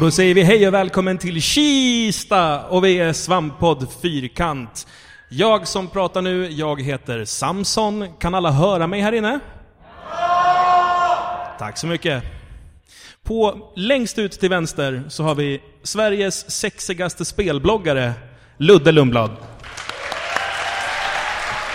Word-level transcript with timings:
Och 0.00 0.06
då 0.06 0.10
säger 0.10 0.34
vi 0.34 0.42
hej 0.42 0.68
och 0.68 0.74
välkommen 0.74 1.18
till 1.18 1.42
Kista! 1.42 2.66
Och 2.66 2.84
vi 2.84 2.98
är 2.98 3.12
Svamppodd 3.12 3.86
Fyrkant. 4.02 4.86
Jag 5.28 5.68
som 5.68 5.88
pratar 5.88 6.22
nu, 6.22 6.48
jag 6.50 6.82
heter 6.82 7.24
Samson. 7.24 8.06
Kan 8.18 8.34
alla 8.34 8.50
höra 8.50 8.86
mig 8.86 9.00
här 9.00 9.12
inne? 9.12 9.40
Tack 11.58 11.78
så 11.78 11.86
mycket. 11.86 12.22
På 13.24 13.72
längst 13.76 14.18
ut 14.18 14.32
till 14.32 14.50
vänster 14.50 15.02
så 15.08 15.22
har 15.22 15.34
vi 15.34 15.60
Sveriges 15.82 16.50
sexigaste 16.50 17.24
spelbloggare, 17.24 18.12
Ludde 18.56 18.92
Lundblad. 18.92 19.30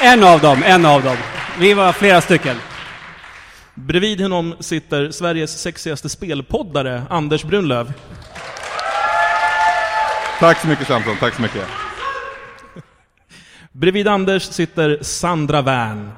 En 0.02 0.24
av 0.24 0.40
dem, 0.40 0.64
en 0.66 0.86
av 0.86 1.04
dem. 1.04 1.18
Vi 1.60 1.74
var 1.74 1.94
flera 1.94 2.22
stycken. 2.22 2.55
Bredvid 3.76 4.22
honom 4.22 4.56
sitter 4.60 5.12
Sveriges 5.12 5.62
sexigaste 5.62 6.10
spelpoddare, 6.10 7.04
Anders 7.10 7.44
Brunlöv. 7.44 7.94
Tack 10.40 10.62
så 10.62 10.68
mycket 10.68 10.88
Samson, 10.88 11.18
tack 11.20 11.36
så 11.36 11.42
mycket. 11.42 11.68
Bredvid 13.72 14.08
Anders 14.08 14.44
sitter 14.44 15.00
Sandra 15.02 15.62
Wern. 15.62 16.12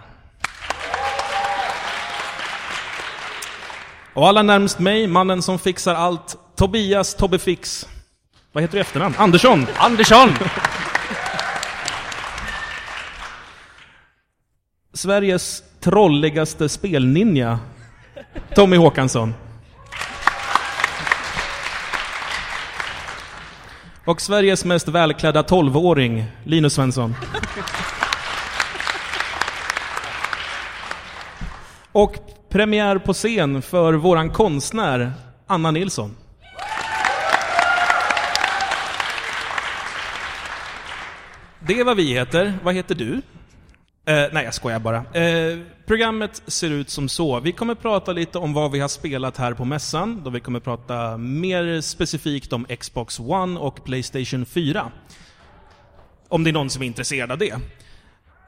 Och 4.14 4.28
allra 4.28 4.42
närmst 4.42 4.80
mig, 4.80 5.08
mannen 5.08 5.42
som 5.42 5.60
fixar 5.60 5.96
allt, 5.96 6.36
Tobias 6.56 7.16
Tobbe 7.16 7.40
Fix. 7.40 7.88
Vad 8.52 8.64
heter 8.64 8.72
du 8.72 8.78
i 8.78 8.82
efternamn? 8.82 9.16
Andersson! 9.18 9.68
Andersson! 9.78 10.30
Sveriges 14.94 15.64
trolligaste 15.88 16.70
spelninja, 16.70 17.60
Tommy 18.56 18.78
Håkansson. 18.78 19.34
Och 24.06 24.22
Sveriges 24.22 24.66
mest 24.66 24.88
välklädda 24.88 25.42
12-åring, 25.42 26.26
Linus 26.44 26.74
Svensson. 26.74 27.16
Och 31.92 32.16
premiär 32.50 32.98
på 32.98 33.14
scen 33.14 33.62
för 33.62 33.94
våran 33.94 34.30
konstnär, 34.30 35.14
Anna 35.48 35.72
Nilsson. 35.72 36.16
Det 41.60 41.80
är 41.80 41.84
vad 41.84 41.98
vi 41.98 42.14
heter. 42.14 42.60
Vad 42.64 42.76
heter 42.76 42.96
du? 42.96 43.22
Eh, 44.08 44.28
nej, 44.32 44.46
jag 44.46 44.54
skojar 44.54 44.80
bara. 44.80 44.98
Eh, 44.98 45.60
programmet 45.86 46.42
ser 46.48 46.70
ut 46.70 46.90
som 46.90 47.10
så. 47.10 47.40
Vi 47.40 47.52
kommer 47.52 47.76
prata 47.76 48.12
lite 48.12 48.38
om 48.38 48.54
vad 48.54 48.72
vi 48.72 48.80
har 48.80 48.88
spelat 48.88 49.38
här 49.38 49.54
på 49.54 49.66
mässan, 49.66 50.22
då 50.24 50.30
vi 50.30 50.40
kommer 50.40 50.60
prata 50.60 51.18
mer 51.18 51.82
specifikt 51.82 52.54
om 52.54 52.66
Xbox 52.80 53.20
One 53.20 53.60
och 53.60 53.84
Playstation 53.84 54.46
4. 54.46 54.92
Om 56.28 56.44
det 56.44 56.50
är 56.50 56.54
någon 56.54 56.70
som 56.70 56.82
är 56.82 56.88
intresserad 56.88 57.32
av 57.32 57.38
det. 57.38 57.56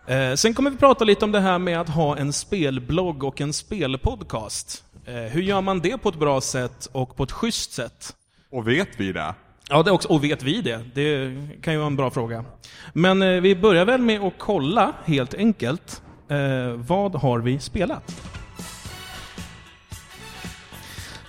Eh, 0.07 0.35
sen 0.35 0.53
kommer 0.53 0.69
vi 0.69 0.77
prata 0.77 1.05
lite 1.05 1.25
om 1.25 1.31
det 1.31 1.39
här 1.39 1.59
med 1.59 1.81
att 1.81 1.89
ha 1.89 2.17
en 2.17 2.33
spelblogg 2.33 3.23
och 3.23 3.41
en 3.41 3.53
spelpodcast. 3.53 4.83
Eh, 5.05 5.13
hur 5.15 5.41
gör 5.41 5.61
man 5.61 5.80
det 5.80 5.97
på 5.97 6.09
ett 6.09 6.19
bra 6.19 6.41
sätt 6.41 6.89
och 6.91 7.15
på 7.15 7.23
ett 7.23 7.31
schysst 7.31 7.71
sätt? 7.71 8.15
Och 8.52 8.67
vet 8.67 8.89
vi 8.98 9.11
det? 9.11 9.33
Ja, 9.71 9.83
det 9.83 9.91
också, 9.91 10.09
och 10.09 10.23
vet 10.23 10.43
vi 10.43 10.61
det? 10.61 10.81
Det 10.93 11.37
kan 11.61 11.73
ju 11.73 11.80
vara 11.80 11.87
en 11.87 11.95
bra 11.95 12.09
fråga. 12.09 12.45
Men 12.93 13.21
eh, 13.21 13.41
vi 13.41 13.55
börjar 13.55 13.85
väl 13.85 14.02
med 14.02 14.21
att 14.21 14.33
kolla, 14.37 14.93
helt 15.05 15.33
enkelt. 15.33 16.02
Eh, 16.27 16.73
vad 16.73 17.15
har 17.15 17.39
vi 17.39 17.59
spelat? 17.59 18.21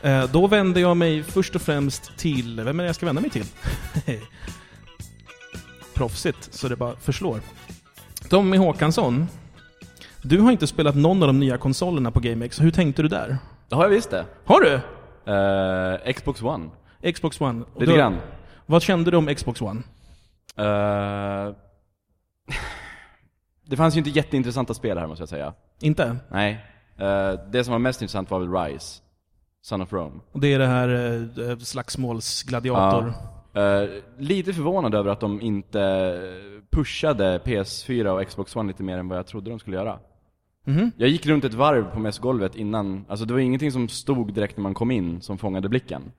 Eh, 0.02 0.24
då 0.32 0.46
vänder 0.46 0.80
jag 0.80 0.96
mig 0.96 1.22
först 1.22 1.54
och 1.54 1.62
främst 1.62 2.18
till... 2.18 2.60
Vem 2.60 2.80
är 2.80 2.84
det 2.84 2.88
jag 2.88 2.96
ska 2.96 3.06
vända 3.06 3.20
mig 3.20 3.30
till? 3.30 3.44
Proffsigt, 5.94 6.54
så 6.54 6.68
det 6.68 6.76
bara 6.76 6.96
förslår. 6.96 7.40
Tommy 8.28 8.56
Håkansson. 8.56 9.26
Du 10.22 10.40
har 10.40 10.52
inte 10.52 10.66
spelat 10.66 10.96
någon 10.96 11.22
av 11.22 11.26
de 11.26 11.40
nya 11.40 11.58
konsolerna 11.58 12.10
på 12.10 12.20
GameX. 12.20 12.60
Hur 12.60 12.70
tänkte 12.70 13.02
du 13.02 13.08
där? 13.08 13.38
Det 13.68 13.74
har 13.74 13.82
jag 13.82 13.90
visst 13.90 14.10
det. 14.10 14.24
Har 14.44 14.60
du? 14.60 14.80
Eh, 15.32 16.12
Xbox 16.12 16.42
One. 16.42 16.70
Xbox 17.14 17.40
One? 17.40 17.64
Lite 17.78 17.92
grann. 17.92 18.16
Vad 18.66 18.82
kände 18.82 19.10
du 19.10 19.16
om 19.16 19.34
Xbox 19.34 19.62
One? 19.62 19.82
Eh, 20.56 21.54
det 23.66 23.76
fanns 23.76 23.94
ju 23.94 23.98
inte 23.98 24.10
jätteintressanta 24.10 24.74
spel 24.74 24.98
här 24.98 25.06
måste 25.06 25.22
jag 25.22 25.28
säga. 25.28 25.54
Inte? 25.80 26.16
Nej. 26.30 26.66
Eh, 26.98 27.32
det 27.50 27.64
som 27.64 27.72
var 27.72 27.78
mest 27.78 28.02
intressant 28.02 28.30
var 28.30 28.38
väl 28.38 28.52
Rise. 28.52 29.02
Son 29.62 29.82
of 29.82 29.92
Rome. 29.92 30.20
Och 30.32 30.40
det 30.40 30.52
är 30.52 30.58
det 30.58 30.66
här 30.66 30.88
eh, 31.50 31.56
slagsmålsgladiator. 31.58 33.12
Eh, 33.54 33.88
lite 34.18 34.52
förvånad 34.52 34.94
över 34.94 35.10
att 35.10 35.20
de 35.20 35.40
inte 35.40 35.80
pushade 36.70 37.38
PS4 37.38 38.06
och 38.06 38.28
Xbox 38.28 38.56
One 38.56 38.68
lite 38.68 38.82
mer 38.82 38.98
än 38.98 39.08
vad 39.08 39.18
jag 39.18 39.26
trodde 39.26 39.50
de 39.50 39.58
skulle 39.58 39.76
göra. 39.76 39.98
Mhm. 40.64 40.90
Jag 40.96 41.08
gick 41.08 41.26
runt 41.26 41.44
ett 41.44 41.54
varv 41.54 41.92
på 41.92 41.98
mässgolvet 41.98 42.56
innan, 42.56 43.04
alltså 43.08 43.26
det 43.26 43.32
var 43.32 43.40
ingenting 43.40 43.72
som 43.72 43.88
stod 43.88 44.34
direkt 44.34 44.56
när 44.56 44.62
man 44.62 44.74
kom 44.74 44.90
in 44.90 45.20
som 45.20 45.38
fångade 45.38 45.68
blicken. 45.68 46.12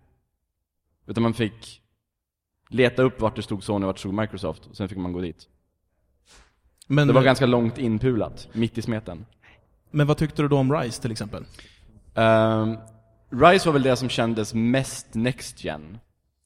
Utan 1.06 1.24
man 1.24 1.34
fick 1.34 1.82
leta 2.70 3.02
upp 3.04 3.22
vart 3.22 3.36
det 3.36 3.42
stod 3.42 3.64
Sony 3.64 3.84
och 3.86 3.88
vart 3.88 3.96
det 3.96 4.00
stod 4.00 4.14
Microsoft, 4.14 4.66
och 4.66 4.76
sen 4.78 4.90
fick 4.90 4.98
man 4.98 5.14
gå 5.14 5.22
dit. 5.22 5.48
Men, 6.88 7.08
Det 7.08 7.14
var 7.14 7.24
ganska 7.24 7.46
långt 7.46 7.78
inpulat, 7.78 8.48
mitt 8.54 8.78
i 8.78 8.82
smeten. 8.82 9.26
men 9.92 10.08
vad 10.08 10.18
tyckte 10.18 10.42
du 10.42 10.48
då 10.48 10.58
om 10.58 10.74
Rise 10.74 11.02
till 11.02 11.12
exempel? 11.12 11.46
Ehm, 12.16 12.78
Rise 13.30 13.68
var 13.68 13.74
väl 13.74 13.84
det 13.84 13.96
som 13.96 14.10
kändes 14.10 14.54
mest 14.54 15.14
next 15.14 15.64
gen. 15.64 15.98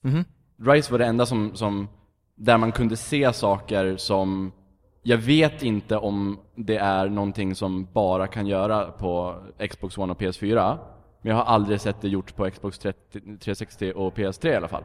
Mhm. 0.01 0.23
Rise 0.57 0.91
var 0.91 0.99
det 0.99 1.05
enda 1.05 1.25
som, 1.25 1.55
som, 1.55 1.87
där 2.35 2.57
man 2.57 2.71
kunde 2.71 2.97
se 2.97 3.33
saker 3.33 3.97
som, 3.97 4.51
jag 5.03 5.17
vet 5.17 5.63
inte 5.63 5.97
om 5.97 6.39
det 6.55 6.77
är 6.77 7.09
någonting 7.09 7.55
som 7.55 7.87
bara 7.93 8.27
kan 8.27 8.47
göra 8.47 8.91
på 8.91 9.43
Xbox 9.69 9.97
One 9.97 10.11
och 10.13 10.21
PS4. 10.21 10.77
Men 11.25 11.29
jag 11.35 11.37
har 11.43 11.53
aldrig 11.53 11.81
sett 11.81 12.01
det 12.01 12.07
gjort 12.07 12.35
på 12.35 12.51
Xbox 12.51 12.79
30, 12.79 13.19
360 13.21 13.91
och 13.95 14.17
PS3 14.17 14.47
i 14.47 14.55
alla 14.55 14.67
fall. 14.67 14.83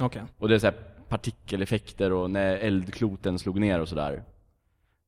Okej. 0.00 0.22
Och 0.38 0.48
det 0.48 0.54
är 0.54 0.58
så 0.58 0.66
här 0.66 0.74
partikeleffekter 1.08 2.12
och 2.12 2.30
när 2.30 2.56
eldkloten 2.56 3.38
slog 3.38 3.60
ner 3.60 3.80
och 3.80 3.88
sådär. 3.88 4.22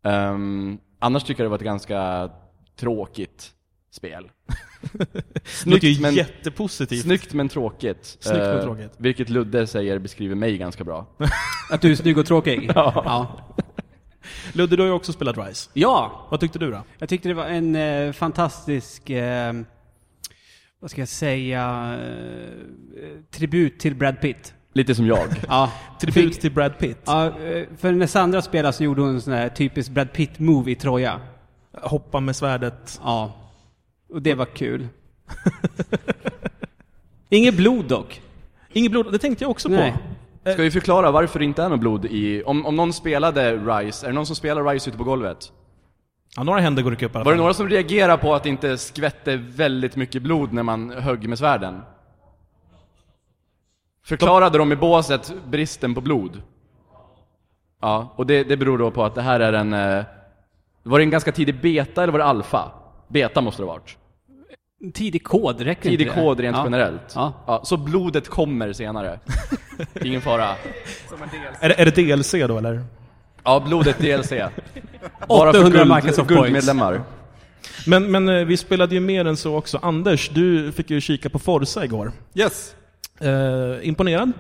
Ehm, 0.05 0.79
annars 0.99 1.25
tycker 1.25 1.43
jag 1.43 1.47
det 1.47 1.51
var 1.51 1.57
ett 1.59 1.65
ganska 1.65 2.31
tråkigt 2.77 3.53
spel. 3.91 4.31
Ju 5.83 6.01
men- 6.01 6.15
jättepositivt. 6.15 7.03
Snyggt 7.03 7.33
men 7.35 7.49
tråkigt. 7.49 8.05
Snyggt 8.21 8.39
men 8.39 8.59
Eh, 8.59 8.63
tråkigt. 8.65 8.93
Vilket 8.97 9.29
Ludde 9.29 9.67
säger 9.67 9.99
beskriver 9.99 10.35
mig 10.35 10.59
ganska 10.59 10.85
bra. 10.85 11.07
Att 11.71 11.81
du 11.81 11.91
är 11.91 11.97
snygg 11.97 12.19
och 12.19 12.27
tråkig? 12.27 12.71
ja. 12.75 13.39
Ludde, 14.53 14.77
du 14.77 14.83
har 14.83 14.89
ju 14.89 14.95
också 14.95 15.13
spelat 15.13 15.39
Rise. 15.39 15.71
Ja, 15.75 16.27
Vad 16.31 16.41
tyckte 16.41 16.59
du 16.59 16.71
då? 16.71 16.83
jag 16.99 17.09
tyckte 17.09 17.29
det 17.29 17.35
var 17.35 17.47
en 17.47 17.77
eh, 17.77 18.13
fantastisk, 18.13 19.11
eh, 19.11 19.53
vad 20.85 20.91
ska 20.91 21.01
jag 21.01 21.09
säga, 21.09 21.95
eh, 22.03 23.09
tribut 23.31 23.79
till 23.79 23.95
Brad 23.95 24.21
Pitt. 24.21 24.55
Lite 24.73 24.95
som 24.95 25.07
jag. 25.07 25.29
Ja. 25.49 25.73
Tribut 26.01 26.35
Fick- 26.35 26.41
till 26.41 26.53
Brad 26.53 26.79
Pitt. 26.79 26.99
Ja, 27.05 27.27
eh, 27.27 27.67
för 27.77 27.93
när 27.93 28.07
Sandra 28.07 28.43
spelade 28.43 28.73
så 28.73 28.85
gjorde 28.85 29.03
hon 29.03 29.11
en 29.11 29.21
sån 29.21 29.33
här 29.33 29.49
typisk 29.49 29.91
Brad 29.91 30.13
Pitt-move 30.13 30.71
i 30.71 30.75
Troja. 30.75 31.21
Hoppa 31.83 32.21
med 32.21 32.37
svärdet. 32.37 33.01
Ja. 33.05 33.33
Och 34.09 34.23
det 34.23 34.35
var 34.35 34.45
kul. 34.45 34.89
Inget 37.29 37.57
blod 37.57 37.85
dock. 37.85 38.21
Inget 38.73 38.91
blod, 38.91 39.13
det 39.13 39.19
tänkte 39.19 39.45
jag 39.45 39.51
också 39.51 39.69
Nej. 39.69 39.95
på. 40.45 40.53
Ska 40.53 40.63
vi 40.63 40.71
förklara 40.71 41.11
varför 41.11 41.39
det 41.39 41.45
inte 41.45 41.63
är 41.63 41.69
något 41.69 41.81
blod 41.81 42.05
i... 42.05 42.43
Om, 42.47 42.67
om 42.67 42.77
någon 42.77 42.93
spelade 42.93 43.57
Rise, 43.57 44.07
är 44.07 44.11
det 44.11 44.15
någon 44.15 44.27
som 44.27 44.37
spelar 44.37 44.65
Rise 44.65 44.91
ute 44.91 44.99
på 44.99 45.05
golvet? 45.05 45.53
Ja, 46.37 46.43
några 46.43 46.61
händer 46.61 46.83
går 46.83 46.91
det 46.91 46.97
upp 46.97 47.03
i 47.03 47.05
alla 47.19 47.25
Var 47.25 47.33
det 47.33 47.37
fall. 47.37 47.37
några 47.43 47.55
som 47.55 47.69
reagerade 47.69 48.23
på 48.23 48.35
att 48.35 48.43
det 48.43 48.49
inte 48.49 48.79
skvätte 48.79 49.37
väldigt 49.37 49.97
mycket 49.97 50.23
blod 50.23 50.53
när 50.53 50.63
man 50.63 50.91
högg 50.91 51.29
med 51.29 51.39
svärden? 51.39 51.83
Förklarade 54.05 54.59
de 54.59 54.73
i 54.73 54.77
båset 54.77 55.33
bristen 55.47 55.95
på 55.95 56.01
blod? 56.01 56.43
Ja, 57.81 58.13
och 58.17 58.27
det, 58.27 58.45
det 58.45 58.57
beror 58.57 58.79
då 58.79 58.91
på 58.91 59.05
att 59.05 59.15
det 59.15 59.23
här 59.23 59.41
är 59.41 59.53
en... 59.53 59.73
eh, 59.73 60.05
Var 60.83 60.99
det 60.99 61.05
en 61.05 61.11
ganska 61.11 61.33
tidig 61.33 61.61
beta 61.61 62.03
eller 62.03 62.13
var 62.13 62.19
det 62.19 62.25
alfa? 62.25 62.71
Beta 63.09 63.41
måste 63.41 63.63
det 63.63 63.67
ha 63.67 63.73
varit. 63.73 63.97
Tidig 64.95 65.25
kod, 65.25 65.61
räcker 65.61 65.83
Tidig 65.91 66.07
inte 66.07 66.21
det? 66.21 66.23
kod 66.25 66.41
rent 66.41 66.57
ja. 66.57 66.65
generellt. 66.65 67.13
Ja. 67.15 67.61
så 67.65 67.77
blodet 67.77 68.29
kommer 68.29 68.73
senare. 68.73 69.21
Ingen 70.05 70.21
fara. 70.21 70.49
Är 71.61 71.69
det, 71.69 71.81
är 71.81 71.85
det 71.87 72.15
DLC 72.17 72.33
då 72.49 72.59
eller? 72.59 72.85
Ja, 73.45 73.61
blodet 73.67 73.99
DLC. 73.99 74.33
800 75.29 75.85
Microsoft 75.95 76.17
points. 76.17 76.29
guldmedlemmar. 76.43 77.03
Men, 77.87 78.11
men 78.11 78.29
eh, 78.29 78.45
vi 78.45 78.57
spelade 78.57 78.95
ju 78.95 79.01
mer 79.01 79.25
än 79.25 79.37
så 79.37 79.57
också. 79.57 79.79
Anders, 79.83 80.29
du 80.29 80.73
fick 80.73 80.91
ju 80.91 81.01
kika 81.01 81.31
på 81.31 81.39
Forza 81.39 81.85
igår. 81.85 82.13
Yes! 82.35 82.75
Eh, 83.21 83.89
imponerad? 83.89 84.33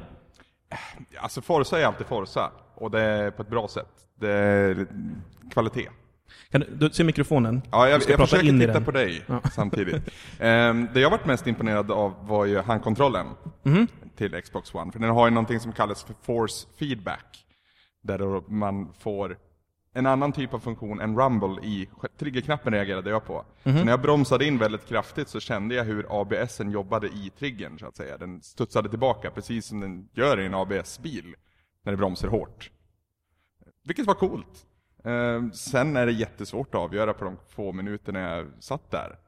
Alltså 1.18 1.40
Forza 1.42 1.80
är 1.80 1.84
alltid 1.86 2.06
Forza. 2.06 2.50
Och 2.74 2.90
det 2.90 3.00
är 3.00 3.30
på 3.30 3.42
ett 3.42 3.48
bra 3.48 3.68
sätt. 3.68 3.88
Det 4.20 4.30
är 4.32 4.86
kvalitet. 5.52 5.88
Kan 6.50 6.60
du, 6.60 6.66
du 6.88 6.90
ser 6.90 7.04
mikrofonen? 7.04 7.62
Ja, 7.70 7.84
Du 7.84 7.90
jag, 7.90 8.02
ska 8.02 8.12
jag 8.12 8.18
prata 8.18 8.30
försöker 8.30 8.48
in 8.48 8.56
i 8.56 8.60
titta 8.60 8.72
den. 8.72 8.84
på 8.84 8.90
dig 8.90 9.22
Ja. 9.26 9.40
samtidigt. 9.54 10.02
Ehm, 10.40 10.88
det 10.94 11.00
jag 11.00 11.10
varit 11.10 11.26
mest 11.26 11.46
imponerad 11.46 11.90
av 11.90 12.14
var 12.26 12.44
ju 12.44 12.60
handkontrollen 12.60 13.26
Mhm. 13.62 13.86
till 14.16 14.42
Xbox 14.42 14.74
One. 14.74 14.92
För 14.92 14.98
den 14.98 15.10
har 15.10 15.26
ju 15.26 15.30
någonting 15.34 15.60
som 15.60 15.72
kallas 15.72 16.02
för 16.04 16.14
force 16.22 16.66
feedback. 16.78 17.43
Där 18.04 18.18
då 18.18 18.44
man 18.48 18.92
får 18.92 19.38
en 19.92 20.06
annan 20.06 20.32
typ 20.32 20.54
av 20.54 20.58
funktion 20.58 21.00
än 21.00 21.18
rumble 21.18 21.62
i 21.62 21.88
triggerknappen 22.18 22.72
reagerade 22.72 23.10
jag 23.10 23.24
på. 23.24 23.44
Mhm. 23.62 23.78
Så 23.78 23.84
när 23.84 23.92
jag 23.92 24.00
bromsade 24.02 24.44
in 24.44 24.58
väldigt 24.58 24.86
kraftigt 24.86 25.28
så 25.28 25.40
kände 25.40 25.74
jag 25.74 25.84
hur 25.84 26.20
ABSen 26.20 26.70
jobbade 26.70 27.06
i 27.06 27.32
triggern 27.38 27.78
så 27.78 27.86
att 27.86 27.96
säga. 27.96 28.18
Den 28.18 28.42
studsade 28.42 28.88
tillbaka 28.88 29.30
precis 29.30 29.66
som 29.66 29.80
den 29.80 30.08
gör 30.12 30.40
i 30.40 30.46
en 30.46 30.54
ABS-bil 30.54 31.34
när 31.82 31.92
det 31.92 31.96
bromsar 31.96 32.28
hårt. 32.28 32.70
Vilket 33.84 34.06
var 34.06 34.14
coolt. 34.14 34.66
Eh, 35.04 35.50
sen 35.52 35.96
är 35.96 36.06
det 36.06 36.12
jättesvårt 36.12 36.74
att 36.74 36.80
avgöra 36.80 37.14
på 37.14 37.24
de 37.24 37.36
få 37.48 37.72
minuterna 37.72 38.20
jag 38.20 38.46
satt 38.60 38.90
där. 38.90 39.18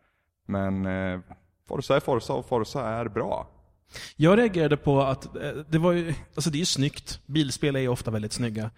Men 0.47 0.87
eh, 0.87 1.21
Forza 1.69 1.97
är 1.97 2.01
Forza 2.01 2.33
och 2.33 2.47
Forza 2.47 2.89
är 2.89 3.09
bra. 3.09 3.56
Jag 4.17 4.39
reagerade 4.39 4.77
på 4.77 5.03
att 5.03 5.37
eh, 5.37 5.51
det 5.69 5.79
var 5.79 5.93
ju, 5.93 6.15
alltså 6.35 6.51
det 6.51 6.57
är 6.57 6.61
ju 6.61 6.67
snyggt. 6.67 7.21
Bilspel 7.27 7.77
är 7.77 7.81
ju 7.81 7.89
ofta 7.89 8.11
väldigt 8.11 8.33
snygga. 8.33 8.71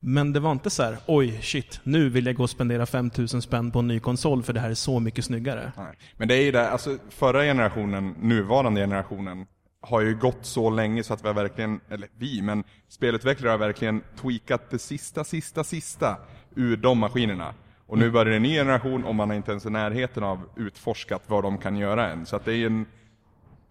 Men 0.00 0.32
det 0.32 0.40
var 0.40 0.52
inte 0.52 0.70
så 0.70 0.82
här: 0.82 0.98
oj 1.06 1.38
shit, 1.42 1.80
nu 1.82 2.08
vill 2.08 2.26
jag 2.26 2.34
gå 2.34 2.42
och 2.42 2.50
spendera 2.50 2.86
5000 2.86 3.42
spänn 3.42 3.70
på 3.70 3.78
en 3.78 3.88
ny 3.88 4.00
konsol 4.00 4.42
för 4.42 4.52
det 4.52 4.60
här 4.60 4.70
är 4.70 4.74
så 4.74 5.00
mycket 5.00 5.24
snyggare. 5.24 5.72
Nej. 5.76 5.98
Men 6.16 6.28
det 6.28 6.34
är 6.34 6.42
ju 6.42 6.52
det, 6.52 6.70
alltså 6.70 6.98
förra 7.08 7.42
generationen, 7.42 8.14
nuvarande 8.20 8.80
generationen, 8.80 9.46
har 9.80 10.00
ju 10.00 10.16
gått 10.16 10.46
så 10.46 10.70
länge 10.70 11.02
så 11.02 11.14
att 11.14 11.24
vi 11.24 11.26
har 11.26 11.34
verkligen, 11.34 11.80
eller 11.90 12.08
vi, 12.18 12.42
men 12.42 12.64
spelutvecklare 12.88 13.50
har 13.50 13.58
verkligen 13.58 14.02
tweakat 14.20 14.70
det 14.70 14.78
sista, 14.78 15.24
sista, 15.24 15.64
sista 15.64 16.16
ur 16.54 16.76
de 16.76 16.98
maskinerna. 16.98 17.54
Och 17.86 17.98
nu 17.98 18.10
börjar 18.10 18.30
det 18.30 18.36
en 18.36 18.42
ny 18.42 18.54
generation 18.54 19.04
och 19.04 19.14
man 19.14 19.30
är 19.30 19.34
inte 19.34 19.50
ens 19.50 19.66
i 19.66 19.70
närheten 19.70 20.22
av 20.24 20.48
utforskat 20.56 21.22
vad 21.26 21.42
de 21.42 21.58
kan 21.58 21.76
göra 21.76 22.10
än. 22.10 22.26
Så 22.26 22.36
att 22.36 22.44
det 22.44 22.54
är 22.54 22.66
en 22.66 22.86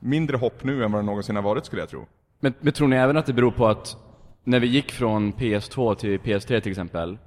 mindre 0.03 0.37
hopp 0.37 0.63
nu 0.63 0.83
än 0.83 0.91
vad 0.91 1.01
det 1.01 1.05
någonsin 1.05 1.35
har 1.35 1.43
varit 1.43 1.65
skulle 1.65 1.81
jag 1.81 1.89
tro. 1.89 2.05
Men, 2.39 2.53
men 2.59 2.73
tror 2.73 2.87
ni 2.87 2.95
även 2.95 3.17
att 3.17 3.25
det 3.25 3.33
beror 3.33 3.51
på 3.51 3.67
att 3.67 3.97
när 4.43 4.59
vi 4.59 4.67
gick 4.67 4.91
från 4.91 5.33
PS2 5.33 5.95
till 5.95 6.19
PS3 6.19 6.59
till 6.59 6.71
exempel, 6.71 7.17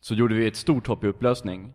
så 0.00 0.14
gjorde 0.14 0.34
vi 0.34 0.46
ett 0.46 0.56
stort 0.56 0.86
hopp 0.86 1.04
i 1.04 1.06
upplösning. 1.06 1.72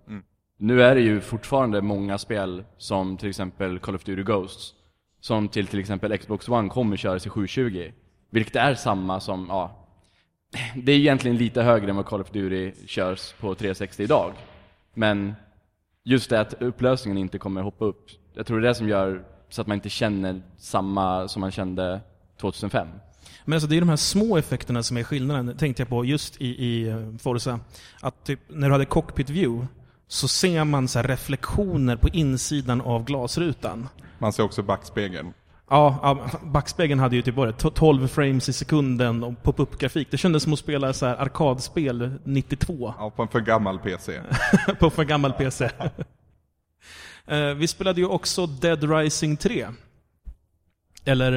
Nu 0.58 0.84
är 0.84 0.96
det 0.96 1.02
ju 1.02 1.22
fortfarande 1.22 1.82
många 1.82 2.18
spel, 2.18 2.64
som 2.78 3.18
till 3.18 3.30
exempel 3.30 3.80
Call 3.80 3.96
of 3.96 4.04
Duty 4.04 4.24
Ghosts, 4.24 4.74
som 5.20 5.48
till 5.48 5.68
till 5.68 5.80
exempel 5.80 6.18
Xbox 6.18 6.50
One 6.50 6.70
kommer 6.70 6.98
köras 6.98 7.26
i 7.26 7.30
720. 7.30 7.92
Vilket 8.30 8.56
är 8.56 8.74
samma 8.74 9.20
som, 9.20 9.46
ja, 9.50 9.88
det 10.76 10.92
är 10.92 10.98
egentligen 10.98 11.38
lite 11.38 11.62
högre 11.62 11.90
än 11.90 11.96
vad 11.96 12.06
Call 12.06 12.22
of 12.22 12.32
Duty 12.32 12.88
körs 12.88 13.34
på 13.34 13.56
360 13.56 14.04
idag. 14.04 14.34
Men 14.94 15.34
just 16.04 16.30
det 16.30 16.40
att 16.40 16.62
upplösningen 16.62 17.18
inte 17.18 17.38
kommer 17.38 17.62
hoppa 17.62 17.86
upp, 17.86 18.10
jag 18.34 18.46
tror 18.46 18.60
det 18.60 18.68
är 18.68 18.70
det 18.70 18.76
som 18.76 18.90
gör 18.90 19.24
så 19.50 19.62
att 19.62 19.68
man 19.68 19.76
inte 19.76 19.90
känner 19.90 20.42
samma 20.58 21.28
som 21.28 21.40
man 21.40 21.52
kände 21.52 22.02
2005. 22.42 22.88
Men 23.46 23.54
alltså 23.54 23.68
det 23.68 23.78
är 23.78 23.80
de 23.80 23.90
här 23.90 23.96
små 23.96 24.38
effekterna 24.38 24.84
som 24.84 24.98
är 24.98 25.04
skillnaden, 25.04 25.58
tänkte 25.58 25.82
jag 25.82 25.90
på 25.90 26.06
just 26.06 26.42
i, 26.42 26.48
i 26.48 26.88
eh, 26.88 26.98
Forza. 27.20 27.60
Att 28.02 28.24
typ, 28.24 28.40
när 28.48 28.68
du 28.68 28.74
hade 28.74 28.86
cockpit 28.86 29.30
view, 29.30 29.68
så 30.08 30.28
ser 30.28 30.64
man 30.64 30.88
så 30.88 31.00
här 31.00 31.08
reflektioner 31.08 31.96
på 31.96 32.10
insidan 32.10 32.82
av 32.82 33.04
glasrutan. 33.04 33.90
Man 34.20 34.34
ser 34.34 34.44
också 34.44 34.64
backspegeln. 34.64 35.34
Ja, 35.70 36.30
backspegeln 36.44 37.00
hade 37.00 37.16
ju 37.16 37.22
typ 37.22 37.36
varit 37.36 37.76
12 37.76 38.08
frames 38.08 38.50
i 38.50 38.54
sekunden 38.54 39.24
och 39.24 39.44
pop-up-grafik. 39.44 40.08
Det 40.12 40.18
kändes 40.18 40.44
som 40.44 40.54
att 40.54 40.60
spela 40.60 40.94
så 40.94 41.06
här 41.06 41.16
arkadspel 41.16 42.12
92 42.24 42.94
Ja, 42.98 43.10
på 43.10 43.22
en 43.22 43.28
för 43.28 43.40
gammal 43.40 43.80
PC. 43.80 44.22
på 44.80 44.90
för 44.90 45.04
gammal 45.04 45.34
PC. 45.34 45.70
Eh, 47.28 47.54
Vi 47.54 47.68
spelade 47.68 48.02
ju 48.02 48.08
också 48.08 48.46
Dead 48.48 48.92
Rising 48.92 49.38
3. 49.38 49.68
Eller 51.06 51.34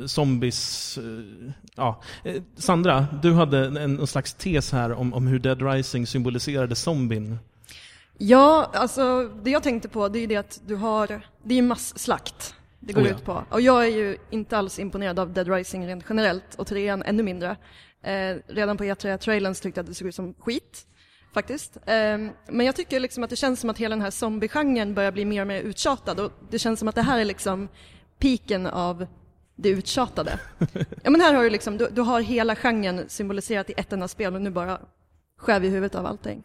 eh, 0.00 0.06
Zombies... 0.06 0.98
eh, 0.98 1.52
ja. 1.74 2.02
Sandra, 2.56 3.06
du 3.22 3.32
hade 3.32 3.66
en, 3.66 3.76
en 3.76 4.06
slags 4.06 4.34
tes 4.34 4.72
här 4.72 4.92
om, 4.92 5.14
om 5.14 5.26
hur 5.26 5.38
Dead 5.38 5.62
Rising 5.72 6.06
symboliserade 6.06 6.74
zombien. 6.74 7.38
Ja, 8.18 8.70
alltså 8.74 9.30
det 9.42 9.50
jag 9.50 9.62
tänkte 9.62 9.88
på 9.88 10.08
det 10.08 10.18
är 10.18 10.20
ju 10.20 10.26
det 10.26 10.36
att 10.36 10.60
du 10.66 10.74
har, 10.74 11.06
det 11.42 11.54
är 11.54 11.56
ju 11.56 11.62
masslakt 11.62 12.54
det 12.80 12.92
går 12.92 13.02
Oh 13.02 13.06
ja. 13.08 13.14
ut 13.14 13.24
på. 13.24 13.44
Och 13.50 13.60
jag 13.60 13.86
är 13.86 13.90
ju 13.90 14.16
inte 14.30 14.58
alls 14.58 14.78
imponerad 14.78 15.18
av 15.18 15.32
Dead 15.32 15.48
Rising 15.48 15.86
rent 15.86 16.04
generellt 16.08 16.54
och 16.54 16.66
trean 16.66 17.02
ännu 17.02 17.22
mindre. 17.22 17.56
Eh, 18.02 18.36
redan 18.46 18.76
på 18.76 18.84
E3-trailern 18.84 19.54
så 19.54 19.62
tyckte 19.62 19.78
jag 19.78 19.84
att 19.84 19.88
det 19.88 19.94
såg 19.94 20.08
ut 20.08 20.14
som 20.14 20.34
skit, 20.34 20.86
faktiskt. 21.36 21.76
Eh, 21.76 22.18
men 22.48 22.66
jag 22.66 22.76
tycker 22.76 23.00
liksom 23.00 23.24
att 23.24 23.30
det 23.30 23.36
känns 23.36 23.60
som 23.60 23.70
att 23.70 23.78
hela 23.78 23.96
den 23.96 24.02
här 24.02 24.10
zombie-genren 24.10 24.94
börjar 24.94 25.12
bli 25.12 25.24
mer 25.24 25.40
och 25.40 25.46
mer 25.46 25.60
uttjatad 25.60 26.20
och 26.20 26.32
det 26.50 26.58
känns 26.58 26.78
som 26.78 26.88
att 26.88 26.94
det 26.94 27.02
här 27.02 27.20
är 27.20 27.24
liksom 27.24 27.68
piken 28.18 28.66
av 28.66 29.06
det 29.56 29.68
uttjatade. 29.68 30.38
ja 31.02 31.10
men 31.10 31.20
här 31.20 31.34
har 31.34 31.44
du 31.44 31.50
liksom, 31.50 31.78
du, 31.78 31.88
du 31.92 32.00
har 32.00 32.20
hela 32.20 32.56
genren 32.56 33.04
symboliserat 33.08 33.70
i 33.70 33.74
ett 33.76 33.92
enda 33.92 34.08
spel 34.08 34.34
och 34.34 34.42
nu 34.42 34.50
bara 34.50 34.78
skär 35.38 35.60
vi 35.60 35.68
huvudet 35.68 35.94
av 35.94 36.06
allting. 36.06 36.42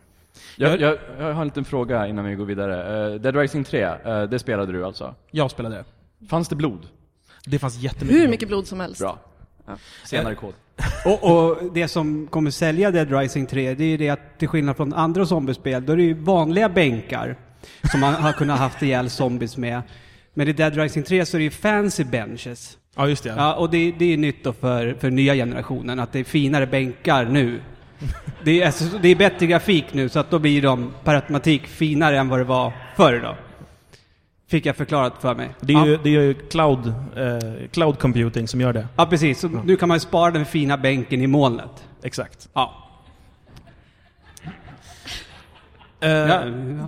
Jag, 0.56 0.82
jag, 0.82 0.98
jag 1.18 1.34
har 1.34 1.42
en 1.42 1.48
liten 1.48 1.66
fråga 1.66 2.08
innan 2.08 2.26
vi 2.26 2.36
går 2.36 2.46
vidare. 2.46 3.10
Uh, 3.10 3.22
Dead 3.22 3.36
Rising 3.36 3.64
3, 3.64 3.82
eh, 3.84 4.24
det 4.24 4.40
spelade 4.40 4.72
du 4.72 4.86
alltså? 4.86 5.16
Jag 5.32 5.52
spelade 5.52 5.76
det. 5.76 5.86
Fanns 6.28 6.50
det 6.50 6.56
blod? 6.56 6.88
Det 7.46 7.60
fanns 7.60 7.78
jättemycket. 7.78 8.22
Hur 8.22 8.28
mycket 8.28 8.48
blod 8.48 8.68
som 8.68 8.80
helst. 8.80 9.00
Bra. 9.00 9.20
Senare 10.06 10.36
kod. 10.36 10.54
Och, 11.06 11.24
och 11.24 11.74
det 11.74 11.88
som 11.88 12.28
kommer 12.28 12.52
sälja 12.52 12.92
Dead 12.92 13.12
Rising 13.12 13.46
3, 13.46 13.74
det 13.74 13.84
är 13.84 13.88
ju 13.88 13.98
det 13.98 14.10
att 14.10 14.40
till 14.40 14.48
skillnad 14.48 14.78
från 14.78 14.94
andra 14.94 15.26
zombiespel, 15.26 15.86
då 15.86 15.94
är 15.94 15.98
det 15.98 16.04
ju 16.04 16.14
vanliga 16.14 16.70
bänkar 16.70 17.36
som 17.92 18.00
man 18.00 18.14
har 18.14 18.34
kunnat 18.34 18.60
haft 18.60 18.82
ihjäl 18.82 19.10
zombies 19.10 19.58
med. 19.58 19.82
Men 20.34 20.48
i 20.48 20.54
Dead 20.54 20.78
Rising 20.78 21.04
3 21.04 21.26
så 21.26 21.38
är 21.38 21.40
det 21.40 21.44
ju 21.44 21.52
fancy 21.52 22.04
benches. 22.04 22.78
Ja, 22.96 23.08
just 23.08 23.24
det. 23.24 23.34
Ja, 23.38 23.56
och 23.56 23.70
det, 23.70 23.94
det 24.00 24.14
är 24.14 24.18
nytt 24.18 24.44
då 24.44 24.54
för, 24.54 24.96
för 25.00 25.10
nya 25.10 25.36
generationen, 25.36 26.00
att 26.00 26.12
det 26.12 26.20
är 26.20 26.24
finare 26.24 26.68
bänkar 26.68 27.26
nu. 27.26 27.62
Det 28.44 28.62
är, 28.62 28.66
alltså, 28.66 28.84
det 29.02 29.10
är 29.10 29.16
bättre 29.16 29.46
grafik 29.46 29.86
nu, 29.92 30.10
så 30.10 30.20
att 30.20 30.30
då 30.30 30.40
blir 30.40 30.62
de 30.62 30.94
per 31.04 31.16
automatik 31.16 31.68
finare 31.68 32.20
än 32.20 32.30
vad 32.30 32.40
det 32.40 32.44
var 32.44 32.74
förr 32.96 33.22
då. 33.24 33.36
Fick 34.52 34.66
jag 34.66 34.76
förklarat 34.76 35.14
för 35.22 35.36
mig. 35.36 35.50
Det 35.60 35.74
är 35.74 35.86
ju, 35.86 35.92
ja. 35.92 36.00
det 36.04 36.10
är 36.10 36.22
ju 36.22 36.34
cloud, 36.34 36.88
eh, 37.16 37.68
cloud 37.72 38.00
computing 38.00 38.48
som 38.48 38.62
gör 38.62 38.74
det. 38.74 38.88
ja, 38.96 39.06
precis. 39.06 39.40
Så 39.40 39.48
nu 39.48 39.76
kan 39.76 39.88
man 39.88 39.96
ju 39.96 40.00
spara 40.00 40.32
den 40.32 40.46
fina 40.46 40.78
bänken 40.78 41.22
i 41.22 41.28
molnet. 41.28 41.88
Exakt. 42.04 42.50
Ja. 42.54 42.74
Eh, 46.00 46.10
Ja. 46.10 46.44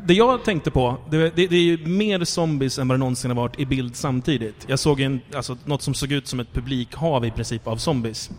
Det 0.05 0.13
jag 0.13 0.43
tänkte 0.43 0.71
på, 0.71 0.97
det, 1.09 1.17
det, 1.17 1.47
det 1.47 1.55
är 1.55 1.61
ju 1.61 1.85
mer 1.85 2.23
zombies 2.23 2.79
än 2.79 2.87
vad 2.87 2.95
det 2.95 2.99
någonsin 2.99 3.31
har 3.31 3.35
varit 3.35 3.59
i 3.59 3.65
bild 3.65 3.95
samtidigt. 3.95 4.65
Jag 4.67 4.79
såg 4.79 5.01
en, 5.01 5.21
alltså, 5.35 5.57
något 5.65 5.81
som 5.81 5.93
såg 5.93 6.11
ut 6.11 6.27
som 6.27 6.39
ett 6.39 6.53
publikhav 6.53 7.25
i 7.25 7.31
princip 7.31 7.67
av 7.67 7.77
zombies. 7.77 8.31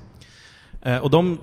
Eh, 0.82 0.98
och 0.98 1.10
de, 1.10 1.38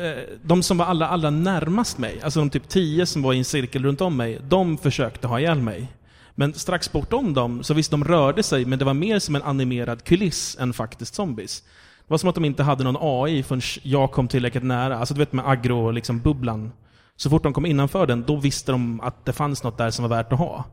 eh, 0.00 0.36
de 0.42 0.62
som 0.62 0.78
var 0.78 0.86
allra, 0.86 1.08
allra 1.08 1.30
närmast 1.30 1.98
mig, 1.98 2.20
alltså 2.22 2.40
de 2.40 2.50
typ 2.50 2.68
tio 2.68 3.06
som 3.06 3.22
var 3.22 3.32
i 3.32 3.38
en 3.38 3.44
cirkel 3.44 3.84
runt 3.84 4.00
om 4.00 4.16
mig, 4.16 4.38
de 4.48 4.78
försökte 4.78 5.26
ha 5.26 5.40
ihjäl 5.40 5.60
mig. 5.60 5.88
Men 6.34 6.54
strax 6.54 6.92
bortom 6.92 7.34
dem, 7.34 7.62
så 7.62 7.74
visst 7.74 7.90
de 7.90 8.04
rörde 8.04 8.42
sig, 8.42 8.64
men 8.64 8.78
det 8.78 8.84
var 8.84 8.94
mer 8.94 9.18
som 9.18 9.36
en 9.36 9.42
animerad 9.42 10.04
kuliss 10.04 10.56
än 10.60 10.72
faktiskt 10.72 11.14
zombies. 11.14 11.60
Det 11.98 12.10
var 12.10 12.18
som 12.18 12.28
att 12.28 12.34
de 12.34 12.44
inte 12.44 12.62
hade 12.62 12.84
någon 12.84 12.96
AI 13.00 13.42
förrän 13.42 13.62
jag 13.82 14.12
kom 14.12 14.28
tillräckligt 14.28 14.64
nära. 14.64 14.98
Alltså 14.98 15.14
du 15.14 15.18
vet 15.18 15.32
med 15.32 15.48
agro-bubblan. 15.48 15.94
Liksom, 15.94 16.20
bubblan. 16.20 16.72
så 17.16 17.30
fort 17.30 17.42
de 17.42 17.52
kom 17.52 17.66
innanför 17.66 18.06
den, 18.06 18.24
då 18.26 18.36
visste 18.36 18.72
de 18.72 19.00
att 19.00 19.24
det 19.24 19.32
fanns 19.32 19.62
något 19.62 19.78
där 19.78 19.90
som 19.90 20.02
var 20.08 20.16
värt 20.16 20.32
att 20.32 20.38
ha. 20.38 20.64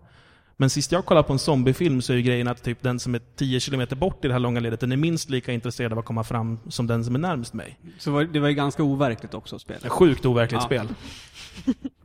Men 0.57 0.69
sist 0.69 0.91
jag 0.91 1.05
kollade 1.05 1.27
på 1.27 1.33
en 1.33 1.39
zombiefilm 1.39 2.01
så 2.01 2.13
är 2.13 2.17
ju 2.17 2.23
grejen 2.23 2.47
att 2.47 2.63
typ 2.63 2.81
den 2.81 2.99
som 2.99 3.15
är 3.15 3.21
10 3.35 3.59
km 3.59 3.87
bort 3.99 4.25
i 4.25 4.27
det 4.27 4.33
här 4.33 4.39
långa 4.39 4.59
ledet, 4.59 4.79
den 4.79 4.91
är 4.91 4.97
minst 4.97 5.29
lika 5.29 5.51
intresserad 5.51 5.93
av 5.93 5.99
att 5.99 6.05
komma 6.05 6.23
fram 6.23 6.59
som 6.69 6.87
den 6.87 7.05
som 7.05 7.15
är 7.15 7.19
närmst 7.19 7.53
mig. 7.53 7.79
Så 7.97 8.23
det 8.23 8.39
var 8.39 8.47
ju 8.47 8.53
ganska 8.53 8.83
overkligt 8.83 9.33
också. 9.33 9.55
Ett 9.69 9.89
sjukt 9.89 10.25
overkligt 10.25 10.61
Ja. 10.61 10.65
spel. 10.65 10.87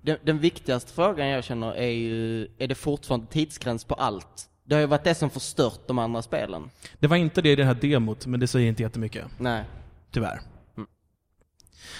Den, 0.03 0.19
den 0.23 0.39
viktigaste 0.39 0.93
frågan 0.93 1.29
jag 1.29 1.45
känner 1.45 1.75
är 1.75 1.91
ju, 1.91 2.49
är 2.59 2.69
det 2.69 2.75
fortfarande 2.75 3.27
tidsgräns 3.27 3.85
på 3.85 3.95
allt? 3.95 4.51
Det 4.65 4.75
har 4.75 4.81
ju 4.81 4.87
varit 4.87 5.05
det 5.05 5.15
som 5.15 5.31
förstört 5.31 5.81
de 5.87 5.99
andra 5.99 6.23
spelen. 6.23 6.71
Det 6.99 7.07
var 7.07 7.17
inte 7.17 7.43
det 7.43 7.51
i 7.51 7.57
det 7.57 7.65
här 7.65 7.75
demot, 7.75 8.27
men 8.27 8.41
det 8.41 8.47
säger 8.47 8.69
inte 8.69 8.83
jättemycket. 8.83 9.25
Nej. 9.39 9.65
Tyvärr. 10.11 10.41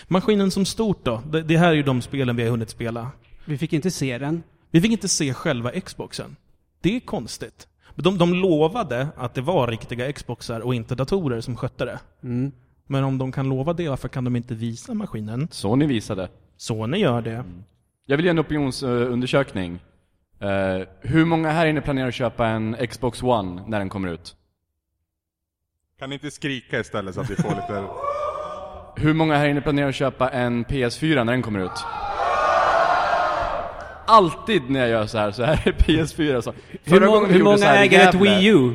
Maskinen 0.09 0.51
som 0.51 0.65
stort 0.65 1.05
då? 1.05 1.23
Det, 1.27 1.43
det 1.43 1.57
här 1.57 1.69
är 1.69 1.75
ju 1.75 1.83
de 1.83 2.03
spelen 2.03 2.37
vi 2.37 2.43
har 2.43 2.51
hunnit 2.51 2.71
spela. 2.71 3.11
Vi 3.45 3.59
fick 3.59 3.73
inte 3.73 3.91
se 3.91 4.19
den. 4.19 4.43
Vi 4.71 4.81
fick 4.81 4.93
inte 4.93 5.09
se 5.09 5.35
själva 5.35 5.71
Xboxen. 5.81 6.37
Det 6.81 6.97
är 6.97 7.01
konstigt. 7.01 7.69
De, 7.95 8.19
de 8.19 8.35
lovade 8.35 9.09
att 9.17 9.35
det 9.35 9.41
var 9.41 9.69
riktiga 9.69 10.13
Xboxar 10.13 10.61
och 10.61 10.75
inte 10.75 10.95
datorer 10.95 11.41
som 11.41 11.57
skötte 11.57 11.85
det. 11.85 12.01
Mm. 12.23 12.53
Men 12.87 13.05
om 13.05 13.19
de 13.19 13.33
kan 13.33 13.49
lova 13.49 13.73
det, 13.73 13.89
varför 13.89 14.09
kan 14.09 14.25
de 14.25 14.37
inte 14.37 14.55
visa 14.55 14.95
maskinen? 14.95 15.49
Sony 15.51 15.87
visade. 15.87 16.29
Sony 16.57 16.99
gör 16.99 17.21
det. 17.23 17.45
Jag 18.07 18.17
vill 18.17 18.27
göra 18.27 18.31
en 18.33 18.39
opinionsundersökning. 18.41 19.79
Eh, 20.41 20.87
hur 21.01 21.25
många 21.25 21.51
här 21.51 21.67
inne 21.67 21.81
planerar 21.81 22.09
att 22.09 22.15
köpa 22.15 22.47
en 22.47 22.77
Xbox 22.91 23.23
One 23.23 23.63
när 23.67 23.79
den 23.79 23.89
kommer 23.89 24.09
ut? 24.09 24.37
Kan 25.99 26.09
ni 26.09 26.15
inte 26.15 26.31
skrika 26.31 26.81
istället 26.81 27.15
så 27.15 27.21
att 27.21 27.31
vi 27.31 27.37
får 27.37 27.49
lite... 27.51 27.85
Hur 28.97 29.15
många 29.15 29.37
här 29.37 29.49
inne 29.49 29.61
planerar 29.61 29.89
att 29.89 29.95
köpa 29.95 30.31
en 30.31 30.65
PS4 30.65 31.25
när 31.25 31.33
den 31.33 31.43
kommer 31.43 31.61
ut? 31.61 31.85
alltid 34.07 34.71
när 34.71 34.81
jag 34.81 34.89
gör 34.89 35.07
så 35.07 35.19
här 35.19 35.31
så 35.31 35.43
är 35.43 35.61
det 35.65 35.71
PS4 35.73 36.41
så. 36.41 36.55
Hur, 36.85 36.99
Förra 36.99 37.07
många- 37.11 37.27
hur 37.27 37.39
så 37.39 37.45
många 37.45 37.67
här 37.67 37.83
äger 37.83 38.09
ett 38.09 38.15
Wii 38.15 38.47
U? 38.47 38.75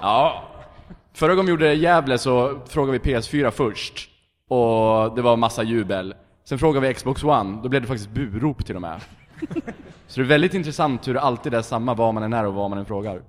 Ja. 0.00 0.44
Förra 1.14 1.34
gången 1.34 1.46
vi 1.46 1.50
gjorde 1.50 1.64
det 1.66 1.72
i 1.74 1.78
Gävle 1.78 2.18
så 2.18 2.60
frågade 2.68 2.98
vi 2.98 3.12
PS4 3.14 3.50
först. 3.50 4.08
Och 4.52 5.14
det 5.14 5.22
var 5.22 5.36
massa 5.36 5.62
jubel. 5.62 6.14
Sen 6.44 6.58
frågade 6.58 6.88
vi 6.88 6.94
Xbox 6.94 7.24
One, 7.24 7.62
då 7.62 7.68
blev 7.68 7.82
det 7.82 7.88
faktiskt 7.88 8.10
burop 8.10 8.66
till 8.66 8.76
och 8.76 8.82
med. 8.82 9.00
Så 10.06 10.20
det 10.20 10.26
är 10.26 10.28
väldigt 10.28 10.54
intressant 10.54 11.08
hur 11.08 11.14
det 11.14 11.20
alltid 11.20 11.54
är 11.54 11.62
samma 11.62 11.94
var 11.94 12.12
man 12.12 12.22
än 12.22 12.32
är 12.32 12.46
och 12.46 12.54
vad 12.54 12.70
man 12.70 12.78
än 12.78 12.84
frågar. 12.84 13.22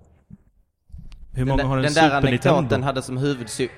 Hur 1.34 1.46
många 1.46 1.58
den, 1.58 1.68
har 1.68 1.78
en 1.78 1.84
den 1.84 1.94
där 1.94 2.02
Super 2.02 2.18
anekdoten 2.18 2.60
Nintendo? 2.60 2.86
hade 2.86 3.02
som 3.02 3.18
huvudsyfte 3.18 3.76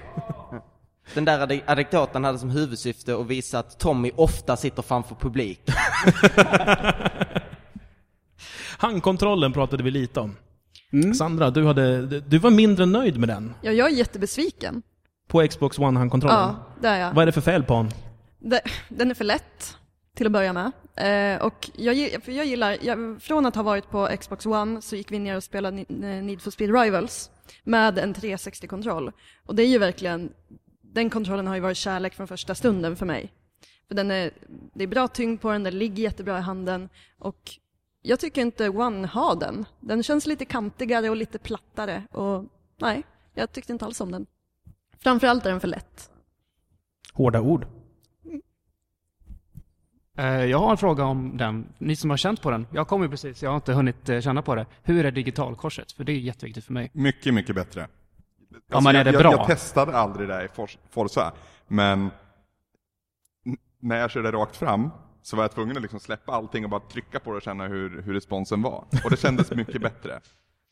Den 1.13 1.25
där 1.25 1.61
anekdoten 1.65 2.23
hade 2.23 2.37
som 2.39 2.49
huvudsyfte 2.49 3.15
att 3.15 3.27
visa 3.27 3.59
att 3.59 3.79
Tommy 3.79 4.11
ofta 4.15 4.57
sitter 4.57 4.81
framför 4.81 5.15
publik. 5.15 5.61
Handkontrollen 8.77 9.53
pratade 9.53 9.83
vi 9.83 9.91
lite 9.91 10.19
om. 10.19 10.35
Mm. 10.93 11.13
Sandra, 11.13 11.51
du, 11.51 11.65
hade, 11.65 12.01
du 12.19 12.37
var 12.37 12.49
mindre 12.49 12.85
nöjd 12.85 13.19
med 13.19 13.29
den. 13.29 13.53
Ja, 13.61 13.71
jag 13.71 13.91
är 13.91 13.95
jättebesviken. 13.95 14.81
På 15.27 15.47
Xbox 15.47 15.79
One-handkontrollen. 15.79 16.35
Ja, 16.35 16.55
det 16.81 16.87
är 16.87 16.99
jag. 16.99 17.13
Vad 17.13 17.21
är 17.21 17.25
det 17.25 17.31
för 17.31 17.41
fel 17.41 17.63
på 17.63 17.73
den? 17.73 17.91
Det, 18.39 18.61
den 18.89 19.11
är 19.11 19.15
för 19.15 19.25
lätt 19.25 19.77
till 20.15 20.25
att 20.25 20.31
börja 20.31 20.53
med. 20.53 20.71
Eh, 20.95 21.41
och 21.41 21.69
jag, 21.75 21.95
jag 22.25 22.45
gillar, 22.45 22.77
jag, 22.81 23.21
från 23.21 23.45
att 23.45 23.55
ha 23.55 23.63
varit 23.63 23.89
på 23.89 24.09
Xbox 24.19 24.45
One 24.45 24.81
så 24.81 24.95
gick 24.95 25.11
vi 25.11 25.19
ner 25.19 25.35
och 25.35 25.43
spelade 25.43 25.77
eh, 25.77 26.23
Need 26.23 26.41
for 26.41 26.51
Speed 26.51 26.81
Rivals 26.81 27.31
med 27.63 27.97
en 27.97 28.13
360-kontroll. 28.15 29.11
Och 29.45 29.55
det 29.55 29.63
är 29.63 29.67
ju 29.67 29.77
verkligen, 29.77 30.29
den 30.81 31.09
kontrollen 31.09 31.47
har 31.47 31.55
ju 31.55 31.61
varit 31.61 31.77
kärlek 31.77 32.13
från 32.13 32.27
första 32.27 32.55
stunden 32.55 32.95
för 32.95 33.05
mig. 33.05 33.31
För 33.87 33.95
den 33.95 34.11
är, 34.11 34.31
det 34.73 34.83
är 34.83 34.87
bra 34.87 35.07
tyngd 35.07 35.41
på 35.41 35.51
den, 35.51 35.63
den 35.63 35.77
ligger 35.77 36.03
jättebra 36.03 36.37
i 36.37 36.41
handen 36.41 36.89
och 37.19 37.51
jag 38.01 38.19
tycker 38.19 38.41
inte 38.41 38.69
One 38.69 39.07
har 39.07 39.35
den. 39.35 39.65
Den 39.79 40.03
känns 40.03 40.27
lite 40.27 40.45
kantigare 40.45 41.09
och 41.09 41.15
lite 41.15 41.39
plattare 41.39 42.03
och 42.11 42.45
nej, 42.77 43.03
jag 43.33 43.51
tyckte 43.51 43.73
inte 43.73 43.85
alls 43.85 44.01
om 44.01 44.11
den. 44.11 44.25
Framförallt 45.05 45.45
är 45.45 45.49
den 45.49 45.59
för 45.59 45.67
lätt. 45.67 46.09
Hårda 47.13 47.41
ord. 47.41 47.67
Eh, 50.17 50.25
Jag 50.25 50.59
har 50.59 50.71
en 50.71 50.77
fråga 50.77 51.03
om 51.05 51.37
den. 51.37 51.73
Ni 51.77 51.95
som 51.95 52.09
har 52.09 52.17
känt 52.17 52.41
på 52.41 52.51
den. 52.51 52.67
Jag 52.71 52.87
kommer 52.87 53.05
ju 53.05 53.11
precis, 53.11 53.43
jag 53.43 53.49
har 53.49 53.55
inte 53.55 53.73
hunnit 53.73 54.09
eh, 54.09 54.21
känna 54.21 54.41
på 54.41 54.55
det. 54.55 54.65
Hur 54.83 55.05
är 55.05 55.11
digitalkorset? 55.11 55.91
För 55.91 56.03
det 56.03 56.11
är 56.11 56.15
jätteviktigt 56.17 56.65
för 56.65 56.73
mig. 56.73 56.91
Mycket, 56.93 57.33
mycket 57.33 57.55
bättre. 57.55 57.81
Alltså, 57.81 58.61
Ja, 58.67 58.79
men 58.81 58.95
är 58.95 59.03
det 59.03 59.11
jag, 59.11 59.21
bra? 59.21 59.31
Jag, 59.31 59.39
jag 59.39 59.47
testade 59.47 59.97
aldrig 59.97 60.29
det 60.29 60.43
i 60.45 60.47
Forza, 60.89 61.33
men 61.67 62.09
när 63.79 63.97
jag 63.97 64.11
körde 64.11 64.31
rakt 64.31 64.55
fram 64.55 64.89
så 65.21 65.35
var 65.35 65.43
jag 65.43 65.51
tvungen 65.51 65.75
att 65.77 65.81
liksom 65.81 65.99
släppa 65.99 66.31
allting 66.31 66.63
och 66.63 66.69
bara 66.69 66.79
trycka 66.81 67.19
på 67.19 67.31
det 67.31 67.35
och 67.37 67.41
känna 67.43 67.67
hur, 67.67 68.01
hur 68.01 68.13
responsen 68.13 68.61
var. 68.61 68.85
Och 69.03 69.09
det 69.09 69.17
kändes 69.17 69.51
mycket 69.51 69.81
bättre. 69.81 70.19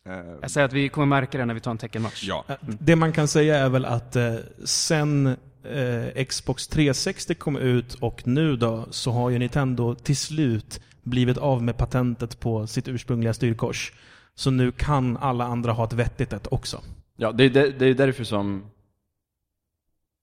Eh, 0.06 0.14
Jag 0.42 0.52
säger 0.52 0.66
att 0.66 0.74
vi 0.74 0.90
kommer 0.90 1.06
märka 1.08 1.38
det 1.38 1.46
när 1.46 1.54
vi 1.54 1.60
tar 1.60 1.72
en 1.72 1.78
teckenmatch. 1.78 2.24
ja. 2.28 2.46
Eh, 2.48 2.56
Det 2.80 2.96
man 2.96 3.12
kan 3.14 3.28
säga 3.28 3.58
är 3.58 3.70
väl 3.70 3.86
att 3.86 4.16
eh, 4.16 4.36
sen 4.64 5.28
eh, 5.64 6.26
Xbox 6.26 6.68
360 6.68 7.36
kom 7.36 7.58
ut 7.58 7.94
och 7.94 8.28
nu 8.28 8.56
då 8.56 8.86
så 8.92 9.12
har 9.12 9.30
ju 9.30 9.40
Nintendo 9.40 9.96
till 9.96 10.18
slut 10.18 10.82
blivit 11.04 11.38
av 11.38 11.64
med 11.64 11.78
patentet 11.78 12.40
på 12.40 12.68
sitt 12.68 12.88
ursprungliga 12.88 13.34
styrkors. 13.34 13.94
Så 14.36 14.52
nu 14.52 14.72
kan 14.72 15.18
alla 15.18 15.46
andra 15.46 15.72
ha 15.72 15.84
ett 15.86 15.94
vettigt 15.94 16.34
ett 16.34 16.48
också. 16.52 16.82
Ja, 17.16 17.32
det 17.32 17.44
är, 17.44 17.50
det, 17.50 17.72
det 17.72 17.86
är 17.86 17.94
därför 17.94 18.24
som 18.24 18.66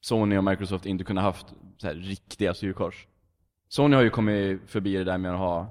Sony 0.00 0.36
och 0.36 0.44
Microsoft 0.44 0.86
inte 0.86 1.04
kunde 1.04 1.22
haft 1.22 1.46
så 1.78 1.86
här 1.86 1.94
riktiga 1.94 2.54
styrkors. 2.54 3.06
Sony 3.68 3.96
har 3.96 4.02
ju 4.02 4.10
kommit 4.10 4.60
förbi 4.66 4.96
det 4.96 5.04
där 5.04 5.18
med 5.18 5.32
att 5.32 5.38
ha 5.38 5.66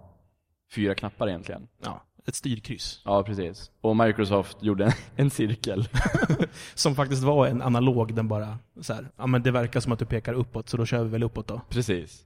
fyra 0.76 0.96
knappar 0.96 1.28
egentligen. 1.30 1.68
Ja, 1.84 2.04
ett 2.28 2.36
styrkryss. 2.36 3.02
Ja, 3.06 3.24
precis. 3.24 3.72
Och 3.82 3.98
Microsoft 3.98 4.64
gjorde 4.64 4.86
en, 4.86 4.92
en 5.16 5.30
cirkel. 5.30 5.88
Som 6.74 6.96
faktiskt 6.96 7.24
var 7.24 7.48
en 7.48 7.62
analog, 7.62 8.16
den 8.16 8.28
bara 8.28 8.58
så 8.82 8.94
här, 8.94 9.08
ja 9.18 9.28
men 9.28 9.44
det 9.44 9.52
verkar 9.52 9.80
som 9.80 9.92
att 9.92 10.00
du 10.00 10.06
pekar 10.06 10.34
uppåt 10.34 10.70
så 10.70 10.78
då 10.78 10.86
kör 10.86 11.04
vi 11.04 11.10
väl 11.10 11.24
uppåt 11.24 11.48
då. 11.48 11.62
Precis. 11.70 12.26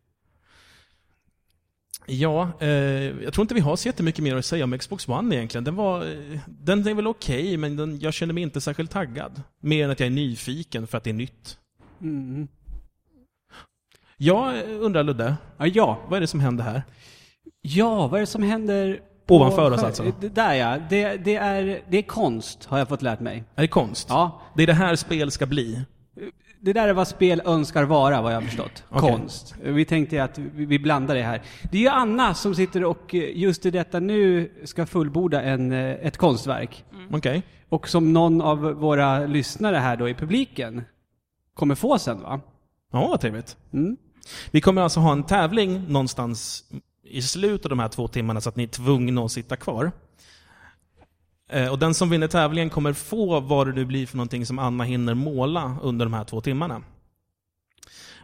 Ja, 2.06 2.52
eh, 2.60 2.68
jag 3.24 3.34
tror 3.34 3.44
inte 3.44 3.54
vi 3.54 3.60
har 3.62 3.76
så 3.76 3.88
jättemycket 3.88 4.24
mer 4.24 4.36
att 4.36 4.46
säga 4.46 4.64
om 4.64 4.78
Xbox 4.78 5.08
One 5.08 5.36
egentligen. 5.36 5.64
Den, 5.64 5.76
var, 5.76 6.06
eh, 6.06 6.40
den 6.48 6.88
är 6.88 6.94
väl 6.94 7.08
okej, 7.08 7.58
men 7.58 7.76
den, 7.76 8.00
jag 8.00 8.14
känner 8.14 8.34
mig 8.34 8.44
inte 8.44 8.62
särskilt 8.62 8.92
taggad. 8.92 9.42
Mer 9.60 9.86
än 9.86 9.92
att 9.92 10.00
jag 10.00 10.08
är 10.08 10.12
nyfiken 10.12 10.88
för 10.88 10.98
att 10.98 11.04
det 11.04 11.10
är 11.10 11.14
nytt. 11.14 11.58
Mm. 12.02 12.48
Jag 14.18 14.58
eh, 14.58 14.64
undrar 14.80 15.04
Ludde, 15.04 15.36
Ja, 15.58 15.68
ja. 15.68 16.00
vad 16.08 16.18
är 16.18 16.22
det 16.22 16.28
som 16.28 16.40
händer 16.40 16.64
här? 16.64 16.84
Ja, 17.62 18.08
vad 18.08 18.18
är 18.18 18.20
det 18.22 18.28
som 18.28 18.44
händer? 18.44 19.00
Ovanför 19.28 19.72
oss 19.72 19.84
alltså? 19.84 20.04
Det 20.20 20.30
Där 20.30 20.54
ja. 20.54 20.78
Det, 20.90 21.18
det, 21.18 21.36
är, 21.36 21.82
det 21.90 21.98
är 21.98 22.02
konst, 22.02 22.66
har 22.66 22.78
jag 22.78 22.88
fått 22.88 23.02
lärt 23.02 23.20
mig. 23.20 23.44
Är 23.56 23.62
det 23.62 23.68
konst? 23.68 24.08
Ja. 24.10 24.42
Det 24.56 24.64
är 24.64 24.68
det 24.68 24.74
här 24.74 24.96
spel 24.96 25.32
ska 25.32 25.46
bli? 25.46 25.82
Det 26.60 26.74
där 26.74 26.88
är 26.88 26.94
vad 26.94 27.08
spel 27.08 27.42
önskar 27.46 27.84
vara, 27.84 28.22
vad 28.22 28.34
jag 28.34 28.38
har 28.38 28.48
förstått. 28.48 28.84
Okej. 28.90 29.12
Konst. 29.12 29.56
Vi 29.62 29.86
tänkte 29.86 30.24
att 30.24 30.38
vi 30.38 30.80
blandar 30.80 31.16
det 31.16 31.22
här. 31.22 31.42
Det 31.72 31.78
är 31.78 31.82
ju 31.82 31.88
Anna 31.88 32.34
som 32.34 32.56
sitter 32.56 32.84
och 32.84 33.16
eh, 33.16 33.38
just 33.38 33.66
i 33.66 33.72
detta 33.72 34.00
nu 34.00 34.52
ska 34.64 34.86
fullborda 34.86 35.42
en, 35.42 35.72
eh, 35.72 35.92
ett 35.92 36.18
konstverk. 36.18 36.86
Okej. 37.12 37.44
Och 37.70 37.90
som 37.90 38.14
någon 38.14 38.42
av 38.42 38.60
våra 38.60 39.26
lyssnare 39.26 39.78
här 39.78 39.98
då 39.98 40.10
i 40.10 40.14
publiken 40.14 40.82
kommer 41.54 41.76
få 41.76 42.00
sen 42.00 42.22
va? 42.22 42.40
Ja, 42.92 43.08
vad 43.08 43.22
trevligt. 43.22 43.58
Mm. 43.74 43.98
Vi 44.52 44.62
kommer 44.62 44.82
alltså 44.82 45.00
ha 45.00 45.12
en 45.12 45.24
tävling 45.24 45.86
någonstans 45.88 46.64
i 47.04 47.22
slutet 47.22 47.66
av 47.66 47.70
de 47.70 47.80
här 47.80 47.88
två 47.90 48.08
timmarna 48.08 48.42
så 48.42 48.50
att 48.50 48.56
ni 48.56 48.64
är 48.64 48.68
tvungna 48.68 49.22
att 49.26 49.32
sitta 49.32 49.56
kvar. 49.56 49.92
Eh, 51.50 51.72
Och 51.72 51.80
den 51.80 51.94
som 51.94 52.10
vinner 52.10 52.28
tävlingen 52.28 52.70
kommer 52.70 52.94
få 52.94 53.40
vad 53.40 53.68
det 53.68 53.74
nu 53.74 53.86
blir 53.86 54.06
för 54.08 54.18
någonting 54.18 54.46
som 54.46 54.60
Anna 54.60 54.84
hinner 54.84 55.14
måla 55.14 55.78
under 55.82 56.06
de 56.06 56.14
här 56.14 56.24
två 56.24 56.42
timmarna. 56.42 56.82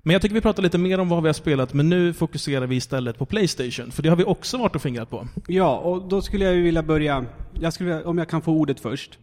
Men 0.03 0.13
jag 0.13 0.21
tycker 0.21 0.35
vi 0.35 0.41
pratar 0.41 0.63
lite 0.63 0.77
mer 0.77 0.99
om 0.99 1.09
vad 1.09 1.23
vi 1.23 1.29
har 1.29 1.33
spelat, 1.33 1.73
men 1.73 1.89
nu 1.89 2.13
fokuserar 2.13 2.67
vi 2.67 2.75
istället 2.75 3.17
på 3.17 3.25
Playstation, 3.25 3.91
för 3.91 4.03
det 4.03 4.09
har 4.09 4.15
vi 4.15 4.23
också 4.23 4.57
varit 4.57 4.75
och 4.75 4.81
fingrat 4.81 5.09
på. 5.09 5.27
Ja, 5.47 5.77
och 5.77 6.07
då 6.07 6.21
skulle 6.21 6.45
jag 6.45 6.53
vilja 6.53 6.83
börja, 6.83 7.25
jag 7.53 7.73
skulle, 7.73 8.03
om 8.03 8.17
jag 8.17 8.29
kan 8.29 8.41
få 8.41 8.51
ordet 8.51 8.79
först. 8.79 9.19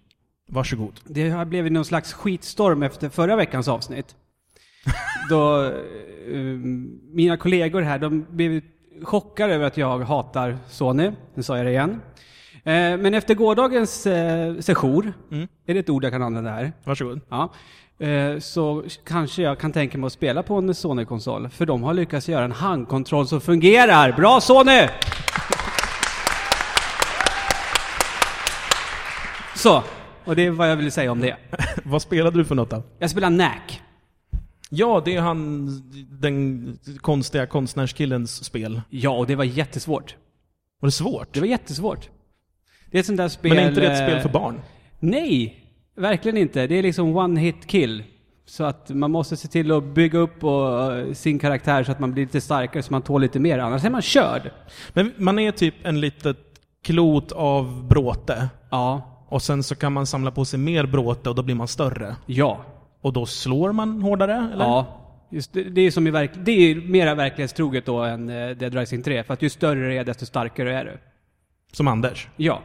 Varsågod. 0.49 1.01
Det 1.05 1.31
här 1.31 1.45
blev 1.45 1.65
ju 1.65 1.71
någon 1.71 1.85
slags 1.85 2.13
skitstorm 2.13 2.83
efter 2.83 3.09
förra 3.09 3.37
veckans 3.37 3.69
avsnitt. 3.69 4.17
Då 5.31 5.65
eh, 5.65 6.41
mina 7.13 7.37
kollegor 7.37 7.83
här, 7.83 7.99
de 7.99 8.27
blev 8.31 8.63
chockade 9.03 9.55
över 9.55 9.67
att 9.67 9.77
jag 9.77 9.99
hatar 9.99 10.59
Sony. 10.69 11.11
Nu 11.35 11.43
sa 11.43 11.57
jag 11.57 11.67
det 11.67 11.71
igen. 11.71 12.01
Eh, 12.55 12.73
men 12.73 13.15
efter 13.15 13.35
gårdagens 13.35 14.07
eh, 14.07 14.59
session, 14.59 15.13
Mm. 15.33 15.49
är 15.67 15.75
det 15.75 15.81
ett 15.81 15.91
ord 15.91 16.05
jag 16.05 16.13
kan 16.13 16.23
använda 16.23 16.51
här? 16.51 16.73
Varsågod. 16.85 17.21
Ja. 17.29 17.53
Eh, 18.07 18.39
så 18.39 18.85
kanske 19.07 19.43
jag 19.43 19.59
kan 19.59 19.73
tänka 19.73 19.99
mig 19.99 20.07
att 20.07 20.13
spela 20.13 20.43
på 20.43 20.55
en 20.55 20.75
Sony-konsol. 20.75 21.49
För 21.49 21.67
de 21.67 21.83
har 21.83 21.95
lyckats 21.95 22.29
göra 22.29 22.45
en 22.45 22.53
handkontroll 22.53 23.27
som 23.27 23.41
fungerar. 23.41 24.13
Bra 24.13 24.41
Sony! 24.41 24.89
Så, 29.57 29.83
och 30.25 30.37
det 30.37 30.47
är 30.47 30.51
vad 30.51 30.71
jag 30.71 30.77
vill 30.77 30.93
säga 30.93 31.13
om 31.13 31.21
det. 31.21 31.37
vad 31.85 32.03
spelade 32.03 32.39
du 32.39 32.45
för 32.45 32.55
något 32.55 32.71
då? 32.71 32.83
Jag 32.99 33.11
spelar 33.11 33.31
NAC. 33.31 33.81
Ja, 34.71 35.03
det 35.05 35.17
är 35.17 35.21
han, 35.21 35.67
den 36.21 36.79
konstiga 37.01 37.47
konstnärskillens 37.47 38.45
spel. 38.45 38.81
Ja, 38.91 39.11
och 39.11 39.27
det 39.27 39.35
var 39.35 39.45
jättesvårt. 39.45 40.17
Var 40.81 40.87
det 40.87 40.93
svårt? 40.93 41.35
Det 41.35 41.41
var 41.41 41.47
jättesvårt. 41.47 42.09
Det 42.91 42.99
är 42.99 43.01
ett 43.01 43.07
sånt 43.07 43.19
där 43.19 43.29
spel... 43.29 43.55
Men 43.55 43.65
är 43.65 43.69
inte 43.69 43.81
det 43.81 43.87
ett 43.87 44.01
eh, 44.01 44.09
spel 44.09 44.23
för 44.23 44.29
barn? 44.29 44.61
Nej, 44.99 45.65
verkligen 45.97 46.37
inte. 46.37 46.67
Det 46.67 46.75
är 46.75 46.83
liksom 46.83 47.17
one 47.17 47.41
hit 47.41 47.67
kill. 47.67 48.05
Så 48.47 48.65
att 48.65 48.91
man 48.91 49.11
måste 49.11 49.37
se 49.37 49.49
till 49.49 49.73
att 49.73 49.85
bygga 49.85 50.19
upp 50.19 50.45
och, 50.45 50.95
eh, 50.95 51.13
sin 51.13 51.39
karaktär 51.39 51.85
så 51.85 51.93
att 51.93 52.01
man 52.01 52.13
blir 52.13 52.25
lite 52.25 52.41
starkare 52.41 52.83
så 52.83 52.93
man 52.93 53.03
tål 53.03 53.21
lite 53.21 53.39
mer. 53.39 53.59
Annars 53.59 53.85
är 53.85 53.91
man 53.91 54.03
körd. 54.03 54.51
Men 54.93 55.13
man 55.17 55.39
är 55.39 55.53
typ 55.53 55.75
en 55.83 56.01
litet 56.01 56.39
klot 56.83 57.33
av 57.33 57.89
bråte. 57.89 58.49
Ja. 58.71 59.13
Och 59.29 59.43
sen 59.43 59.63
så 59.63 59.75
kan 59.75 59.93
man 59.93 60.07
samla 60.07 60.31
på 60.31 60.45
sig 60.45 60.59
mer 60.59 60.87
bråte 60.87 61.29
och 61.29 61.35
då 61.35 61.43
blir 61.43 61.55
man 61.55 61.69
större. 61.69 62.17
Ja. 62.27 62.65
Och 63.07 63.13
då 63.13 63.27
slår 63.27 63.73
man 63.73 64.03
hårdare, 64.03 64.51
eller? 64.53 64.65
Ja. 64.65 64.87
Just 65.31 65.53
det, 65.53 65.63
det 65.63 65.81
är 65.81 65.91
som 65.91 66.07
i 66.07 66.11
verk, 66.11 66.31
det 66.35 66.53
är 66.53 66.75
mera 66.75 67.15
verklighetstroget 67.15 67.87
då 67.87 68.03
än 68.03 68.29
eh, 68.29 68.51
Dead 68.51 68.75
Rising 68.75 69.03
3. 69.03 69.25
För 69.25 69.35
att 69.35 69.43
ju 69.43 69.51
större 69.51 69.89
det 69.89 69.99
är, 69.99 70.05
desto 70.05 70.27
starkare 70.27 70.79
är 70.79 70.85
du. 70.85 70.99
Som 71.73 71.89
Anders. 71.89 72.29
Ja. 72.37 72.63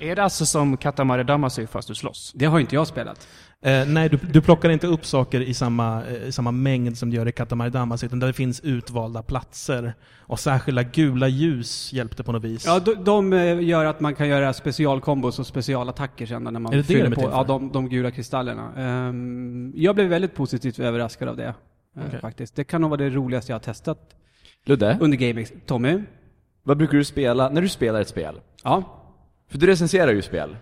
Är 0.00 0.16
det 0.16 0.22
alltså 0.22 0.46
som 0.46 0.76
Katamari 0.76 1.24
Damacy 1.24 1.66
fast 1.66 1.88
du 1.88 1.94
slåss? 1.94 2.32
Det 2.34 2.44
har 2.46 2.60
inte 2.60 2.74
jag 2.74 2.86
spelat. 2.86 3.28
Eh, 3.62 3.86
nej, 3.86 4.08
du, 4.08 4.16
du 4.16 4.40
plockar 4.40 4.70
inte 4.70 4.86
upp 4.86 5.06
saker 5.06 5.40
i 5.40 5.54
samma, 5.54 6.04
eh, 6.04 6.28
i 6.28 6.32
samma 6.32 6.50
mängd 6.50 6.98
som 6.98 7.10
du 7.10 7.16
gör 7.16 7.28
i 7.28 7.32
Katamari 7.32 7.70
Damacy, 7.70 8.06
utan 8.06 8.20
där 8.20 8.26
det 8.26 8.32
finns 8.32 8.60
utvalda 8.60 9.22
platser. 9.22 9.94
Och 10.20 10.40
särskilda 10.40 10.82
gula 10.82 11.28
ljus 11.28 11.92
hjälpte 11.92 12.24
på 12.24 12.32
något 12.32 12.44
vis. 12.44 12.66
Ja, 12.66 12.80
de, 12.80 13.04
de 13.04 13.32
eh, 13.32 13.60
gör 13.60 13.84
att 13.84 14.00
man 14.00 14.14
kan 14.14 14.28
göra 14.28 14.52
specialkombos 14.52 15.38
och 15.38 15.46
specialattacker 15.46 16.26
sen 16.26 16.44
när 16.44 16.50
man 16.50 16.66
Är 16.72 16.76
det 16.76 16.82
det 16.82 16.86
fyller 16.86 17.04
de 17.04 17.12
är 17.12 17.16
på 17.16 17.30
ja, 17.30 17.44
de, 17.44 17.72
de 17.72 17.88
gula 17.88 18.10
kristallerna. 18.10 18.72
Ehm, 18.76 19.72
jag 19.76 19.94
blev 19.94 20.08
väldigt 20.08 20.34
positivt 20.34 20.78
överraskad 20.78 21.28
av 21.28 21.36
det. 21.36 21.54
eh, 21.96 22.02
Okej. 22.08 22.20
Faktiskt. 22.20 22.56
Det 22.56 22.64
kan 22.64 22.80
nog 22.80 22.90
vara 22.90 23.00
det 23.00 23.10
roligaste 23.10 23.52
jag 23.52 23.54
har 23.54 23.60
testat 23.62 23.98
Ludde, 24.66 24.98
under 25.00 25.18
gaming. 25.18 25.46
Tommy? 25.66 26.02
vad 26.62 26.76
brukar 26.76 26.98
du 26.98 27.04
spela 27.04 27.48
när 27.48 27.60
du 27.62 27.68
spelar 27.68 28.00
ett 28.00 28.08
spel? 28.08 28.40
Ja. 28.64 29.00
För 29.54 29.58
du 29.58 29.66
recenserar 29.66 30.12
ju 30.12 30.22
spel. 30.22 30.56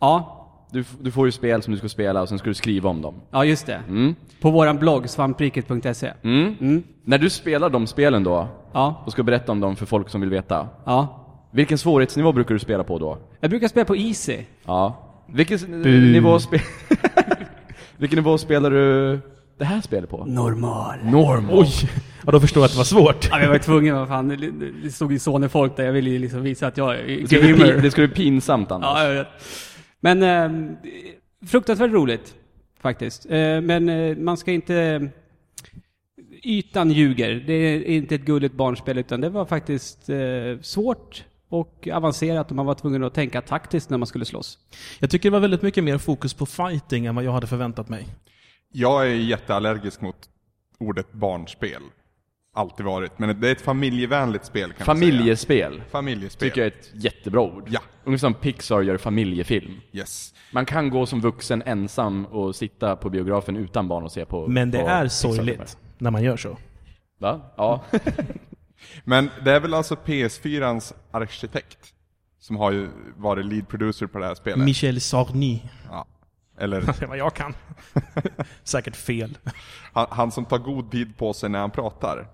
Ja. 0.00 0.36
Du, 0.72 0.84
du 1.00 1.10
får 1.10 1.26
ju 1.26 1.32
spel 1.32 1.62
som 1.62 1.72
du 1.72 1.78
ska 1.78 1.88
spela 1.88 2.22
och 2.22 2.28
sen 2.28 2.38
ska 2.38 2.48
du 2.48 2.54
skriva 2.54 2.90
om 2.90 3.02
dem. 3.02 3.14
Ja, 3.30 3.44
just 3.44 3.66
det. 3.66 3.80
Mm. 3.88 4.14
På 4.40 4.50
våran 4.50 4.78
blogg, 4.78 5.08
svampriket.se. 5.08 6.12
Mm. 6.22 6.56
Mm. 6.60 6.82
När 7.04 7.18
du 7.18 7.30
spelar 7.30 7.70
de 7.70 7.86
spelen 7.86 8.24
då, 8.24 8.48
Ja. 8.72 9.02
och 9.06 9.12
ska 9.12 9.22
berätta 9.22 9.52
om 9.52 9.60
dem 9.60 9.76
för 9.76 9.86
folk 9.86 10.08
som 10.08 10.20
vill 10.20 10.30
veta. 10.30 10.68
Ja. 10.84 11.26
Vilken 11.50 11.78
svårighetsnivå 11.78 12.32
brukar 12.32 12.54
du 12.54 12.58
spela 12.58 12.84
på 12.84 12.98
då? 12.98 13.18
Jag 13.40 13.50
brukar 13.50 13.68
spela 13.68 13.84
på 13.84 13.96
Easy. 13.96 14.38
Ja. 14.66 15.06
Vilken 15.26 15.56
s- 15.56 15.66
nivå 16.12 16.38
spe- 16.38 16.62
Vilken 17.96 18.16
nivå 18.16 18.38
spelar 18.38 18.70
du 18.70 19.18
det 19.60 19.66
här 19.66 19.80
spelet 19.80 20.10
på? 20.10 20.24
Normal. 20.24 20.98
Normal. 21.04 21.58
Oj! 21.58 21.90
Ja, 22.26 22.32
då 22.32 22.40
förstår 22.40 22.60
jag 22.60 22.64
att 22.64 22.72
det 22.72 22.76
var 22.76 22.84
svårt. 22.84 23.28
Ja, 23.30 23.40
jag 23.42 23.48
var 23.48 23.58
tvungen, 23.58 23.94
vad 23.94 24.08
fan. 24.08 24.28
Det, 24.82 24.90
stod 24.90 25.12
ju 25.12 25.18
Sony-folk 25.18 25.76
där. 25.76 25.84
Jag 25.84 25.92
ville 25.92 26.10
ju 26.10 26.18
liksom 26.18 26.42
visa 26.42 26.66
att 26.66 26.76
jag 26.76 26.94
är 26.94 27.06
gamer. 27.06 27.82
det 27.82 27.90
ska 27.90 28.06
bli 28.06 28.14
pinsamt 28.14 28.70
annars. 28.70 28.98
Ja, 28.98 29.04
jag 29.04 29.14
vet. 29.14 29.28
Men 30.00 30.22
eh, 30.22 30.76
fruktansvärt 31.46 31.90
roligt, 31.90 32.34
faktiskt. 32.80 33.26
Eh, 33.26 33.60
men 33.60 33.88
eh, 33.88 34.16
man 34.16 34.36
ska 34.36 34.52
inte... 34.52 35.08
Ytan 36.42 36.90
ljuger. 36.90 37.44
Det 37.46 37.52
är 37.52 37.82
inte 37.82 38.14
ett 38.14 38.24
gulligt 38.24 38.54
barnspel, 38.54 38.98
utan 38.98 39.20
det 39.20 39.28
var 39.28 39.44
faktiskt 39.44 40.08
eh, 40.08 40.16
svårt 40.62 41.24
och 41.48 41.88
avancerat 41.92 42.50
och 42.50 42.56
man 42.56 42.66
var 42.66 42.74
tvungen 42.74 43.04
att 43.04 43.14
tänka 43.14 43.40
taktiskt 43.40 43.90
när 43.90 43.98
man 43.98 44.06
skulle 44.06 44.24
slåss. 44.24 44.58
Jag 44.98 45.10
tycker 45.10 45.30
det 45.30 45.32
var 45.32 45.40
väldigt 45.40 45.62
mycket 45.62 45.84
mer 45.84 45.98
fokus 45.98 46.34
på 46.34 46.46
fighting 46.46 47.06
än 47.06 47.14
vad 47.14 47.24
jag 47.24 47.32
hade 47.32 47.46
förväntat 47.46 47.88
mig. 47.88 48.06
Jag 48.72 49.06
är 49.06 49.14
jätteallergisk 49.14 50.00
mot 50.00 50.16
ordet 50.78 51.12
barnspel. 51.12 51.82
Alltid 52.54 52.86
varit. 52.86 53.18
Men 53.18 53.40
det 53.40 53.48
är 53.48 53.52
ett 53.52 53.60
familjevänligt 53.60 54.44
spel 54.44 54.72
kan 54.72 54.86
man 54.86 54.96
säga. 54.96 55.10
Familjespel. 55.10 55.82
Familjespel. 55.90 56.48
Tycker 56.48 56.60
jag 56.60 56.72
är 56.72 56.78
ett 56.78 56.90
jättebra 56.94 57.40
ord. 57.40 57.68
Ja. 57.70 57.80
Ungefär 58.04 58.26
som 58.26 58.34
Pixar 58.34 58.82
gör 58.82 58.96
familjefilm. 58.96 59.80
Yes. 59.92 60.34
Man 60.52 60.66
kan 60.66 60.90
gå 60.90 61.06
som 61.06 61.20
vuxen 61.20 61.62
ensam 61.66 62.26
och 62.26 62.56
sitta 62.56 62.96
på 62.96 63.10
biografen 63.10 63.56
utan 63.56 63.88
barn 63.88 64.04
och 64.04 64.12
se 64.12 64.24
på 64.24 64.48
Men 64.48 64.70
det 64.70 64.78
på 64.78 64.86
är 64.88 65.08
sorgligt 65.08 65.78
när 65.98 66.10
man 66.10 66.22
gör 66.22 66.36
så. 66.36 66.56
Va? 67.18 67.40
Ja. 67.56 67.84
Men 69.04 69.30
det 69.44 69.52
är 69.52 69.60
väl 69.60 69.74
alltså 69.74 69.94
PS4ans 69.94 70.92
arkitekt 71.10 71.94
som 72.38 72.56
har 72.56 72.72
ju 72.72 72.88
varit 73.16 73.46
lead 73.46 73.68
producer 73.68 74.06
på 74.06 74.18
det 74.18 74.26
här 74.26 74.34
spelet. 74.34 74.64
Michel 74.64 75.00
Sarny. 75.00 75.60
ja. 75.90 76.06
Eller 76.60 76.80
Det 76.80 77.02
är 77.02 77.06
vad 77.06 77.18
jag 77.18 77.34
kan. 77.34 77.54
Säkert 78.64 78.96
fel. 78.96 79.38
han, 79.92 80.06
han 80.10 80.30
som 80.32 80.44
tar 80.44 80.58
god 80.58 80.90
tid 80.90 81.16
på 81.16 81.32
sig 81.32 81.48
när 81.50 81.58
han 81.60 81.70
pratar. 81.70 82.28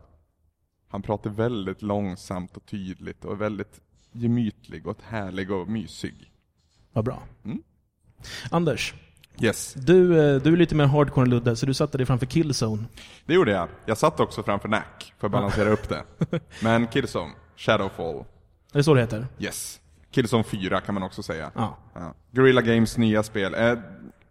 Han 0.89 1.03
pratar 1.03 1.31
väldigt 1.31 1.83
långsamt 1.83 2.57
och 2.57 2.67
tydligt 2.67 3.25
och 3.25 3.33
är 3.33 3.37
väldigt 3.37 3.81
gemytlig 4.13 4.87
och 4.87 4.99
härlig 5.09 5.51
och 5.51 5.69
mysig. 5.69 6.33
Vad 6.93 7.05
bra. 7.05 7.23
Mm. 7.45 7.63
Anders, 8.51 8.95
Yes, 9.41 9.75
du, 9.75 10.19
eh, 10.35 10.43
du 10.43 10.53
är 10.53 10.57
lite 10.57 10.75
mer 10.75 10.85
hardcore 10.85 11.25
än 11.25 11.31
Ludde, 11.31 11.57
så 11.57 11.67
du 11.67 11.75
satte 11.75 11.99
dig 11.99 12.07
framför 12.07 12.27
Killzone. 12.27 12.85
det 13.27 13.35
gjorde 13.35 13.51
jag. 13.51 13.69
Jag 13.87 13.99
satt 13.99 14.21
också 14.21 14.43
framför 14.43 14.69
NAC 14.69 14.83
för 15.19 15.27
att 15.27 15.33
balansera 15.33 15.69
upp 15.71 15.89
det. 15.89 16.05
Men 16.63 16.87
Killzone, 16.87 17.33
Shadowfall, 17.57 18.17
Är 18.17 18.25
det 18.73 18.85
så 18.85 18.95
det 18.95 19.01
heter? 19.01 19.27
yes. 19.39 19.81
Killzone 20.11 20.45
4 20.45 20.81
kan 20.81 20.95
man 20.95 21.03
också 21.03 21.23
säga. 21.23 21.51
Ja. 21.55 21.77
Ja. 21.95 22.15
Guerrilla 22.31 22.63
Games 22.63 22.97
nya 22.99 23.23
spel. 23.23 23.55
Eh, 23.55 23.79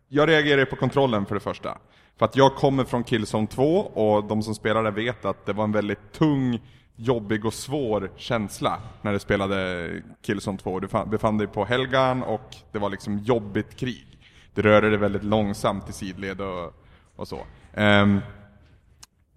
jag 0.07 0.29
reagerar 0.29 0.65
på 0.65 0.75
kontrollen 0.75 1.25
för 1.25 1.35
det 1.35 1.41
första. 1.41 1.77
För 2.17 2.25
att 2.25 2.35
jag 2.35 2.55
kommer 2.55 2.83
från 2.83 3.03
Killzone 3.03 3.47
2 3.47 3.79
och 3.79 4.23
de 4.23 4.41
som 4.43 4.55
spelade 4.55 4.91
vet 4.91 5.25
att 5.25 5.45
det 5.45 5.53
var 5.53 5.63
en 5.63 5.71
väldigt 5.71 6.11
tung, 6.11 6.61
jobbig 6.95 7.45
och 7.45 7.53
svår 7.53 8.11
känsla 8.15 8.81
när 9.01 9.13
du 9.13 9.19
spelade 9.19 9.89
Killzone 10.21 10.57
2. 10.57 10.79
Du 10.79 10.87
befann 11.05 11.37
dig 11.37 11.47
på 11.47 11.65
Helgan 11.65 12.23
och 12.23 12.55
det 12.71 12.79
var 12.79 12.89
liksom 12.89 13.17
jobbigt 13.17 13.75
krig. 13.75 14.07
Du 14.53 14.61
rörde 14.61 14.89
dig 14.89 14.97
väldigt 14.97 15.23
långsamt 15.23 15.89
i 15.89 15.93
sidled 15.93 16.41
och, 16.41 16.73
och 17.15 17.27
så. 17.27 17.39
Ehm, 17.73 18.09
um, 18.09 18.21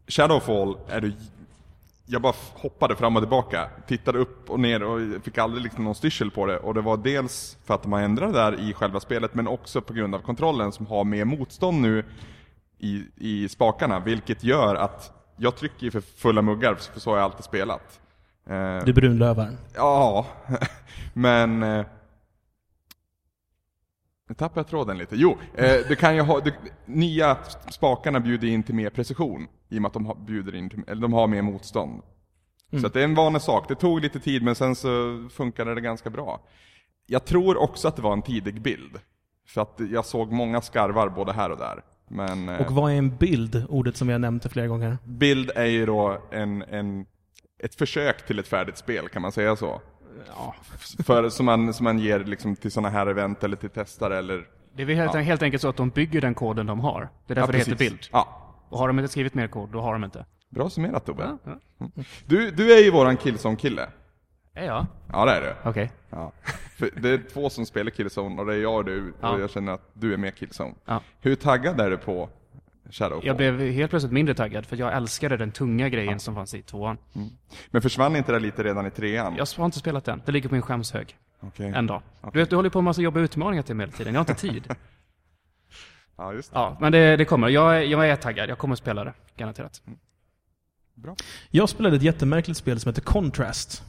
Shadowfall 0.09 0.79
är 0.89 1.01
du 1.01 1.13
jag 2.11 2.23
bara 2.23 2.35
hoppade 2.55 2.97
fram 2.97 3.17
och 3.17 3.23
tillbaka, 3.23 3.69
tittade 3.87 4.19
upp 4.19 4.51
och 4.51 4.61
ner 4.61 4.83
och 4.83 5.23
fick 5.23 5.39
aldrig 5.39 5.63
liksom 5.63 5.85
någon 5.85 5.95
styrsel 5.95 6.31
på 6.31 6.47
det. 6.47 6.59
Och 6.59 6.75
det 6.75 6.81
var 6.81 6.97
dels 6.97 7.57
för 7.65 7.75
att 7.75 7.83
de 7.83 7.93
har 7.93 8.01
ändrat 8.01 8.33
där 8.33 8.61
i 8.71 8.73
själva 8.73 9.01
spelet, 9.01 9.35
men 9.35 9.49
också 9.49 9.81
på 9.81 9.93
grund 9.93 10.15
av 10.15 10.19
kontrollen 10.19 10.73
som 10.73 10.87
har 10.87 11.05
mer 11.05 11.25
motstånd 11.25 11.81
nu 11.81 12.05
i, 12.79 13.05
i 13.17 13.49
spakarna, 13.49 14.01
vilket 14.01 14.45
gör 14.45 14.75
att 14.75 15.13
jag 15.37 15.57
trycker 15.57 15.85
ju 15.85 15.91
för 15.91 16.01
fulla 16.01 16.43
muggar, 16.43 16.75
för 16.75 17.01
så 17.01 17.11
har 17.11 17.17
jag 17.17 17.25
alltid 17.25 17.45
spelat. 17.45 18.01
Eh, 18.51 18.79
Du 18.85 18.93
brunlövar. 18.93 19.57
Ja, 19.75 20.27
men... 21.13 21.63
Nu 24.29 24.35
tappade 24.35 24.61
jag 24.61 24.67
tråden 24.67 24.99
lite. 24.99 25.17
Jo, 25.17 25.37
eh, 25.55 25.77
du 25.89 25.97
kan 25.97 26.15
ju 26.15 26.21
ha... 26.21 26.41
Du, 26.41 26.53
nya 26.87 27.37
spakarna 27.71 28.21
bjuder 28.21 28.49
in 28.49 28.63
till 28.63 28.75
mer 28.75 28.91
precision. 28.91 29.47
I 29.69 29.79
och 29.79 29.83
med 29.83 29.87
att 29.87 29.93
de 29.93 30.07
har, 30.07 30.15
bjuder 30.15 30.55
in 30.55 30.71
till, 30.71 30.83
eller 30.87 31.03
de 31.03 31.13
har 31.13 31.27
mer 31.27 31.43
motstånd. 31.43 32.03
Så 32.81 32.87
att 32.87 32.93
det 32.93 33.01
är 33.01 33.05
en 33.05 33.15
vanlig 33.15 33.43
sak. 33.43 33.69
Det 33.69 33.75
tog 33.75 34.01
lite 34.01 34.21
tid 34.21 34.43
men 34.43 34.55
sen 34.55 34.75
så 34.77 34.89
funkade 35.33 35.75
det 35.75 35.81
ganska 35.81 36.11
bra. 36.11 36.41
Jag 37.07 37.25
tror 37.25 37.57
också 37.57 37.89
att 37.89 37.97
det 37.97 38.03
var 38.03 38.13
en 38.13 38.23
tidig 38.23 38.63
bild. 38.63 38.99
För 39.47 39.61
att 39.61 39.81
jag 39.91 40.05
såg 40.05 40.33
många 40.33 40.61
skarvar 40.61 41.09
både 41.09 41.33
här 41.33 41.51
och 41.51 41.59
där. 41.59 41.83
Men 42.09 42.49
eh, 42.49 42.61
Och 42.61 42.73
vad 42.73 42.93
är 42.93 42.97
en 42.97 43.17
bild? 43.17 43.65
Ordet 43.69 43.97
som 43.97 44.09
har 44.09 44.19
nämnt 44.19 44.53
flera 44.53 44.67
gånger. 44.67 44.99
bild 45.05 45.51
är 45.55 45.65
ju 45.65 45.87
då 45.87 46.19
en, 46.31 46.63
en, 46.63 47.07
ett 47.59 47.75
försök 47.75 48.27
till 48.27 48.39
ett 48.39 48.49
färdigt 48.49 48.79
spel, 48.79 49.09
kan 49.09 49.23
man 49.23 49.33
säga 49.33 49.57
så? 49.57 49.81
Ja. 50.37 50.55
För, 51.05 51.29
som, 51.29 51.47
man, 51.47 51.75
som 51.75 51.85
man 51.85 51.99
ger 51.99 52.19
liksom 52.25 52.57
till 52.57 52.73
sådana 52.73 52.89
här 52.89 53.07
event 53.07 53.45
eller 53.45 53.57
till 53.57 53.71
testare 53.71 54.19
eller... 54.19 54.47
Det 54.77 54.83
är 54.83 54.87
väl 54.87 54.97
helt, 54.97 55.15
Ja. 55.15 55.21
helt 55.21 55.43
enkelt 55.43 55.61
så 55.63 55.69
att 55.69 55.77
de 55.77 55.91
bygger 55.91 56.21
den 56.21 56.35
koden 56.35 56.67
de 56.67 56.81
har. 56.81 57.09
Det 57.27 57.33
är 57.33 57.35
därför 57.35 57.53
det 57.53 57.59
heter 57.59 57.77
bild. 57.77 57.99
Ja, 58.13 58.53
Och 58.69 58.79
har 58.79 58.87
de 58.89 58.99
inte 58.99 59.09
skrivit 59.13 59.35
mer 59.35 59.49
kod, 59.49 59.69
då 59.71 59.81
har 59.81 59.93
de 59.93 60.05
inte. 60.05 60.25
bra 60.51 60.71
summerat 60.71 61.07
Tobbe. 61.07 61.23
Ja, 61.45 61.57
ja. 61.79 61.87
Du, 62.27 62.51
du 62.51 62.73
är 62.79 62.85
ju 62.85 62.91
våran 62.91 63.17
Killzone-kille. 63.17 63.89
Är 64.55 64.67
jag? 64.67 64.87
Ja, 65.13 65.25
det 65.25 65.33
är 65.33 65.41
du. 65.41 65.71
Okej. 65.71 65.93
Ja. 66.11 66.33
För 66.77 66.91
det 67.01 67.09
är 67.11 67.23
två 67.33 67.51
som 67.51 67.67
spelar 67.67 67.91
Killzone 67.91 68.41
och 68.41 68.47
det 68.47 68.55
är 68.55 68.59
jag 68.59 68.75
och 68.75 68.85
du, 68.85 69.15
Ja. 69.21 69.31
och 69.35 69.41
jag 69.41 69.51
känner 69.51 69.73
att 69.73 69.91
du 69.93 70.13
är 70.13 70.17
med 70.17 70.35
Killzone. 70.37 70.75
Ja. 70.85 71.01
Hur 71.21 71.35
taggad 71.35 71.81
är 71.81 71.91
du 71.91 71.97
på 71.97 72.29
Shadowfall? 72.91 73.27
Jag 73.27 73.37
blev 73.37 73.61
helt 73.61 73.91
plötsligt 73.91 74.13
mindre 74.13 74.35
taggad 74.35 74.67
för 74.67 74.77
jag 74.77 74.97
älskade 74.97 75.37
den 75.37 75.53
tunga 75.53 75.89
grejen 75.89 76.21
som 76.21 76.35
fanns 76.35 76.55
i 76.55 76.63
tvåan. 76.63 76.99
Men 77.71 77.83
försvann 77.83 78.17
inte 78.17 78.33
det 78.33 78.39
lite 78.39 78.63
redan 78.63 78.87
i 78.87 78.91
trean? 78.91 79.35
Jag 79.37 79.47
har 79.57 79.65
inte 79.65 79.79
spelat 79.79 80.05
den. 80.05 80.23
Det 80.27 80.33
ligger 80.33 80.49
på 80.49 80.55
min 80.55 80.63
skämshög. 80.63 81.17
Okej. 81.41 81.73
En 81.75 81.87
dag. 81.87 82.03
Okej. 82.21 82.31
Du 82.33 82.39
vet, 82.39 82.51
du 82.51 82.57
håller 82.57 82.71
på 82.71 82.79
med 82.79 82.85
massa 82.85 83.01
jobbiga 83.01 83.25
utmaningar 83.25 83.63
till 83.63 83.75
mig 83.77 83.87
hela 83.87 83.97
tiden. 83.97 84.15
Jag 84.15 84.21
har 84.21 84.31
inte 84.31 84.41
tid. 84.41 84.75
Ja, 86.21 86.33
just 86.33 86.53
det. 86.53 86.59
ja, 86.59 86.77
men 86.81 86.93
det, 86.93 87.17
det 87.17 87.25
kommer. 87.25 87.49
Jag, 87.49 87.77
är- 87.77 87.83
jag 87.83 88.09
är 88.09 88.17
taggad. 88.17 88.49
Jag 88.51 88.59
kommer 88.59 88.73
att 88.73 88.79
spela 88.79 89.05
det. 89.05 89.13
Garanterat. 89.37 89.83
Jag 91.51 91.69
spelade 91.69 91.97
ett 91.97 92.03
jättemärkligt 92.03 92.57
spel 92.59 92.81
som 92.81 92.89
heter 92.89 93.03
Contrast. 93.03 93.83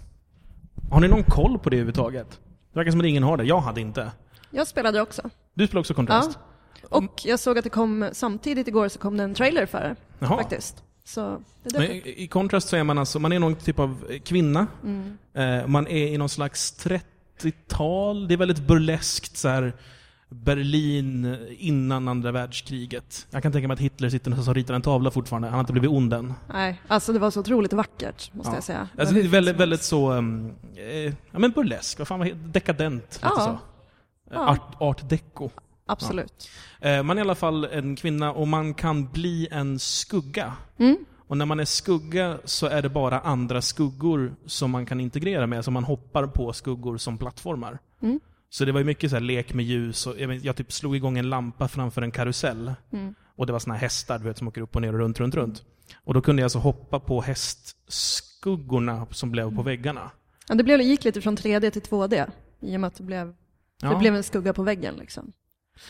Har 0.91 0.99
ni 1.01 1.07
någon 1.07 1.23
koll 1.23 1.59
på 1.59 1.69
det 1.69 1.75
överhuvudtaget? 1.75 2.39
Det 2.73 2.79
verkar 2.79 2.91
som 2.91 2.99
att 2.99 3.05
ingen 3.05 3.23
har 3.23 3.38
det. 3.38 3.43
Jag 3.43 3.59
hade 3.62 3.81
inte. 3.81 4.12
Jag 4.51 4.67
spelade 4.67 5.01
också. 5.01 5.29
Du 5.53 5.67
spelar 5.67 5.79
också 5.79 5.93
Contrast? 5.93 6.39
Och 6.83 7.21
jag 7.25 7.39
såg 7.39 7.57
att 7.57 7.63
det 7.63 7.69
kom, 7.69 8.09
samtidigt 8.11 8.67
igår 8.67 8.87
så 8.87 8.99
kom 8.99 9.17
det 9.17 9.23
en 9.23 9.33
trailer 9.33 9.65
för 9.65 9.95
det. 10.19 10.27
Faktiskt. 10.27 10.83
Så 11.05 11.41
det 11.63 11.79
Men 11.79 11.91
i 11.91 12.13
i 12.23 12.27
Contrast 12.27 12.69
så 12.69 12.75
är 12.75 12.83
man 12.83 12.97
alltså, 12.97 13.19
man 13.19 13.31
är 13.31 13.39
någon 13.39 13.55
typ 13.55 13.79
av 13.79 14.05
kvinna. 14.25 14.67
Mm. 14.83 15.17
Eh, 15.33 15.67
man 15.67 15.87
är 15.87 16.07
i 16.07 16.17
någon 16.17 16.29
slags 16.29 16.85
30-tal. 17.39 18.27
Det 18.27 18.33
är 18.33 18.37
väldigt 18.37 18.67
burleskt 18.67 19.37
så 19.37 19.47
här. 19.47 19.73
Berlin 20.31 21.37
innan 21.57 22.07
andra 22.07 22.31
världskriget. 22.31 23.27
Jag 23.29 23.43
kan 23.43 23.51
tänka 23.51 23.67
mig 23.67 23.73
att 23.75 23.79
Hitler 23.79 24.09
sitter 24.09 24.49
och 24.49 24.55
ritar 24.55 24.73
en 24.73 24.81
tavla 24.81 25.11
fortfarande. 25.11 25.47
Han 25.47 25.53
har 25.53 25.59
inte 25.59 25.73
blivit 25.73 25.89
ond 25.89 26.13
än. 26.13 26.33
Nej, 26.53 26.81
alltså 26.87 27.13
det 27.13 27.19
var 27.19 27.31
så 27.31 27.39
otroligt 27.39 27.73
vackert, 27.73 28.33
måste 28.33 28.49
Ja. 28.51 28.55
jag 28.55 28.63
säga. 28.63 28.87
Alltså 28.97 29.15
det 29.15 29.21
är 29.21 29.27
väldigt, 29.27 29.55
väldigt 29.55 29.83
så... 29.83 30.11
Um, 30.11 30.53
eh, 30.75 31.13
ja 31.31 31.39
men 31.39 31.51
burlesk, 31.51 31.99
vad 31.99 32.07
fan 32.07 32.19
vad 32.19 32.27
heter 32.27 32.39
Dekadent, 32.39 33.19
Ja. 33.23 33.29
så. 33.29 33.59
Ja. 34.31 34.47
Art, 34.49 34.75
art 34.79 35.09
deco. 35.09 35.49
Absolut. 35.91 36.49
Eh, 36.80 37.04
man 37.04 37.17
är 37.17 37.21
i 37.21 37.25
alla 37.25 37.36
fall 37.36 37.65
en 37.65 37.95
kvinna 37.95 38.32
och 38.34 38.47
man 38.47 38.73
kan 38.73 39.12
bli 39.12 39.47
en 39.52 39.80
skugga. 39.80 40.54
Mm. 40.78 40.97
Och 41.28 41.38
när 41.38 41.45
man 41.45 41.60
är 41.60 41.65
skugga 41.65 42.38
så 42.45 42.67
är 42.67 42.82
det 42.82 42.89
bara 42.89 43.19
andra 43.19 43.62
skuggor 43.62 44.36
som 44.45 44.71
man 44.71 44.86
kan 44.86 44.99
integrera 44.99 45.47
med, 45.47 45.65
så 45.65 45.71
man 45.71 45.84
hoppar 45.84 46.28
på 46.28 46.54
skuggor 46.54 46.97
som 46.97 47.17
plattformar. 47.17 47.80
Mm. 48.02 48.19
Så 48.49 48.65
det 48.65 48.71
var 48.71 48.80
ju 48.80 48.86
mycket 48.86 49.10
så 49.10 49.15
här 49.15 49.21
lek 49.21 49.54
med 49.54 49.65
ljus 49.65 50.08
och 50.08 50.19
jag, 50.19 50.36
jag 50.36 50.56
typ 50.56 50.71
slog 50.71 50.95
igång 50.95 51.17
en 51.17 51.30
lampa 51.30 51.67
framför 51.67 52.02
en 52.02 52.12
karusell. 52.12 52.73
Mm. 52.91 53.15
Och 53.36 53.45
det 53.45 53.54
var 53.54 53.60
såna 53.60 53.73
här 53.73 53.82
hästar 53.82 54.17
du 54.19 54.23
vet, 54.23 54.38
som 54.38 54.47
åker 54.47 54.62
upp 54.62 54.75
och 54.75 54.82
ner 54.82 54.93
och 54.93 54.99
runt, 54.99 55.19
runt, 55.19 55.36
runt. 55.36 55.63
Och 56.04 56.13
då 56.13 56.21
kunde 56.21 56.41
jag 56.41 56.45
alltså 56.45 56.60
hoppa 56.60 56.99
på 56.99 57.21
hästskuggorna 57.21 59.08
som 59.12 59.32
blev 59.32 59.56
på 59.56 59.62
väggarna. 59.62 60.12
Ja, 60.47 60.56
det 60.56 60.63
blev, 60.63 60.82
gick 60.82 61.04
lite 61.04 61.21
från 61.21 61.38
3D 61.38 61.69
till 61.69 61.82
2D. 61.82 62.32
I 62.62 62.75
och 62.75 62.80
med 62.80 62.88
att 62.88 62.95
det 62.95 63.04
blev, 63.04 63.36
Ja. 63.82 63.89
det 63.89 63.95
blev 63.95 64.15
en 64.15 64.23
skugga 64.23 64.54
på 64.54 64.63
väggen 64.63 64.95
liksom. 64.95 65.32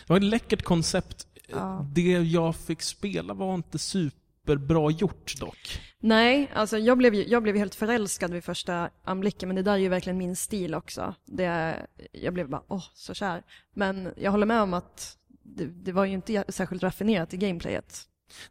Det 0.07 0.13
var 0.13 0.17
ett 0.17 0.23
läckert 0.23 0.63
koncept. 0.63 1.27
Ja. 1.47 1.85
Det 1.93 2.11
jag 2.11 2.55
fick 2.55 2.81
spela 2.81 3.33
var 3.33 3.55
inte 3.55 3.79
superbra 3.79 4.91
gjort 4.91 5.39
dock. 5.39 5.81
Nej, 5.99 6.51
alltså 6.55 6.77
jag 6.77 6.97
blev, 6.97 7.15
ju- 7.15 7.27
jag 7.27 7.43
blev 7.43 7.55
helt 7.55 7.75
förälskad 7.75 8.33
vid 8.33 8.43
första 8.43 8.89
anblicken, 9.03 9.49
men 9.49 9.55
det 9.55 9.61
där 9.63 9.73
är 9.73 9.77
ju 9.77 9.89
verkligen 9.89 10.17
min 10.17 10.35
stil 10.35 10.75
också. 10.75 11.15
Det, 11.25 11.75
jag 12.11 12.33
blev 12.33 12.49
bara, 12.49 12.63
åh, 12.67 12.83
så 12.93 13.13
kär. 13.13 13.43
Men 13.73 14.13
jag 14.17 14.31
håller 14.31 14.45
med 14.45 14.61
om 14.61 14.73
att 14.73 15.17
det, 15.43 15.65
det 15.65 15.91
var 15.91 16.05
ju 16.05 16.13
inte 16.13 16.43
särskilt 16.49 16.83
raffinerat 16.83 17.33
i 17.33 17.37
gameplayet. 17.37 18.01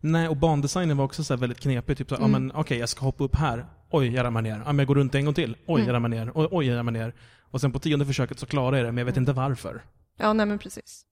Nej, 0.01 0.29
och 0.29 0.37
bandesignen 0.37 0.97
var 0.97 1.05
också 1.05 1.25
så 1.25 1.37
väldigt 1.37 1.61
knepig. 1.61 1.97
Typ 1.99 2.09
så, 2.09 2.17
Mm. 2.17 2.31
men 2.31 2.53
okej, 2.55 2.79
jag 2.79 2.89
ska 2.89 3.01
hoppa 3.05 3.25
upp 3.25 3.35
här. 3.37 3.67
Oj, 3.91 4.09
jag 4.15 4.25
ramlar 4.25 4.43
ner. 4.43 4.59
Ja, 4.59 4.65
men 4.67 4.79
jag 4.79 4.87
går 4.87 4.95
runt 4.95 5.15
en 5.15 5.25
gång 5.25 5.35
till. 5.35 5.57
Oj, 5.67 5.75
Mm. 5.81 5.87
jag 5.87 5.95
ramlar 5.95 6.09
ner. 6.09 6.33
Oj, 6.35 6.49
oj, 6.51 6.67
jag 6.67 6.77
ramlar 6.77 6.93
ner. 6.93 7.15
Och 7.51 7.61
sen 7.61 7.73
på 7.73 7.79
tionde 7.79 8.07
försöket 8.07 8.39
så 8.39 8.47
klarar 8.47 8.77
jag 8.77 8.87
det, 8.87 8.93
men 8.93 8.99
jag 8.99 9.05
vet 9.07 9.17
Mm. 9.17 9.23
inte 9.23 9.33
varför. 9.33 9.85
Ja, 10.19 10.33
nej 10.33 10.47
men 10.47 10.59
precis. 10.59 11.05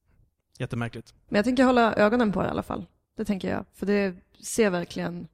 Jättemärkligt. 0.59 1.15
Men 1.29 1.37
jag 1.37 1.45
tänker 1.45 1.65
hålla 1.65 1.95
ögonen 1.95 2.33
på 2.33 2.43
det 2.43 2.49
i 2.49 2.51
alla 2.51 2.63
fall. 2.63 2.87
Det 3.17 3.25
tänker 3.25 3.51
jag, 3.51 3.65
för 3.75 3.87
det 3.87 4.15
ser 4.43 4.71
verkligen 4.71 5.29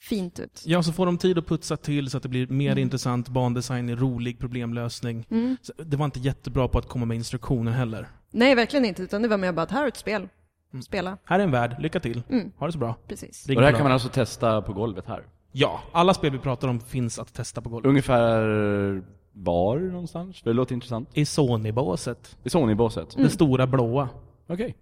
fint 0.00 0.38
ut. 0.40 0.62
Ja, 0.66 0.82
så 0.82 0.92
får 0.92 1.06
de 1.06 1.18
tid 1.18 1.38
att 1.38 1.46
putsa 1.46 1.76
till 1.76 2.10
så 2.10 2.16
att 2.16 2.22
det 2.22 2.28
blir 2.28 2.46
mer 2.46 2.70
Mm. 2.72 2.82
intressant, 2.82 3.28
bandesign, 3.28 3.96
rolig 3.96 4.38
problemlösning. 4.38 5.26
Mm. 5.30 5.56
Det 5.76 5.96
var 5.96 6.04
inte 6.04 6.18
jättebra 6.20 6.68
på 6.68 6.78
att 6.78 6.88
komma 6.88 7.04
med 7.06 7.14
instruktioner 7.16 7.72
heller. 7.72 8.08
Nej, 8.30 8.54
verkligen 8.54 8.84
inte, 8.84 9.02
utan 9.02 9.22
det 9.22 9.28
var 9.28 9.38
mer 9.38 9.52
bara 9.52 9.62
att 9.62 9.70
här 9.70 9.84
är 9.84 9.88
ett 9.88 9.96
spel. 9.96 10.28
Mm. 10.72 10.82
Spela. 10.82 11.18
Här 11.24 11.38
är 11.40 11.44
en 11.44 11.50
värld, 11.50 11.76
lycka 11.78 12.00
till. 12.00 12.22
Mm, 12.30 12.52
Ha 12.58 12.66
det 12.66 12.72
så 12.72 12.78
bra. 12.78 12.94
precis. 13.08 13.46
Ring 13.46 13.56
Och 13.56 13.60
det 13.62 13.66
här 13.68 13.74
kan 13.74 13.82
man 13.82 13.92
alltså 13.92 14.08
testa 14.08 14.62
på 14.62 14.72
golvet 14.72 15.06
här? 15.06 15.26
Ja, 15.52 15.80
alla 15.92 16.14
spel 16.14 16.32
vi 16.32 16.38
pratar 16.38 16.68
om 16.68 16.80
finns 16.80 17.18
att 17.18 17.34
testa 17.34 17.60
på 17.60 17.68
golvet. 17.68 17.88
Ungefär 17.88 19.02
var 19.32 19.78
någonstans? 19.78 20.40
För 20.42 20.50
det 20.50 20.54
låter 20.54 20.74
intressant. 20.74 21.08
I 21.12 21.24
Sony-båset. 21.24 22.36
I 22.44 22.50
Sony-båset? 22.50 23.14
Mm. 23.14 23.24
Det 23.24 23.30
stora 23.34 23.66
blåa. 23.66 24.08
Okej. 24.48 24.76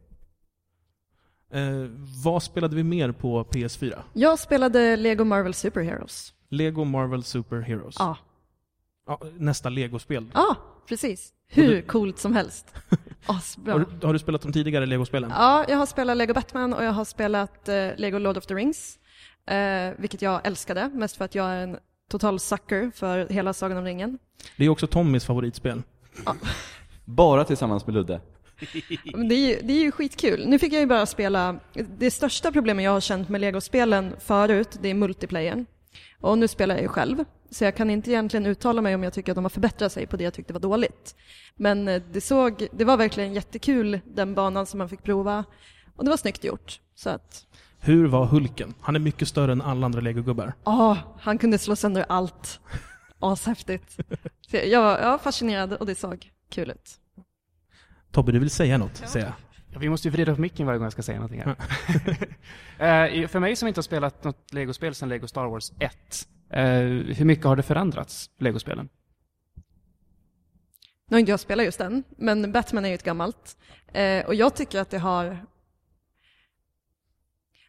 Eh, 1.53 1.63
vad 2.25 2.43
spelade 2.43 2.77
vi 2.77 2.83
mer 2.83 3.13
på 3.13 3.45
PS4? 3.45 3.99
Jag 4.13 4.39
spelade 4.39 4.97
Lego 4.97 5.25
Marvel 5.25 5.55
Superheroes. 5.55 6.33
Lego 6.49 6.85
Marvel 6.85 7.23
Super 7.23 7.61
Heroes. 7.61 7.97
Ja, 7.99 8.17
Ja, 9.09 9.21
nästa 9.39 9.69
Lego-spel. 9.69 10.27
ja 10.35 10.57
precis. 10.89 11.33
Hur 11.49 11.83
coolt 11.83 12.19
som 12.19 12.35
helst. 12.35 12.75
Har 13.27 13.35
Asbra. 13.37 13.79
du, 14.01 14.07
har 14.07 14.13
du 14.13 14.19
spelat 14.19 14.43
de 14.43 14.53
tidigare 14.53 14.87
Lego-spelen? 14.87 15.31
Ja, 15.35 15.65
jag 15.69 15.77
har 15.77 15.87
spelat 15.87 16.17
Lego 16.17 16.35
Batman 16.35 16.75
och 16.75 16.85
jag 16.85 16.93
har 16.93 17.05
spelat 17.05 17.69
eh, 17.69 17.89
Lego 17.97 18.19
Lord 18.19 18.37
of 18.37 18.47
the 18.47 18.55
Rings. 18.55 18.99
Eh, 19.47 19.93
vilket 19.99 20.23
jag 20.23 20.47
älskade, 20.47 20.89
mest 20.95 21.17
för 21.17 21.25
att 21.25 21.35
jag 21.35 21.47
är 21.51 21.63
en 21.63 21.79
total 22.11 22.41
sucker 22.41 22.91
för 22.95 23.29
hela 23.29 23.53
Sagan 23.53 23.79
om 23.79 23.85
ringen. 23.85 24.19
Det 24.57 24.65
är 24.65 24.69
också 24.69 24.87
Tommys 24.87 25.25
favoritspel. 25.25 25.83
Bara 27.05 27.45
tillsammans 27.45 27.87
med 27.87 27.95
Ludde? 27.95 28.21
Det, 29.29 29.35
är 29.35 29.49
ju, 29.49 29.61
det 29.63 29.73
är 29.73 29.81
ju 29.83 29.93
skitkul. 29.93 30.49
Nu 30.49 30.59
fick 30.59 30.73
jag 30.73 30.81
ju 30.81 30.87
bara 30.87 31.07
spela, 31.07 31.57
det 31.99 32.11
största 32.11 32.53
problemet 32.53 32.85
jag 32.85 32.91
har 32.93 33.01
känt 33.01 33.29
med 33.29 33.41
Lego-spelen 33.41 34.17
förut, 34.21 34.79
det 34.83 34.89
är 34.89 34.95
multiplayern. 34.95 35.67
Och 36.21 36.39
nu 36.39 36.49
spelar 36.49 36.75
jag 36.75 36.83
ju 36.83 36.89
själv, 36.89 37.25
så 37.51 37.65
jag 37.65 37.77
kan 37.77 37.91
inte 37.91 38.11
egentligen 38.11 38.47
uttala 38.47 38.83
mig 38.83 38.95
om 38.95 39.03
jag 39.03 39.13
tycker 39.13 39.33
att 39.33 39.37
de 39.37 39.45
har 39.45 39.51
förbättrat 39.51 39.93
sig 39.93 40.07
på 40.07 40.17
det 40.17 40.25
jag 40.25 40.35
tyckte 40.35 40.53
var 40.53 40.61
dåligt. 40.61 41.17
Men 41.57 41.89
eh, 41.89 42.03
det, 42.13 42.21
såg, 42.21 42.69
det 42.73 42.85
var 42.85 42.97
verkligen 42.97 43.35
jättekul, 43.35 44.01
den 44.05 44.35
banan 44.35 44.67
som 44.67 44.79
man 44.79 44.89
fick 44.89 45.03
prova. 45.03 45.45
Och 45.97 46.05
det 46.05 46.11
var 46.11 46.17
snyggt 46.17 46.45
gjort. 46.45 46.81
Så 46.95 47.11
att, 47.11 47.47
Hur 47.79 48.07
var 48.07 48.27
Hulken? 48.27 48.75
Han 48.81 48.97
är 48.97 49.01
mycket 49.01 49.29
större 49.29 49.53
än 49.53 49.63
alla 49.63 49.87
andra 49.87 50.01
Lego-gubbar. 50.01 50.53
ja, 50.65 50.99
han 51.21 51.39
kunde 51.39 51.59
slå 51.59 51.77
sönder 51.77 52.05
allt. 52.09 52.61
Ashäftigt. 53.21 53.97
Jag 54.51 54.83
var 54.83 54.99
jag 54.99 55.11
var 55.11 55.19
fascinerad 55.19 55.73
och 55.73 55.87
det 55.87 55.95
såg 55.95 56.31
kul 56.51 56.71
ut. 56.71 56.91
Tobbe, 58.17 58.33
du 58.33 58.39
vill 58.39 58.51
säga 58.51 58.79
något, 58.79 58.97
säger 58.97 59.27
jag. 59.27 59.35
Ja, 59.73 59.79
vi 59.79 59.89
måste 59.89 60.09
ju 60.09 60.13
vrida 60.13 60.35
på 60.35 60.41
micken 60.41 60.67
varje 60.67 60.79
gång 60.79 60.85
jag 60.85 60.93
ska 60.93 61.03
säga 61.03 61.19
någonting 61.19 61.43
här. 61.43 61.57
Eh, 63.19 63.29
för 63.29 63.41
mig 63.41 63.57
som 63.57 63.69
inte 63.69 63.79
har 63.79 63.83
spelat 63.83 64.25
något 64.25 64.53
Lego-spel 64.53 64.95
sedan 64.95 65.09
Lego 65.09 65.27
Star 65.27 65.47
Wars 65.47 65.73
1, 65.79 66.29
eh, 66.51 66.65
hur 67.17 67.25
mycket 67.25 67.45
har 67.45 67.57
det 67.57 67.63
förändrats, 67.63 68.31
Lego-spelen? 68.39 68.89
Nu 71.09 71.15
har 71.15 71.19
inte 71.19 71.31
jag 71.31 71.41
spelat 71.41 71.65
just 71.65 71.79
den, 71.79 72.05
men 72.17 72.53
Batman 72.53 72.85
är 72.85 72.89
ju 72.89 72.95
ett 72.95 73.03
gammalt. 73.03 73.57
Eh, 73.87 74.27
och 74.27 74.35
jag 74.35 74.55
tycker 74.55 74.81
att 74.81 74.91
det 74.91 74.99
har... 74.99 75.47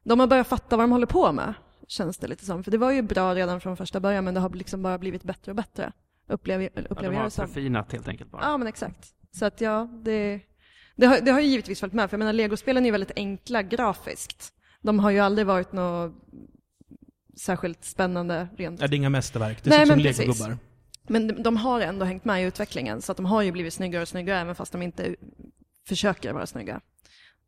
De 0.04 0.20
har 0.20 0.28
börjat 0.28 0.48
fatta 0.48 0.78
vad 0.78 0.84
de 0.84 0.92
håller 0.92 1.08
på 1.08 1.32
med, 1.32 1.54
känns 1.88 2.18
det 2.18 2.28
lite 2.28 2.46
som. 2.46 2.64
För 2.64 2.72
det 2.72 2.78
var 2.78 2.92
ju 2.92 3.02
bra 3.02 3.36
redan 3.36 3.62
från 3.62 3.78
första 3.78 4.00
början, 4.00 4.24
men 4.24 4.34
det 4.34 4.40
har 4.40 4.50
liksom 4.50 4.84
bara 4.84 4.98
blivit 4.98 5.24
bättre 5.24 5.52
och 5.52 5.56
bättre. 5.56 5.92
Upplever, 6.28 6.64
Ja, 6.64 6.82
de 6.82 6.88
upplever 6.90 7.14
jag 7.14 7.20
har 7.20 7.26
det 7.26 7.32
som. 7.32 7.48
förfinat 7.48 7.92
helt 7.92 8.08
enkelt 8.08 8.32
bara. 8.32 8.42
Ja, 8.42 8.58
men 8.58 8.68
exakt. 8.68 9.14
Så 9.40 9.46
att 9.46 9.62
ja, 9.62 9.90
det, 10.04 10.40
det, 10.96 11.06
har, 11.06 11.22
det 11.22 11.32
har 11.32 11.40
ju 11.40 11.48
givetvis 11.48 11.80
följt 11.80 11.94
med. 11.94 12.10
För 12.10 12.16
jag 12.16 12.20
menar, 12.20 12.34
legospelen 12.34 12.84
är 12.84 12.88
ju 12.88 12.92
väldigt 12.92 13.12
enkla 13.16 13.64
grafiskt. 13.64 14.54
De 14.82 15.00
har 15.00 15.12
ju 15.12 15.20
aldrig 15.20 15.48
varit 15.48 15.72
något 15.72 16.14
särskilt 17.38 17.86
spännande 17.86 18.48
rent 18.58 18.82
Ja, 18.82 18.88
det 18.88 18.96
är 18.96 18.98
inga 18.98 19.10
mästerverk. 19.10 19.64
Det 19.64 19.72
ser 19.72 19.82
ut 19.82 19.88
som. 19.88 20.00
Lego-gubbar. 20.00 20.58
Men 21.08 21.44
de- 21.44 21.58
har 21.58 21.82
ändå 21.82 22.06
hängt 22.06 22.26
med 22.26 22.44
i 22.44 22.46
utvecklingen, 22.46 23.02
så 23.02 23.12
att 23.12 23.18
de 23.18 23.26
har 23.26 23.42
ju 23.42 23.52
blivit 23.52 23.74
snyggare 23.74 24.02
och 24.02 24.08
snyggare 24.08 24.40
även 24.40 24.56
fast 24.56 24.72
de 24.72 24.82
inte 24.82 25.16
försöker 25.88 26.34
vara 26.34 26.46
snygga. 26.46 26.82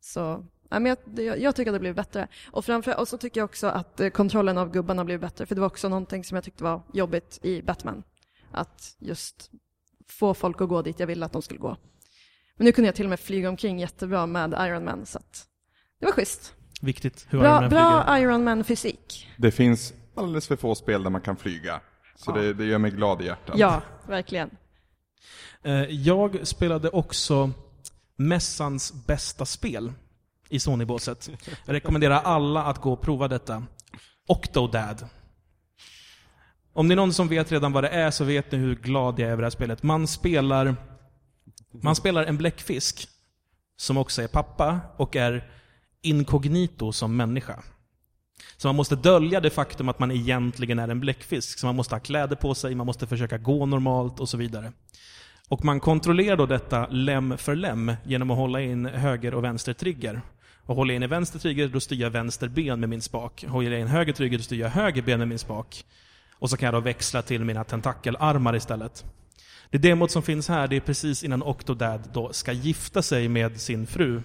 Så 0.00 0.46
ja, 0.70 0.78
men 0.78 0.96
jag, 1.16 1.38
jag, 1.38 1.56
tycker 1.56 1.70
att 1.70 1.74
det 1.74 1.80
blivit 1.80 1.96
bättre. 1.96 2.28
Och, 2.50 2.64
framför, 2.64 3.00
och 3.00 3.08
så 3.08 3.18
tycker 3.18 3.40
jag 3.40 3.44
också 3.44 3.66
att 3.66 4.00
eh, 4.00 4.08
kontrollen 4.08 4.58
av 4.58 4.72
gubbarna 4.72 5.04
blivit 5.04 5.20
bättre, 5.20 5.46
för 5.46 5.54
det 5.54 5.60
var 5.60 5.68
också 5.68 5.88
någonting 5.88 6.24
som 6.24 6.34
jag 6.34 6.44
tyckte 6.44 6.64
var 6.64 6.82
jobbigt 6.92 7.38
i 7.42 7.62
Batman. 7.62 8.02
Att 8.52 8.96
just 8.98 9.50
få 10.12 10.34
folk 10.34 10.60
att 10.60 10.68
gå 10.68 10.82
dit 10.82 11.00
jag 11.00 11.06
ville 11.06 11.26
att 11.26 11.32
de 11.32 11.42
skulle 11.42 11.60
gå. 11.60 11.76
Men 12.56 12.64
nu 12.64 12.72
kunde 12.72 12.88
jag 12.88 12.94
till 12.94 13.06
och 13.06 13.10
med 13.10 13.20
flyga 13.20 13.48
omkring 13.48 13.78
jättebra 13.78 14.26
med 14.26 14.54
Iron 14.58 14.84
Man, 14.84 15.06
så 15.06 15.18
att 15.18 15.46
det 16.00 16.06
var 16.06 16.12
schysst. 16.12 16.54
Viktigt 16.80 17.26
hur 17.30 17.38
Iron 17.38 17.44
Bra, 17.44 17.60
Man 17.60 17.70
bra 17.70 18.04
flyger. 18.04 18.18
Iron 18.22 18.44
Man-fysik. 18.44 19.28
Det 19.36 19.50
finns 19.50 19.92
alldeles 20.16 20.46
för 20.48 20.56
få 20.56 20.74
spel 20.74 21.02
där 21.02 21.10
man 21.10 21.20
kan 21.20 21.36
flyga. 21.36 21.80
Så 22.16 22.32
det, 22.32 22.54
det 22.54 22.64
gör 22.64 22.78
mig 22.78 22.90
glad 22.90 23.22
i 23.22 23.24
hjärtat. 23.24 23.58
Ja, 23.58 23.82
verkligen. 24.08 24.50
Eh, 25.62 25.72
Jag 25.84 26.46
spelade 26.46 26.88
också 26.90 27.50
mässans 28.16 29.06
bästa 29.06 29.44
spel 29.46 29.92
i 30.48 30.60
Sony-båset. 30.60 31.30
Jag 31.66 31.74
rekommenderar 31.74 32.20
alla 32.22 32.64
att 32.64 32.78
gå 32.78 32.92
och 32.92 33.00
prova 33.00 33.28
detta. 33.28 33.62
Octodad. 34.28 35.08
Om 36.72 36.88
det 36.88 36.94
är 36.94 36.96
någon 36.96 37.12
som 37.12 37.28
vet 37.28 37.52
redan 37.52 37.72
vad 37.72 37.84
det 37.84 37.88
är 37.88 38.10
så 38.10 38.24
vet 38.24 38.52
ni 38.52 38.58
hur 38.58 38.74
glad 38.74 39.18
jag 39.18 39.28
är 39.28 39.32
över 39.32 39.42
det 39.42 39.46
här 39.46 39.50
spelet. 39.50 39.82
Man 39.82 40.06
spelar, 40.06 40.76
man 41.70 41.96
spelar 41.96 42.24
en 42.24 42.36
bläckfisk 42.36 43.08
som 43.76 43.96
också 43.96 44.22
är 44.22 44.28
pappa 44.28 44.80
och 44.96 45.16
är 45.16 45.50
inkognito 46.02 46.92
som 46.92 47.16
människa. 47.16 47.62
Så 48.56 48.68
man 48.68 48.76
måste 48.76 48.96
dölja 48.96 49.40
det 49.40 49.50
faktum 49.50 49.88
att 49.88 49.98
man 49.98 50.10
egentligen 50.10 50.78
är 50.78 50.88
en 50.88 51.00
bläckfisk. 51.00 51.58
Så 51.58 51.66
man 51.66 51.76
måste 51.76 51.94
ha 51.94 52.00
kläder 52.00 52.36
på 52.36 52.54
sig, 52.54 52.74
man 52.74 52.86
måste 52.86 53.06
försöka 53.06 53.38
gå 53.38 53.66
normalt 53.66 54.20
och 54.20 54.28
så 54.28 54.36
vidare. 54.36 54.72
Och 55.48 55.64
man 55.64 55.80
kontrollerar 55.80 56.36
då 56.36 56.46
detta 56.46 56.86
lem 56.86 57.38
för 57.38 57.54
lem 57.54 57.92
genom 58.04 58.30
att 58.30 58.36
hålla 58.36 58.60
in 58.60 58.86
höger 58.86 59.34
och 59.34 59.44
vänster 59.44 59.72
trigger. 59.72 60.20
Och 60.62 60.76
håller 60.76 60.94
jag 60.94 60.96
in 60.96 61.02
i 61.02 61.06
vänster 61.06 61.38
trigger, 61.38 61.68
då 61.68 61.80
styr 61.80 62.00
jag 62.00 62.10
vänster 62.10 62.48
ben 62.48 62.80
med 62.80 62.88
min 62.88 63.00
spak. 63.00 63.44
Håller 63.48 63.70
jag 63.70 63.80
in 63.80 63.86
höger 63.86 64.12
trigger, 64.12 64.38
då 64.38 64.44
styr 64.44 64.60
jag 64.60 64.68
höger 64.68 65.02
ben 65.02 65.18
med 65.18 65.28
min 65.28 65.38
spak. 65.38 65.84
Och 66.40 66.50
så 66.50 66.56
kan 66.56 66.66
jag 66.66 66.74
då 66.74 66.80
växla 66.80 67.22
till 67.22 67.44
mina 67.44 67.64
tentakelarmar 67.64 68.56
istället. 68.56 69.04
Det 69.70 69.78
demot 69.78 70.10
som 70.10 70.22
finns 70.22 70.48
här, 70.48 70.68
det 70.68 70.76
är 70.76 70.80
precis 70.80 71.24
innan 71.24 71.42
Octodad 71.42 72.10
då 72.12 72.32
ska 72.32 72.52
gifta 72.52 73.02
sig 73.02 73.28
med 73.28 73.60
sin 73.60 73.86
fru. 73.86 74.22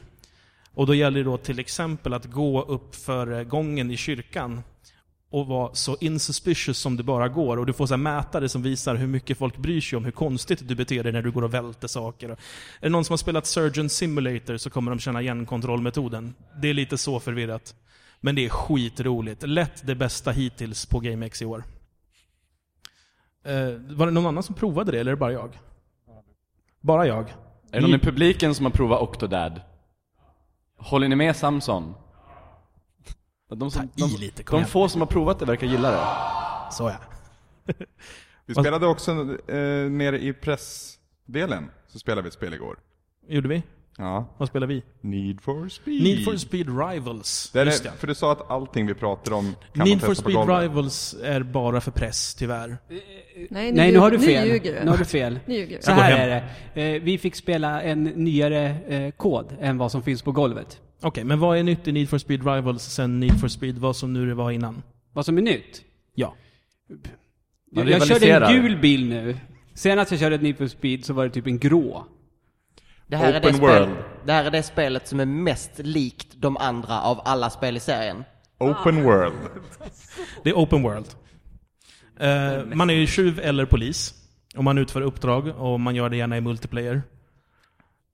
Och 0.73 0.87
då 0.87 0.95
gäller 0.95 1.17
det 1.17 1.23
då 1.23 1.37
till 1.37 1.59
exempel 1.59 2.13
att 2.13 2.25
gå 2.25 2.61
upp 2.61 2.95
för 2.95 3.43
gången 3.43 3.91
i 3.91 3.97
kyrkan 3.97 4.61
och 5.29 5.47
vara 5.47 5.75
så 5.75 5.97
insuspicious 6.01 6.77
som 6.77 6.97
det 6.97 7.03
bara 7.03 7.27
går. 7.27 7.57
Och 7.57 7.65
du 7.65 7.73
får 7.73 7.87
så 7.87 7.93
här 7.93 7.97
mätare 7.97 8.49
som 8.49 8.63
visar 8.63 8.95
hur 8.95 9.07
mycket 9.07 9.37
folk 9.37 9.57
bryr 9.57 9.81
sig 9.81 9.97
om 9.97 10.05
hur 10.05 10.11
konstigt 10.11 10.67
du 10.67 10.75
beter 10.75 11.03
dig 11.03 11.11
när 11.11 11.21
du 11.21 11.31
går 11.31 11.43
och 11.43 11.53
välter 11.53 11.87
saker. 11.87 12.29
Är 12.29 12.37
det 12.81 12.89
någon 12.89 13.05
som 13.05 13.13
har 13.13 13.17
spelat 13.17 13.45
Surgeon 13.45 13.89
Simulator 13.89 14.57
så 14.57 14.69
kommer 14.69 14.91
de 14.91 14.99
känna 14.99 15.21
igen 15.21 15.45
kontrollmetoden. 15.45 16.33
Det 16.61 16.69
är 16.69 16.73
lite 16.73 16.97
så 16.97 17.19
förvirrat. 17.19 17.75
Men 18.21 18.35
det 18.35 18.45
är 18.45 18.49
skitroligt. 18.49 19.43
Lätt 19.43 19.87
det 19.87 19.95
bästa 19.95 20.31
hittills 20.31 20.85
på 20.85 20.99
GameX 20.99 21.41
i 21.41 21.45
år. 21.45 21.63
Eh, 23.45 23.95
var 23.95 24.05
det 24.05 24.11
någon 24.11 24.25
annan 24.25 24.43
som 24.43 24.55
provade 24.55 24.91
det, 24.91 24.99
eller 24.99 25.11
är 25.11 25.15
det 25.15 25.19
bara 25.19 25.31
jag? 25.31 25.59
Bara 26.81 27.07
jag? 27.07 27.29
Är 27.71 27.81
det 27.81 27.81
någon 27.81 27.95
i 27.95 27.99
publiken 27.99 28.55
som 28.55 28.65
har 28.65 28.71
provat 28.71 29.01
Octodad? 29.01 29.61
Håller 30.77 31.07
ni 31.07 31.15
med 31.15 31.35
Samson? 31.35 31.93
De, 33.49 33.71
som, 33.71 33.89
de, 33.95 34.09
lite, 34.19 34.43
de 34.43 34.65
få 34.65 34.89
som 34.89 35.01
har 35.01 35.07
provat 35.07 35.39
det 35.39 35.45
verkar 35.45 35.67
gilla 35.67 35.91
det. 35.91 36.07
Så 36.71 36.83
ja. 36.89 36.97
Vi 38.45 38.53
spelade 38.53 38.87
också 38.87 39.11
eh, 39.47 39.89
nere 39.91 40.19
i 40.19 40.33
pressdelen, 40.33 41.71
så 41.87 41.99
spelade 41.99 42.21
vi 42.21 42.27
ett 42.27 42.33
spel 42.33 42.53
igår. 42.53 42.79
Gjorde 43.27 43.47
vi? 43.47 43.63
Ja. 43.97 44.35
Vad 44.37 44.47
spelar 44.47 44.67
vi? 44.67 44.83
Need 45.01 45.41
for 45.41 45.69
speed. 45.69 46.03
Need 46.03 46.23
for 46.25 46.35
Speed 46.37 46.67
Rivals. 46.89 47.49
Det 47.53 47.59
är, 47.61 47.65
Just 47.65 47.83
det. 47.83 47.91
för 47.91 48.07
du 48.07 48.15
sa 48.15 48.31
att 48.31 48.51
allting 48.51 48.87
vi 48.87 48.93
pratar 48.93 49.31
om 49.31 49.55
kan 49.73 49.83
Need 49.87 49.93
man 49.93 49.99
for 49.99 50.07
testa 50.07 50.23
på 50.23 50.29
Speed 50.29 50.35
golvet. 50.35 50.61
Rivals 50.61 51.15
är 51.23 51.43
bara 51.43 51.81
för 51.81 51.91
press, 51.91 52.35
tyvärr. 52.35 52.77
Nej, 52.89 53.07
Nej, 53.49 53.71
ljuger- 53.71 53.91
nu 53.91 53.99
har 53.99 54.11
du 54.11 54.19
fel. 54.25 54.47
ljuger 54.47 54.83
Nu 54.83 54.89
har 54.91 54.97
du. 54.97 55.05
fel. 55.05 55.39
Nu 55.45 55.53
ljuger 55.55 55.77
du. 55.77 55.81
Så 55.83 55.91
Jag 55.91 55.97
går 55.97 56.03
här 56.03 56.17
hem. 56.17 56.29
är 56.29 56.43
det. 56.73 56.95
Eh, 56.95 57.01
Vi 57.03 57.17
fick 57.17 57.35
spela 57.35 57.81
en 57.81 58.03
nyare 58.03 58.75
eh, 58.87 59.11
kod 59.11 59.55
än 59.59 59.77
vad 59.77 59.91
som 59.91 60.03
finns 60.03 60.21
på 60.21 60.31
golvet. 60.31 60.81
Okej, 61.01 61.23
men 61.23 61.39
vad 61.39 61.57
är 61.57 61.63
nytt 61.63 61.87
i 61.87 61.91
Need 61.91 62.09
for 62.09 62.17
Speed 62.17 62.47
Rivals 62.47 62.83
sen 62.83 63.19
Need 63.19 63.39
for 63.39 63.47
Speed 63.47 63.77
var 63.77 63.93
som 63.93 64.13
nu 64.13 64.27
det 64.27 64.33
var 64.33 64.51
innan? 64.51 64.83
Vad 65.13 65.25
som 65.25 65.37
är 65.37 65.41
nytt? 65.41 65.81
Ja. 66.15 66.35
Jag, 67.71 67.87
körde 67.87 67.95
rivaliserar. 67.97 68.49
en 68.49 68.61
gul 68.61 68.77
bil 68.77 69.09
nu. 69.09 69.37
Senast 69.73 70.11
jag 70.11 70.19
körde 70.19 70.35
ett 70.35 70.41
Need 70.41 70.57
for 70.57 70.67
Speed 70.67 71.05
så 71.05 71.13
var 71.13 71.23
det 71.23 71.29
typ 71.29 71.47
en 71.47 71.59
grå. 71.59 72.05
Det 73.07 73.17
här, 73.17 73.33
är 73.33 73.39
Open 73.39 73.51
det, 73.51 73.57
spel, 73.57 73.69
world. 73.69 73.95
det 74.25 74.31
här 74.33 74.45
är 74.45 74.51
det 74.51 74.63
spelet 74.63 75.07
som 75.07 75.19
är 75.19 75.25
mest 75.25 75.71
likt 75.75 76.27
de 76.35 76.57
andra 76.57 77.01
av 77.01 77.21
alla 77.25 77.49
spel 77.49 77.77
i 77.77 77.79
serien. 77.79 78.23
Open 78.59 79.03
world. 79.03 79.33
Det 80.43 80.49
är 80.49 80.53
open 80.53 80.81
world. 80.83 81.05
Eh, 82.19 82.65
man 82.65 82.89
är 82.89 82.93
ju 82.93 83.07
tjuv 83.07 83.39
eller 83.39 83.65
polis. 83.65 84.13
Och 84.55 84.63
man 84.63 84.77
utför 84.77 85.01
uppdrag 85.01 85.47
och 85.47 85.79
man 85.79 85.95
gör 85.95 86.09
det 86.09 86.17
gärna 86.17 86.37
i 86.37 86.41
multiplayer. 86.41 87.03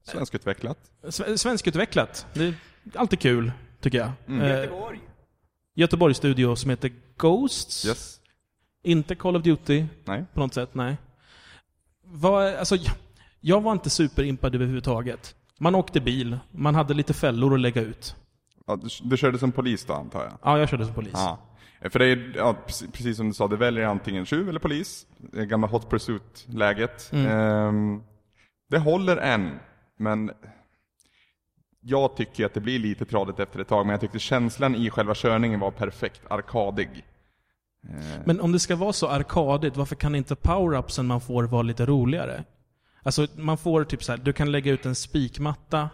Svenskutvecklat. 0.07 0.77
Sve- 1.03 1.37
Svenskutvecklat. 1.37 2.25
Det 2.33 2.45
är 2.45 2.53
alltid 2.95 3.19
kul, 3.19 3.51
tycker 3.81 3.97
jag. 3.97 4.11
Mm. 4.27 4.41
Eh, 4.63 4.69
Göteborgs 5.75 6.17
studio 6.17 6.55
som 6.55 6.69
heter 6.69 6.91
Ghosts. 7.17 7.85
Yes. 7.85 8.19
Inte 8.83 9.15
Call 9.15 9.35
of 9.35 9.43
Duty 9.43 9.85
Nej. 10.05 10.25
på 10.33 10.39
något 10.39 10.53
sätt, 10.53 10.69
nej. 10.73 10.97
Vad, 12.03 12.55
alltså, 12.55 12.75
jag 13.41 13.61
var 13.61 13.71
inte 13.71 13.89
superimpad 13.89 14.55
överhuvudtaget. 14.55 15.35
Man 15.59 15.75
åkte 15.75 16.01
bil, 16.01 16.37
man 16.51 16.75
hade 16.75 16.93
lite 16.93 17.13
fällor 17.13 17.53
att 17.53 17.59
lägga 17.59 17.81
ut. 17.81 18.15
Ja, 18.67 18.75
du, 18.75 18.87
du 19.03 19.17
körde 19.17 19.39
som 19.39 19.51
polis 19.51 19.85
då 19.85 19.93
antar 19.93 20.23
jag? 20.23 20.33
Ja, 20.43 20.59
jag 20.59 20.69
körde 20.69 20.85
som 20.85 20.93
polis. 20.93 21.11
Ja. 21.15 21.37
För 21.89 21.99
det 21.99 22.05
är, 22.05 22.33
ja, 22.35 22.55
precis- 22.93 23.17
som 23.17 23.27
du 23.27 23.33
sa, 23.33 23.47
du 23.47 23.57
väljer 23.57 23.85
antingen 23.85 24.25
tjuv 24.25 24.49
eller 24.49 24.59
polis. 24.59 25.07
Det 25.17 25.45
gamla 25.45 25.67
hot 25.67 25.89
pursuit-läget. 25.89 27.09
Mm. 27.13 27.27
Ehm, 27.27 28.01
det 28.69 28.77
håller 28.79 29.17
än, 29.17 29.59
men 29.97 30.31
jag 31.81 32.15
tycker 32.15 32.45
att 32.45 32.53
det 32.53 32.59
blir 32.59 32.79
lite 32.79 33.05
tradigt 33.05 33.39
efter 33.39 33.59
ett 33.59 33.67
tag. 33.67 33.85
Men 33.85 33.91
jag 33.93 34.01
tyckte 34.01 34.19
känslan 34.19 34.75
i 34.75 34.89
själva 34.89 35.13
körningen 35.15 35.59
var 35.59 35.71
perfekt, 35.71 36.21
arkadig. 36.29 36.89
Ehm, 37.89 38.21
Men 38.25 38.41
om 38.41 38.51
det 38.51 38.59
ska 38.59 38.75
vara 38.75 38.93
så 38.93 39.07
arkadigt, 39.07 39.77
varför 39.77 39.95
kan 39.95 40.15
inte 40.15 40.35
power-upsen 40.35 41.03
man 41.07 41.21
får 41.21 41.43
vara 41.43 41.61
lite 41.61 41.85
roligare? 41.85 42.43
Alltså, 43.03 43.27
man 43.35 43.57
får 43.57 43.83
typ 43.83 44.03
så 44.03 44.11
här, 44.11 44.19
du 44.23 44.33
kan 44.33 44.51
lägga 44.51 44.71
ut 44.71 44.85
en 44.85 44.95
spikmatta, 44.95 45.89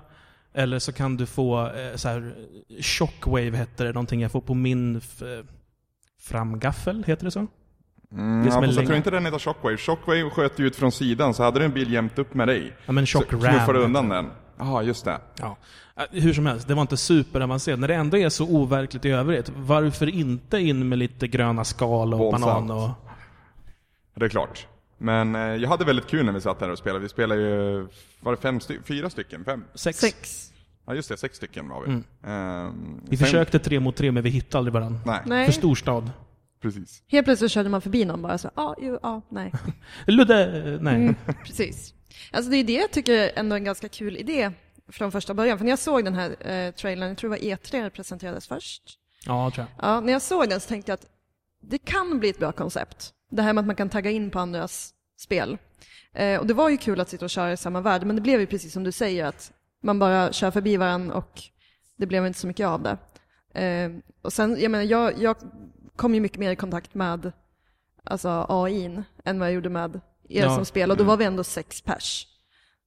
eller 0.54 0.80
så 0.80 0.94
kan 0.94 1.18
du 1.18 1.26
få 1.26 1.66
eh, 1.72 1.96
så 1.96 2.08
här, 2.10 2.36
shockwave 2.82 3.58
hette 3.58 3.84
det, 3.84 3.94
någonting 3.94 4.22
jag 4.22 4.32
får 4.32 4.42
på 4.42 4.54
min 4.54 4.96
eh, 4.96 5.02
framgaffel, 6.20 7.04
heter 7.08 7.26
det 7.26 7.32
så? 7.32 7.48
Mm, 8.12 8.44
Det 8.44 8.50
ja, 8.50 8.62
fast 8.62 8.76
jag 8.78 8.86
tror 8.86 8.98
inte 8.98 9.12
den 9.12 9.26
heter 9.26 9.40
Shockwave. 9.40 9.78
Shockwave 9.78 10.30
sköt 10.30 10.60
ut 10.60 10.76
från 10.76 10.92
sidan, 10.92 11.34
så 11.34 11.44
hade 11.44 11.60
du 11.60 11.66
en 11.66 11.74
bil 11.74 11.94
jämt 11.94 12.20
upp 12.20 12.34
med 12.34 12.48
dig. 12.48 12.74
Ja 12.86 12.92
men 12.92 13.08
Så 13.08 13.20
shock 13.20 13.34
ram. 13.34 13.40
knuffade 13.42 13.80
du 13.80 13.86
undan 13.86 14.10
den. 14.10 14.30
Jaha, 14.60 14.84
just 14.84 15.06
det. 15.06 15.18
Ja. 15.40 15.58
Hur 16.12 16.34
som 16.34 16.46
helst, 16.46 16.68
det 16.68 16.74
var 16.74 16.82
inte 16.82 16.98
superavancerat. 16.98 17.80
När 17.80 17.88
det 17.88 17.96
ändå 17.96 18.18
är 18.18 18.30
så 18.30 18.46
overkligt 18.46 19.06
i 19.06 19.10
övrigt, 19.10 19.52
varför 19.56 20.08
inte 20.10 20.58
in 20.60 20.90
med 20.90 21.00
lite 21.00 21.28
gröna 21.28 21.64
skal 21.64 22.14
och 22.14 22.20
Våldsamt. 22.20 22.44
banan 22.46 22.72
och... 22.84 22.90
Det 24.16 24.26
är 24.26 24.30
klart. 24.30 24.68
Men 24.98 25.36
eh, 25.36 25.42
jag 25.42 25.70
hade 25.70 25.86
väldigt 25.86 26.08
kul 26.08 26.26
när 26.26 26.34
vi 26.34 26.42
satt 26.42 26.62
här 26.62 26.70
och 26.70 26.78
spelade. 26.78 27.00
Vi 27.00 27.10
spelade 27.10 27.42
ju, 27.42 27.88
var 28.20 28.32
det 28.32 28.42
fem 28.42 28.60
stycken? 28.60 28.84
Fyra 28.84 29.10
stycken? 29.10 29.46
Fem? 29.46 29.64
Sex. 29.76 30.00
Sex. 30.00 30.52
Ja 30.88 30.94
just 30.96 31.10
det, 31.10 31.18
sex 31.18 31.38
stycken 31.38 31.70
var 31.70 31.82
vi. 31.82 31.88
Mm. 31.90 32.04
Ehm, 32.24 33.02
Vi 33.10 33.18
sen- 33.18 33.26
försökte 33.26 33.60
tre 33.60 33.80
mot 33.80 33.96
tre, 33.96 34.12
men 34.12 34.24
vi 34.24 34.30
hittade 34.30 34.58
aldrig 34.58 34.74
varandra. 34.74 35.00
Nej, 35.06 35.22
Nej. 35.26 35.46
För 35.46 35.52
storstad. 35.54 36.12
precis. 36.62 37.04
Helt 37.08 37.26
plötsligt 37.26 37.52
körde 37.52 37.70
man 37.70 37.82
förbi 37.82 38.06
någon 38.06 38.22
bara 38.22 38.38
så, 38.38 38.50
ja, 38.56 38.76
jo, 38.82 39.00
ja, 39.04 39.22
nej. 39.30 39.54
Ludde! 40.08 40.44
eh, 40.74 40.82
Nej. 40.82 40.96
Mm, 40.96 41.16
precis. 41.46 41.94
Alltså 42.32 42.52
det 42.52 42.58
är 42.58 42.64
det 42.64 42.74
jag 42.74 42.92
tycker 42.92 43.32
ändå 43.36 43.56
är 43.56 43.58
en 43.58 43.64
ganska 43.64 43.90
kul 43.90 44.18
idé 44.18 44.52
från 44.92 45.12
första 45.12 45.34
början. 45.34 45.58
För 45.58 45.66
när 45.66 45.72
jag 45.72 45.80
såg 45.80 46.06
den 46.06 46.14
här 46.14 46.30
eh, 46.52 46.72
trailern, 46.74 47.08
jag 47.10 47.18
tror 47.18 47.30
det 47.30 47.36
var 47.50 47.58
E3 47.58 47.90
presenterades 47.90 48.48
först. 48.48 48.84
Ja, 49.26 49.52
tror 49.56 49.68
jag. 49.78 49.90
Ja, 49.90 50.00
när 50.00 50.14
jag 50.14 50.22
såg 50.22 50.50
den 50.50 50.60
så 50.60 50.68
tänkte 50.68 50.92
jag 50.92 50.94
att 50.98 51.06
det 51.62 51.78
kan 51.78 52.20
bli 52.20 52.30
ett 52.30 52.40
bra 52.40 52.52
koncept. 52.52 53.14
Det 53.30 53.42
här 53.42 53.54
med 53.54 53.62
att 53.62 53.68
man 53.68 53.76
kan 53.76 53.90
tagga 53.90 54.12
in 54.12 54.32
på 54.32 54.40
andras 54.40 54.94
spel. 55.18 55.58
Eh, 56.14 56.40
och 56.40 56.48
det 56.48 56.54
var 56.54 56.70
ju 56.70 56.78
kul 56.78 57.00
att 57.00 57.10
sitta 57.10 57.26
och 57.26 57.30
köra 57.30 57.52
i 57.54 57.58
samma 57.58 57.82
värld, 57.82 58.04
men 58.04 58.16
det 58.16 58.22
blev 58.22 58.40
ju 58.40 58.46
precis 58.48 58.74
som 58.74 58.84
du 58.84 58.92
säger 58.92 59.26
att 59.26 59.52
man 59.84 60.00
bara 60.00 60.34
kör 60.34 60.52
förbi 60.52 60.78
varandra 60.78 61.16
och 61.16 61.42
det 61.98 62.06
blev 62.06 62.28
inte 62.28 62.40
så 62.40 62.48
mycket 62.48 62.68
av 62.68 62.82
det. 62.84 62.98
Eh, 63.62 63.92
och 64.22 64.34
sen, 64.34 64.58
jag 64.60 64.72
menar, 64.72 64.84
jag, 64.86 65.22
jag 65.22 65.36
kom 65.96 66.16
ju 66.16 66.22
mycket 66.22 66.40
mer 66.40 66.52
i 66.52 66.56
kontakt 66.56 66.94
med 66.94 67.32
alltså 68.04 68.46
AI 68.50 69.04
än 69.24 69.40
vad 69.40 69.48
jag 69.48 69.54
gjorde 69.56 69.70
med 69.70 69.96
er 70.30 70.44
Ja. 70.44 70.56
som 70.56 70.66
spel 70.66 70.92
och 70.92 70.98
då 70.98 71.04
var 71.04 71.18
vi 71.18 71.26
ändå 71.26 71.44
sex 71.44 71.82
pers. 71.82 72.28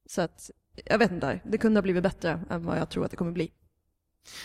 Så 0.06 0.22
att, 0.22 0.50
jag 0.84 0.98
vet 0.98 1.10
inte, 1.10 1.40
det 1.44 1.58
kunde 1.58 1.78
ha 1.78 1.82
blivit 1.82 2.02
bättre 2.02 2.40
än 2.50 2.64
vad 2.64 2.78
jag 2.78 2.88
tror 2.90 3.04
att 3.04 3.10
det 3.10 3.16
kommer 3.16 3.32
bli. 3.32 3.52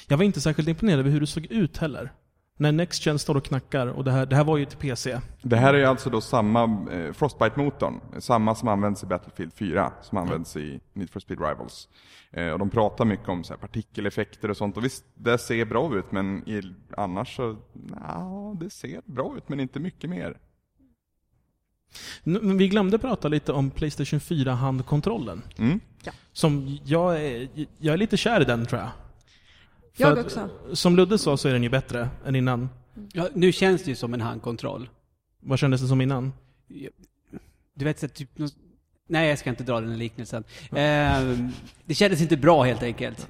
Jag 0.07 0.17
var 0.17 0.23
inte 0.25 0.41
särskilt 0.41 0.67
imponerad 0.69 0.99
över 0.99 1.09
hur 1.09 1.19
det 1.19 1.27
såg 1.27 1.45
ut 1.45 1.77
heller. 1.77 2.13
När 2.57 2.71
Next 2.71 3.05
Gen 3.05 3.19
står 3.19 3.37
och 3.37 3.45
knackar, 3.45 3.87
och 3.87 4.03
det 4.03 4.11
här, 4.11 4.25
det 4.25 4.35
här 4.35 4.43
var 4.43 4.57
ju 4.57 4.65
till 4.65 4.77
PC. 4.77 5.19
Det 5.41 5.55
här 5.55 5.73
är 5.73 5.77
ju 5.77 5.85
alltså 5.85 6.09
då 6.09 6.21
samma 6.21 6.63
eh, 6.91 7.13
Frostbite-motorn, 7.13 7.99
samma 8.19 8.55
som 8.55 8.67
används 8.67 9.03
i 9.03 9.05
Battlefield 9.05 9.53
4, 9.53 9.93
som 10.01 10.17
används 10.17 10.57
i 10.57 10.79
Need 10.93 11.09
for 11.09 11.19
Speed 11.19 11.39
Rivals. 11.39 11.89
Eh, 12.31 12.49
och 12.49 12.59
de 12.59 12.69
pratar 12.69 13.05
mycket 13.05 13.29
om 13.29 13.43
så 13.43 13.53
här, 13.53 13.57
partikeleffekter 13.59 14.49
och 14.49 14.57
sånt, 14.57 14.77
och 14.77 14.85
visst, 14.85 15.03
det 15.15 15.37
ser 15.37 15.65
bra 15.65 15.95
ut, 15.97 16.11
men 16.11 16.49
i, 16.49 16.61
annars 16.97 17.35
så, 17.35 17.57
ja, 18.07 18.55
det 18.59 18.69
ser 18.69 19.01
bra 19.05 19.37
ut, 19.37 19.49
men 19.49 19.59
inte 19.59 19.79
mycket 19.79 20.09
mer. 20.09 20.37
Men 22.23 22.57
Vi 22.57 22.67
glömde 22.67 22.99
prata 22.99 23.27
lite 23.27 23.53
om 23.53 23.69
Playstation 23.69 24.19
4-handkontrollen. 24.19 25.41
Mm. 25.57 25.79
Som 26.33 26.77
jag 26.83 27.25
är, 27.25 27.47
jag 27.77 27.93
är 27.93 27.97
lite 27.97 28.17
kär 28.17 28.41
i 28.41 28.45
den 28.45 28.65
tror 28.65 28.81
jag. 28.81 28.89
Jag 29.97 30.19
att, 30.19 30.25
också. 30.25 30.49
Som 30.73 30.95
Ludde 30.95 31.17
sa 31.17 31.37
så 31.37 31.47
är 31.47 31.53
den 31.53 31.63
ju 31.63 31.69
bättre 31.69 32.09
än 32.25 32.35
innan. 32.35 32.69
Ja, 33.13 33.29
nu 33.33 33.51
känns 33.51 33.83
det 33.83 33.89
ju 33.89 33.95
som 33.95 34.13
en 34.13 34.21
handkontroll. 34.21 34.89
Vad 35.39 35.59
kändes 35.59 35.81
det 35.81 35.87
som 35.87 36.01
innan? 36.01 36.33
Du 37.73 37.85
vet, 37.85 37.99
så 37.99 38.07
typ... 38.07 38.29
Nej, 39.07 39.29
jag 39.29 39.39
ska 39.39 39.49
inte 39.49 39.63
dra 39.63 39.81
den 39.81 39.89
här 39.89 39.97
liknelsen. 39.97 40.43
Ehm, 40.71 41.51
det 41.85 41.93
kändes 41.93 42.21
inte 42.21 42.37
bra 42.37 42.63
helt 42.63 42.83
enkelt. 42.83 43.27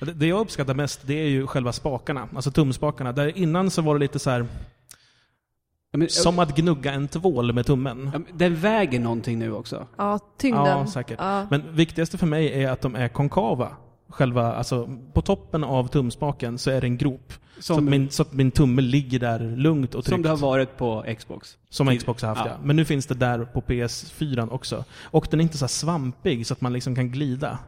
Det, 0.00 0.26
jag 0.26 0.40
uppskattar 0.40 0.74
mest, 0.74 1.00
det 1.06 1.14
är 1.14 1.28
ju 1.28 1.46
själva 1.46 1.72
spakarna. 1.72 2.28
Alltså 2.34 2.50
tumspakarna. 2.50 3.12
Där 3.12 3.38
innan 3.38 3.70
så 3.70 3.82
var 3.82 3.94
det 3.94 4.00
lite 4.00 4.18
så 4.18 4.30
här 4.30 4.46
Ja, 5.92 5.98
men, 5.98 6.08
som 6.08 6.38
att 6.38 6.56
gnugga 6.56 6.92
en 6.92 7.08
tvål 7.08 7.52
med 7.52 7.66
tummen. 7.66 8.10
ja, 8.12 8.20
den 8.32 8.56
väger 8.56 9.00
någonting 9.00 9.38
nu 9.38 9.52
också. 9.52 9.86
Ja, 9.96 10.18
tyngden. 10.38 10.66
Ja, 10.66 10.86
säkert. 10.86 11.18
Ja. 11.18 11.46
Men 11.50 11.74
viktigaste 11.74 12.18
för 12.18 12.26
mig 12.26 12.62
är 12.62 12.70
att 12.70 12.80
de 12.80 12.94
är 12.94 13.08
konkava. 13.08 13.76
Själva, 14.10 14.52
alltså 14.54 14.88
på 15.12 15.22
toppen 15.22 15.64
av 15.64 15.88
tumspaken 15.88 16.58
så 16.58 16.70
är 16.70 16.80
det 16.80 16.86
en 16.86 16.96
grop. 16.98 17.32
Så, 17.58 17.74
att 17.78 17.82
min, 17.82 18.10
så 18.10 18.22
att 18.22 18.32
min 18.32 18.50
tumme 18.50 18.82
ligger 18.82 19.18
där 19.18 19.56
lugnt 19.56 19.94
och 19.94 20.04
tryggt. 20.04 20.14
som 20.14 20.22
det 20.22 20.28
har 20.28 20.36
varit 20.36 20.76
på 20.76 21.04
Xbox. 21.18 21.58
Som 21.68 21.96
Xbox 21.98 22.22
har 22.22 22.28
haft 22.28 22.40
Ja. 22.44 22.50
ja. 22.50 22.58
Men 22.62 22.76
nu 22.76 22.84
finns 22.84 23.06
det 23.06 23.14
där 23.14 23.44
på 23.44 23.60
PS4 23.60 24.48
också. 24.50 24.84
Och 25.02 25.26
den 25.30 25.40
är 25.40 25.42
inte 25.42 25.58
så 25.58 25.68
svampig 25.68 26.46
så 26.46 26.54
att 26.54 26.60
man 26.60 26.72
liksom 26.72 26.94
kan 26.94 27.10
glida. 27.10 27.58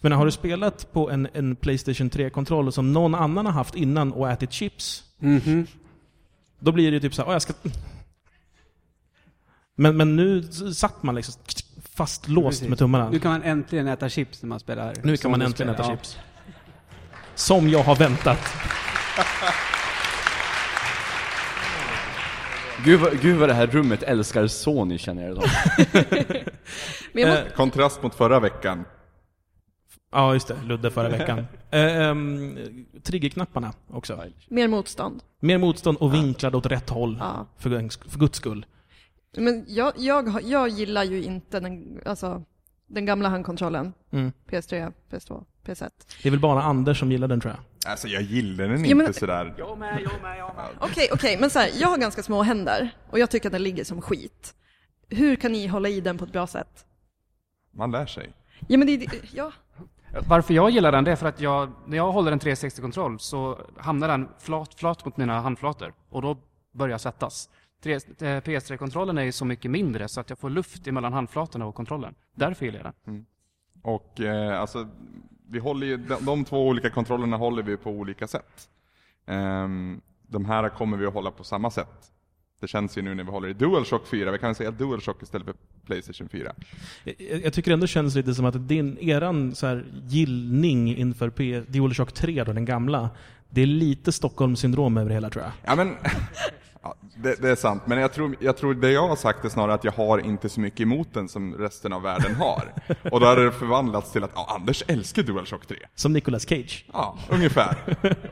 Men 0.00 0.12
har 0.12 0.24
du 0.24 0.30
spelat 0.30 0.92
på 0.92 1.10
en, 1.10 1.28
en 1.32 1.56
Playstation 1.56 2.10
3-kontroll 2.10 2.72
som 2.72 2.92
någon 2.92 3.14
annan 3.14 3.46
har 3.46 3.52
haft 3.52 3.74
innan 3.74 4.12
och 4.12 4.30
ätit 4.30 4.52
chips, 4.52 5.02
Mhm. 5.18 5.66
då 6.58 6.72
blir 6.72 6.92
det 6.92 7.00
typ 7.00 7.14
så 7.14 7.22
här, 7.22 7.28
"Åh, 7.28 7.32
jag 7.34 7.42
ska... 7.42 7.52
Men, 9.74 9.96
men 9.96 10.16
nu 10.16 10.42
satt 10.74 11.02
man 11.02 11.14
liksom 11.14 11.34
fastlåst 11.96 12.48
Precis. 12.48 12.68
med 12.68 12.78
tummarna. 12.78 13.10
Nu 13.10 13.18
kan 13.18 13.30
man 13.32 13.42
äntligen 13.42 13.88
äta 13.88 14.08
chips 14.08 14.42
när 14.42 14.48
man 14.48 14.60
spelar. 14.60 14.94
Nu 15.02 15.16
kan 15.16 15.30
man 15.30 15.42
äntligen 15.42 15.74
äta 15.74 15.82
Ja. 15.82 15.90
chips. 15.90 16.18
Som 17.34 17.68
jag 17.68 17.82
har 17.82 17.96
väntat. 17.96 18.38
Gud 22.84 23.00
vad, 23.00 23.20
gud 23.20 23.36
vad 23.38 23.48
det 23.48 23.54
här 23.54 23.66
rummet 23.66 24.02
älskar 24.02 24.46
Sony 24.46 24.98
känner 24.98 25.22
jag 25.28 25.30
jag 25.36 27.28
måste, 27.28 27.42
Eh, 27.46 27.52
Kontrast 27.56 28.02
mot 28.02 28.14
förra 28.14 28.40
veckan. 28.40 28.84
ja, 30.12 30.34
just 30.34 30.48
det. 30.48 30.56
Ludde 30.64 30.90
förra 30.90 31.08
veckan. 31.08 31.46
Eh, 31.70 31.96
ehm, 32.08 32.58
triggerknapparna 33.02 33.72
också. 33.90 34.24
mer 34.48 34.68
motstånd. 34.68 35.22
Mer 35.40 35.58
motstånd 35.58 35.98
och 35.98 36.14
vinklade 36.14 36.56
åt 36.56 36.66
rätt 36.66 36.90
håll. 36.90 37.16
Ja. 37.20 37.46
För, 37.58 37.70
för 38.10 38.18
guds 38.18 38.38
skull. 38.38 38.66
Men 39.36 39.64
jag, 39.68 39.92
jag, 39.96 40.42
jag 40.42 40.68
gillar 40.68 41.04
ju 41.04 41.22
inte 41.22 41.60
den, 41.60 42.00
alltså, 42.06 42.42
den 42.86 43.06
gamla 43.06 43.28
handkontrollen. 43.28 43.92
Mm. 44.10 44.32
PS3, 44.50 44.92
PS2, 45.10 45.44
PS1. 45.66 45.90
Det 46.22 46.28
är 46.28 46.30
väl 46.30 46.40
bara 46.40 46.62
Anders 46.62 46.98
som 46.98 47.12
gillar 47.12 47.28
den 47.28 47.40
tror 47.40 47.54
jag. 47.54 47.90
Alltså 47.90 48.08
jag 48.08 48.22
gillar 48.22 48.68
den 48.68 48.78
Ja, 48.80 48.90
inte 48.90 48.94
men- 48.94 49.14
sådär. 49.14 49.54
Okej, 50.80 51.08
okej, 51.12 51.36
men 51.40 51.50
så 51.50 51.58
här, 51.58 51.70
jag 51.80 51.88
har 51.88 51.98
ganska 51.98 52.22
små 52.22 52.42
händer 52.42 52.90
och 53.10 53.18
jag 53.18 53.30
tycker 53.30 53.48
att 53.48 53.52
den 53.52 53.62
ligger 53.62 53.84
som 53.84 54.02
skit. 54.02 54.54
Hur 55.08 55.36
kan 55.36 55.52
ni 55.52 55.66
hålla 55.66 55.88
i 55.88 56.00
den 56.00 56.18
på 56.18 56.24
ett 56.24 56.32
bra 56.32 56.46
sätt? 56.46 56.84
Man 57.70 57.90
lär 57.90 58.06
sig. 58.06 58.32
Ja, 58.68 58.78
men 58.78 58.86
det, 58.86 58.96
det 58.96 59.08
ja. 59.32 59.52
Varför 60.28 60.54
jag 60.54 60.70
gillar 60.70 60.92
den, 60.92 61.04
det 61.04 61.12
är 61.12 61.16
för 61.16 61.28
att 61.28 61.40
jag, 61.40 61.72
när 61.86 61.96
jag 61.96 62.12
håller 62.12 62.32
en 62.32 62.40
360-kontroll 62.40 63.18
så 63.20 63.58
hamnar 63.76 64.08
den 64.08 64.28
flat, 64.38 64.74
flat 64.74 65.04
mot 65.04 65.16
mina 65.16 65.40
handflator. 65.40 65.92
Och 66.10 66.22
då 66.22 66.36
börjar 66.72 66.90
jag 66.90 67.00
svettas. 67.00 67.48
Tre- 67.86 68.36
eh, 68.36 68.40
PS3-kontrollen 68.42 69.18
är 69.18 69.22
ju 69.22 69.32
så 69.32 69.44
mycket 69.44 69.70
mindre 69.70 70.08
så 70.08 70.20
att 70.20 70.30
jag 70.30 70.38
får 70.38 70.50
luft 70.50 70.86
emellan 70.86 71.12
handflatorna 71.12 71.66
och 71.66 71.74
kontrollen. 71.74 72.14
Därför 72.34 72.66
gillar 72.66 72.78
jag 72.84 72.92
den. 73.04 73.26
Och 73.82 74.20
eh, 74.20 74.60
alltså, 74.60 74.88
vi 75.48 75.58
håller 75.58 75.86
ju, 75.86 75.96
de, 75.96 76.24
de 76.24 76.44
två 76.44 76.66
olika 76.68 76.90
kontrollerna 76.90 77.36
håller 77.36 77.62
vi 77.62 77.76
på 77.76 77.90
olika 77.90 78.26
sätt. 78.26 78.68
Ehm, 79.26 80.00
de 80.28 80.44
här 80.44 80.68
kommer 80.68 80.96
vi 80.96 81.06
att 81.06 81.14
hålla 81.14 81.30
på 81.30 81.44
samma 81.44 81.70
sätt. 81.70 82.12
Det 82.60 82.68
känns 82.68 82.98
ju 82.98 83.02
nu 83.02 83.14
när 83.14 83.24
vi 83.24 83.30
håller 83.30 83.48
i 83.48 83.52
DualShock 83.52 84.06
4, 84.06 84.30
vi 84.32 84.38
kan 84.38 84.54
säga 84.54 84.70
DualShock 84.70 85.22
istället 85.22 85.46
för 85.46 85.54
Playstation 85.86 86.28
4. 86.28 86.52
Jag, 87.04 87.14
jag 87.44 87.52
tycker 87.52 87.72
ändå 87.72 87.84
det 87.84 87.88
känns 87.88 88.14
lite 88.14 88.34
som 88.34 88.44
att 88.44 88.68
din, 88.68 88.98
eran 89.00 89.54
så 89.54 89.66
här, 89.66 89.84
gillning 90.08 90.96
inför 90.96 91.30
P, 91.30 91.60
DualShock 91.68 92.12
3, 92.12 92.44
då, 92.44 92.52
den 92.52 92.64
gamla, 92.64 93.10
det 93.50 93.62
är 93.62 93.66
lite 93.66 94.12
Stockholmssyndrom 94.12 94.96
över 94.96 95.08
det 95.08 95.14
hela 95.14 95.30
tror 95.30 95.44
jag. 95.44 95.52
Ja 95.64 95.76
men, 95.76 95.88
ja, 96.88 96.94
det, 97.16 97.42
det 97.42 97.50
är 97.50 97.56
sant, 97.56 97.82
men 97.86 97.98
jag 97.98 98.12
tror, 98.12 98.36
jag 98.40 98.56
tror 98.56 98.74
det 98.74 98.90
jag 98.92 99.08
har 99.08 99.16
sagt 99.16 99.44
är 99.44 99.48
snarare 99.48 99.74
att 99.74 99.84
jag 99.84 99.92
har 99.92 100.18
inte 100.18 100.48
så 100.48 100.60
mycket 100.60 100.80
emot 100.80 101.14
den 101.14 101.28
som 101.28 101.54
resten 101.54 101.92
av 101.92 102.02
världen 102.02 102.34
har. 102.34 102.72
Och 103.12 103.20
då 103.20 103.26
har 103.26 103.36
det 103.36 103.52
förvandlats 103.52 104.12
till 104.12 104.24
att, 104.24 104.30
ja, 104.34 104.46
Anders 104.56 104.84
älskar 104.86 105.22
DualShock 105.22 105.66
3. 105.66 105.76
Som 105.94 106.12
Nicolas 106.12 106.48
Cage. 106.48 106.84
Ja, 106.92 107.18
ungefär. 107.28 107.76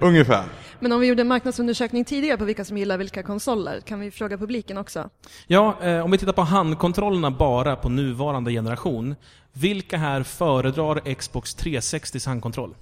ungefär. 0.00 0.44
Men 0.80 0.92
om 0.92 1.00
vi 1.00 1.06
gjorde 1.06 1.20
en 1.22 1.28
marknadsundersökning 1.28 2.04
tidigare 2.04 2.38
på 2.38 2.44
vilka 2.44 2.64
som 2.64 2.78
gillar 2.78 2.98
vilka 2.98 3.22
konsoler, 3.22 3.80
kan 3.80 4.00
vi 4.00 4.10
fråga 4.10 4.38
publiken 4.38 4.78
också? 4.78 5.10
Ja, 5.46 5.76
eh, 5.82 6.04
om 6.04 6.10
vi 6.10 6.18
tittar 6.18 6.32
på 6.32 6.42
handkontrollerna 6.42 7.30
bara 7.30 7.76
på 7.76 7.88
nuvarande 7.88 8.50
generation. 8.52 9.14
Vilka 9.52 9.96
här 9.96 10.22
föredrar 10.22 11.14
Xbox 11.14 11.56
360s 11.56 12.26
handkontroll? 12.26 12.74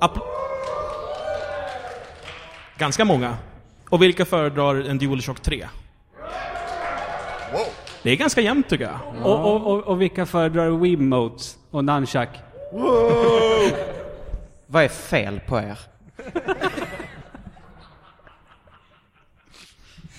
App- 0.00 0.18
Ganska 2.78 3.04
många. 3.04 3.36
Och 3.92 4.02
vilka 4.02 4.24
föredrar 4.24 4.74
en 4.74 4.98
DualShock 4.98 5.40
3? 5.40 5.66
Det 8.02 8.10
är 8.10 8.16
ganska 8.16 8.40
jämnt 8.40 8.68
tycker 8.68 8.84
jag. 8.84 9.26
Och, 9.26 9.54
och, 9.54 9.72
och, 9.72 9.84
och 9.84 10.00
vilka 10.00 10.26
föredrar 10.26 10.70
Wiimotes 10.70 11.58
och 11.70 11.84
Nunchuck? 11.84 12.28
Vad 14.66 14.84
är 14.84 14.88
fel 14.88 15.40
på 15.40 15.58
er? 15.58 15.78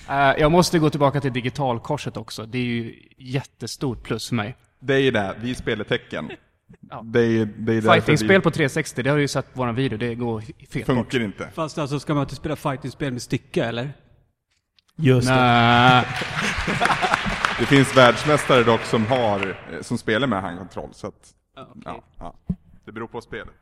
Eh, 0.08 0.32
jag 0.38 0.52
måste 0.52 0.78
gå 0.78 0.90
tillbaka 0.90 1.20
till 1.20 1.32
digitalkorset 1.32 2.16
också. 2.16 2.46
Det 2.46 2.58
är 2.58 2.62
ju 2.62 3.02
jättestort 3.16 4.02
plus 4.02 4.28
för 4.28 4.34
mig. 4.34 4.56
Det 4.78 4.94
är 4.94 4.98
ju 4.98 5.10
det, 5.10 5.34
vi 5.40 5.54
spelar 5.54 5.84
tecken. 5.84 6.30
Ja. 6.90 7.02
Det 7.04 7.20
är, 7.20 7.46
det 7.46 7.74
är 7.74 7.80
Fightingspel 7.80 8.28
vi 8.28 8.40
på 8.40 8.50
360, 8.50 9.02
det 9.02 9.10
har 9.10 9.18
ju 9.18 9.28
sett 9.28 9.54
på 9.54 9.58
våran 9.58 9.74
video, 9.74 9.98
det 9.98 10.14
går 10.14 10.40
fel 10.40 10.56
bort. 10.72 10.86
funkar 10.86 11.20
inte. 11.20 11.48
Fast 11.54 11.78
alltså, 11.78 12.00
ska 12.00 12.14
man 12.14 12.22
inte 12.22 12.34
spela 12.34 12.56
fighting-spel 12.56 13.12
med 13.12 13.22
stycke 13.22 13.64
eller? 13.64 13.92
Just 14.96 15.28
det. 15.28 15.34
Nej. 15.34 16.06
Det 17.58 17.66
finns 17.66 17.96
världsmästare 17.96 18.62
dock 18.62 18.80
som 18.80 19.06
har, 19.06 19.56
eh, 19.72 19.80
som 19.80 19.98
spelar 19.98 20.26
med 20.26 20.42
handkontroll, 20.42 20.90
så 20.92 21.06
att, 21.06 21.34
ja, 21.84 22.02
ja. 22.18 22.34
Det 22.84 22.92
beror 22.92 23.06
på 23.06 23.20
spelet. 23.20 23.54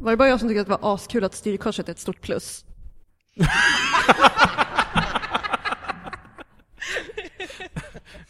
Var 0.00 0.10
det 0.10 0.16
bara 0.16 0.28
jag 0.28 0.40
som 0.40 0.48
tyckte 0.48 0.60
att 0.60 0.66
det 0.66 0.78
var 0.82 0.94
askul 0.94 1.24
att 1.24 1.34
styrkorset 1.34 1.88
är 1.88 1.92
ett 1.92 1.98
stort 1.98 2.20
plus? 2.20 2.64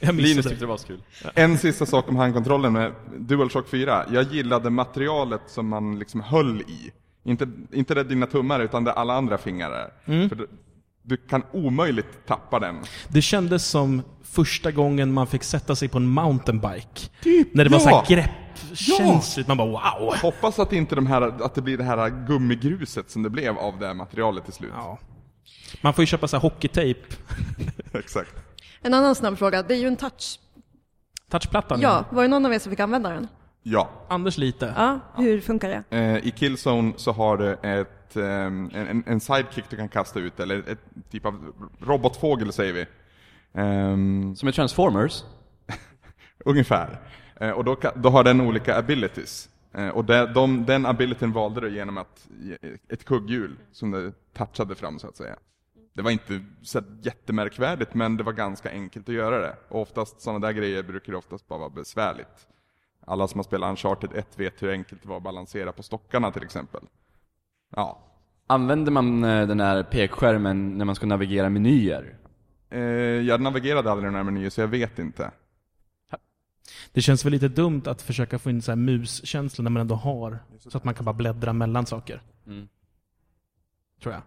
Jag 0.01 0.15
Linus 0.15 0.47
tyckte 0.47 0.61
det 0.61 0.67
var 0.67 0.77
så 0.77 0.87
kul. 0.87 1.03
En 1.35 1.59
sista 1.59 1.87
sak 1.87 2.09
om 2.09 2.17
handkontrollen 2.17 2.73
med 2.73 2.93
DualShock 3.19 3.69
4. 3.69 4.07
Jag 4.13 4.33
gillade 4.33 4.71
materialet 4.71 5.43
som 5.47 5.69
man 5.69 5.99
liksom 5.99 6.21
höll 6.21 6.61
i. 6.61 6.93
Inte, 7.25 7.49
inte 7.73 7.95
där 7.95 8.05
dina 8.05 8.27
tummar 8.27 8.61
utan 8.61 8.85
där 8.85 8.93
alla 8.93 9.15
andra 9.15 9.39
fingrar 9.39 9.71
är. 9.71 10.13
Mm. 10.13 10.29
För 10.29 10.37
du, 10.37 10.49
du 11.03 11.17
kan 11.17 11.43
omöjligt 11.53 12.27
tappa 12.27 12.59
den. 12.59 12.77
Det 13.09 13.23
kändes 13.23 13.67
som 13.67 14.03
första 14.23 14.71
gången 14.71 15.13
man 15.13 15.27
fick 15.27 15.43
sätta 15.43 15.77
sig 15.77 15.89
på 15.89 15.99
en 15.99 16.09
mountainbike. 16.09 17.09
När 17.53 17.65
det 17.65 17.71
var 17.71 17.79
ja. 17.79 17.81
så 17.81 17.89
här 17.89 18.07
greppkänsligt. 18.07 19.49
Man 19.49 19.57
bara 19.57 19.69
wow! 19.69 20.15
Hoppas 20.23 20.59
att, 20.59 20.73
inte 20.73 20.95
de 20.95 21.07
här, 21.07 21.23
att 21.23 21.55
det 21.55 21.63
blir 21.63 21.79
det 21.79 21.85
här 21.85 22.27
gummigruset 22.27 23.11
som 23.11 23.23
det 23.23 23.31
blev 23.31 23.59
av 23.59 23.79
det 23.79 23.87
här 23.87 23.95
materialet 23.95 24.45
till 24.45 24.53
slut. 24.53 24.73
Ja. 24.75 24.99
Man 25.81 25.95
får 25.95 26.03
ju 26.03 26.07
köpa 26.07 26.29
så 26.29 26.37
här 26.37 26.43
hockeytejp. 26.43 27.01
Exakt. 27.93 28.48
En 28.81 28.95
annan 28.95 29.15
snabb 29.15 29.39
fråga, 29.39 29.63
det 29.63 29.75
är 29.75 29.79
ju 29.79 29.87
en 29.87 29.97
touch. 29.97 30.41
Touchplattan. 31.31 31.81
Ja, 31.81 32.05
var 32.11 32.23
det 32.23 32.29
någon 32.29 32.47
av 32.47 32.53
er 32.55 32.59
som 32.59 32.71
fick 32.71 32.81
använda 32.81 33.11
den? 33.11 33.29
Ja. 33.63 33.91
Anders 34.09 34.39
lite. 34.39 34.75
Ja, 34.77 35.01
hur 35.17 35.41
funkar 35.41 35.69
det? 35.69 35.97
Eh, 35.97 36.27
I 36.27 36.31
Killzone 36.37 36.93
så 36.97 37.13
har 37.13 37.37
du 37.37 37.53
ett, 37.53 38.17
ehm, 38.17 38.71
en, 38.75 39.03
en- 39.07 39.21
sidekick 39.21 39.65
du 39.71 39.77
kan 39.77 39.89
kasta 39.89 40.21
ut, 40.21 40.41
eller 40.41 40.59
ett 40.69 40.79
typ 41.11 41.27
av 41.27 41.53
robotfågel 41.81 42.53
säger 42.53 42.73
vi. 42.73 42.87
Ehm, 43.55 44.37
Som 44.37 44.49
är 44.49 44.53
Transformers. 44.53 45.25
Ungefär. 46.45 46.99
Eh, 47.41 47.51
och 47.51 47.65
då, 47.65 47.77
då 47.95 48.09
har 48.09 48.25
den 48.25 48.41
olika 48.41 48.77
abilities. 48.79 49.49
Eh, 49.75 49.89
och 49.89 50.05
det, 50.05 50.27
de, 50.33 50.65
den 50.67 50.87
abilityn 50.87 51.33
valde 51.33 51.61
du 51.61 51.75
genom 51.75 51.99
att 51.99 52.29
ett 52.89 53.05
kugghjul 53.05 53.57
som 53.73 53.91
du 53.91 54.13
touchade 54.37 54.75
fram 54.75 54.99
så 54.99 55.09
att 55.09 55.17
säga. 55.17 55.37
Det 55.93 56.03
var 56.03 56.11
inte 56.11 56.41
så 56.63 56.81
jättemärkvärdigt 57.03 57.95
men 57.95 58.17
det 58.17 58.23
var 58.23 58.33
ganska 58.33 58.71
enkelt 58.71 59.09
att 59.09 59.15
göra 59.15 59.39
det. 59.39 59.57
Och 59.69 59.81
oftast 59.81 60.21
sådana 60.21 60.47
där 60.47 60.53
grejer 60.53 60.83
brukar 60.83 61.13
det 61.13 61.19
oftast 61.19 61.49
bara 61.49 61.59
vara 61.59 61.71
besvärligt. 61.71 62.49
Alla 63.07 63.29
som 63.29 63.39
har 63.39 63.45
spelat 63.45 63.71
Uncharted 63.71 64.11
1 64.15 64.39
vet 64.41 64.63
hur 64.63 64.71
enkelt 64.71 65.03
det 65.03 65.09
var 65.09 65.17
att 65.17 65.23
balansera 65.23 65.73
på 65.73 65.83
stockarna 65.83 66.31
till 66.31 66.43
exempel. 66.43 66.81
Ja. 67.77 68.05
Använder 68.47 68.93
man 68.93 69.25
eh, 69.25 69.47
den 69.47 69.61
här 69.61 69.83
pekskärmen 69.83 70.79
när 70.79 70.85
man 70.85 70.95
ska 70.95 71.07
navigera 71.07 71.49
menyer? 71.49 72.19
Eh, 72.71 72.81
jag 72.81 73.41
navigerade 73.41 73.91
aldrig 73.91 74.07
den 74.07 74.15
här 74.15 74.23
menyn 74.23 74.51
så 74.51 74.61
jag 74.61 74.69
vet 74.69 74.99
inte. 74.99 75.31
Det 76.93 77.03
känns 77.03 77.25
väl 77.25 77.33
lite 77.33 77.49
dumt 77.49 77.83
att 77.87 78.03
försöka 78.03 78.39
få 78.39 78.51
in 78.51 78.63
så 78.63 78.71
här 78.71 78.77
muskänsla 78.77 79.63
när 79.63 79.71
man 79.71 79.81
ändå 79.81 79.95
har, 79.95 80.39
så 80.59 80.77
att 80.79 80.85
man 80.85 80.95
kan 80.95 81.05
bara 81.05 81.13
bläddra 81.13 81.53
mellan 81.53 81.87
saker. 81.87 82.23
Mm. 82.47 82.69
Tror 84.03 84.15
jag. 84.15 84.23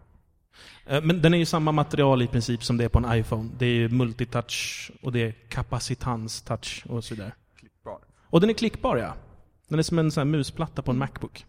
Eh, 0.86 1.02
Men 1.04 1.22
den 1.22 1.34
är 1.34 1.38
ju 1.38 1.46
samma 1.46 1.72
material 1.72 2.22
i 2.22 2.28
princip 2.28 2.64
som 2.64 2.78
det 2.78 2.84
är 2.84 2.90
på 2.90 3.00
en 3.00 3.14
iPhone. 3.20 3.50
Det 3.58 3.66
är 3.66 3.74
ju 3.74 3.90
multitouch 3.90 4.92
och 5.02 5.12
det 5.12 5.20
är 5.20 5.32
kapacitanstouch 5.50 6.84
och 6.90 7.04
så 7.04 7.16
vidare. 7.16 7.32
Klickbar. 7.60 7.98
Och 8.30 8.42
den 8.42 8.50
är 8.50 8.54
klickbar 8.54 8.98
ja. 8.98 9.14
Den 9.68 9.80
är 9.80 9.84
som 9.84 10.00
en 10.00 10.12
sån 10.12 10.22
här 10.22 10.26
musplatta 10.38 10.82
på 10.82 10.92
en 10.92 10.98
Macbook. 10.98 11.46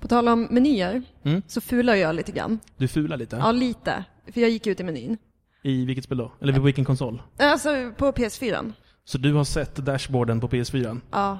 På 0.00 0.08
tal 0.08 0.28
om 0.28 0.48
menyer, 0.50 1.02
Mm. 1.24 1.42
så 1.46 1.60
fular 1.60 1.94
jag 1.94 2.14
lite 2.14 2.32
grann. 2.32 2.58
Du 2.76 2.88
fular 2.88 3.16
lite. 3.16 3.36
Ja, 3.36 3.52
lite. 3.52 4.04
För 4.32 4.40
jag 4.40 4.50
gick 4.50 4.66
ut 4.66 4.80
i 4.80 4.84
menyn. 4.84 5.18
I 5.62 5.84
vilket 5.84 6.04
spel 6.04 6.18
då? 6.18 6.32
Eller 6.40 6.52
på 6.52 6.60
vilken 6.60 6.84
konsol? 6.84 7.22
Alltså 7.38 7.92
på 7.96 8.12
PS4. 8.12 8.72
Så 9.04 9.18
du 9.18 9.32
har 9.34 9.44
sett 9.44 9.76
dashboarden 9.76 10.40
på 10.40 10.48
PS4? 10.48 11.00
Ja. 11.12 11.38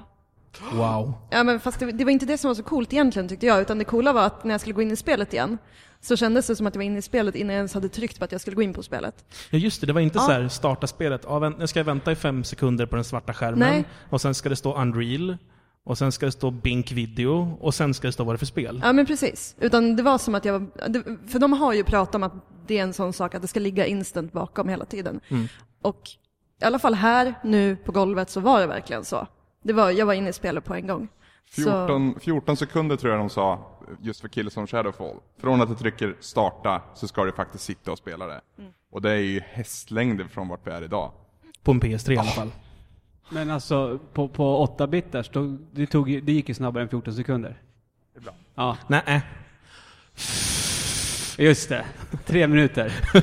Wow. 0.72 1.12
Ja 1.30 1.42
men 1.44 1.60
fast 1.60 1.80
det, 1.80 1.92
det 1.92 2.04
var 2.04 2.10
inte 2.12 2.26
det 2.26 2.38
som 2.38 2.48
var 2.48 2.54
så 2.54 2.62
coolt 2.62 2.92
egentligen 2.92 3.28
tyckte 3.28 3.46
jag, 3.46 3.60
utan 3.60 3.78
det 3.78 3.84
coola 3.84 4.12
var 4.12 4.26
att 4.26 4.44
när 4.44 4.54
jag 4.54 4.60
skulle 4.60 4.74
gå 4.74 4.82
in 4.82 4.90
i 4.90 4.96
spelet 4.96 5.32
igen, 5.32 5.58
så 6.00 6.16
kändes 6.16 6.46
det 6.46 6.56
som 6.56 6.66
att 6.66 6.74
jag 6.74 6.78
var 6.78 6.84
inne 6.84 6.98
i 6.98 7.02
spelet 7.02 7.34
innan 7.34 7.54
jag 7.54 7.58
ens 7.58 7.74
hade 7.74 7.88
tryckt 7.88 8.18
på 8.18 8.24
att 8.24 8.32
jag 8.32 8.40
skulle 8.40 8.56
gå 8.56 8.62
in 8.62 8.72
på 8.72 8.82
spelet. 8.82 9.24
Ja 9.50 9.58
just 9.58 9.80
det, 9.80 9.86
det 9.86 9.92
var 9.92 10.00
inte 10.00 10.18
Ja. 10.18 10.22
så 10.26 10.32
här 10.32 10.48
starta 10.48 10.86
spelet. 10.86 11.22
Ja, 11.26 11.48
nu 11.58 11.66
ska 11.66 11.78
jag 11.80 11.84
vänta 11.84 12.12
i 12.12 12.14
fem 12.16 12.44
sekunder 12.44 12.86
på 12.86 12.96
den 12.96 13.04
svarta 13.04 13.34
skärmen. 13.34 13.58
Nej. 13.58 13.84
Och 14.10 14.20
sen 14.20 14.34
ska 14.34 14.48
det 14.48 14.56
stå 14.56 14.74
Unreal. 14.80 15.36
Och 15.84 15.98
sen 15.98 16.12
ska 16.12 16.26
det 16.26 16.32
stå 16.32 16.50
Bink 16.50 16.92
Video. 16.92 17.56
Och 17.60 17.74
sen 17.74 17.94
ska 17.94 18.08
det 18.08 18.12
stå 18.12 18.24
vad 18.24 18.34
det 18.34 18.36
är 18.36 18.38
för 18.38 18.46
spel. 18.46 18.80
Ja 18.84 18.92
men 18.92 19.06
precis. 19.06 19.56
Utan 19.60 19.96
det 19.96 20.02
var 20.02 20.18
som 20.18 20.34
att 20.34 20.44
jag 20.44 20.52
var, 20.52 21.28
för 21.28 21.38
de 21.38 21.52
har 21.52 21.72
ju 21.72 21.84
pratat 21.84 22.14
om 22.14 22.22
att 22.22 22.32
det 22.66 22.78
är 22.78 22.82
en 22.82 22.92
sån 22.92 23.12
sak 23.12 23.34
att 23.34 23.42
det 23.42 23.48
ska 23.48 23.60
ligga 23.60 23.86
instant 23.86 24.32
bakom 24.32 24.68
hela 24.68 24.84
tiden. 24.84 25.20
Mm. 25.28 25.48
Och 25.82 26.02
i 26.62 26.64
alla 26.64 26.78
fall 26.78 26.94
här, 26.94 27.34
nu 27.44 27.76
på 27.76 27.92
golvet, 27.92 28.30
så 28.30 28.40
var 28.40 28.60
det 28.60 28.66
verkligen 28.66 29.04
så. 29.04 29.26
Det 29.64 29.72
var, 29.72 29.90
jag 29.90 30.06
var 30.06 30.14
inne 30.14 30.28
i 30.28 30.32
spelet 30.32 30.64
på 30.64 30.74
en 30.74 30.86
gång. 30.86 31.08
Så, 31.50 31.62
14, 31.62 32.20
14 32.20 32.56
sekunder 32.56 32.96
tror 32.96 33.12
jag 33.12 33.20
de 33.20 33.30
sa, 33.30 33.78
just 34.00 34.20
för 34.20 34.28
Killzone 34.28 34.66
Shadowfall. 34.66 35.16
Från 35.38 35.60
att 35.60 35.68
du 35.68 35.74
trycker 35.74 36.16
starta 36.20 36.82
så 36.94 37.08
ska 37.08 37.24
du 37.24 37.32
faktiskt 37.32 37.64
sitta 37.64 37.92
och 37.92 37.98
spela 37.98 38.26
det. 38.26 38.40
Och 38.90 39.02
det 39.02 39.10
är 39.10 39.16
ju 39.16 39.40
hästlängder 39.40 40.24
från 40.24 40.48
vart 40.48 40.66
vi 40.66 40.70
är 40.70 40.82
idag. 40.82 41.12
På 41.62 41.72
en 41.72 41.80
PS3 41.80 42.12
i 42.12 42.18
alla 42.18 42.30
fall. 42.30 42.50
Men 43.28 43.50
alltså, 43.50 43.98
på, 44.12 44.28
på 44.28 44.66
8-bitars, 44.78 45.30
då, 45.32 45.58
det, 45.72 45.86
tog, 45.86 46.22
det 46.22 46.32
gick 46.32 46.48
ju 46.48 46.54
snabbare 46.54 46.82
än 46.82 46.88
14 46.88 47.14
sekunder. 47.14 47.62
Ibland. 48.16 48.38
Ja, 48.54 48.76
Nej, 48.86 49.22
just 51.38 51.68
det. 51.68 51.84
Tre 52.24 52.46
minuter. 52.46 52.92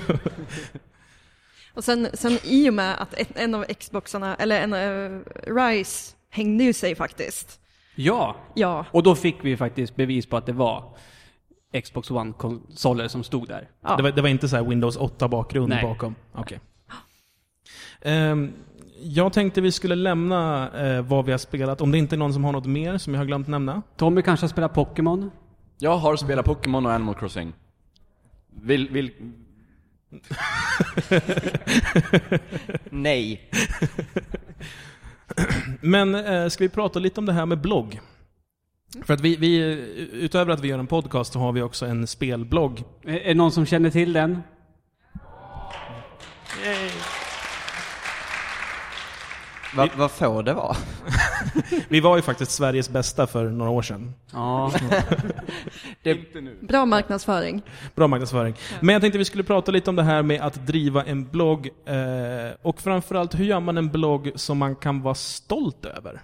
och 1.73 1.83
sen, 1.83 2.07
sen 2.13 2.39
i 2.43 2.69
och 2.69 2.73
med 2.73 3.01
att 3.01 3.13
en, 3.13 3.25
en 3.35 3.55
av 3.55 3.63
Xboxarna, 3.63 4.35
eller 4.35 4.61
en 4.61 4.73
uh, 4.73 5.21
Rise, 5.47 6.15
hängde 6.29 6.63
ju 6.63 6.73
sig 6.73 6.95
faktiskt. 6.95 7.59
Ja, 7.95 8.35
Ja, 8.53 8.85
och 8.91 9.03
då 9.03 9.15
fick 9.15 9.35
vi 9.45 9.57
faktiskt 9.57 9.95
bevis 9.95 10.25
på 10.25 10.37
att 10.37 10.45
det 10.45 10.53
var 10.53 10.83
Xbox 11.83 12.11
One-konsoler 12.11 13.07
som 13.07 13.23
stod 13.23 13.47
där. 13.47 13.69
ja. 13.81 13.95
Det, 13.95 14.03
var, 14.03 14.11
det 14.11 14.21
var 14.21 14.29
inte 14.29 14.49
så 14.49 14.55
här 14.55 14.63
Windows 14.63 14.97
8-bakgrund 14.97 15.69
Nej. 15.69 15.83
bakom? 15.83 16.15
Okej. 16.33 16.59
Ehm, 18.01 18.53
jag 19.01 19.33
tänkte 19.33 19.61
vi 19.61 19.71
skulle 19.71 19.95
lämna 19.95 20.69
eh, 20.79 21.01
vad 21.01 21.25
vi 21.25 21.31
har 21.31 21.39
spelat. 21.39 21.81
Om 21.81 21.91
det 21.91 21.97
inte 21.97 22.15
är 22.15 22.17
någon 22.17 22.33
som 22.33 22.43
har 22.43 22.51
något 22.51 22.65
mer 22.65 22.97
som 22.97 23.13
jag 23.13 23.21
har 23.21 23.25
glömt 23.25 23.47
nämna. 23.47 23.81
Tommy 23.97 24.21
kanske 24.21 24.43
har 24.43 24.49
spelat 24.49 24.73
Pokémon? 24.73 25.31
Jag 25.79 25.97
har 25.97 26.15
spelat 26.15 26.45
Pokémon 26.45 26.85
och 26.85 26.91
Animal 26.91 27.15
Crossing. 27.15 27.53
Vill, 28.61 28.89
vill, 28.89 29.11
Nej. 32.89 33.49
Men 35.81 36.15
eh, 36.15 36.47
ska 36.47 36.63
vi 36.63 36.69
prata 36.69 36.99
lite 36.99 37.19
om 37.19 37.25
det 37.25 37.33
här 37.33 37.45
med 37.45 37.61
blogg? 37.61 37.99
För 39.05 39.13
att 39.13 39.21
vi, 39.21 39.35
vi, 39.35 39.57
utöver 40.13 40.53
att 40.53 40.59
vi 40.59 40.67
gör 40.67 40.79
en 40.79 40.87
podcast 40.87 41.33
så 41.33 41.39
har 41.39 41.51
vi 41.51 41.61
också 41.61 41.85
en 41.85 42.07
spelblogg. 42.07 42.83
Är 43.03 43.27
det 43.27 43.33
någon 43.33 43.51
som 43.51 43.65
känner 43.65 43.89
till 43.89 44.13
den? 44.13 44.41
Va, 49.75 49.89
vad 49.97 50.11
får 50.11 50.43
det 50.43 50.53
vara? 50.53 50.75
Vi 51.89 51.99
var 51.99 52.15
ju 52.15 52.21
faktiskt 52.21 52.51
Sveriges 52.51 52.89
bästa 52.89 53.27
för 53.27 53.49
några 53.49 53.71
år 53.71 53.81
sedan. 53.81 54.13
Ja. 54.31 54.71
Bra 56.61 56.85
marknadsföring. 56.85 57.61
Bra 57.95 58.07
marknadsföring. 58.07 58.55
Men 58.79 58.93
jag 58.93 59.01
tänkte 59.01 59.17
vi 59.17 59.25
skulle 59.25 59.43
prata 59.43 59.71
lite 59.71 59.89
om 59.89 59.95
det 59.95 60.03
här 60.03 60.23
med 60.23 60.41
att 60.41 60.67
driva 60.67 61.03
en 61.03 61.27
blogg. 61.27 61.69
Eh, 61.85 61.95
och 62.61 62.81
framförallt, 62.81 63.39
hur 63.39 63.45
gör 63.45 63.59
man 63.59 63.77
en 63.77 63.89
blogg 63.89 64.31
som 64.35 64.57
man 64.57 64.75
kan 64.75 65.01
vara 65.01 65.15
stolt 65.15 65.85
över? 65.85 66.21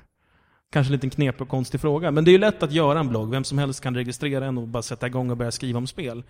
Kanske 0.71 0.89
en 0.89 0.95
liten 0.95 1.09
knepig 1.09 1.41
och 1.41 1.49
konstig 1.49 1.81
fråga. 1.81 2.11
Men 2.11 2.25
det 2.25 2.31
är 2.31 2.33
ju 2.33 2.37
lätt 2.37 2.63
att 2.63 2.71
göra 2.71 2.99
en 2.99 3.09
blogg. 3.09 3.31
Vem 3.31 3.43
som 3.43 3.57
helst 3.57 3.83
kan 3.83 3.95
registrera 3.95 4.45
en 4.45 4.57
och 4.57 4.67
bara 4.67 4.83
sätta 4.83 5.07
igång 5.07 5.31
och 5.31 5.37
börja 5.37 5.51
skriva 5.51 5.77
om 5.77 5.87
spel. 5.87 6.23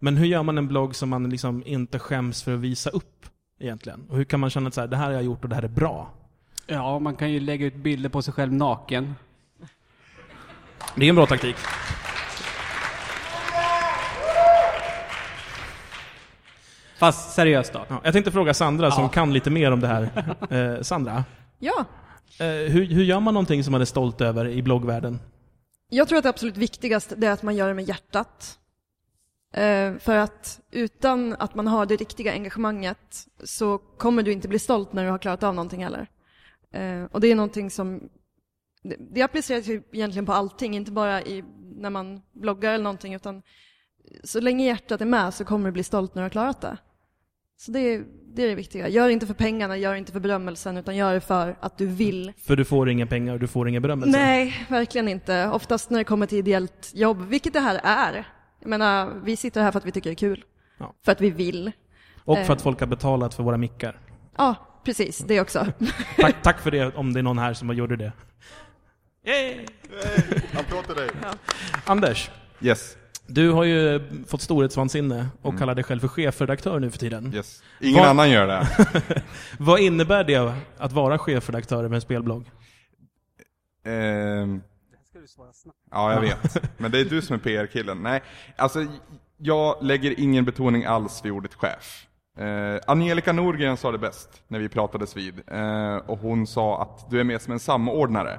Men 0.00 0.16
hur 0.16 0.26
gör 0.26 0.42
man 0.42 0.58
en 0.58 0.68
blogg 0.68 0.94
som 0.94 1.08
man 1.08 1.30
liksom 1.30 1.62
inte 1.66 1.98
skäms 1.98 2.42
för 2.42 2.54
att 2.54 2.60
visa 2.60 2.90
upp? 2.90 3.26
Egentligen. 3.60 4.06
Och 4.08 4.16
hur 4.16 4.24
kan 4.24 4.40
man 4.40 4.50
känna 4.50 4.68
att 4.68 4.74
så 4.74 4.80
här, 4.80 4.88
det 4.88 4.96
här 4.96 5.04
har 5.04 5.12
jag 5.12 5.22
gjort 5.22 5.42
och 5.44 5.48
det 5.48 5.54
här 5.54 5.62
är 5.62 5.68
bra? 5.68 6.10
Ja, 6.68 6.98
man 6.98 7.16
kan 7.16 7.30
ju 7.32 7.40
lägga 7.40 7.66
ut 7.66 7.74
bilder 7.74 8.08
på 8.08 8.22
sig 8.22 8.34
själv 8.34 8.52
naken. 8.52 9.14
Det 10.94 11.04
är 11.04 11.08
en 11.08 11.16
bra 11.16 11.26
taktik. 11.26 11.56
Fast 16.98 17.32
seriöst 17.34 17.72
då. 17.72 17.84
Ja, 17.88 18.00
jag 18.04 18.12
tänkte 18.12 18.30
fråga 18.32 18.54
Sandra 18.54 18.90
som 18.90 19.02
Ja. 19.02 19.08
kan 19.08 19.32
lite 19.32 19.50
mer 19.50 19.72
om 19.72 19.80
det 19.80 19.86
här. 19.86 20.34
Eh, 20.76 20.82
Sandra, 20.82 21.24
Ja, 21.58 21.84
eh, 22.40 22.46
hur, 22.46 22.84
hur 22.84 23.04
gör 23.04 23.20
man 23.20 23.34
någonting 23.34 23.64
som 23.64 23.72
man 23.72 23.80
är 23.80 23.84
stolt 23.84 24.20
över 24.20 24.48
i 24.48 24.62
bloggvärlden? 24.62 25.20
jag 25.90 26.08
tror 26.08 26.16
att 26.18 26.22
det 26.22 26.28
absolut 26.28 26.56
viktigaste 26.56 27.26
är 27.26 27.30
att 27.30 27.42
man 27.42 27.56
gör 27.56 27.68
det 27.68 27.74
med 27.74 27.88
hjärtat. 27.88 28.58
Eh, 29.54 29.94
för 29.98 30.16
att 30.16 30.60
utan 30.70 31.36
att 31.38 31.54
man 31.54 31.66
har 31.66 31.86
det 31.86 31.96
riktiga 31.96 32.32
engagemanget 32.32 33.26
så 33.44 33.78
kommer 33.78 34.22
du 34.22 34.32
inte 34.32 34.48
bli 34.48 34.58
stolt 34.58 34.92
när 34.92 35.04
du 35.04 35.10
har 35.10 35.18
klarat 35.18 35.42
av 35.42 35.54
någonting 35.54 35.84
heller. 35.84 36.06
Eh, 36.72 37.04
och 37.04 37.20
det 37.20 37.28
är 37.28 37.34
någonting 37.34 37.70
som, 37.70 38.08
det, 38.82 38.96
det 39.10 39.22
appliceras 39.22 39.66
ju 39.66 39.82
egentligen 39.92 40.26
på 40.26 40.32
allting, 40.32 40.76
inte 40.76 40.92
bara 40.92 41.22
i, 41.22 41.44
när 41.76 41.90
man 41.90 42.22
bloggar 42.32 42.72
eller 42.72 42.84
någonting, 42.84 43.14
utan 43.14 43.42
så 44.24 44.40
länge 44.40 44.66
hjärtat 44.66 45.00
är 45.00 45.06
med 45.06 45.34
så 45.34 45.44
kommer 45.44 45.68
du 45.68 45.72
bli 45.72 45.82
stolt 45.82 46.14
när 46.14 46.22
du 46.22 46.24
har 46.24 46.30
klarat 46.30 46.60
det. 46.60 46.76
Så 47.56 47.72
det 47.72 47.80
är, 47.80 48.04
det 48.34 48.42
är 48.42 48.48
det 48.48 48.54
viktiga. 48.54 48.88
Gör 48.88 49.08
inte 49.08 49.26
för 49.26 49.34
pengarna, 49.34 49.76
gör 49.76 49.94
inte 49.94 50.12
för 50.12 50.20
berömmelsen, 50.20 50.76
utan 50.76 50.96
gör 50.96 51.14
det 51.14 51.20
för 51.20 51.56
att 51.60 51.78
du 51.78 51.86
vill 51.86 52.32
För 52.36 52.56
du 52.56 52.64
får 52.64 52.88
inga 52.88 53.06
pengar 53.06 53.34
och 53.34 53.40
du 53.40 53.46
får 53.46 53.68
ingen 53.68 53.82
berömmelse. 53.82 54.18
Nej, 54.18 54.66
verkligen 54.68 55.08
inte. 55.08 55.48
Oftast 55.48 55.90
när 55.90 55.98
det 55.98 56.04
kommer 56.04 56.26
till 56.26 56.38
ideellt 56.38 56.90
jobb, 56.94 57.22
vilket 57.22 57.52
det 57.52 57.60
här 57.60 57.80
är. 57.82 58.28
Jag 58.60 58.68
menar, 58.68 59.12
vi 59.24 59.36
sitter 59.36 59.62
här 59.62 59.72
för 59.72 59.78
att 59.78 59.84
vi 59.86 59.92
tycker 59.92 60.10
det 60.10 60.14
är 60.14 60.16
kul. 60.16 60.44
Ja. 60.78 60.94
För 61.04 61.12
att 61.12 61.20
vi 61.20 61.30
vill. 61.30 61.72
Och 62.24 62.36
för 62.36 62.44
Eh. 62.44 62.50
att 62.50 62.62
folk 62.62 62.80
har 62.80 62.86
betalat 62.86 63.34
för 63.34 63.42
våra 63.42 63.56
mickar. 63.56 64.00
Ja, 64.36 64.54
precis. 64.88 65.18
Det 65.18 65.40
också. 65.40 65.66
Tack, 66.16 66.42
tack 66.42 66.60
för 66.60 66.70
det, 66.70 66.94
om 66.96 67.12
det 67.12 67.20
är 67.20 67.22
någon 67.22 67.38
här 67.38 67.54
som 67.54 67.70
gjorde 67.74 67.96
det. 67.96 68.12
Applåd 70.58 70.84
till 70.86 70.94
dig. 70.94 71.10
Anders, 71.84 72.30
Yes, 72.60 72.96
du 73.26 73.50
har 73.50 73.64
ju 73.64 74.00
fått 74.26 74.42
storhetsvansinne 74.42 75.28
och 75.42 75.58
kallar 75.58 75.74
dig 75.74 75.84
själv 75.84 76.00
för 76.00 76.08
chefredaktör 76.08 76.80
nu 76.80 76.90
för 76.90 76.98
tiden. 76.98 77.34
yes. 77.34 77.62
Ingen 77.80 78.00
Vad- 78.00 78.08
annan 78.08 78.30
gör 78.30 78.46
det. 78.46 78.68
Vad 79.58 79.80
innebär 79.80 80.24
det 80.24 80.54
att 80.78 80.92
vara 80.92 81.18
chefredaktör 81.18 81.84
över 81.84 81.94
en 81.94 82.00
spelblogg? 82.00 82.44
Ehm, 83.84 84.62
ja, 85.90 86.12
jag 86.12 86.20
vet. 86.20 86.78
Men 86.78 86.90
det 86.90 87.00
är 87.00 87.04
du 87.04 87.22
som 87.22 87.34
är 87.34 87.40
PR-killen. 87.40 88.02
Nej, 88.02 88.22
alltså 88.56 88.86
jag 89.36 89.78
lägger 89.82 90.20
ingen 90.20 90.44
betoning 90.44 90.84
alls 90.84 91.24
vid 91.24 91.32
ordet 91.32 91.54
chef. 91.54 92.06
Eh, 92.38 92.80
Angelica 92.86 93.32
Norgren 93.32 93.76
sa 93.76 93.92
det 93.92 93.98
bäst 93.98 94.42
när 94.48 94.58
vi 94.58 94.68
pratades 94.68 95.16
vid. 95.16 95.40
Eh, 95.46 95.96
och 95.96 96.18
hon 96.18 96.46
sa 96.46 96.82
att 96.82 97.10
du 97.10 97.20
är 97.20 97.24
mer 97.24 97.38
som 97.38 97.52
en 97.52 97.60
samordnare. 97.60 98.38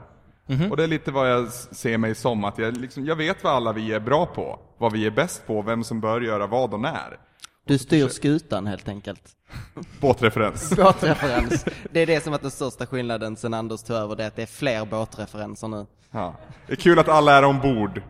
Och 0.70 0.78
det 0.78 0.84
är 0.84 0.88
lite 0.88 1.12
vad 1.12 1.32
jag 1.32 1.52
ser 1.52 1.97
mig 1.97 2.16
som. 2.16 2.43
Att 2.43 2.58
jag, 2.58 2.78
liksom, 2.78 3.06
jag 3.06 3.16
vet 3.16 3.43
vad 3.43 3.54
alla 3.54 3.74
vi 3.74 3.93
är 3.93 4.00
bra 4.00 4.26
på. 4.26 4.60
Vad 4.78 4.91
vi 4.91 5.06
är 5.06 5.12
bäst 5.12 5.47
på, 5.47 5.62
vem 5.62 5.84
som 5.84 6.02
bör 6.02 6.22
göra 6.22 6.47
vad 6.47 6.74
och 6.74 6.80
när. 6.80 7.20
Du 7.66 7.78
styr 7.78 8.08
skutan 8.08 8.68
helt 8.68 8.88
enkelt. 8.88 9.22
Båtreferens. 10.02 10.70
Båtreferens. 10.76 11.66
Det 11.91 12.00
är 12.00 12.06
det 12.06 12.24
som 12.24 12.32
varit 12.32 12.41
den 12.41 12.52
största 12.52 12.86
skillnaden 12.86 13.36
sen 13.36 13.54
Anders 13.54 13.84
tog 13.84 13.97
över, 13.97 14.16
det 14.16 14.24
är 14.24 14.28
att 14.28 14.36
det 14.36 14.41
är 14.41 14.45
fler 14.45 14.86
båtreferenser 14.86 15.68
nu. 15.68 15.86
Ja. 16.12 16.36
Det 16.68 16.74
är 16.74 16.78
kul 16.78 17.00
att 17.00 17.10
alla 17.10 17.38
är 17.38 17.43
ombord. 17.43 18.02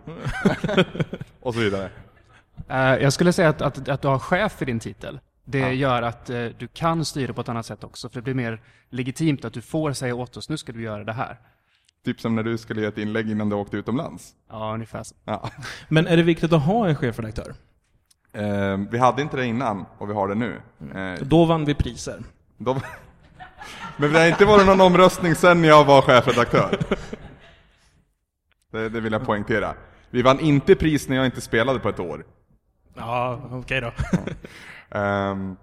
och 1.42 1.54
så 1.54 1.60
vidare. 1.60 1.90
Eh, 2.70 2.78
jag 2.78 3.14
skulle 3.14 3.34
säga 3.34 3.50
att, 3.50 3.62
att, 3.62 3.90
att 3.90 4.02
du 4.02 4.08
har 4.08 4.20
chef 4.20 4.62
i 4.62 4.66
din 4.66 4.80
titel. 4.80 5.20
Det 5.52 5.74
gör 5.74 6.02
att 6.02 6.30
eh, 6.30 6.46
du 6.58 6.68
kan 6.68 7.06
styra 7.06 7.34
på 7.34 7.42
ett 7.42 7.50
annat 7.50 7.66
sätt 7.66 7.84
också, 7.84 8.10
för 8.10 8.16
det 8.16 8.22
blir 8.22 8.34
mer 8.34 8.62
legitimt 8.90 9.46
att 9.46 9.54
du 9.54 9.62
får 9.62 9.94
säga 9.94 10.16
åt 10.16 10.38
oss, 10.38 10.50
nu 10.50 10.58
ska 10.58 10.72
du 10.72 10.82
göra 10.82 11.04
det 11.04 11.14
här. 11.14 11.38
Typ 12.06 12.22
som 12.22 12.36
när 12.36 12.44
du 12.44 12.58
skulle 12.58 12.82
göra 12.82 12.92
ett 12.92 12.98
inlägg 12.98 13.32
innan 13.32 13.50
du 13.50 13.56
åkte 13.56 13.78
utomlands. 13.78 14.34
Ja, 14.50 14.74
ungefär 14.74 15.04
så. 15.04 15.16
Ja. 15.26 15.50
Men 15.88 16.08
är 16.08 16.18
det 16.18 16.24
viktigt 16.24 16.54
att 16.54 16.62
ha 16.64 16.88
en 16.88 16.96
chefredaktör? 16.96 17.54
Eh, 18.34 18.78
vi 18.92 18.98
hade 18.98 19.22
inte 19.22 19.38
det 19.38 19.46
innan 19.46 19.86
och 19.98 20.10
vi 20.10 20.14
har 20.14 20.28
det 20.28 20.36
nu. 20.36 20.62
Eh, 20.96 21.20
Då 21.22 21.46
vann 21.46 21.66
vi 21.66 21.74
priser. 21.74 22.24
då... 22.58 22.74
Men 23.98 24.14
det 24.14 24.20
har 24.20 24.28
inte 24.28 24.46
varit 24.46 24.66
någon 24.66 24.82
omröstning 24.82 25.36
sen 25.36 25.64
jag 25.64 25.86
var 25.86 26.02
chefredaktör. 26.02 26.80
Det, 28.72 28.90
det 28.90 29.00
vill 29.00 29.14
jag 29.14 29.26
poängtera. 29.26 29.74
Vi 30.10 30.22
vann 30.22 30.40
inte 30.40 30.76
pris 30.76 31.10
när 31.10 31.16
jag 31.16 31.26
inte 31.26 31.42
spelade 31.42 31.80
på 31.80 31.90
ett 31.90 32.00
år. 32.00 32.26
Ja, 32.96 33.42
okej 33.52 33.82
då. 33.82 33.92
Ehm, 34.92 35.56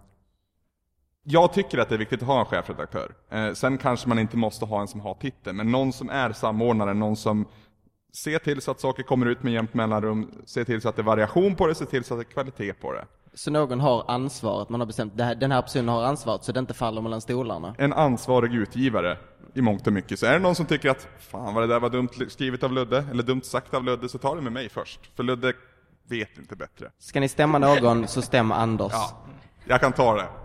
jag 1.23 1.53
tycker 1.53 1.79
att 1.79 1.89
det 1.89 1.95
är 1.95 1.99
viktigt 1.99 2.23
att 2.23 2.29
ha 2.29 2.41
en 2.41 2.47
chefredaktör. 2.47 3.15
Eh, 3.31 3.53
sen 3.53 3.79
kanske 3.79 4.09
man 4.09 4.19
inte 4.19 4.37
måste 4.37 4.65
ha 4.65 4.81
en 4.81 4.89
som 4.89 5.01
har 5.01 5.15
titeln, 5.15 5.57
men 5.57 5.71
någon 5.71 5.93
som 5.93 6.11
är 6.11 6.33
samordnare, 6.33 6.95
någon 6.95 7.17
som 7.17 7.47
ser 8.17 8.39
till 8.39 8.63
så 8.63 8.71
att 8.71 8.81
saker 8.81 9.03
kommer 9.03 9.27
ut 9.27 9.43
med 9.43 9.53
jämnt 9.53 9.75
mellanrum, 9.75 10.31
ser 10.47 10.65
till 10.65 10.81
så 10.81 10.89
att 10.89 10.97
det 10.97 11.03
är 11.03 11.05
variation 11.05 11.55
på 11.55 11.67
det, 11.67 11.75
ser 11.75 11.85
till 11.85 12.05
så 12.05 12.15
att 12.15 12.21
det 12.21 12.29
är 12.29 12.33
kvalitet 12.33 12.73
på 12.73 12.93
det. 12.93 13.05
Så 13.35 13.51
någon 13.51 13.81
har 13.81 14.05
ansvaret, 14.09 14.69
man 14.69 14.81
har 14.81 14.87
bestämt, 14.87 15.21
här, 15.21 15.35
den 15.35 15.53
här 15.53 15.63
personen 15.63 15.89
har 15.89 16.05
ansvaret 16.05 16.45
så 16.45 16.53
det 16.53 16.61
inte 16.61 16.75
faller 16.75 17.03
mellan 17.03 17.21
stolarna. 17.21 17.75
En 17.79 17.93
ansvarig 17.93 18.55
utgivare 18.55 19.19
i 19.55 19.61
mångt 19.61 19.87
och 19.87 19.93
mycket. 19.93 20.19
Så 20.19 20.27
är 20.27 20.33
det 20.33 20.39
någon 20.39 20.55
som 20.55 20.67
tycker 20.67 20.91
att 20.91 21.09
fan 21.19 21.55
vad 21.55 21.63
det 21.63 21.67
där 21.67 21.81
var 21.81 21.91
dumt 21.91 22.09
skrivet 22.29 22.63
av 22.63 22.73
Ludde, 22.73 23.05
eller 23.11 23.23
dumt 23.23 23.43
sagt 23.43 23.75
av 23.75 23.85
Ludde, 23.85 24.09
så 24.09 24.19
ta 24.19 24.35
det 24.35 24.43
med 24.43 24.53
mig 24.53 24.69
först. 24.69 25.17
För 25.17 25.23
Ludde 25.23 25.53
vet 26.09 26.39
inte 26.39 26.57
bättre. 26.57 26.91
Ska 26.99 27.21
ni 27.21 27.29
stämma 27.29 27.59
någon 27.59 28.09
så 28.09 28.23
stäm 28.23 28.53
Anders. 28.53 28.93
Jag 29.65 29.81
kan 29.81 29.93
ta 29.93 30.15
det. 30.15 30.21
Jag 30.23 30.37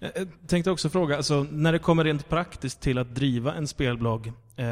Eh, 0.00 0.26
tänkte 0.46 0.70
också 0.70 0.88
fråga, 0.90 1.16
alltså, 1.16 1.46
när 1.50 1.72
det 1.72 1.78
kommer 1.78 2.04
rent 2.04 2.28
praktiskt 2.28 2.80
till 2.80 2.98
att 2.98 3.14
driva 3.14 3.54
en 3.54 3.68
spelblogg, 3.68 4.26
eh, 4.56 4.64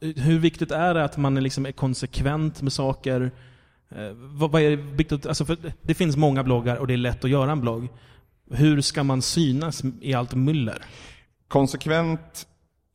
hur 0.00 0.38
viktigt 0.38 0.70
är 0.70 0.94
det 0.94 1.04
att 1.04 1.16
man 1.16 1.36
är, 1.36 1.40
liksom 1.40 1.66
är 1.66 1.72
konsekvent 1.72 2.62
med 2.62 2.72
saker? 2.72 3.30
Eh, 3.88 4.10
vad, 4.14 4.50
vad 4.50 4.62
är 4.62 4.76
viktigt? 4.76 5.26
Alltså, 5.26 5.44
för 5.44 5.56
det 5.82 5.94
finns 5.94 6.16
många 6.16 6.44
bloggar 6.44 6.76
och 6.76 6.86
det 6.86 6.92
är 6.92 6.98
lätt 6.98 7.24
att 7.24 7.30
göra 7.30 7.52
en 7.52 7.60
blogg. 7.60 7.88
Hur 8.50 8.80
ska 8.80 9.04
man 9.04 9.22
synas 9.22 9.82
i 10.00 10.14
allt 10.14 10.34
myller? 10.34 10.84
Konsekvent 11.48 12.46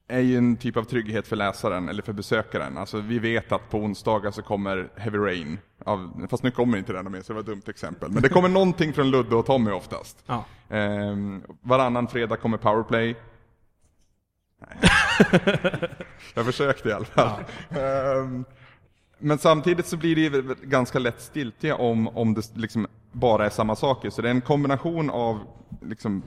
är 0.07 0.19
ju 0.19 0.37
en 0.37 0.57
typ 0.57 0.77
av 0.77 0.83
trygghet 0.83 1.27
för 1.27 1.35
läsaren, 1.35 1.89
eller 1.89 2.03
för 2.03 2.13
besökaren. 2.13 2.77
Alltså 2.77 2.99
vi 2.99 3.19
vet 3.19 3.51
att 3.51 3.69
på 3.69 3.77
onsdagar 3.77 4.31
så 4.31 4.41
kommer 4.41 4.89
Heavy 4.95 5.17
Rain, 5.17 5.59
av, 5.85 6.27
fast 6.29 6.43
nu 6.43 6.51
kommer 6.51 6.77
inte 6.77 6.93
den 6.93 7.11
med 7.11 7.25
så 7.25 7.33
det 7.33 7.35
var 7.35 7.41
ett 7.41 7.45
dumt 7.45 7.61
exempel. 7.67 8.11
Men 8.11 8.21
det 8.21 8.29
kommer 8.29 8.49
någonting 8.49 8.93
från 8.93 9.11
Ludde 9.11 9.35
och 9.35 9.45
Tommy 9.45 9.71
oftast. 9.71 10.23
Ja. 10.25 10.45
Ehm, 10.69 11.43
varannan 11.61 12.07
fredag 12.07 12.37
kommer 12.37 12.57
Powerplay. 12.57 13.15
Nej. 14.59 14.91
Jag 16.33 16.45
försökte 16.45 16.89
i 16.89 16.93
alla 16.93 17.05
fall. 17.05 17.43
Ehm, 17.69 18.45
men 19.19 19.37
samtidigt 19.37 19.85
så 19.85 19.97
blir 19.97 20.15
det 20.15 20.21
ju 20.21 20.55
ganska 20.63 20.99
lätt 20.99 21.21
stiltje 21.21 21.73
om, 21.73 22.07
om 22.07 22.33
det 22.33 22.55
liksom 22.57 22.87
bara 23.11 23.45
är 23.45 23.49
samma 23.49 23.75
saker. 23.75 24.09
Så 24.09 24.21
det 24.21 24.27
är 24.27 24.31
en 24.31 24.41
kombination 24.41 25.09
av 25.09 25.39
liksom 25.81 26.23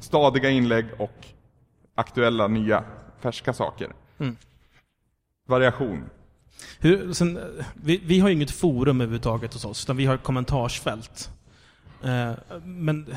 stadiga 0.00 0.50
inlägg 0.50 0.86
och 0.98 1.33
aktuella, 1.94 2.48
nya, 2.48 2.84
färska 3.20 3.52
saker. 3.52 3.92
Mm. 4.18 4.36
Variation. 5.48 6.04
Hur, 6.78 7.12
sen, 7.12 7.40
vi, 7.74 8.00
vi 8.04 8.20
har 8.20 8.28
ju 8.28 8.34
inget 8.34 8.50
forum 8.50 9.00
överhuvudtaget 9.00 9.52
hos 9.52 9.64
oss, 9.64 9.84
utan 9.84 9.96
vi 9.96 10.06
har 10.06 10.14
ett 10.14 10.22
kommentarsfält. 10.22 11.30
Eh, 12.02 12.32
men 12.64 13.14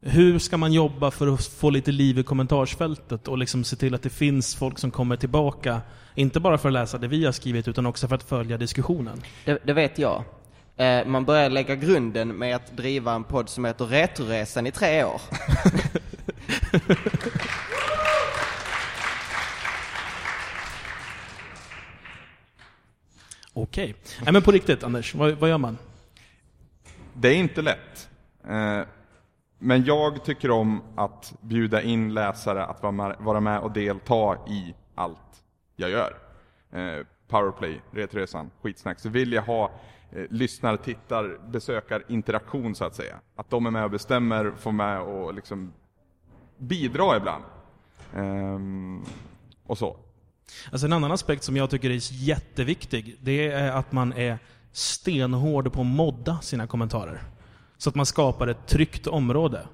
hur 0.00 0.38
ska 0.38 0.56
man 0.56 0.72
jobba 0.72 1.10
för 1.10 1.34
att 1.34 1.46
få 1.46 1.70
lite 1.70 1.92
liv 1.92 2.18
i 2.18 2.22
kommentarsfältet 2.22 3.28
och 3.28 3.38
liksom 3.38 3.64
se 3.64 3.76
till 3.76 3.94
att 3.94 4.02
det 4.02 4.10
finns 4.10 4.54
folk 4.54 4.78
som 4.78 4.90
kommer 4.90 5.16
tillbaka, 5.16 5.80
inte 6.14 6.40
bara 6.40 6.58
för 6.58 6.68
att 6.68 6.72
läsa 6.72 6.98
det 6.98 7.08
vi 7.08 7.24
har 7.24 7.32
skrivit, 7.32 7.68
utan 7.68 7.86
också 7.86 8.08
för 8.08 8.14
att 8.14 8.22
följa 8.22 8.58
diskussionen? 8.58 9.22
Det, 9.44 9.58
det 9.64 9.72
vet 9.72 9.98
jag. 9.98 10.24
Eh, 10.76 11.06
man 11.06 11.24
börjar 11.24 11.50
lägga 11.50 11.74
grunden 11.74 12.28
med 12.28 12.56
att 12.56 12.76
driva 12.76 13.12
en 13.12 13.24
podd 13.24 13.48
som 13.48 13.64
heter 13.64 13.84
Retroresan 13.84 14.66
i 14.66 14.70
tre 14.70 15.04
år. 15.04 15.20
Okej. 23.58 23.94
Nej 24.24 24.32
men 24.32 24.42
på 24.42 24.50
riktigt 24.50 24.84
Anders, 24.84 25.14
vad, 25.14 25.32
vad 25.32 25.50
gör 25.50 25.58
man? 25.58 25.78
Det 27.12 27.28
är 27.28 27.34
inte 27.36 27.62
lätt. 27.62 28.08
Eh, 28.48 28.80
Men 29.58 29.84
jag 29.84 30.24
tycker 30.24 30.50
om 30.50 30.82
att 30.96 31.34
bjuda 31.40 31.82
in 31.82 32.14
läsare 32.14 32.64
att 32.64 32.82
vara 32.82 32.92
med, 32.92 33.16
vara 33.18 33.40
med 33.40 33.60
och 33.60 33.72
delta 33.72 34.36
i 34.48 34.74
allt 34.94 35.42
jag 35.76 35.90
gör. 35.90 36.16
Eh, 36.72 37.06
Powerplay, 37.28 37.80
Retresan, 37.90 38.50
Skitsnack. 38.62 39.00
Så 39.00 39.08
vill 39.08 39.32
jag 39.32 39.42
ha 39.42 39.70
eh, 40.12 40.22
lyssnar, 40.30 40.76
tittar, 40.76 41.38
besökar 41.48 42.02
interaktion 42.08 42.74
så 42.74 42.84
att 42.84 42.94
säga. 42.94 43.16
Att 43.36 43.50
de 43.50 43.66
är 43.66 43.70
med 43.70 43.84
och 43.84 43.90
bestämmer, 43.90 44.52
får 44.58 44.72
med 44.72 45.00
och 45.00 45.34
liksom 45.34 45.72
bidra 46.58 47.16
ibland. 47.16 47.44
Ehm, 48.16 49.04
och 49.66 49.78
så. 49.78 49.96
Alltså 50.70 50.86
en 50.86 50.92
annan 50.92 51.12
aspekt 51.12 51.44
som 51.44 51.56
jag 51.56 51.70
tycker 51.70 51.90
är 51.90 52.12
jätteviktig, 52.12 53.16
det 53.20 53.50
är 53.50 53.72
att 53.72 53.92
man 53.92 54.12
är 54.12 54.38
stenhård 54.72 55.72
på 55.72 55.80
att 55.80 55.86
modda 55.86 56.40
sina 56.40 56.66
kommentarer. 56.66 57.22
Så 57.78 57.88
att 57.88 57.94
man 57.94 58.06
skapar 58.06 58.48
ett 58.48 58.66
tryggt 58.66 59.06
område. 59.06 59.66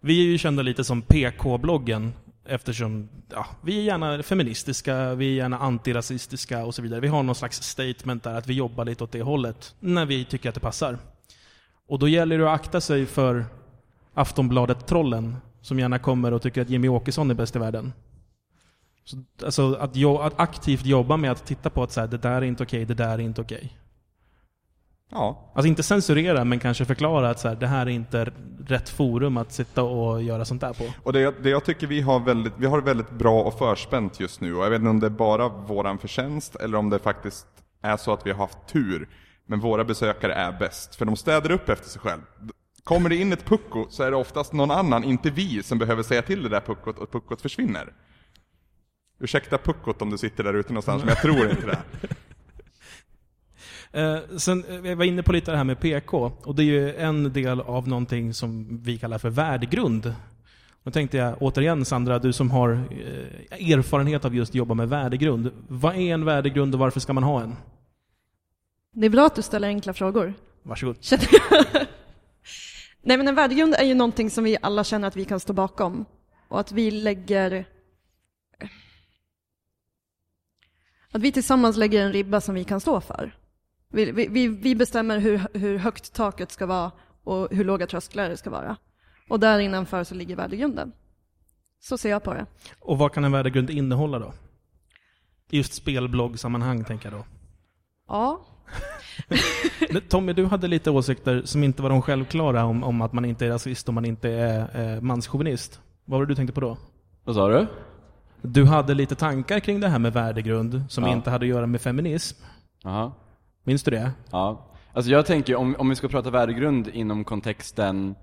Vi 0.00 0.20
är 0.20 0.24
ju 0.24 0.38
kända 0.38 0.62
lite 0.62 0.84
som 0.84 1.02
PK-bloggen 1.02 2.12
eftersom 2.44 3.08
ja, 3.30 3.46
vi 3.62 3.78
är 3.78 3.82
gärna 3.82 4.22
feministiska, 4.22 5.14
vi 5.14 5.30
är 5.30 5.34
gärna 5.34 5.58
antirasistiska 5.58 6.64
och 6.64 6.74
så 6.74 6.82
vidare. 6.82 7.00
Vi 7.00 7.08
har 7.08 7.22
någon 7.22 7.34
slags 7.34 7.62
statement 7.62 8.22
där 8.22 8.34
att 8.34 8.46
vi 8.46 8.54
jobbar 8.54 8.84
lite 8.84 9.04
åt 9.04 9.12
det 9.12 9.22
hållet 9.22 9.74
när 9.80 10.06
vi 10.06 10.24
tycker 10.24 10.48
att 10.48 10.54
det 10.54 10.60
passar. 10.60 10.98
Och 11.88 11.98
då 11.98 12.08
gäller 12.08 12.38
det 12.38 12.52
att 12.52 12.60
akta 12.60 12.80
sig 12.80 13.06
för 13.06 13.44
Aftonbladet-trollen 14.14 15.36
som 15.60 15.78
gärna 15.78 15.98
kommer 15.98 16.32
och 16.32 16.42
tycker 16.42 16.62
att 16.62 16.70
Jimmy 16.70 16.88
Åkesson 16.88 17.30
är 17.30 17.34
bäst 17.34 17.56
i 17.56 17.58
världen. 17.58 17.92
Så, 19.08 19.16
alltså 19.44 19.74
att, 19.74 19.96
jo, 19.96 20.18
att 20.18 20.40
aktivt 20.40 20.86
jobba 20.86 21.16
med 21.16 21.30
att 21.30 21.46
titta 21.46 21.70
på 21.70 21.82
att 21.82 21.92
så 21.92 22.00
här, 22.00 22.06
det 22.08 22.18
där 22.18 22.32
är 22.32 22.42
inte 22.42 22.62
okej, 22.62 22.84
det 22.84 22.94
där 22.94 23.08
är 23.14 23.18
inte 23.18 23.40
okej. 23.40 23.78
Ja, 25.10 25.50
Alltså 25.54 25.68
inte 25.68 25.82
censurera, 25.82 26.44
men 26.44 26.58
kanske 26.58 26.84
förklara 26.84 27.30
att 27.30 27.40
så 27.40 27.48
här, 27.48 27.56
det 27.56 27.66
här 27.66 27.86
är 27.86 27.90
inte 27.90 28.32
rätt 28.66 28.88
forum 28.88 29.36
att 29.36 29.52
sitta 29.52 29.82
och 29.82 30.22
göra 30.22 30.44
sånt 30.44 30.60
där 30.60 30.72
på. 30.72 30.84
Och 31.02 31.12
det, 31.12 31.20
jag- 31.20 31.34
det 31.42 31.50
jag 31.50 31.64
tycker 31.64 31.86
vi 31.86 32.00
har 32.00 32.20
väldigt, 32.20 32.52
vi 32.56 32.66
har 32.66 32.80
väldigt 32.80 33.10
bra 33.10 33.42
och 33.42 33.58
förspänt 33.58 34.20
just 34.20 34.40
nu 34.40 34.54
och 34.54 34.64
jag 34.64 34.70
vet 34.70 34.78
inte 34.78 34.90
om 34.90 35.00
det 35.00 35.06
är 35.06 35.10
bara 35.10 35.48
våran 35.48 35.98
förtjänst 35.98 36.56
eller 36.56 36.78
om 36.78 36.90
det 36.90 36.98
faktiskt 36.98 37.46
är 37.82 37.96
så 37.96 38.12
att 38.12 38.26
vi 38.26 38.30
har 38.30 38.38
haft 38.38 38.58
tur. 38.72 39.08
Men 39.46 39.60
våra 39.60 39.84
besökare 39.84 40.34
är 40.34 40.52
bäst, 40.58 40.94
för 40.94 41.04
de 41.04 41.16
städar 41.16 41.50
upp 41.50 41.68
efter 41.68 41.88
sig 41.88 42.00
själv. 42.00 42.20
Kommer 42.84 43.08
det 43.08 43.16
in 43.16 43.32
ett 43.32 43.44
pucko 43.44 43.86
så 43.90 44.02
är 44.02 44.10
det 44.10 44.16
oftast 44.16 44.52
någon 44.52 44.70
annan, 44.70 45.04
inte 45.04 45.30
vi, 45.30 45.62
som 45.62 45.78
behöver 45.78 46.02
säga 46.02 46.22
till 46.22 46.42
det 46.42 46.48
där 46.48 46.60
puckot 46.60 46.98
och 46.98 47.12
puckot 47.12 47.42
försvinner. 47.42 47.92
Ursäkta 49.20 49.58
puckot 49.58 50.02
om 50.02 50.10
du 50.10 50.18
sitter 50.18 50.44
där 50.44 50.54
ute 50.54 50.72
någonstans, 50.72 51.04
men 51.04 51.08
jag 51.08 51.22
tror 51.22 51.50
inte 51.50 51.66
det. 51.66 51.78
Eh, 53.92 54.18
sen, 54.36 54.64
eh, 54.64 54.90
jag 54.90 54.96
var 54.96 55.04
inne 55.04 55.22
på 55.22 55.32
lite 55.32 55.50
det 55.50 55.56
här 55.56 55.64
med 55.64 55.80
PK, 55.80 56.32
och 56.44 56.54
det 56.54 56.62
är 56.62 56.64
ju 56.64 56.94
en 56.94 57.32
del 57.32 57.60
av 57.60 57.88
någonting 57.88 58.34
som 58.34 58.78
vi 58.82 58.98
kallar 58.98 59.18
för 59.18 59.30
värdegrund. 59.30 60.14
Då 60.84 60.90
tänkte 60.90 61.16
jag 61.16 61.42
återigen 61.42 61.84
Sandra, 61.84 62.18
du 62.18 62.32
som 62.32 62.50
har 62.50 62.70
eh, 62.70 63.72
erfarenhet 63.72 64.24
av 64.24 64.34
just 64.34 64.54
jobba 64.54 64.74
med 64.74 64.88
värdegrund. 64.88 65.50
Vad 65.68 65.94
är 65.94 66.14
en 66.14 66.24
värdegrund 66.24 66.74
och 66.74 66.80
varför 66.80 67.00
ska 67.00 67.12
man 67.12 67.22
ha 67.22 67.42
en? 67.42 67.56
Det 68.92 69.06
är 69.06 69.10
bra 69.10 69.26
att 69.26 69.34
du 69.34 69.42
ställer 69.42 69.68
enkla 69.68 69.92
frågor. 69.92 70.34
Varsågod. 70.62 70.96
Nej 73.02 73.16
men 73.16 73.28
en 73.28 73.34
värdegrund 73.34 73.74
är 73.74 73.84
ju 73.84 73.94
någonting 73.94 74.30
som 74.30 74.44
vi 74.44 74.56
alla 74.62 74.84
känner 74.84 75.08
att 75.08 75.16
vi 75.16 75.24
kan 75.24 75.40
stå 75.40 75.52
bakom. 75.52 76.04
Och 76.48 76.60
att 76.60 76.72
vi 76.72 76.90
lägger... 76.90 77.64
Att 81.12 81.22
vi 81.22 81.32
tillsammans 81.32 81.76
lägger 81.76 82.06
en 82.06 82.12
ribba 82.12 82.40
som 82.40 82.54
vi 82.54 82.64
kan 82.64 82.80
stå 82.80 83.00
för. 83.00 83.36
Vi, 83.92 84.12
vi- 84.12 84.48
vi, 84.48 84.74
bestämmer 84.74 85.18
hur, 85.18 85.40
hur 85.54 85.78
högt 85.78 86.12
taket 86.12 86.52
ska 86.52 86.66
vara 86.66 86.90
och 87.24 87.48
hur 87.50 87.64
låga 87.64 87.86
trösklar 87.86 88.28
det 88.28 88.36
ska 88.36 88.50
vara. 88.50 88.76
Och 89.28 89.40
där 89.40 89.58
innanför 89.58 90.04
så 90.04 90.14
ligger 90.14 90.36
värdegrunden. 90.36 90.92
Så 91.80 91.98
ser 91.98 92.10
jag 92.10 92.22
på 92.22 92.34
det. 92.34 92.46
Och 92.80 92.98
vad 92.98 93.12
kan 93.12 93.24
en 93.24 93.32
värdegrund 93.32 93.70
innehålla 93.70 94.18
då? 94.18 94.32
I 95.50 95.56
Just 95.56 95.74
spelbloggsammanhang 95.74 96.84
tänker 96.84 97.10
jag 97.10 97.20
då. 97.20 97.24
Ja, 98.08 98.40
Tommy, 100.08 100.32
du 100.32 100.44
hade 100.46 100.68
lite 100.68 100.90
åsikter 100.90 101.42
som 101.44 101.64
inte 101.64 101.82
var 101.82 101.90
de 101.90 102.02
självklara 102.02 102.64
om, 102.64 102.84
om 102.84 103.00
att 103.02 103.12
man 103.12 103.24
inte 103.24 103.46
är 103.46 103.50
rasist 103.50 103.88
och 103.88 103.94
man 103.94 104.04
inte 104.04 104.30
är 104.30 104.94
eh, 104.94 105.00
manschauvinist. 105.00 105.80
Vad 106.04 106.18
var 106.20 106.26
det 106.26 106.30
du 106.32 106.34
tänkte 106.36 106.52
på 106.54 106.60
då? 106.60 106.78
Vad 107.24 107.34
sa 107.34 107.48
du? 107.48 107.66
Du 108.42 108.64
hade 108.64 108.94
lite 108.94 109.14
tankar 109.14 109.60
kring 109.60 109.80
det 109.80 109.88
här 109.88 109.98
med 109.98 110.12
värdegrund 110.12 110.84
som 110.88 111.04
Ja. 111.04 111.10
inte 111.12 111.30
hade 111.30 111.44
att 111.44 111.48
göra 111.48 111.66
med 111.66 111.80
feminism. 111.80 112.44
Jaha. 112.82 113.12
Minns 113.64 113.82
du 113.82 113.90
det? 113.90 114.10
Ja. 114.30 114.64
Alltså 114.92 115.10
jag 115.10 115.26
tänker, 115.26 115.56
om, 115.56 115.76
om 115.78 115.88
vi 115.88 115.94
ska 115.94 116.08
prata 116.08 116.30
värdegrund 116.30 116.88
inom 116.88 117.24
kontexten 117.24 118.14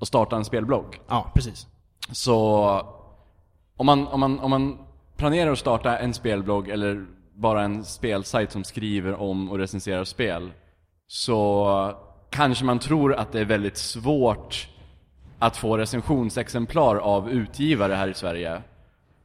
att 0.00 0.08
starta 0.08 0.36
en 0.36 0.44
spelblogg. 0.44 1.00
Ja, 1.08 1.30
precis. 1.34 1.66
Så 2.12 2.58
om 3.76 3.86
man, 3.86 4.08
om, 4.08 4.20
man, 4.20 4.40
om 4.40 4.50
man 4.50 4.78
planerar 5.16 5.52
att 5.52 5.58
starta 5.58 5.98
en 5.98 6.14
spelblogg 6.14 6.68
eller 6.68 7.06
bara 7.34 7.62
en 7.62 7.84
spelsajt 7.84 8.52
som 8.52 8.64
skriver 8.64 9.20
om 9.20 9.50
och 9.50 9.58
recenserar 9.58 10.04
spel 10.04 10.50
så 11.06 11.94
kanske 12.30 12.64
man 12.64 12.78
tror 12.78 13.14
att 13.14 13.32
det 13.32 13.40
är 13.40 13.44
väldigt 13.44 13.76
svårt 13.76 14.68
att 15.38 15.56
få 15.56 15.78
recensionsexemplar 15.78 16.96
av 16.96 17.30
utgivare 17.30 17.94
här 17.94 18.08
i 18.08 18.14
Sverige. 18.14 18.62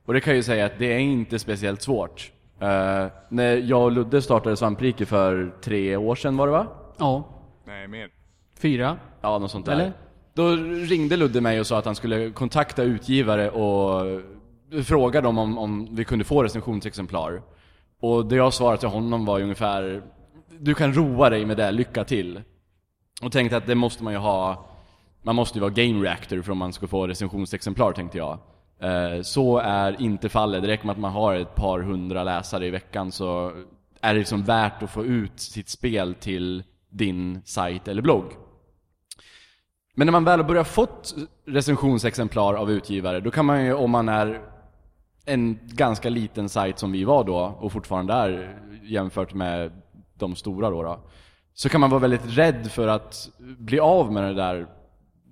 Och 0.06 0.14
det 0.14 0.22
kan 0.22 0.32
jag 0.32 0.38
ju 0.38 0.44
säga 0.44 0.66
att 0.66 0.80
det 0.80 0.94
är 0.94 0.98
inte 0.98 1.40
speciellt 1.40 1.82
svårt. 1.82 2.32
Eh, 2.60 3.06
när 3.30 3.58
jag 3.58 3.84
och 3.84 3.92
Ludde 3.92 4.22
startade 4.22 4.58
Svamprike 4.58 5.06
för 5.06 5.54
tre 5.62 5.96
år 5.96 6.16
sedan 6.16 6.38
var 6.38 6.48
det 6.48 6.52
va? 6.54 6.68
Ja. 6.98 7.24
Nej, 7.68 7.88
mer. 7.88 8.10
Fyra. 8.60 8.98
Ja, 9.22 9.40
något 9.40 9.52
sånt 9.52 9.66
där. 9.66 9.74
Eller? 9.74 9.94
Då 10.34 10.48
ringde 10.90 11.18
Ludde 11.18 11.42
mig 11.42 11.60
och 11.60 11.68
sa 11.68 11.78
att 11.78 11.86
han 11.86 11.96
skulle 11.96 12.30
kontakta 12.30 12.84
utgivare 12.84 13.50
och 13.50 14.22
fråga 14.86 15.22
dem 15.22 15.38
om, 15.38 15.58
om 15.58 15.96
vi 15.96 16.06
kunde 16.06 16.26
få 16.26 16.44
recensionsexemplar. 16.44 17.42
Och 18.00 18.26
det 18.26 18.36
jag 18.36 18.54
svarade 18.54 18.78
till 18.78 18.90
honom 18.90 19.26
var 19.26 19.42
ungefär 19.42 20.02
Du 20.60 20.74
kan 20.74 20.94
roa 20.94 21.30
dig 21.30 21.46
med 21.46 21.58
det, 21.58 21.72
lycka 21.72 22.04
till. 22.04 22.42
Och 23.22 23.32
tänkte 23.32 23.58
att 23.58 23.68
det 23.68 23.76
måste 23.76 24.04
man 24.04 24.14
ju 24.14 24.20
ha 24.20 24.66
Man 25.22 25.36
måste 25.36 25.58
ju 25.58 25.62
vara 25.62 25.72
game 25.72 26.06
reactor 26.06 26.42
för 26.42 26.52
om 26.52 26.58
man 26.58 26.74
ska 26.74 26.88
få 26.88 27.08
recensionsexemplar 27.08 27.92
tänkte 27.92 28.18
jag. 28.18 28.40
Eh, 28.86 29.22
så 29.22 29.58
är 29.58 30.02
inte 30.02 30.30
fallet. 30.30 30.62
Det 30.62 30.68
räcker 30.68 30.86
med 30.86 30.94
att 30.94 31.00
man 31.00 31.12
har 31.12 31.36
ett 31.36 31.56
par 31.56 31.80
hundra 31.80 32.24
läsare 32.24 32.66
i 32.66 32.70
veckan 32.70 33.12
så 33.12 33.52
är 34.02 34.14
det 34.14 34.20
liksom 34.20 34.44
värt 34.44 34.84
att 34.84 34.90
få 34.90 35.06
ut 35.06 35.40
sitt 35.40 35.70
spel 35.70 36.16
till 36.20 36.64
din 36.90 37.42
sajt 37.46 37.88
eller 37.88 38.02
blogg. 38.02 38.26
Men 39.96 40.08
när 40.08 40.12
man 40.12 40.24
väl 40.24 40.40
har 40.40 40.48
börjat 40.48 40.68
fått 40.68 41.16
recensionsexemplar 41.46 42.54
av 42.54 42.72
utgivare, 42.72 43.20
då 43.20 43.32
kan 43.32 43.46
man 43.46 43.66
ju, 43.66 43.74
om 43.74 43.92
man 43.92 44.10
är 44.10 44.42
en 45.26 45.60
ganska 45.64 46.10
liten 46.10 46.50
sajt 46.50 46.80
som 46.80 46.92
vi 46.92 47.04
var 47.04 47.24
då, 47.24 47.38
och 47.60 47.72
fortfarande 47.72 48.14
är 48.14 48.60
jämfört 48.84 49.34
med 49.34 49.72
de 50.14 50.36
stora 50.36 50.70
då, 50.70 50.84
då 50.84 51.00
så 51.54 51.70
kan 51.70 51.82
man 51.82 51.90
vara 51.90 52.00
väldigt 52.00 52.38
rädd 52.38 52.72
för 52.72 52.88
att 52.88 53.30
bli 53.40 53.80
av 53.80 54.12
med 54.12 54.24
den 54.24 54.36
där 54.36 54.68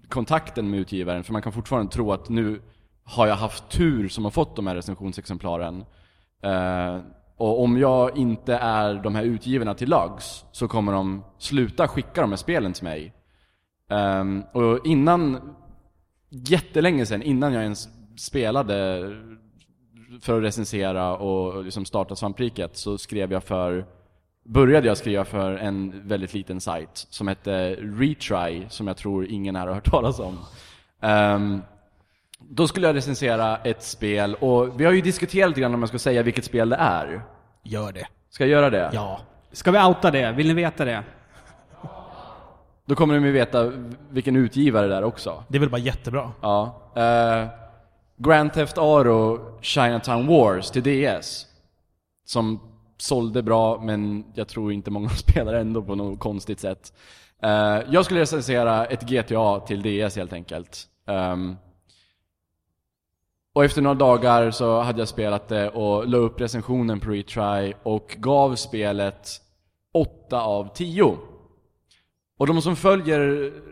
kontakten 0.09 0.69
med 0.69 0.79
utgivaren, 0.79 1.23
för 1.23 1.33
man 1.33 1.41
kan 1.41 1.51
fortfarande 1.51 1.91
tro 1.91 2.11
att 2.11 2.29
nu 2.29 2.61
har 3.03 3.27
jag 3.27 3.35
haft 3.35 3.69
tur 3.69 4.07
som 4.07 4.23
har 4.23 4.31
fått 4.31 4.55
de 4.55 4.67
här 4.67 4.75
recensionsexemplaren. 4.75 5.85
Eh, 6.41 6.99
och 7.37 7.63
om 7.63 7.77
jag 7.77 8.17
inte 8.17 8.55
är 8.55 8.93
de 8.93 9.15
här 9.15 9.23
utgivarna 9.23 9.73
till 9.73 9.89
lags 9.89 10.45
så 10.51 10.67
kommer 10.67 10.91
de 10.91 11.23
sluta 11.37 11.87
skicka 11.87 12.21
de 12.21 12.29
här 12.29 12.37
spelen 12.37 12.73
till 12.73 12.83
mig. 12.83 13.13
Eh, 13.89 14.23
och 14.51 14.85
innan, 14.85 15.55
jättelänge 16.29 17.05
sedan, 17.05 17.21
innan 17.21 17.53
jag 17.53 17.63
ens 17.63 17.89
spelade 18.17 19.09
för 20.21 20.37
att 20.37 20.43
recensera 20.43 21.17
och 21.17 21.63
liksom 21.63 21.85
starta 21.85 22.15
svampriket 22.15 22.77
så 22.77 22.97
skrev 22.97 23.31
jag 23.31 23.43
för, 23.43 23.85
började 24.43 24.87
jag 24.87 24.97
skriva 24.97 25.25
för 25.25 25.55
en 25.55 26.07
väldigt 26.07 26.33
liten 26.33 26.61
sajt 26.61 27.07
som 27.09 27.27
hette 27.27 27.75
Retry, 27.75 28.65
som 28.69 28.87
jag 28.87 28.97
tror 28.97 29.25
ingen 29.25 29.55
här 29.55 29.67
har 29.67 29.73
hört 29.73 29.91
talas 29.91 30.19
om. 30.19 30.37
Ehm, 31.01 31.61
då 32.55 32.67
skulle 32.67 32.87
jag 32.87 32.95
recensera 32.95 33.57
ett 33.57 33.83
spel 33.83 34.35
och 34.35 34.79
vi 34.79 34.85
har 34.85 34.91
ju 34.91 35.01
diskuterat 35.01 35.49
lite 35.49 35.61
grann 35.61 35.73
om 35.73 35.79
jag 35.79 35.89
ska 35.89 35.99
säga 35.99 36.23
vilket 36.23 36.45
spel 36.45 36.69
det 36.69 36.75
är. 36.75 37.21
Gör 37.63 37.91
det. 37.91 38.07
Ska 38.29 38.43
jag 38.43 38.51
göra 38.51 38.69
det? 38.69 38.89
Ja. 38.93 39.19
Ska 39.51 39.71
vi 39.71 39.79
outa 39.79 40.11
det? 40.11 40.31
Vill 40.31 40.47
ni 40.47 40.53
veta 40.53 40.85
det? 40.85 41.03
Då 42.85 42.95
kommer 42.95 43.13
de 43.13 43.25
ju 43.25 43.31
veta 43.31 43.71
vilken 44.09 44.35
utgivare 44.35 44.87
det 44.87 44.95
är 44.95 45.03
också. 45.03 45.43
Det 45.47 45.57
är 45.57 45.59
väl 45.59 45.69
bara 45.69 45.77
jättebra. 45.77 46.31
Ja. 46.41 46.81
Eh, 46.95 47.47
Grand 48.17 48.53
Theft 48.53 48.77
Auto 48.77 49.39
Chinatown 49.61 50.27
Wars 50.27 50.71
till 50.71 50.83
DS. 50.83 51.45
Som 52.25 52.59
sålde 52.97 53.43
bra, 53.43 53.81
men 53.81 54.25
jag 54.33 54.47
tror 54.47 54.71
inte 54.71 54.91
många 54.91 55.09
spelar 55.27 55.53
ändå 55.53 55.81
på 55.81 55.95
något 55.95 56.19
konstigt 56.19 56.59
sätt. 56.59 56.93
Eh, 57.43 57.79
jag 57.89 58.05
skulle 58.05 58.21
recensera 58.21 58.85
ett 58.85 59.01
GTA 59.01 59.59
till 59.59 59.81
DS 59.81 60.15
helt 60.15 60.33
enkelt. 60.33 60.87
Ehm, 61.07 61.55
och 63.53 63.65
efter 63.65 63.81
några 63.81 63.95
dagar 63.95 64.51
så 64.51 64.79
hade 64.79 64.99
jag 64.99 65.07
spelat 65.07 65.47
det 65.47 65.69
och 65.69 66.07
la 66.07 66.17
upp 66.17 66.41
recensionen 66.41 66.99
på 66.99 67.09
Retry 67.09 67.73
och 67.83 68.15
gav 68.19 68.55
spelet 68.55 69.29
8 69.93 70.41
av 70.41 70.73
10. 70.73 71.17
Och 72.37 72.47
de 72.47 72.61
som 72.61 72.75
följer 72.75 73.19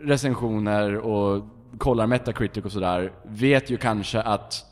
recensioner 0.06 0.96
och 0.96 1.44
kollar 1.78 2.06
Metacritic 2.06 2.64
och 2.64 2.72
sådär 2.72 3.12
vet 3.24 3.70
ju 3.70 3.76
kanske 3.76 4.20
att 4.22 4.64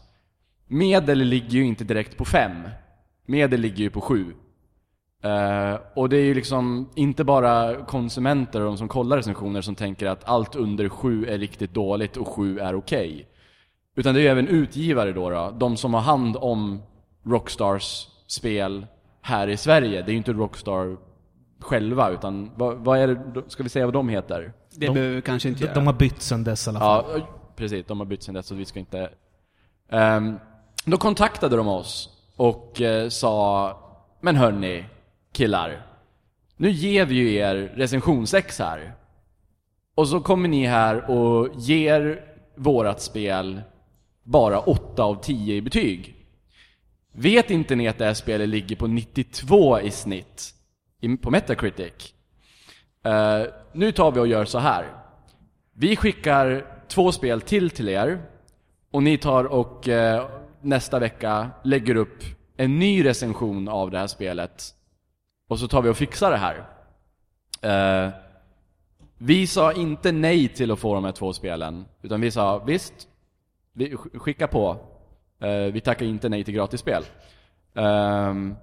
medel 0.66 1.18
ligger 1.18 1.50
ju 1.50 1.64
inte 1.64 1.84
direkt 1.84 2.16
på 2.16 2.24
5. 2.24 2.52
Medel 3.26 3.60
ligger 3.60 3.78
ju 3.78 3.90
på 3.90 4.00
7. 4.00 4.34
Uh, 5.24 5.30
eh, 5.30 5.78
och 5.94 6.08
det 6.08 6.16
är 6.16 6.24
ju 6.24 6.34
liksom 6.34 6.90
inte 6.94 7.24
bara 7.24 7.84
konsumenter 7.84 8.60
och 8.60 8.66
de 8.66 8.76
som 8.76 8.88
kollar 8.88 9.16
recensioner 9.16 9.60
som 9.60 9.74
tänker 9.74 10.06
att 10.06 10.28
allt 10.28 10.56
under 10.56 10.88
7 10.88 11.26
är 11.26 11.38
riktigt 11.38 11.74
dåligt 11.74 12.16
och 12.16 12.28
7 12.28 12.58
är 12.58 12.74
okej. 12.74 13.26
Utan 14.00 14.14
det 14.14 14.20
är 14.20 14.22
ju 14.22 14.28
även 14.28 14.48
utgivare 14.48 15.12
då, 15.12 15.30
då, 15.30 15.50
de 15.58 15.76
som 15.76 15.94
har 15.94 16.00
hand 16.00 16.36
om 16.40 16.82
Rockstars 17.26 18.08
spel 18.26 18.86
här 19.22 19.48
i 19.48 19.56
Sverige. 19.56 20.02
Det 20.02 20.10
är 20.10 20.12
ju 20.12 20.16
inte 20.16 20.32
Rockstar 20.32 20.96
själva, 21.60 22.10
utan 22.10 22.50
vad, 22.56 22.76
vad 22.76 22.98
är 22.98 23.06
det, 23.08 23.42
ska 23.50 23.62
vi 23.62 23.68
säga 23.68 23.84
vad 23.86 23.94
de 23.94 24.08
heter? 24.08 24.52
Det 24.74 24.86
De- 24.86 24.92
behöver 24.94 25.14
vi 25.14 25.22
kanske 25.22 25.48
inte 25.48 25.60
De, 25.60 25.64
göra. 25.64 25.74
de 25.74 25.86
har 25.86 25.94
bytt 25.94 26.22
sen 26.22 26.44
dess 26.44 26.66
i 26.66 26.70
alla 26.70 26.78
fall. 26.78 27.04
Ja, 27.18 27.26
precis. 27.56 27.86
De 27.86 27.98
har 28.00 28.06
bytt 28.06 28.22
sen 28.22 28.34
dess, 28.34 28.46
så 28.46 28.54
vi 28.54 28.64
ska 28.64 28.78
inte... 28.78 29.10
Ehm, 29.90 30.36
då 30.84 30.96
kontaktade 30.96 31.56
de 31.56 31.68
oss 31.68 32.08
och 32.36 32.80
eh, 32.80 33.08
sa 33.08 33.76
Men 34.20 34.36
hörni, 34.36 34.84
killar. 35.32 35.86
Nu 36.56 36.70
ger 36.70 37.04
vi 37.06 37.14
ju 37.14 37.34
er 37.34 37.72
recensionsex 37.76 38.58
här. 38.58 38.92
Och 39.94 40.08
så 40.08 40.20
kommer 40.20 40.48
ni 40.48 40.66
här 40.66 41.10
och 41.10 41.48
ger 41.56 42.24
vårat 42.56 43.00
spel 43.00 43.60
bara 44.30 44.60
8 44.60 45.02
av 45.02 45.22
10 45.22 45.54
i 45.54 45.60
betyg. 45.60 46.16
Vet 47.12 47.50
inte 47.50 47.76
ni 47.76 47.88
att 47.88 47.98
det 47.98 48.04
här 48.04 48.14
spelet 48.14 48.48
ligger 48.48 48.76
på 48.76 48.86
92 48.86 49.80
i 49.80 49.90
snitt 49.90 50.54
på 51.22 51.30
Metacritic? 51.30 52.14
Uh, 53.06 53.46
nu 53.72 53.92
tar 53.92 54.12
vi 54.12 54.20
och 54.20 54.26
gör 54.26 54.44
så 54.44 54.58
här. 54.58 54.86
Vi 55.72 55.96
skickar 55.96 56.66
två 56.88 57.12
spel 57.12 57.40
till 57.40 57.70
till 57.70 57.88
er 57.88 58.22
och 58.90 59.02
ni 59.02 59.18
tar 59.18 59.44
och 59.44 59.88
uh, 59.88 60.28
nästa 60.60 60.98
vecka 60.98 61.50
lägger 61.64 61.94
upp 61.94 62.24
en 62.56 62.78
ny 62.78 63.04
recension 63.04 63.68
av 63.68 63.90
det 63.90 63.98
här 63.98 64.06
spelet. 64.06 64.64
Och 65.48 65.58
så 65.58 65.68
tar 65.68 65.82
vi 65.82 65.88
och 65.88 65.96
fixar 65.96 66.30
det 66.30 66.36
här. 66.36 66.56
Uh, 68.06 68.12
vi 69.18 69.46
sa 69.46 69.72
inte 69.72 70.12
nej 70.12 70.48
till 70.48 70.70
att 70.70 70.78
få 70.78 70.94
de 70.94 71.04
här 71.04 71.12
två 71.12 71.32
spelen, 71.32 71.84
utan 72.02 72.20
vi 72.20 72.30
sa 72.30 72.58
visst, 72.58 73.08
vi 73.72 73.96
skicka 73.96 74.46
på. 74.46 74.76
Eh, 75.40 75.72
vi 75.72 75.80
tackar 75.80 76.06
inte 76.06 76.28
nej 76.28 76.44
till 76.44 76.54
gratisspel. 76.54 77.04
Ehm, 77.74 78.54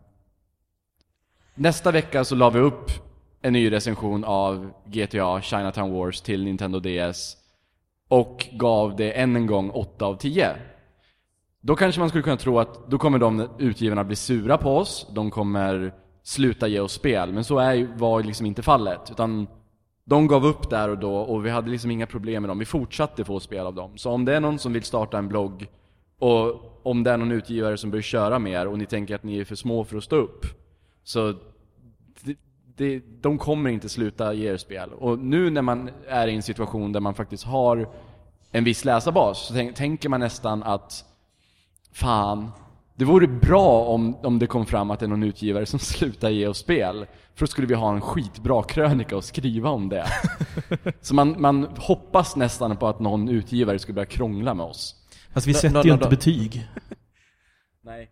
nästa 1.55 1.91
vecka 1.91 2.23
så 2.23 2.35
la 2.35 2.49
vi 2.49 2.59
upp 2.59 2.91
en 3.41 3.53
ny 3.53 3.71
recension 3.71 4.23
av 4.23 4.71
GTA 4.85 5.41
Chinatown 5.41 5.93
Wars 5.93 6.21
till 6.21 6.43
Nintendo 6.43 6.79
DS 6.79 7.37
och 8.07 8.47
gav 8.51 8.95
det 8.95 9.11
än 9.11 9.35
en 9.35 9.47
gång 9.47 9.69
8 9.69 10.05
av 10.05 10.15
10. 10.15 10.55
Då 11.61 11.75
kanske 11.75 11.99
man 11.99 12.09
skulle 12.09 12.23
kunna 12.23 12.37
tro 12.37 12.59
att 12.59 12.89
då 12.89 12.97
kommer 12.97 13.19
de 13.19 13.49
utgivarna 13.57 14.03
bli 14.03 14.15
sura 14.15 14.57
på 14.57 14.77
oss, 14.77 15.07
de 15.15 15.31
kommer 15.31 15.93
sluta 16.23 16.67
ge 16.67 16.79
oss 16.79 16.93
spel, 16.93 17.33
men 17.33 17.43
så 17.43 17.59
är, 17.59 17.87
var 17.97 18.19
ju 18.19 18.25
liksom 18.25 18.45
inte 18.45 18.61
fallet. 18.61 19.11
Utan 19.11 19.47
de 20.09 20.27
gav 20.27 20.45
upp 20.45 20.69
där 20.69 20.89
och 20.89 20.97
då 20.97 21.15
och 21.15 21.45
vi 21.45 21.49
hade 21.49 21.69
liksom 21.69 21.91
inga 21.91 22.07
problem 22.07 22.43
med 22.43 22.49
dem. 22.49 22.59
Vi 22.59 22.65
fortsatte 22.65 23.25
få 23.25 23.39
spel 23.39 23.65
av 23.65 23.75
dem. 23.75 23.97
Så 23.97 24.11
om 24.11 24.25
det 24.25 24.35
är 24.35 24.39
någon 24.39 24.59
som 24.59 24.73
vill 24.73 24.83
starta 24.83 25.17
en 25.17 25.27
blogg 25.27 25.67
och 26.19 26.79
om 26.83 27.03
det 27.03 27.11
är 27.11 27.17
någon 27.17 27.31
utgivare 27.31 27.77
som 27.77 27.91
börjar 27.91 28.01
köra 28.01 28.39
mer 28.39 28.67
och 28.67 28.77
ni 28.77 28.85
tänker 28.85 29.15
att 29.15 29.23
ni 29.23 29.39
är 29.39 29.45
för 29.45 29.55
små 29.55 29.83
för 29.83 29.97
att 29.97 30.03
stå 30.03 30.15
upp. 30.15 30.45
Så 31.03 31.33
det, 32.23 32.35
det, 32.75 33.01
de 33.21 33.37
kommer 33.37 33.69
inte 33.69 33.89
sluta 33.89 34.33
ge 34.33 34.51
er 34.51 34.57
spel. 34.57 34.93
Och 34.93 35.19
nu 35.19 35.49
när 35.49 35.61
man 35.61 35.89
är 36.07 36.27
i 36.27 36.35
en 36.35 36.43
situation 36.43 36.91
där 36.91 36.99
man 36.99 37.13
faktiskt 37.13 37.43
har 37.43 37.89
en 38.51 38.63
viss 38.63 38.85
läsarbas 38.85 39.47
så 39.47 39.53
tänk, 39.53 39.75
tänker 39.75 40.09
man 40.09 40.19
nästan 40.19 40.63
att 40.63 41.05
Fan, 41.91 42.51
det 42.97 43.05
vore 43.05 43.27
bra 43.27 43.83
om, 43.85 44.15
om 44.15 44.39
det 44.39 44.47
kom 44.47 44.65
fram 44.65 44.91
att 44.91 44.99
det 44.99 45.05
är 45.05 45.07
någon 45.07 45.23
utgivare 45.23 45.65
som 45.65 45.79
slutar 45.95 46.29
ge 46.29 46.47
oss 46.47 46.57
spel. 46.57 47.05
För 47.35 47.45
då 47.45 47.47
skulle 47.47 47.67
vi 47.67 47.73
ha 47.73 47.93
en 47.93 48.01
skitbra 48.01 48.63
krönika 48.63 49.17
att 49.17 49.25
skriva 49.25 49.69
om 49.69 49.89
det. 49.89 50.05
Så 51.01 51.15
man, 51.15 51.35
man 51.41 51.63
hoppas 51.77 52.35
nästan 52.35 52.77
på 52.77 52.87
att 52.87 52.99
någon 52.99 53.29
utgivare 53.29 53.79
skulle 53.79 53.93
börja 53.95 54.05
krångla 54.05 54.53
med 54.53 54.65
oss. 54.65 54.95
Fast 55.33 55.47
vi 55.47 55.51
Nå- 55.51 55.57
sätter 55.59 55.73
nå- 55.73 55.83
ju 55.83 55.89
nå- 55.89 55.93
inte 55.93 56.05
nå- 56.05 56.09
betyg. 56.09 56.67
Nej. 57.81 58.09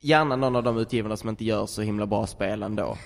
Gärna 0.00 0.36
någon 0.36 0.56
av 0.56 0.62
de 0.62 0.78
utgivarna 0.78 1.16
som 1.16 1.28
inte 1.28 1.44
gör 1.44 1.66
så 1.66 1.82
himla 1.82 2.06
bra 2.06 2.26
spel 2.26 2.62
ändå. 2.62 2.96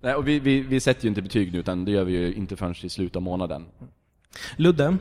Nej, 0.00 0.14
och 0.14 0.28
vi, 0.28 0.38
vi, 0.40 0.60
vi 0.60 0.80
sätter 0.80 1.02
ju 1.02 1.08
inte 1.08 1.22
betyg 1.22 1.52
nu, 1.52 1.58
utan 1.58 1.84
det 1.84 1.90
gör 1.90 2.04
vi 2.04 2.12
ju 2.12 2.34
inte 2.34 2.56
förrän 2.56 2.74
i 2.82 2.88
slutet 2.88 3.16
av 3.16 3.22
månaden. 3.22 3.66
Ludde, 4.56 4.96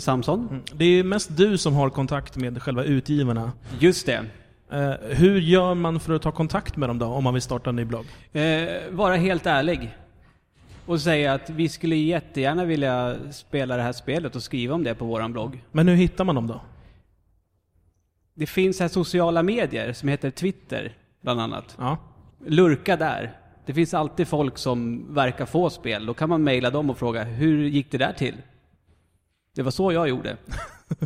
Samson? 0.00 0.62
det 0.74 0.84
är 0.84 1.04
mest 1.04 1.36
du 1.36 1.58
som 1.58 1.74
har 1.74 1.90
kontakt 1.90 2.36
med 2.36 2.62
själva 2.62 2.84
utgivarna. 2.84 3.52
Just 3.78 4.06
det. 4.06 4.24
Eh, 4.70 4.94
hur 5.00 5.40
gör 5.40 5.74
man 5.74 6.00
för 6.00 6.14
att 6.14 6.22
ta 6.22 6.32
kontakt 6.32 6.76
med 6.76 6.88
dem 6.88 6.98
då, 6.98 7.06
om 7.06 7.24
man 7.24 7.34
vill 7.34 7.42
starta 7.42 7.70
en 7.70 7.76
ny 7.76 7.84
blogg? 7.84 8.06
Eh, 8.32 8.68
vara 8.90 9.16
helt 9.16 9.46
ärlig. 9.46 9.94
Och 10.86 11.00
säga 11.00 11.32
att 11.32 11.50
vi 11.50 11.68
skulle 11.68 11.96
jättegärna 11.96 12.64
vilja 12.64 13.16
spela 13.32 13.76
det 13.76 13.82
här 13.82 13.92
spelet 13.92 14.36
och 14.36 14.42
skriva 14.42 14.74
om 14.74 14.84
det 14.84 14.94
på 14.94 15.04
våran 15.04 15.32
blogg. 15.32 15.64
Men 15.72 15.88
hur 15.88 15.96
hittar 15.96 16.24
man 16.24 16.34
dem 16.34 16.46
då? 16.46 16.60
Det 18.34 18.46
finns 18.46 18.80
här 18.80 18.88
sociala 18.88 19.42
medier 19.42 19.92
som 19.92 20.08
heter 20.08 20.30
Twitter, 20.30 20.92
bland 21.20 21.40
annat. 21.40 21.76
Ja. 21.78 21.98
Lurka 22.46 22.96
där. 22.96 23.32
Det 23.66 23.74
finns 23.74 23.94
alltid 23.94 24.28
folk 24.28 24.58
som 24.58 25.06
verkar 25.14 25.46
få 25.46 25.70
spel. 25.70 26.06
Då 26.06 26.14
kan 26.14 26.28
man 26.28 26.44
mejla 26.44 26.70
dem 26.70 26.90
och 26.90 26.98
fråga, 26.98 27.24
hur 27.24 27.64
gick 27.64 27.90
det 27.90 27.98
där 27.98 28.12
till? 28.12 28.34
Det 29.54 29.62
var 29.62 29.70
så 29.70 29.92
jag 29.92 30.08
gjorde. 30.08 30.36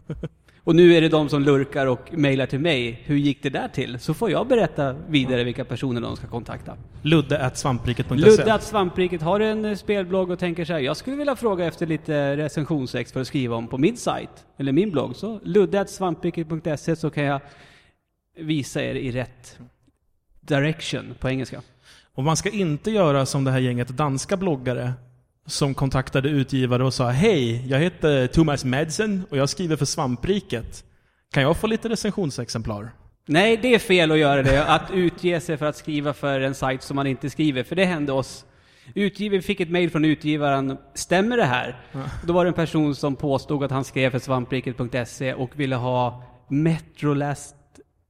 och 0.65 0.77
nu 0.77 0.95
är 0.95 1.01
det 1.01 1.09
de 1.09 1.29
som 1.29 1.43
lurkar 1.43 1.87
och 1.87 2.09
mejlar 2.13 2.47
till 2.47 2.59
mig, 2.59 3.03
hur 3.05 3.17
gick 3.17 3.43
det 3.43 3.51
där 3.51 3.69
till? 3.69 3.99
Så 3.99 4.15
får 4.15 4.31
jag 4.31 4.49
berätta 4.49 4.93
vidare 4.93 5.45
vilka 5.45 5.65
personer 5.65 6.01
de 6.01 6.17
ska 6.17 6.27
kontakta. 6.27 6.77
Ludde 7.03 7.45
at 7.45 7.59
svampriket.se 7.59 8.15
Ludde 8.15 8.59
Svampriket 8.61 9.23
har 9.23 9.41
en 9.41 9.65
eh, 9.65 9.75
spelblogg 9.75 10.31
och 10.31 10.39
tänker 10.39 10.65
så 10.65 10.73
här, 10.73 10.81
jag 10.81 10.97
skulle 10.97 11.17
vilja 11.17 11.37
fråga 11.37 11.65
efter 11.65 11.87
lite 11.87 12.37
recensionsex 12.37 13.13
för 13.13 13.21
att 13.21 13.27
skriva 13.27 13.57
om 13.57 13.69
på 13.69 13.79
min 13.79 13.97
sajt, 13.97 14.47
eller 14.57 14.73
min 14.73 14.91
blogg. 14.91 15.17
Så 15.17 15.41
ludde 15.43 15.81
att 15.81 15.91
svampriket.se 15.91 16.97
så 16.97 17.11
kan 17.11 17.25
jag 17.25 17.41
visa 18.37 18.83
er 18.83 18.95
i 18.95 19.11
rätt 19.11 19.59
direction 20.41 21.15
på 21.21 21.29
engelska. 21.29 21.63
Och 22.19 22.25
man 22.25 22.37
ska 22.37 22.51
inte 22.51 22.91
göra 22.91 23.27
som 23.27 23.45
det 23.45 23.51
här 23.51 23.59
gänget 23.59 23.89
danska 23.89 24.37
bloggare 24.37 24.93
som 25.47 25.75
kontaktade 25.75 26.29
utgivare 26.29 26.85
och 26.85 26.95
sa 26.95 27.09
Hej, 27.11 27.69
jag 27.69 27.79
heter 27.79 28.27
Thomas 28.27 28.65
Madsen 28.65 29.23
och 29.31 29.37
jag 29.37 29.49
skriver 29.49 29.77
för 29.77 29.85
Svampriket. 29.85 30.85
Kan 31.33 31.43
jag 31.43 31.57
få 31.57 31.67
lite 31.67 31.89
recensionsexemplar? 31.89 32.91
Nej, 33.27 33.57
det 33.57 33.75
är 33.75 33.79
fel 33.79 34.13
att 34.13 34.19
göra 34.19 34.43
det. 34.43 34.65
Att 34.65 34.91
utge 34.93 35.41
sig 35.41 35.57
för 35.57 35.67
att 35.67 35.77
skriva 35.77 36.13
för 36.13 36.41
en 36.41 36.55
sajt 36.55 36.83
som 36.83 36.97
man 36.97 37.07
inte 37.07 37.31
skriver, 37.31 37.63
för 37.63 37.77
det 37.77 37.85
hände 37.85 38.13
oss. 38.13 38.45
Utgivaren 38.95 39.43
fick 39.43 39.61
ett 39.61 39.71
mejl 39.71 39.91
från 39.91 40.05
utgivaren. 40.05 40.77
Stämmer 40.95 41.37
det 41.37 41.45
här? 41.45 41.81
Då 42.25 42.33
var 42.33 42.45
det 42.45 42.49
en 42.49 42.55
person 42.55 42.95
som 42.95 43.17
påstod 43.17 43.65
att 43.65 43.71
han 43.71 43.85
skrev 43.85 44.11
för 44.11 44.19
svampriket.se 44.19 45.35
och 45.35 45.61
ville 45.61 45.77
ha 45.77 46.23
Metrolast 46.49 47.58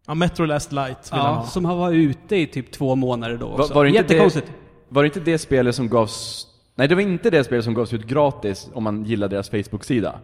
Ja, 0.09 0.15
Metro 0.15 0.45
Last 0.45 0.73
Light 0.73 1.13
vill 1.13 1.21
han 1.21 1.33
Ja, 1.35 1.39
ha. 1.41 1.47
som 1.47 1.65
har 1.65 1.77
varit 1.77 1.97
ute 1.97 2.37
i 2.37 2.47
typ 2.47 2.71
två 2.73 2.95
månader 2.97 3.37
då 3.37 3.49
Var, 3.49 3.61
också. 3.61 3.75
var, 3.75 3.85
det 3.85 3.91
inte 3.91 4.01
Jättekonstigt. 4.03 4.47
det, 4.47 4.53
var 4.89 5.03
det 5.03 5.07
inte 5.07 5.21
det 5.21 5.39
spelet 5.39 5.75
som 5.75 5.89
gavs... 5.89 6.47
Nej, 6.75 6.89
det 6.89 6.95
var 6.95 7.03
inte 7.03 7.31
det 7.31 7.45
spelet 7.45 7.65
som 7.65 7.75
gavs 7.75 7.93
ut 7.93 8.05
gratis 8.07 8.69
om 8.75 8.85
man 8.85 9.05
gillade 9.05 9.37
deras 9.37 9.51
Facebook-sida. 9.51 10.19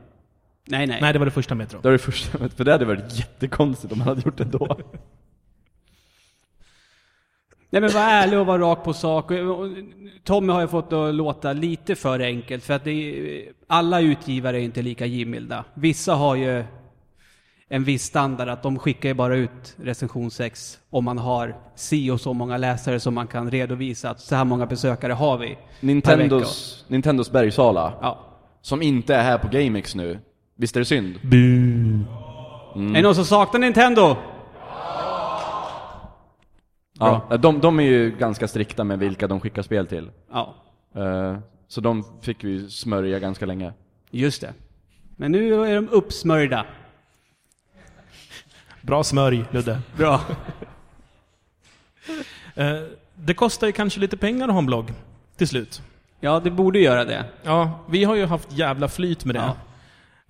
Nej, 0.69 0.87
nej. 0.87 0.99
Nej, 1.01 1.13
det 1.13 1.19
var 1.19 1.27
det 1.27 1.33
första 1.33 1.55
Metro. 1.55 1.79
Det 1.83 1.89
var 1.89 1.93
det 1.93 1.99
första, 1.99 2.49
för 2.57 2.65
det 2.65 2.73
hade 2.73 2.85
varit 2.85 3.19
jättekonstigt 3.19 3.93
om 3.93 3.99
man 3.99 4.09
hade 4.09 4.23
gjort 4.25 4.37
det 4.39 4.45
då. 4.45 4.77
Nej 7.71 7.81
men 7.83 7.91
var 7.93 8.01
ärlig 8.01 8.39
och 8.39 8.47
var 8.47 8.59
rak 8.59 8.85
på 8.85 8.93
sak. 8.93 9.31
Och- 9.31 9.39
och 9.61 9.69
Tommy 10.25 10.53
har 10.53 10.61
ju 10.61 10.69
fått 10.69 10.91
det 10.91 11.09
att 11.09 11.15
låta 11.15 11.53
lite 11.53 11.95
för 11.95 12.21
enkelt 12.21 12.65
för 12.65 12.75
att 12.75 12.85
det 12.85 12.91
är, 12.91 13.53
alla 13.67 14.01
utgivare 14.01 14.59
är 14.61 14.63
inte 14.63 14.83
lika 14.83 15.07
givmilda. 15.07 15.65
Vissa 15.75 16.15
har 16.15 16.35
ju 16.35 16.65
en 17.75 17.85
viss 17.85 18.03
standard 18.05 18.49
att 18.49 18.63
de 18.63 18.79
skickar 18.79 19.09
ju 19.09 19.15
bara 19.15 19.37
ut 19.37 19.77
recensionsex 19.83 20.79
om 20.91 21.05
man 21.05 21.19
har 21.19 21.57
si 21.75 22.11
och 22.11 22.21
så 22.21 22.33
många 22.33 22.57
läsare 22.57 23.01
som 23.01 23.15
man 23.15 23.27
kan 23.27 23.51
redovisa 23.51 24.11
att 24.11 24.21
så 24.21 24.35
här 24.35 24.45
många 24.45 24.67
besökare 24.67 25.13
har 25.13 25.39
vi. 25.39 25.59
Nintendos, 25.81 26.85
Nintendos 26.89 27.31
bergsala, 27.33 27.93
Ja. 28.03 28.19
som 28.61 28.83
inte 28.83 29.15
är 29.15 29.23
här 29.23 29.39
på 29.39 29.49
GameX 29.49 29.95
nu. 29.95 30.19
Visst 30.57 30.77
är 30.77 30.81
det 30.81 30.85
synd? 30.87 31.15
Bu. 31.23 31.99
Är 32.75 32.93
det 32.95 33.03
någon 33.03 33.15
som 33.15 33.25
saknar 33.25 33.61
Nintendo? 33.61 34.17
Ja, 36.99 37.37
de, 37.43 37.61
de 37.61 37.81
är 37.81 37.85
ju 37.85 38.11
ganska 38.19 38.49
strikta 38.49 38.85
med 38.85 38.99
vilka 38.99 39.27
de 39.29 39.41
skickar 39.41 39.63
spel 39.63 39.87
till. 39.87 40.11
Ja, 40.33 40.55
Eh, 40.97 41.37
Så 41.69 41.81
de 41.81 42.05
fick 42.23 42.45
vi 42.45 42.69
smörja 42.71 43.19
ganska 43.19 43.47
länge. 43.47 43.73
just 44.11 44.41
det. 44.41 44.53
Men 45.17 45.33
nu 45.33 45.55
är 45.65 45.75
de 45.75 45.89
uppsmörjda. 45.89 46.67
Bra 48.85 49.05
smörj, 49.05 49.45
Ludde. 49.51 49.81
Bra. 49.97 50.21
Eh, 52.57 52.77
det 53.15 53.35
kostar 53.35 53.67
ju 53.67 53.73
kanske 53.73 54.01
lite 54.01 54.17
pengar 54.17 54.47
att 54.49 54.53
ha 54.53 54.59
en 54.59 54.67
blogg 54.67 54.93
till 55.37 55.49
slut. 55.49 55.83
Ja, 56.21 56.41
det 56.41 56.51
borde 56.51 56.79
göra 56.79 57.05
det. 57.05 57.25
Ja, 57.43 57.81
vi 57.89 58.05
har 58.05 58.15
ju 58.15 58.25
haft 58.27 58.53
jävla 58.53 58.89
flyt 58.89 59.25
med 59.25 59.35
det. 59.35 59.53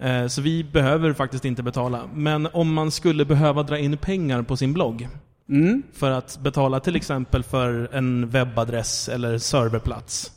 Eh, 0.09 0.27
Så 0.27 0.43
vi 0.43 0.65
behöver 0.65 1.13
faktiskt 1.13 1.45
inte 1.45 1.63
betala. 1.63 2.03
Men 2.15 2.47
om 2.53 2.75
man 2.75 2.91
skulle 2.91 3.25
behöva 3.25 3.63
dra 3.63 3.79
in 3.79 3.97
pengar 3.97 4.43
på 4.43 4.57
sin 4.57 4.73
blogg 4.73 5.09
Mm. 5.49 5.83
för 5.93 6.11
att 6.11 6.39
betala 6.39 6.81
till 6.81 6.97
exempel 6.97 7.43
för 7.43 7.89
en 7.95 8.29
webbadress 8.31 9.09
eller 9.09 9.39
serverplats. 9.39 10.33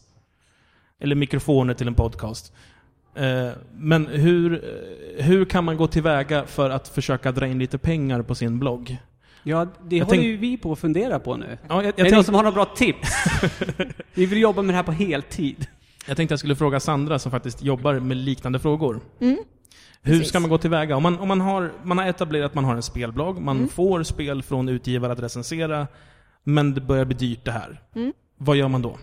Eller 0.99 1.15
mikrofoner 1.15 1.73
till 1.73 1.87
en 1.87 1.95
podcast. 1.95 2.53
Eh, 3.17 3.49
Men 3.77 4.07
hur, 4.07 4.53
eh, 4.53 5.25
hur 5.25 5.45
kan 5.45 5.63
man 5.63 5.77
gå 5.77 5.87
tillväga 5.87 6.45
för 6.45 6.69
att 6.69 6.87
försöka 6.87 7.31
dra 7.31 7.47
in 7.47 7.59
lite 7.59 7.77
pengar 7.77 8.21
på 8.21 8.35
sin 8.35 8.59
blogg? 8.59 8.97
Ja, 9.43 9.67
det 9.83 9.95
Jag 9.97 10.05
håller 10.05 10.17
tänk- 10.17 10.27
ju 10.27 10.37
vi 10.37 10.57
på 10.57 10.71
att 10.71 10.79
fundera 10.79 11.19
på 11.19 11.35
nu. 11.37 11.57
Ja, 11.67 11.75
jag, 11.75 11.85
jag, 11.85 11.99
är 11.99 12.03
det 12.03 12.15
någon 12.15 12.23
som 12.23 12.35
har 12.35 12.43
några 12.43 12.55
bra 12.55 12.65
tips? 12.65 13.09
vi 14.13 14.25
vill 14.25 14.41
jobba 14.41 14.61
med 14.61 14.73
det 14.73 14.77
här 14.77 14.83
på 14.83 14.91
heltid. 14.91 15.67
jag 16.07 16.17
tänkte 16.17 16.31
jag 16.31 16.39
skulle 16.39 16.55
fråga 16.55 16.79
Sandra 16.79 17.19
som 17.19 17.31
faktiskt 17.31 17.63
jobbar 17.63 17.93
med 17.99 18.17
liknande 18.17 18.59
frågor. 18.59 18.99
Mm. 19.21 19.37
Hur 20.01 20.13
Precis. 20.13 20.29
ska 20.29 20.39
man 20.39 20.49
gå 20.49 20.57
tillväga? 20.57 20.95
Om 20.95 21.03
man, 21.03 21.19
om 21.19 21.27
man, 21.27 21.41
har, 21.41 21.71
man 21.83 21.97
har 21.97 22.05
etablerat 22.05 22.45
att 22.45 22.55
man 22.55 22.65
har 22.65 22.75
en 22.75 22.81
spelblogg, 22.83 23.39
man 23.41 23.57
Mm. 23.57 23.69
får 23.69 24.03
spel 24.03 24.43
från 24.43 24.69
utgivare 24.69 25.11
att 25.11 25.19
recensera, 25.19 25.87
men 26.43 26.73
det 26.73 26.81
börjar 26.81 27.05
bli 27.05 27.15
dyrt 27.17 27.45
det 27.45 27.51
här. 27.51 27.81
Mm. 27.95 28.13
Vad 28.37 28.57
gör 28.57 28.67
man 28.67 28.81
då? 28.81 28.97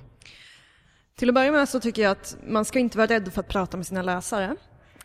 Till 1.17 1.29
att 1.29 1.35
börja 1.35 1.53
med 1.53 1.69
så 1.69 1.81
tycker 1.81 2.03
jag 2.03 2.11
att 2.12 2.37
man 2.47 2.65
ska 2.65 2.79
inte 2.79 2.99
vara 2.99 3.07
rädd 3.07 3.33
för 3.33 3.41
att 3.41 3.49
prata 3.49 3.77
med 3.77 3.87
sina 3.87 4.03
läsare. 4.03 4.57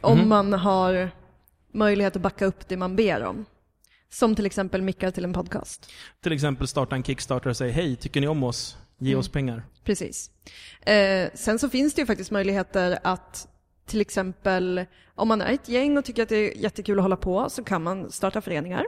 Om 0.02 0.18
Mhm. 0.20 0.30
man 0.30 0.54
har 0.54 1.12
möjlighet 1.74 2.16
att 2.16 2.22
backa 2.22 2.46
upp 2.46 2.68
det 2.68 2.78
man 2.78 2.96
ber 2.96 3.24
om. 3.24 3.46
Som 4.12 4.36
till 4.36 4.46
exempel 4.46 4.82
mickar 4.82 5.12
till 5.12 5.24
en 5.24 5.34
podcast. 5.34 5.92
Till 6.22 6.32
exempel 6.32 6.68
starta 6.68 6.96
en 6.96 7.04
Kickstarter 7.04 7.50
och 7.50 7.58
säga 7.58 7.72
hej, 7.74 7.96
tycker 7.96 8.22
ni 8.22 8.28
om 8.28 8.44
oss? 8.44 8.78
Ge 8.98 9.10
Mm. 9.12 9.20
oss 9.20 9.30
pengar. 9.30 9.64
Precis. 9.84 10.32
Eh, 10.82 11.30
sen 11.34 11.60
så 11.60 11.70
finns 11.70 11.94
det 11.94 12.02
ju 12.02 12.06
faktiskt 12.06 12.32
möjligheter 12.32 13.00
att 13.04 13.48
till 13.86 14.02
exempel 14.02 14.86
om 15.16 15.28
man 15.28 15.42
är 15.42 15.54
ett 15.54 15.70
gäng 15.70 15.98
och 15.98 16.06
tycker 16.06 16.24
att 16.24 16.30
det 16.30 16.36
är 16.36 16.58
jättekul 16.58 17.00
att 17.00 17.04
hålla 17.04 17.16
på 17.18 17.50
så 17.50 17.64
kan 17.64 17.84
man 17.84 18.12
starta 18.12 18.42
föreningar 18.42 18.86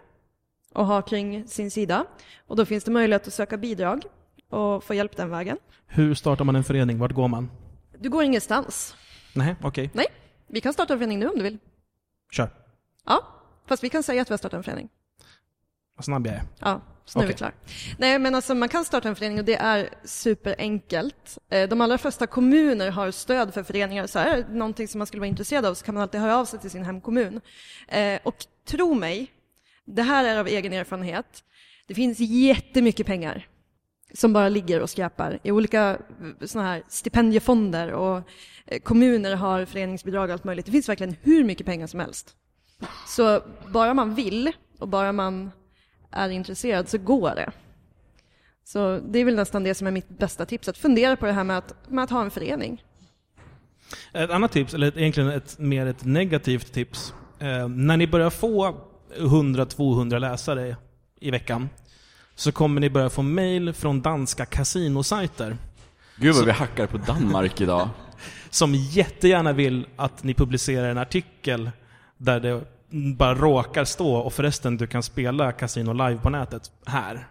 och 0.73 0.85
ha 0.85 1.01
kring 1.01 1.47
sin 1.47 1.71
sida. 1.71 2.05
Och 2.47 2.55
då 2.55 2.65
finns 2.65 2.83
det 2.83 2.91
möjlighet 2.91 3.27
att 3.27 3.33
söka 3.33 3.57
bidrag 3.57 4.03
och 4.51 4.83
få 4.83 4.93
hjälp 4.93 5.17
den 5.17 5.29
vägen. 5.29 5.57
Hur 5.87 6.13
startar 6.13 6.45
man 6.45 6.55
en 6.55 6.63
förening? 6.63 6.99
Vart 6.99 7.11
går 7.11 7.27
man? 7.27 7.51
Du 7.99 8.09
går 8.09 8.23
ingenstans. 8.23 8.95
Nej, 9.35 9.55
okej. 9.63 9.89
Nej, 9.93 10.05
vi 10.47 10.61
kan 10.61 10.73
starta 10.73 10.93
en 10.93 10.99
förening 10.99 11.19
nu 11.19 11.27
om 11.27 11.35
du 11.37 11.43
vill. 11.43 11.57
Kör. 12.31 12.49
Ja, 13.05 13.27
fast 13.67 13.83
vi 13.83 13.89
kan 13.89 14.03
säga 14.03 14.21
att 14.21 14.29
vi 14.29 14.33
har 14.33 14.37
startat 14.37 14.57
en 14.57 14.63
förening. 14.63 14.89
Vad 15.95 16.05
snabb 16.05 16.27
jag 16.27 16.35
är. 16.35 16.43
Ja, 16.59 16.81
så 17.05 17.19
nu 17.19 17.23
är 17.23 17.27
vi 17.27 17.33
Okej. 17.33 17.37
klar. 17.37 17.53
Nej, 17.97 18.19
men 18.19 18.35
alltså 18.35 18.55
man 18.55 18.69
kan 18.69 18.85
starta 18.85 19.09
en 19.09 19.15
förening 19.15 19.39
och 19.39 19.45
det 19.45 19.55
är 19.55 19.89
superenkelt. 20.03 21.37
Eh, 21.49 21.69
De 21.69 21.81
allra 21.81 21.97
flesta 21.97 22.27
kommuner 22.27 22.91
har 22.91 23.11
stöd 23.11 23.53
för 23.53 23.63
föreningar. 23.63 24.07
Så 24.07 24.19
här, 24.19 24.45
någonting 24.49 24.87
som 24.87 24.97
man 24.97 25.07
skulle 25.07 25.19
vara 25.19 25.27
intresserad 25.29 25.65
av 25.65 25.73
så 25.73 25.85
kan 25.85 25.93
man 25.93 26.01
alltid 26.03 26.21
höra 26.21 26.37
av 26.37 26.45
sig 26.45 26.59
till 26.59 26.71
sin 26.71 26.83
hemkommun. 26.85 27.41
Eh, 27.87 28.19
Och 28.23 28.35
tro 28.67 28.93
mig, 28.93 29.31
det 29.85 30.01
här 30.03 30.25
är 30.25 30.39
av 30.39 30.47
egen 30.47 30.73
erfarenhet. 30.73 31.43
Det 31.87 31.93
finns 31.95 32.19
jättemycket 32.19 33.07
pengar 33.07 33.47
som 34.13 34.33
bara 34.33 34.49
ligger 34.49 34.81
och 34.81 34.89
skräpar 34.89 35.39
i 35.43 35.51
olika 35.51 35.91
eh, 35.91 36.47
såna 36.47 36.65
här 36.65 36.83
stipendiefonder 36.87 37.91
och 37.91 38.21
eh, 38.65 38.79
kommuner 38.79 39.35
har 39.35 39.65
föreningsbidrag 39.65 40.29
och 40.29 40.33
allt 40.33 40.43
möjligt. 40.43 40.65
Det 40.65 40.71
finns 40.71 40.89
verkligen 40.89 41.15
hur 41.21 41.43
mycket 41.43 41.65
pengar 41.65 41.87
som 41.87 41.99
helst. 41.99 42.35
Så 43.07 43.41
bara 43.67 43.93
man 43.93 44.15
vill 44.15 44.51
och 44.79 44.87
bara 44.87 45.11
man 45.11 45.51
är 46.11 46.29
intresserad 46.29 46.89
så 46.89 46.97
går 46.97 47.35
det. 47.35 47.51
Så 48.63 48.99
det 48.99 49.19
är 49.19 49.25
väl 49.25 49.35
nästan 49.35 49.63
det 49.63 49.75
som 49.75 49.87
är 49.87 49.91
mitt 49.91 50.09
bästa 50.09 50.45
tips, 50.45 50.67
att 50.67 50.77
fundera 50.77 51.15
på 51.15 51.25
det 51.25 51.31
här 51.31 51.43
med 51.43 51.57
att, 51.57 51.89
med 51.89 52.03
att 52.03 52.09
ha 52.09 52.21
en 52.21 52.31
förening. 52.31 52.83
Ett 54.13 54.29
annat 54.29 54.51
tips, 54.51 54.73
eller 54.73 54.97
egentligen 54.97 55.29
ett, 55.29 55.59
mer 55.59 55.85
ett 55.85 56.05
negativt 56.05 56.73
tips. 56.73 57.13
Eh, 57.39 57.67
när 57.67 57.97
ni 57.97 58.07
börjar 58.07 58.29
få 58.29 58.77
100-200 59.17 60.19
läsare 60.19 60.75
i 61.19 61.31
veckan 61.31 61.69
så 62.35 62.51
kommer 62.51 62.81
ni 62.81 62.89
börja 62.89 63.09
få 63.09 63.21
mail 63.21 63.73
från 63.73 64.01
danska 64.01 64.45
kasinosajter 64.45 65.57
Gud 66.21 66.35
vad 66.35 66.45
vi 66.45 66.51
hackar 66.51 66.87
på 66.87 66.97
Danmark 66.97 67.61
idag. 67.61 67.89
som 68.49 68.75
jättegärna 68.75 69.53
vill 69.53 69.87
att 69.95 70.23
ni 70.23 70.33
publicerar 70.33 70.89
en 70.89 70.97
artikel 70.97 71.71
där 72.17 72.39
det 72.39 72.61
bara 73.15 73.35
råkar 73.35 73.85
stå 73.85 74.15
och 74.15 74.33
förresten 74.33 74.77
du 74.77 74.87
kan 74.87 75.03
spela 75.03 75.51
Casino 75.51 75.93
live 75.93 76.21
på 76.21 76.29
nätet 76.29 76.71
här. 76.85 77.27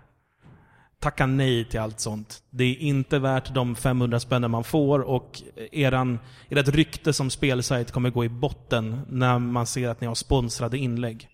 Tacka 0.99 1.27
nej 1.27 1.65
till 1.65 1.81
allt 1.81 2.01
sånt. 2.01 2.43
Det 2.51 2.65
är 2.65 2.77
inte 2.77 3.19
värt 3.19 3.55
de 3.55 3.77
500 3.77 4.21
spännen 4.21 4.51
man 4.51 4.65
får 4.65 4.99
och 4.99 5.43
eran, 5.73 6.19
ert 6.49 6.69
rykte 6.69 7.13
som 7.13 7.31
spelsajt 7.31 7.91
kommer 7.91 8.11
gå 8.11 8.25
i 8.25 8.29
botten 8.29 9.01
när 9.09 9.39
man 9.39 9.67
ser 9.67 9.89
att 9.89 10.01
ni 10.01 10.07
har 10.07 10.15
sponsrade 10.15 10.79
inlägg. 10.79 11.29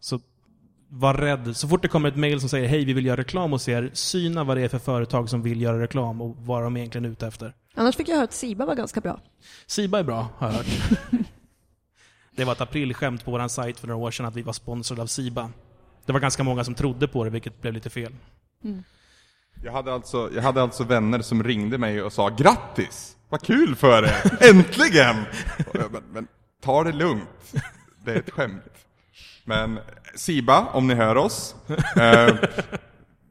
Så 0.00 0.20
var 0.90 1.14
rädd. 1.14 1.56
Så 1.56 1.68
fort 1.68 1.82
det 1.82 1.88
kommer 1.88 2.08
ett 2.08 2.16
mail 2.16 2.40
som 2.40 2.48
säger 2.48 2.68
hej 2.68 2.84
vi 2.84 2.92
vill 2.92 3.06
göra 3.06 3.16
reklam 3.16 3.52
hos 3.52 3.68
er, 3.68 3.90
syna 3.92 4.44
vad 4.44 4.56
det 4.56 4.62
är 4.62 4.68
för 4.68 4.78
företag 4.78 5.28
som 5.28 5.42
vill 5.42 5.60
göra 5.60 5.80
reklam 5.80 6.20
och 6.20 6.36
vad 6.38 6.62
de 6.62 6.76
egentligen 6.76 7.04
är 7.04 7.08
ute 7.08 7.26
efter. 7.26 7.54
Annars 7.74 7.96
fick 7.96 8.08
jag 8.08 8.14
höra 8.14 8.24
att 8.24 8.32
Siba 8.32 8.66
var 8.66 8.74
ganska 8.74 9.00
bra. 9.00 9.20
Siba 9.66 9.98
är 9.98 10.04
bra, 10.04 10.28
har 10.38 10.46
jag 10.46 10.54
hört. 10.54 10.66
det 12.36 12.44
var 12.44 12.52
ett 12.52 12.60
aprilskämt 12.60 13.24
på 13.24 13.30
vår 13.30 13.48
sajt 13.48 13.80
för 13.80 13.88
några 13.88 14.04
år 14.04 14.10
sedan 14.10 14.26
att 14.26 14.36
vi 14.36 14.42
var 14.42 14.52
sponsrade 14.52 15.02
av 15.02 15.06
Siba. 15.06 15.50
Det 16.06 16.12
var 16.12 16.20
ganska 16.20 16.42
många 16.42 16.64
som 16.64 16.74
trodde 16.74 17.08
på 17.08 17.24
det, 17.24 17.30
vilket 17.30 17.62
blev 17.62 17.74
lite 17.74 17.90
fel. 17.90 18.12
Jag 19.62 19.72
hade, 19.72 19.92
alltså, 19.92 20.30
jag 20.34 20.42
hade 20.42 20.62
alltså 20.62 20.84
vänner 20.84 21.22
som 21.22 21.44
ringde 21.44 21.78
mig 21.78 22.02
och 22.02 22.12
sa 22.12 22.28
grattis! 22.28 23.16
Vad 23.28 23.42
kul 23.42 23.76
för 23.76 24.02
er! 24.02 24.48
Äntligen! 24.50 25.16
Och 25.66 25.76
jag, 25.76 25.92
men, 25.92 26.02
men 26.12 26.28
ta 26.62 26.84
det 26.84 26.92
lugnt. 26.92 27.54
Det 28.04 28.12
är 28.12 28.16
ett 28.16 28.30
skämt. 28.30 28.86
Men 29.44 29.80
Siba, 30.14 30.66
om 30.72 30.86
ni 30.86 30.94
hör 30.94 31.16
oss. 31.16 31.54
Eh, 31.96 32.34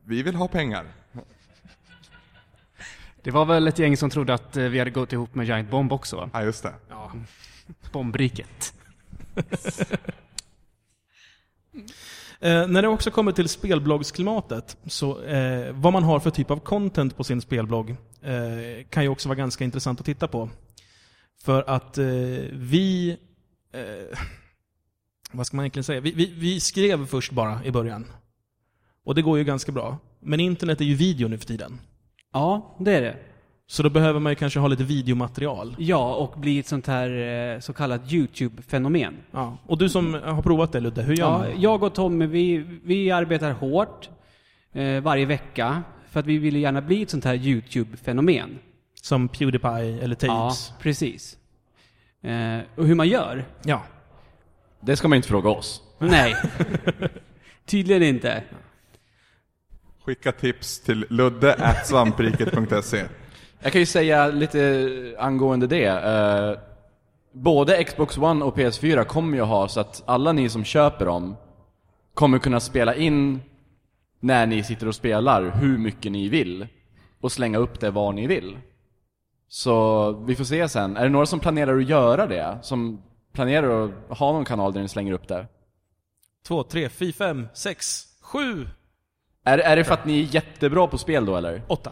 vi 0.05 0.23
vill 0.23 0.35
ha 0.35 0.47
pengar. 0.47 0.85
Det 3.23 3.31
var 3.31 3.45
väl 3.45 3.67
ett 3.67 3.79
gäng 3.79 3.97
som 3.97 4.09
trodde 4.09 4.33
att 4.33 4.57
eh, 4.57 4.63
vi 4.63 4.79
hade 4.79 4.91
gått 4.91 5.13
ihop 5.13 5.35
med 5.35 5.45
Giant 5.45 5.69
Bomb 5.69 5.93
också 5.93 6.15
va? 6.15 6.29
Ja, 6.33 6.43
just 6.43 6.63
det. 6.63 6.73
Bombriket. 7.91 8.73
Eh, 12.41 12.67
när 12.67 12.81
det 12.81 12.87
också 12.87 13.11
kommer 13.11 13.31
till 13.31 13.49
spelbloggsklimatet, 13.49 14.77
så 14.87 15.23
eh, 15.23 15.71
vad 15.73 15.93
man 15.93 16.03
har 16.03 16.19
för 16.19 16.29
typ 16.29 16.51
av 16.51 16.59
content 16.59 17.17
på 17.17 17.23
sin 17.23 17.41
spelblogg 17.41 17.89
eh, 18.21 18.85
kan 18.89 19.03
ju 19.03 19.09
också 19.09 19.29
vara 19.29 19.37
ganska 19.37 19.63
intressant 19.63 19.99
att 19.99 20.05
titta 20.05 20.27
på. 20.27 20.49
För 21.43 21.69
att 21.69 21.97
eh, 21.97 22.05
vi... 22.51 23.17
Vad 25.31 25.47
ska 25.47 25.57
man 25.57 25.63
egentligen 25.65 25.83
säga? 25.83 26.01
Vi, 26.01 26.11
vi, 26.11 26.33
vi 26.37 26.59
skrev 26.59 27.05
först 27.05 27.31
bara 27.31 27.63
i 27.65 27.71
början. 27.71 28.05
Och 29.03 29.15
det 29.15 29.21
går 29.21 29.37
ju 29.37 29.43
ganska 29.43 29.71
bra. 29.71 29.97
Men 30.19 30.39
internet 30.39 30.81
är 30.81 30.85
ju 30.85 30.95
video 30.95 31.27
nu 31.27 31.37
för 31.37 31.45
tiden. 31.45 31.79
Ja, 32.33 32.75
det 32.79 32.91
är 32.95 33.01
det. 33.01 33.17
Så 33.67 33.83
då 33.83 33.89
behöver 33.89 34.19
man 34.19 34.31
ju 34.31 34.35
kanske 34.35 34.59
ha 34.59 34.67
lite 34.67 34.83
videomaterial. 34.83 35.75
Ja, 35.79 36.15
och 36.15 36.39
bli 36.39 36.59
ett 36.59 36.67
sånt 36.67 36.87
här 36.87 37.09
eh, 37.53 37.59
så 37.59 37.73
kallat 37.73 38.11
YouTube-fenomen. 38.11 39.13
Ja. 39.31 39.57
Och 39.65 39.77
du 39.77 39.89
som 39.89 40.13
har 40.13 40.41
provat 40.41 40.71
det 40.71 40.79
Ludde, 40.79 41.01
hur 41.01 41.13
gör 41.15 41.25
Ja, 41.25 41.37
man? 41.37 41.61
jag 41.61 41.83
och 41.83 41.93
Tommy, 41.95 42.25
vi, 42.25 42.57
vi 42.83 43.11
arbetar 43.11 43.51
hårt 43.51 44.09
eh, 44.73 45.01
varje 45.01 45.25
vecka 45.25 45.83
för 46.09 46.19
att 46.19 46.25
vi 46.25 46.37
vill 46.37 46.55
gärna 46.55 46.81
bli 46.81 47.01
ett 47.01 47.09
sånt 47.09 47.25
här 47.25 47.35
YouTube-fenomen. 47.35 48.49
Som 49.01 49.27
Pewdiepie 49.27 49.99
eller 50.03 50.17
Ja, 50.21 50.49
Tapes? 50.49 50.73
precis. 50.81 51.37
Eh, 52.21 52.59
och 52.75 52.85
hur 52.87 52.95
man 52.95 53.07
gör? 53.07 53.45
Ja. 53.63 53.83
Det 54.81 54.95
ska 54.95 55.07
man 55.07 55.15
inte 55.15 55.27
fråga 55.27 55.49
oss. 55.49 55.81
Nej. 55.99 56.35
Tydligen 57.65 58.03
inte. 58.03 58.43
Skicka 60.03 60.31
tips 60.31 60.79
till 60.79 61.05
ludde.svampriket.se 61.09 63.05
Jag 63.59 63.71
kan 63.71 63.81
ju 63.81 63.85
säga 63.85 64.27
lite 64.27 65.15
angående 65.19 65.67
det. 65.67 65.85
Eh, 65.85 66.59
både 67.31 67.83
Xbox 67.83 68.17
One 68.17 68.45
och 68.45 68.57
PS4 68.57 69.03
kommer 69.03 69.37
ju 69.37 69.43
ha 69.43 69.67
så 69.67 69.79
att 69.79 70.03
alla 70.05 70.31
ni 70.31 70.49
som 70.49 70.63
köper 70.63 71.05
dem 71.05 71.35
kommer 72.13 72.39
kunna 72.39 72.59
spela 72.59 72.95
in 72.95 73.41
när 74.19 74.47
ni 74.47 74.63
sitter 74.63 74.87
och 74.87 74.95
spelar 74.95 75.49
hur 75.49 75.77
mycket 75.77 76.11
ni 76.11 76.29
vill 76.29 76.67
och 77.21 77.31
slänga 77.31 77.57
upp 77.57 77.79
det 77.79 77.91
var 77.91 78.13
ni 78.13 78.27
vill. 78.27 78.57
Så 79.47 80.11
vi 80.11 80.35
får 80.35 80.43
se 80.43 80.69
sen. 80.69 80.97
Är 80.97 81.03
det 81.03 81.09
några 81.09 81.25
som 81.25 81.39
planerar 81.39 81.77
att 81.77 81.89
göra 81.89 82.27
det? 82.27 82.57
Som 82.61 83.01
planerar 83.33 83.91
att 84.09 84.17
ha 84.17 84.31
någon 84.31 84.45
kanal 84.45 84.73
där 84.73 84.81
ni 84.81 84.87
slänger 84.87 85.13
upp 85.13 85.27
det? 85.27 85.47
Två, 86.47 86.63
tre, 86.63 86.89
fyra, 86.89 87.13
fem, 87.13 87.47
sex, 87.53 88.07
sju, 88.21 88.67
Är, 89.43 89.57
är 89.57 89.75
det 89.75 89.83
för 89.83 89.93
att 89.93 90.05
ni 90.05 90.19
är 90.19 90.23
jättebra 90.35 90.87
på 90.87 90.97
spel 90.97 91.25
då 91.25 91.35
eller? 91.35 91.61
åtta. 91.67 91.91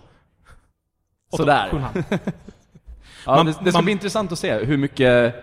Sådär. 1.35 1.69
En 1.71 1.79
halv. 1.81 2.03
Ja, 3.25 3.35
Man- 3.35 3.45
det, 3.45 3.51
det 3.63 3.69
ska 3.71 3.77
man- 3.77 3.83
bli 3.85 3.91
intressant 3.91 4.31
att 4.31 4.39
se 4.39 4.53
hur 4.65 4.77
mycket 4.77 5.35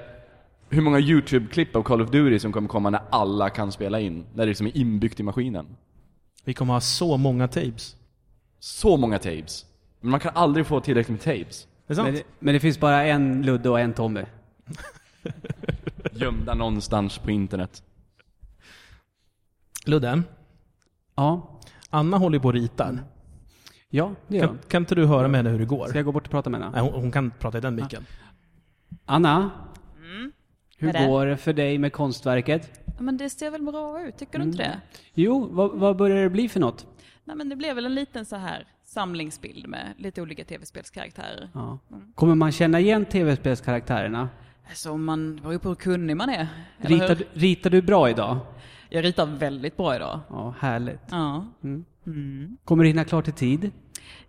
hur 0.68 0.80
många 0.82 0.98
YouTube-klipp 0.98 1.76
av 1.76 1.82
Call 1.82 2.02
of 2.02 2.10
Duty 2.10 2.38
som 2.38 2.52
kommer 2.52 2.68
komma 2.68 2.90
när 2.90 3.02
alla 3.10 3.50
kan 3.50 3.72
spela 3.72 4.00
in, 4.00 4.26
när 4.34 4.44
det 4.44 4.48
liksom 4.48 4.66
är 4.66 4.76
inbyggt 4.76 5.20
i 5.20 5.22
maskinen. 5.22 5.66
Vi 6.44 6.54
kommer 6.54 6.72
ha 6.72 6.80
så 6.80 7.16
många 7.16 7.48
tapes. 7.48 7.96
så 8.58 8.96
många 8.96 9.18
tapes. 9.18 9.66
Men 10.00 10.10
man 10.10 10.20
kan 10.20 10.32
aldrig 10.34 10.66
få 10.66 10.80
tillräckligt 10.80 11.26
med 11.26 11.38
tapes. 11.38 11.66
Det? 11.86 12.02
Men 12.02 12.14
det, 12.14 12.22
men 12.38 12.54
det 12.54 12.60
finns 12.60 12.80
bara 12.80 13.04
en 13.04 13.42
Ludde 13.42 13.68
och 13.70 13.80
en 13.80 13.92
Tommy. 13.94 14.24
Gömda 16.16 16.54
någonstans 16.54 17.18
på 17.18 17.30
internet. 17.30 17.82
Ludde, 19.86 20.22
Ja, 21.16 21.60
Anna 21.90 22.16
håller 22.18 22.36
ju 22.38 22.40
på 22.42 22.48
och 22.48 22.54
ritar. 22.54 22.98
ja 23.88 24.12
det 24.28 24.36
gör 24.36 24.46
Kan, 24.46 24.58
kan 24.68 24.82
inte 24.82 24.94
du 24.94 25.06
höra 25.06 25.28
med 25.28 25.38
henne 25.38 25.50
hur 25.50 25.58
det 25.58 25.64
går? 25.64 25.86
Ska 25.88 25.98
jag 25.98 26.04
gå 26.04 26.12
bort 26.12 26.24
och 26.26 26.30
prata 26.30 26.50
med 26.50 26.60
henne? 26.60 26.72
Nej, 26.72 26.82
hon, 26.90 27.00
hon 27.02 27.12
kan 27.12 27.30
prata 27.30 27.58
i 27.58 27.60
den 27.60 27.74
micken. 27.74 28.06
Anna? 29.04 29.50
Hur 30.78 30.86
Vad 30.86 30.96
är 30.96 31.00
det? 31.00 31.06
går 31.06 31.26
det 31.26 31.36
för 31.36 31.52
dig 31.52 31.78
med 31.78 31.92
konstverket? 31.92 32.80
Ja, 32.86 33.02
men 33.02 33.16
det 33.16 33.30
ser 33.30 33.50
väl 33.50 33.62
bra 33.62 34.02
ut, 34.02 34.16
tycker 34.18 34.38
du 34.38 34.44
inte 34.44 34.58
det? 34.58 34.80
Jo, 35.14 35.48
vad, 35.50 35.70
vad 35.78 35.96
börjar 35.96 36.22
det 36.22 36.30
bli 36.30 36.48
för 36.48 36.60
något? 36.60 36.86
Nej, 37.24 37.36
men 37.36 37.48
det 37.48 37.56
blev 37.56 37.74
väl 37.74 37.86
en 37.86 37.94
liten 37.94 38.24
så 38.24 38.36
här 38.36 38.66
samlingsbild 38.84 39.68
med 39.68 39.94
lite 39.98 40.22
olika 40.22 40.44
tv-spelskaraktärer. 40.44 41.50
Ja. 41.54 41.78
Kommer 42.14 42.34
man 42.34 42.52
känna 42.52 42.80
igen 42.80 43.04
tv-spelskaraktärerna? 43.04 44.28
Alltså 44.68 44.90
om 44.90 45.04
man, 45.04 45.36
beror 45.36 45.58
på 45.58 45.68
hur 45.68 45.74
kunnig 45.74 46.16
man 46.16 46.28
är. 46.28 46.48
Ritar, 46.78 47.14
du- 47.14 47.26
ritar 47.32 47.70
du 47.70 47.82
bra 47.82 48.10
idag? 48.10 48.38
Jag 48.88 49.04
ritar 49.04 49.26
väldigt 49.26 49.76
bra 49.76 49.96
idag. 49.96 50.20
Ja, 50.30 50.54
härligt. 50.60 51.00
Ja. 51.10 51.46
Kommer 52.64 52.84
du 52.84 52.88
hinna 52.88 53.04
klart 53.04 53.28
i 53.28 53.32
tid? 53.32 53.70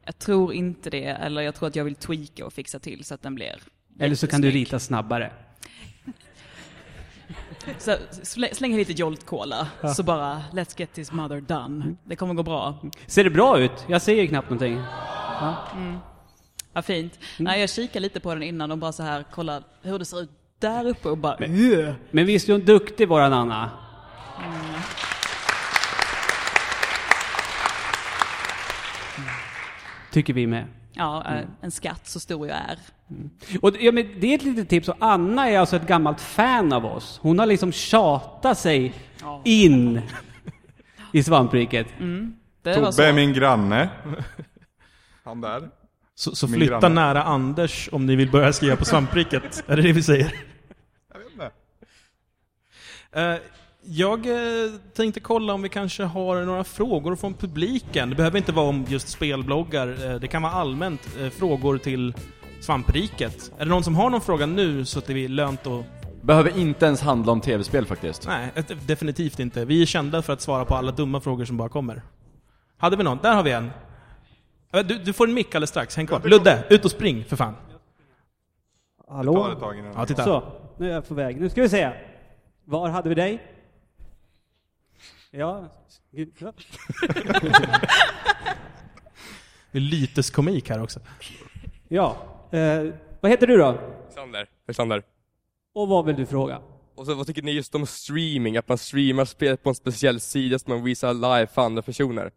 Jag 0.05 0.17
tror 0.19 0.53
inte 0.53 0.89
det, 0.89 1.03
eller 1.05 1.41
jag 1.41 1.55
tror 1.55 1.67
att 1.67 1.75
jag 1.75 1.83
vill 1.83 1.95
tweaka 1.95 2.45
och 2.45 2.53
fixa 2.53 2.79
till 2.79 3.03
så 3.05 3.13
att 3.13 3.21
den 3.21 3.36
blir 3.36 3.55
Eller 3.99 4.15
så 4.15 4.27
kan 4.27 4.41
du 4.41 4.51
rita 4.51 4.79
snabbare. 4.79 5.31
Så 7.77 7.91
slä- 8.11 8.53
släng 8.53 8.75
lite 8.75 8.93
Jolt 8.93 9.25
Cola, 9.25 9.67
så 9.95 10.03
bara 10.03 10.41
let's 10.51 10.79
get 10.79 10.93
this 10.93 11.11
mother 11.11 11.41
done. 11.41 11.95
Det 12.03 12.15
kommer 12.15 12.33
gå 12.33 12.43
bra. 12.43 12.77
Ser 13.07 13.23
det 13.23 13.29
bra 13.29 13.59
ut? 13.59 13.86
Jag 13.88 14.01
ser 14.01 14.21
ju 14.21 14.27
knappt 14.27 14.49
någonting. 14.49 14.75
Ja, 15.41 15.55
fint. 16.82 17.19
Nej, 17.39 17.59
jag 17.59 17.69
kikade 17.69 17.99
lite 17.99 18.19
på 18.19 18.34
den 18.34 18.43
innan 18.43 18.71
och 18.71 18.78
bara 18.78 18.91
så 18.91 19.03
här 19.03 19.26
kolla 19.32 19.61
hur 19.82 19.99
det 19.99 20.05
ser 20.05 20.21
ut 20.21 20.30
där 20.59 20.88
uppe 20.88 21.09
och 21.09 21.17
bara 21.17 21.38
Men 22.11 22.26
visst 22.26 22.49
är 22.49 22.53
hon 22.53 22.65
duktig, 22.65 23.07
våran 23.07 23.34
Anna? 23.34 23.69
Tycker 30.11 30.34
vi 30.34 30.47
med. 30.47 30.65
Ja, 30.93 31.26
eh, 31.36 31.41
en 31.61 31.71
skatt 31.71 32.07
så 32.07 32.19
stor 32.19 32.47
jag 32.47 32.57
är. 32.57 32.80
Och 33.61 33.71
det- 33.71 33.80
ja, 33.84 33.91
men 33.91 34.19
det 34.19 34.28
är 34.28 34.36
ett 34.36 34.43
litet 34.43 34.69
tips. 34.69 34.89
Och 34.89 34.95
Anna 34.99 35.49
är 35.49 35.59
alltså 35.59 35.76
ett 35.76 35.88
gammalt 35.88 36.21
fan 36.21 36.73
av 36.73 36.86
oss. 36.86 37.19
Hon 37.21 37.39
har 37.39 37.45
liksom 37.45 37.71
tjatat 37.71 38.57
sig 38.57 38.93
in 39.43 40.01
i 41.13 41.23
svampriket. 41.23 41.88
Det 41.97 42.69
var 42.69 42.73
Tobbe 42.76 42.91
så. 42.91 43.01
är 43.01 43.13
min 43.13 43.34
granne. 43.34 43.89
Han 45.23 45.41
där. 45.41 45.69
Så, 46.16 46.36
så 46.36 46.47
flytta 46.47 46.80
granne. 46.80 46.95
nära 46.95 47.24
Anders 47.24 47.89
om 47.91 48.05
ni 48.05 48.16
vill 48.16 48.32
börja 48.32 48.53
skriva 48.53 48.76
på 48.76 48.86
svampriket. 48.86 49.63
är 49.68 49.76
det 49.76 49.82
det 49.82 49.91
vi 49.93 50.03
säger? 50.03 50.34
Jag 51.13 51.20
vet 51.20 51.32
inte. 51.32 51.51
Eh, 53.11 53.38
Jag 53.88 54.26
eh, 54.28 54.72
tänkte 54.95 55.20
kolla 55.20 55.53
om 55.53 55.61
vi 55.61 55.70
kanske 55.70 56.03
har 56.03 56.41
några 56.45 56.63
frågor 56.63 57.16
från 57.16 57.34
publiken. 57.34 58.09
Det 58.09 58.16
behöver 58.16 58.38
inte 58.38 58.51
vara 58.51 58.68
om 58.68 58.86
just 58.88 59.07
spelbloggar. 59.07 60.11
Eh, 60.13 60.20
Det 60.20 60.28
kan 60.28 60.41
vara 60.41 60.53
allmänt 60.53 61.01
frågor 61.38 61.78
till 61.78 62.13
svampriket. 62.61 63.51
Är 63.57 63.66
det 63.66 63.72
någon 63.72 63.84
som 63.84 63.95
har 63.95 64.09
någon 64.09 64.22
fråga 64.22 64.45
nu 64.45 64.86
så 64.86 64.99
att 64.99 65.05
det 65.05 65.26
är 65.26 65.28
lönt 65.30 65.68
att... 65.68 65.86
Behöver 66.22 66.57
inte 66.57 66.86
ens 66.86 67.01
handla 67.01 67.32
om 67.32 67.41
tv-spel 67.41 67.86
faktiskt. 67.86 68.28
Nej, 68.28 68.51
definitivt 68.88 69.39
inte. 69.39 69.66
Vi 69.66 69.82
är 69.82 69.86
kända 69.86 70.22
för 70.22 70.34
att 70.34 70.41
svara 70.41 70.66
på 70.66 70.76
alla 70.76 70.91
dumma 70.91 71.22
frågor 71.22 71.45
som 71.45 71.57
bara 71.57 71.70
kommer. 71.70 72.01
Hade 72.78 72.97
vi 72.97 73.03
någon? 73.03 73.18
Där 73.22 73.36
har 73.36 73.43
vi 73.43 73.51
en. 73.51 73.70
Du, 74.84 74.97
du 74.97 75.13
får 75.13 75.28
en 75.28 75.34
mick 75.34 75.55
alldeles 75.55 75.69
strax, 75.69 75.95
häng 75.95 76.07
kvar. 76.07 76.21
Ludde, 76.23 76.63
ut 76.69 76.86
och 76.86 76.91
spring 76.91 77.26
för 77.26 77.36
fan. 77.36 77.55
Hallå? 79.07 79.51
ett 79.51 79.59
tag 79.59 79.80
innan. 79.80 79.93
Ja, 79.95 80.05
titta. 80.05 80.23
Så, 80.23 80.43
nu 80.78 80.89
är 80.89 80.93
jag 80.93 81.07
på 81.07 81.13
väg. 81.13 81.41
Nu 81.41 81.49
ska 81.49 81.61
vi 81.61 81.69
se. 81.69 81.91
Var 82.65 82.89
hade 82.89 83.09
vi 83.09 83.15
dig? 83.15 83.41
Ja. 85.32 85.69
Det 89.71 89.80
är 89.80 89.82
lyteskomik 89.82 90.69
här 90.69 90.84
också. 90.84 90.99
Ja. 91.88 92.17
Eh, 92.51 92.84
vad 93.21 93.32
heter 93.32 93.47
du 93.47 93.57
då? 93.57 93.65
Alexander. 93.65 94.49
Alexander. 94.67 95.03
Och 95.73 95.88
vad 95.88 96.05
vill 96.05 96.15
du 96.15 96.26
fråga? 96.26 96.61
Och 96.95 97.05
så 97.05 97.13
vad 97.13 97.28
tycker 97.28 97.41
ni 97.41 97.51
just 97.51 97.76
om 97.76 97.86
streaming? 97.86 98.57
Att 98.57 98.67
man 98.67 98.78
streamar 98.78 99.26
spelet 99.26 99.63
på 99.63 99.69
en 99.69 99.76
speciell 99.76 100.19
sida 100.19 100.59
som 100.59 100.73
man 100.73 100.84
visar 100.84 101.13
live 101.13 101.47
för 101.47 101.61
andra 101.61 101.82
personer? 101.82 102.32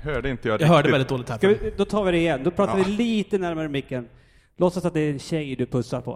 Hörde 0.00 0.30
inte 0.30 0.48
jag 0.48 0.60
Jag 0.60 0.66
hörde 0.66 0.78
riktigt. 0.78 0.94
väldigt 0.94 1.08
dåligt 1.08 1.28
här. 1.28 1.38
Vi, 1.38 1.72
då 1.76 1.84
tar 1.84 2.04
vi 2.04 2.12
det 2.12 2.18
igen. 2.18 2.44
Då 2.44 2.50
pratar 2.50 2.76
vi 2.76 2.84
lite 2.84 3.38
närmare 3.38 3.68
micken. 3.68 4.08
Låtsas 4.56 4.84
att 4.84 4.94
det 4.94 5.00
är 5.00 5.10
en 5.10 5.18
tjej 5.18 5.56
du 5.56 5.66
pussar 5.66 6.00
på. 6.00 6.12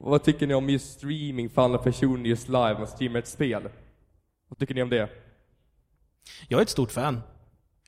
Och 0.00 0.10
vad 0.10 0.22
tycker 0.24 0.46
ni 0.46 0.54
om 0.54 0.70
just 0.70 0.92
streaming 0.98 1.50
för 1.50 1.62
andra 1.62 1.78
personer 1.78 2.26
just 2.28 2.48
live? 2.48 2.74
Man 2.78 2.86
streamar 2.86 3.18
ett 3.18 3.28
spel. 3.28 3.62
Vad 4.48 4.58
tycker 4.58 4.74
ni 4.74 4.82
om 4.82 4.88
det? 4.88 5.08
Jag 6.48 6.58
är 6.58 6.62
ett 6.62 6.68
stort 6.68 6.92
fan. 6.92 7.20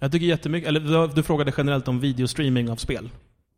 Jag 0.01 0.13
tycker 0.13 0.27
jättemycket, 0.27 0.69
eller 0.69 0.81
du, 0.81 1.15
du 1.15 1.23
frågade 1.23 1.53
generellt 1.57 1.89
om 1.89 2.01
videostreaming 2.01 2.71
av 2.71 2.77
spel. 2.77 3.11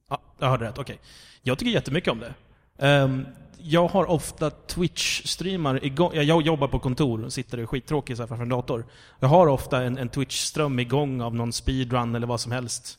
Ja, 0.09 0.21
jag 0.39 0.49
hörde 0.49 0.65
rätt, 0.65 0.79
okej. 0.79 0.99
Jag 1.43 1.59
tycker 1.59 1.73
jättemycket 1.73 2.13
om 2.13 2.21
det. 2.21 2.35
Ehm, 2.79 3.27
jag 3.59 3.89
har 3.89 4.11
ofta 4.11 4.51
Twitch-streamar 4.51 5.85
igång. 5.85 6.11
Ja, 6.15 6.23
Jag 6.23 6.43
jobbar 6.43 6.69
på 6.69 6.79
kontor 6.79 7.25
och 7.25 7.33
sitter 7.33 7.67
skittråkig 7.67 8.17
framför 8.17 8.43
en 8.43 8.49
dator. 8.49 8.87
Jag 9.21 9.29
har 9.29 9.47
ofta 9.47 9.83
en, 9.83 9.99
en 9.99 10.09
Twitch-ström 10.09 10.81
igång 10.81 11.21
av 11.21 11.35
någon 11.35 11.53
speedrun 11.53 12.15
eller 12.15 12.27
vad 12.27 12.41
som 12.41 12.53
helst. 12.53 12.99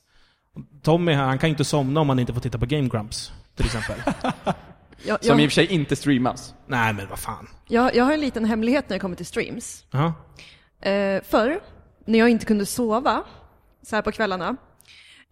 Tommy 0.82 1.12
här, 1.14 1.24
han 1.24 1.40
kan 1.40 1.50
inte 1.50 1.66
somna 1.66 2.02
om 2.02 2.10
han 2.10 2.20
inte 2.20 2.34
får 2.34 2.42
titta 2.42 2.58
på 2.58 2.66
Game 2.66 2.90
Grumps, 2.90 3.32
till 3.56 3.66
exempel. 3.66 3.96
Jag, 5.06 5.26
Som 5.26 5.40
i 5.40 5.48
och 5.48 5.52
för 5.52 5.54
sig 5.54 5.66
inte 5.68 5.96
streamas. 5.96 6.54
Nej 6.68 6.94
men 6.94 7.10
vad 7.10 7.20
fan. 7.20 7.48
jag, 7.68 7.96
jag 7.96 8.04
har 8.04 8.14
en 8.14 8.20
liten 8.20 8.46
hemlighet 8.46 8.90
när 8.90 8.96
det 8.96 9.00
kommer 9.00 9.16
till 9.16 9.26
streams. 9.26 9.86
Jaha. 9.92 10.14
Eh, 10.82 11.22
förr, 11.24 11.60
när 12.06 12.20
jag 12.20 12.30
inte 12.30 12.46
kunde 12.46 12.66
sova, 12.66 13.24
så 13.82 13.96
här 13.96 14.04
på 14.04 14.12
kvällarna, 14.12 14.56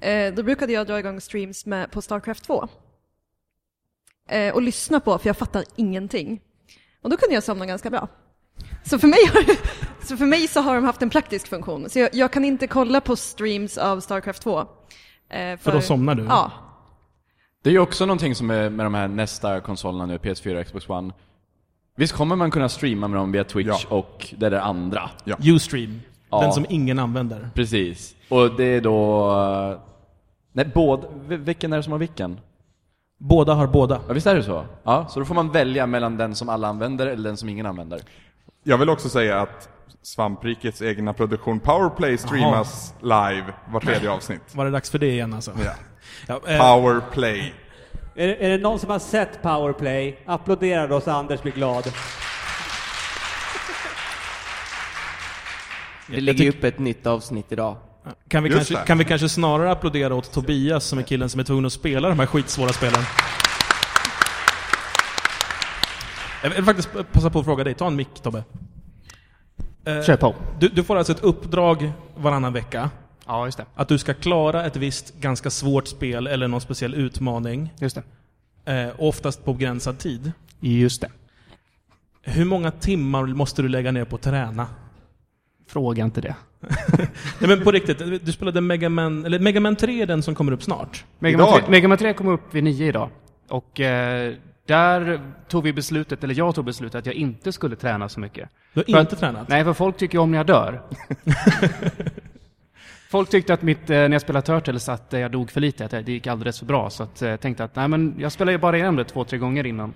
eh, 0.01 0.33
då 0.33 0.43
brukade 0.43 0.73
jag 0.73 0.87
dra 0.87 0.99
igång 0.99 1.21
streams 1.21 1.65
med, 1.65 1.91
på 1.91 2.01
Starcraft 2.01 2.43
2. 2.43 2.67
Eh, 4.29 4.53
och 4.53 4.61
lyssna 4.61 4.99
på, 4.99 5.17
för 5.17 5.29
jag 5.29 5.37
fattar 5.37 5.63
ingenting. 5.75 6.41
Och 7.01 7.09
då 7.09 7.17
kunde 7.17 7.33
jag 7.35 7.43
somna 7.43 7.65
ganska 7.65 7.89
bra. 7.89 8.07
Så 8.83 8.99
för 8.99 9.07
mig, 9.07 9.19
har, 9.33 9.43
så, 10.05 10.17
för 10.17 10.25
mig 10.25 10.47
så 10.47 10.61
har 10.61 10.75
de 10.75 10.83
haft 10.83 11.01
en 11.01 11.09
praktisk 11.09 11.47
funktion. 11.47 11.89
Så 11.89 11.99
jag, 11.99 12.09
jag 12.13 12.31
kan 12.31 12.45
inte 12.45 12.67
kolla 12.67 13.01
på 13.01 13.15
streams 13.15 13.77
av 13.77 13.99
Starcraft 13.99 14.41
2. 14.41 14.59
Eh, 14.59 14.65
för, 15.29 15.57
För 15.57 15.71
då 15.71 15.81
somnar 15.81 16.15
du? 16.15 16.23
Ja. 16.23 16.51
Det 17.63 17.69
är 17.69 17.73
ju 17.73 17.79
också 17.79 18.05
någonting 18.05 18.35
som 18.35 18.49
är 18.51 18.69
med 18.69 18.85
de 18.85 18.93
här 18.93 19.07
nästa 19.07 19.59
konsolerna 19.61 20.05
nu, 20.05 20.17
PS4 20.17 20.59
och 20.59 20.65
Xbox 20.65 20.89
One. 20.89 21.13
Visst 21.97 22.13
kommer 22.13 22.35
man 22.35 22.51
kunna 22.51 22.69
streama 22.69 23.07
med 23.07 23.19
dem 23.19 23.31
via 23.31 23.43
Twitch 23.43 23.85
Ja. 23.89 23.95
och 23.97 24.33
det 24.37 24.49
där 24.49 24.59
andra? 24.59 25.09
Ustream. 25.55 26.01
Ja. 26.29 26.41
Den 26.41 26.53
som 26.53 26.65
ingen 26.69 26.99
använder. 26.99 27.49
Precis. 27.53 28.15
Och 28.29 28.55
det 28.55 28.63
är 28.63 28.81
då... 28.81 29.29
eh, 29.71 29.79
Nej, 30.51 30.71
båda... 30.73 31.07
vi- 31.27 31.37
Vilken 31.37 31.73
är 31.73 31.77
det 31.77 31.83
som 31.83 31.91
har 31.91 31.99
vilken? 31.99 32.39
Båda 33.17 33.53
har 33.53 33.67
båda. 33.67 34.01
Ja, 34.07 34.13
visst 34.13 34.27
är 34.27 34.35
det 34.35 34.43
så? 34.43 34.65
Ja, 34.83 35.05
så 35.09 35.19
då 35.19 35.25
får 35.25 35.35
man 35.35 35.51
välja 35.51 35.85
mellan 35.87 36.17
den 36.17 36.35
som 36.35 36.49
alla 36.49 36.67
använder 36.67 37.07
eller 37.07 37.23
den 37.23 37.37
som 37.37 37.49
ingen 37.49 37.65
använder. 37.65 38.01
Jag 38.63 38.77
vill 38.77 38.89
också 38.89 39.09
säga 39.09 39.41
att 39.41 39.69
Svamprikets 40.01 40.81
egna 40.81 41.13
produktion 41.13 41.59
Powerplay 41.59 42.17
streamas 42.17 42.93
live 43.01 43.45
var 43.71 43.79
tredje 43.79 44.11
avsnitt. 44.11 44.41
Var 44.55 44.65
det 44.65 44.71
dags 44.71 44.89
för 44.89 44.99
det 44.99 45.07
igen 45.11 45.33
alltså? 45.33 45.51
Ja. 45.65 45.71
Ja, 46.27 46.41
eh, 46.47 46.59
Powerplay. 46.59 47.53
Är, 48.15 48.27
det- 48.27 48.45
är 48.45 48.49
det 48.49 48.57
någon 48.57 48.79
som 48.79 48.89
har 48.89 48.99
sett 48.99 49.41
Powerplay? 49.41 50.19
Applådera 50.25 50.87
då 50.87 51.01
så 51.01 51.11
Anders 51.11 51.41
blir 51.41 51.51
glad. 51.53 51.91
Det 56.07 56.21
ligger 56.21 56.43
ju 56.43 56.49
upp 56.49 56.63
ett 56.63 56.79
nytt 56.79 57.07
avsnitt 57.07 57.51
idag. 57.51 57.77
Kan 58.27 58.43
vi, 58.43 58.49
kanske, 58.49 58.75
kan 58.75 58.97
vi 58.97 59.05
kanske 59.05 59.29
snarare 59.29 59.71
applådera 59.71 60.15
åt 60.15 60.31
Tobias 60.31 60.85
som 60.85 60.99
är 60.99 61.03
killen 61.03 61.29
som 61.29 61.39
är 61.39 61.43
tvungen 61.43 61.65
att 61.65 61.73
spela 61.73 62.09
de 62.09 62.19
här 62.19 62.25
skitsvåra 62.25 62.69
spelen? 62.69 63.01
Jag 66.43 66.49
vill 66.49 66.65
faktiskt 66.65 66.89
passa 67.11 67.29
på 67.29 67.39
att 67.39 67.45
fråga 67.45 67.63
dig, 67.63 67.73
ta 67.73 67.87
en 67.87 67.95
mick 67.95 68.19
Tobbe. 68.21 68.43
Eh, 69.85 70.01
Kör 70.01 70.17
på. 70.17 70.35
Du, 70.59 70.67
du 70.67 70.83
får 70.83 70.95
alltså 70.95 71.13
ett 71.13 71.23
uppdrag 71.23 71.91
varannan 72.17 72.53
vecka. 72.53 72.89
Ja, 73.25 73.45
just 73.45 73.57
det. 73.57 73.65
Att 73.75 73.87
du 73.87 73.97
ska 73.97 74.13
klara 74.13 74.65
ett 74.65 74.75
visst 74.75 75.15
ganska 75.15 75.49
svårt 75.49 75.87
spel 75.87 76.27
eller 76.27 76.47
någon 76.47 76.61
speciell 76.61 76.95
utmaning. 76.95 77.73
Just 77.79 77.97
det. 78.65 78.73
Eh, 78.73 78.93
oftast 78.97 79.45
på 79.45 79.53
begränsad 79.53 79.99
tid. 79.99 80.31
Just 80.59 81.01
det. 81.01 81.09
Hur 82.21 82.45
många 82.45 82.71
timmar 82.71 83.25
måste 83.25 83.61
du 83.61 83.69
lägga 83.69 83.91
ner 83.91 84.05
på 84.05 84.15
att 84.15 84.21
träna? 84.21 84.67
Fråga 85.67 86.03
inte 86.03 86.21
det. 86.21 86.35
Nej 87.39 87.47
men 87.49 87.63
på 87.63 87.71
riktigt, 87.71 88.25
du 88.25 88.31
spelade 88.31 88.61
Mega 88.61 88.89
Man, 88.89 89.25
eller 89.25 89.39
Mega 89.39 89.59
Man 89.59 89.75
3 89.75 90.01
är 90.01 90.05
den 90.05 90.23
som 90.23 90.35
kommer 90.35 90.51
upp 90.51 90.63
snart. 90.63 91.05
Mega 91.19 91.37
Man 91.37 91.47
Idag? 91.47 91.59
3, 91.61 91.71
Mega 91.71 91.87
Man 91.87 91.97
3 91.97 92.13
kom 92.13 92.27
upp 92.27 92.41
vid 92.55 92.63
nio 92.63 92.87
idag. 92.87 93.09
Och 93.49 93.79
eh, 93.79 94.33
där 94.65 95.19
tog 95.47 95.63
vi 95.63 95.73
beslutet, 95.73 96.23
eller 96.23 96.33
jag 96.37 96.55
tog 96.55 96.65
beslutet 96.65 96.95
att 96.99 97.05
jag 97.05 97.15
inte 97.15 97.51
skulle 97.51 97.75
träna 97.75 98.09
så 98.09 98.19
mycket. 98.19 98.49
Du 98.73 98.79
har 98.79 98.83
För 98.93 98.99
inte 99.01 99.13
att- 99.13 99.19
tränat? 99.19 99.47
Nej, 99.49 99.63
för 99.63 99.73
folk 99.73 99.97
tycker 99.97 100.17
om 100.17 100.31
när 100.31 100.37
jag 100.37 100.45
dör. 100.47 100.81
folk 103.09 103.29
tyckte 103.29 103.53
att 103.53 103.61
mitt, 103.61 103.89
eh, 103.89 103.95
när 103.95 104.11
jag 104.11 104.21
spelade 104.21 104.45
Turtles 104.45 104.89
att 104.89 105.13
eh, 105.13 105.19
jag 105.19 105.31
dog 105.31 105.51
för 105.51 105.61
lite, 105.61 105.85
att 105.85 105.91
det 105.91 106.11
gick 106.11 106.27
alldeles 106.27 106.59
för 106.59 106.65
bra. 106.65 106.89
Så 106.89 107.03
att, 107.03 107.21
eh, 107.21 107.29
jag 107.29 107.39
tänkte 107.41 107.63
att 107.63 107.75
nej 107.75 107.87
men 107.87 108.15
jag 108.17 108.31
spelade 108.31 108.51
ju 108.51 108.57
bara 108.57 108.75
igenom 108.77 108.95
det 108.95 109.03
två, 109.03 109.23
tre 109.23 109.37
gånger 109.37 109.65
innan. 109.65 109.93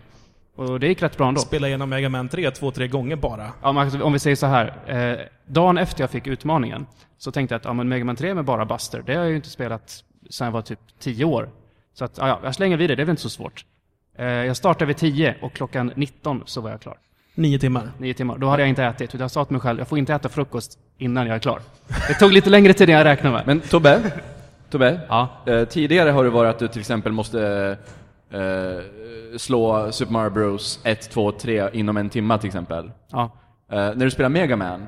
Och 0.60 0.80
det 0.80 0.88
gick 0.88 1.02
rätt 1.02 1.18
bra 1.18 1.28
ändå. 1.28 1.42
Spela 1.42 1.68
igenom 1.68 1.90
Mega 1.90 2.10
Man 2.10 2.30
3 2.30 2.52
två, 2.52 2.72
tre 2.72 2.88
gånger 2.88 3.16
bara. 3.16 3.52
Ja, 3.62 3.72
men 3.72 3.84
alltså, 3.84 4.04
om 4.04 4.14
vi 4.14 4.20
säger 4.20 4.36
så 4.36 4.46
här. 4.46 4.74
Eh, 4.88 5.20
dagen 5.46 5.78
efter 5.78 6.04
jag 6.04 6.10
fick 6.10 6.28
utmaningen 6.28 6.86
så 7.18 7.32
tänkte 7.32 7.54
jag 7.54 7.60
att 7.60 7.66
ja, 7.66 7.74
men 7.74 7.90
Mega 7.90 8.06
Man 8.06 8.16
3 8.16 8.34
med 8.34 8.46
bara 8.46 8.66
Buster, 8.66 9.04
det 9.06 9.14
har 9.16 9.22
jag 9.22 9.30
ju 9.30 9.36
inte 9.36 9.50
spelat 9.50 10.04
sedan 10.30 10.46
jag 10.46 10.52
var 10.52 10.62
typ 10.62 10.80
10 11.00 11.26
år. 11.26 11.50
Så 11.94 12.06
att, 12.06 12.18
ja, 12.18 12.28
ja, 12.28 12.40
jag 12.44 12.56
slänger 12.56 12.78
vidare, 12.78 12.96
det 12.96 13.02
är 13.04 13.06
väl 13.06 13.12
inte 13.14 13.22
så 13.22 13.30
svårt. 13.30 13.66
Eh, 14.18 14.26
jag 14.26 14.58
startade 14.58 14.86
vid 14.86 14.98
10 14.98 15.36
och 15.42 15.54
klockan 15.54 15.92
19 15.96 16.44
så 16.46 16.62
var 16.62 16.70
jag 16.70 16.82
klar. 16.82 16.98
Nio 17.36 17.60
timmar. 17.60 17.92
Nio 17.98 18.14
timmar. 18.14 18.38
Då 18.38 18.48
hade 18.48 18.62
jag 18.62 18.70
inte 18.70 18.84
ätit. 18.84 19.10
utan 19.10 19.22
Jag 19.22 19.32
sa 19.32 19.46
till 19.46 19.54
mig 19.54 19.62
själv, 19.62 19.80
jag 19.80 19.88
får 19.88 19.98
inte 19.98 20.14
äta 20.14 20.30
frukost 20.30 20.80
innan 20.98 21.28
jag 21.28 21.36
är 21.36 21.40
klar. 21.40 21.62
Det 22.08 22.14
tog 22.14 22.32
lite 22.34 22.50
längre 22.50 22.74
tid 22.74 22.90
än 22.90 22.96
jag 22.96 23.06
räknade 23.06 23.36
med. 23.36 23.48
Men 23.48 23.60
Tobbe, 23.60 24.12
Tobbe 24.70 25.00
Ja. 25.10 25.30
eh, 25.46 25.64
tidigare 25.66 26.10
har 26.10 26.24
det 26.24 26.30
varit 26.30 26.50
att 26.50 26.60
du 26.60 26.68
till 26.68 26.80
exempel 26.80 27.12
måste 27.12 27.78
eh, 28.32 28.40
slå 29.38 29.92
Super 29.92 30.14
Mario 30.14 30.30
Bros 30.30 30.80
1, 30.84 31.10
2, 31.12 31.32
3 31.32 31.70
inom 31.74 31.98
en 31.98 32.10
timma 32.10 32.38
till 32.38 32.48
exempel. 32.48 32.92
Ja. 33.12 33.32
Eh, 33.72 33.78
när 33.78 34.06
du 34.06 34.12
spelar 34.12 34.30
Mega 34.30 34.56
Man, 34.56 34.86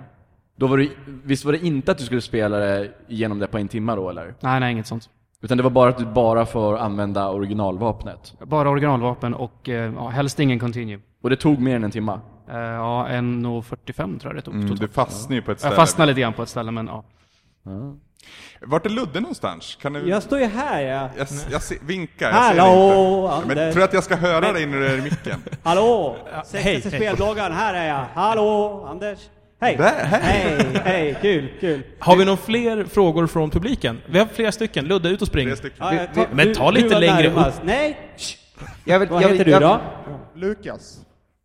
då 0.55 0.67
var 0.67 0.77
det, 0.77 0.89
visst 1.23 1.45
var 1.45 1.51
det 1.51 1.65
inte 1.65 1.91
att 1.91 1.97
du 1.97 2.03
skulle 2.03 2.21
spela 2.21 2.57
det 2.57 2.91
igenom 3.07 3.39
det 3.39 3.47
på 3.47 3.57
en 3.57 3.67
timma 3.67 3.95
då 3.95 4.09
eller? 4.09 4.35
Nej, 4.39 4.59
nej, 4.59 4.71
inget 4.71 4.87
sånt. 4.87 5.09
Utan 5.41 5.57
det 5.57 5.63
var 5.63 5.69
bara 5.69 5.89
att 5.89 5.97
du 5.97 6.05
bara 6.05 6.45
får 6.45 6.77
använda 6.77 7.29
originalvapnet. 7.29 8.33
Bara 8.43 8.69
originalvapen 8.69 9.33
och 9.33 9.69
eh, 9.69 9.93
ja, 9.93 10.07
helst 10.09 10.39
ingen 10.39 10.59
continue. 10.59 10.99
Och 11.21 11.29
det 11.29 11.35
tog 11.35 11.59
mer 11.59 11.75
än 11.75 11.83
en 11.83 11.91
timma. 11.91 12.21
Eh, 12.49 12.57
ja, 12.57 13.07
1.45 13.09 14.19
tror 14.19 14.33
jag 14.33 14.35
det 14.35 14.41
tog. 14.41 14.53
Mm, 14.53 14.75
du 14.75 14.87
fastnar 14.87 15.35
ju 15.35 15.41
på 15.41 15.51
ett 15.51 15.59
ställe. 15.59 15.71
Jag 15.71 15.75
fastnade 15.81 16.11
lite 16.11 16.21
grann 16.21 16.33
på 16.33 16.43
ett 16.43 16.49
ställe, 16.49 16.71
men 16.71 16.87
ja. 16.87 17.03
Vart 18.61 18.85
är 18.85 18.89
Ludde 18.89 19.19
någonstans? 19.19 19.77
Kan 19.81 19.93
du... 19.93 20.09
Jag 20.09 20.23
står 20.23 20.39
ju 20.39 20.45
här 20.45 20.81
ja. 20.81 21.09
Jag, 21.17 21.27
jag 21.51 21.61
ser, 21.61 21.77
vinkar, 21.81 22.27
jag 22.27 22.33
Hallå, 22.33 23.29
ser 23.29 23.35
inte. 23.35 23.47
Men 23.47 23.57
Anders. 23.57 23.73
tror 23.73 23.79
du 23.81 23.83
att 23.85 23.93
jag 23.93 24.03
ska 24.03 24.15
höra 24.15 24.51
dig 24.53 24.65
när 24.65 24.77
du 24.77 24.87
är 24.87 24.97
i 24.97 25.01
micken? 25.01 25.43
Hallå! 25.63 26.17
hej, 26.53 26.81
spelbloggen, 26.81 27.51
här 27.51 27.73
är 27.73 27.87
jag. 27.87 28.05
Hallå, 28.13 28.85
Anders. 28.89 29.19
Hej! 29.61 29.75
Där, 29.77 30.05
hej. 30.05 30.21
Hej, 30.21 30.81
hej, 30.85 31.17
kul, 31.21 31.51
kul. 31.59 31.83
Har 31.99 32.15
vi 32.15 32.25
några 32.25 32.37
fler 32.37 32.83
frågor 32.83 33.27
från 33.27 33.49
publiken? 33.49 34.01
Vi 34.09 34.19
har 34.19 34.25
flera 34.25 34.51
stycken. 34.51 34.85
Ludde, 34.85 35.09
ut 35.09 35.21
och 35.21 35.27
spring. 35.27 35.49
Ja, 35.77 35.93
jag 35.93 36.13
tar- 36.13 36.27
Men 36.33 36.47
du- 36.47 36.55
ta 36.55 36.71
du 36.71 36.81
lite 36.81 36.93
var 36.93 37.01
längre 37.01 37.29
närmast. 37.29 37.61
Nej! 37.63 37.97
Jag 38.85 38.99
vill, 38.99 39.09
Vad 39.09 39.23
jag, 39.23 39.29
heter 39.29 39.45
du 39.45 39.51
jag, 39.51 39.61
då? 39.61 39.79
Lukas. 40.35 40.99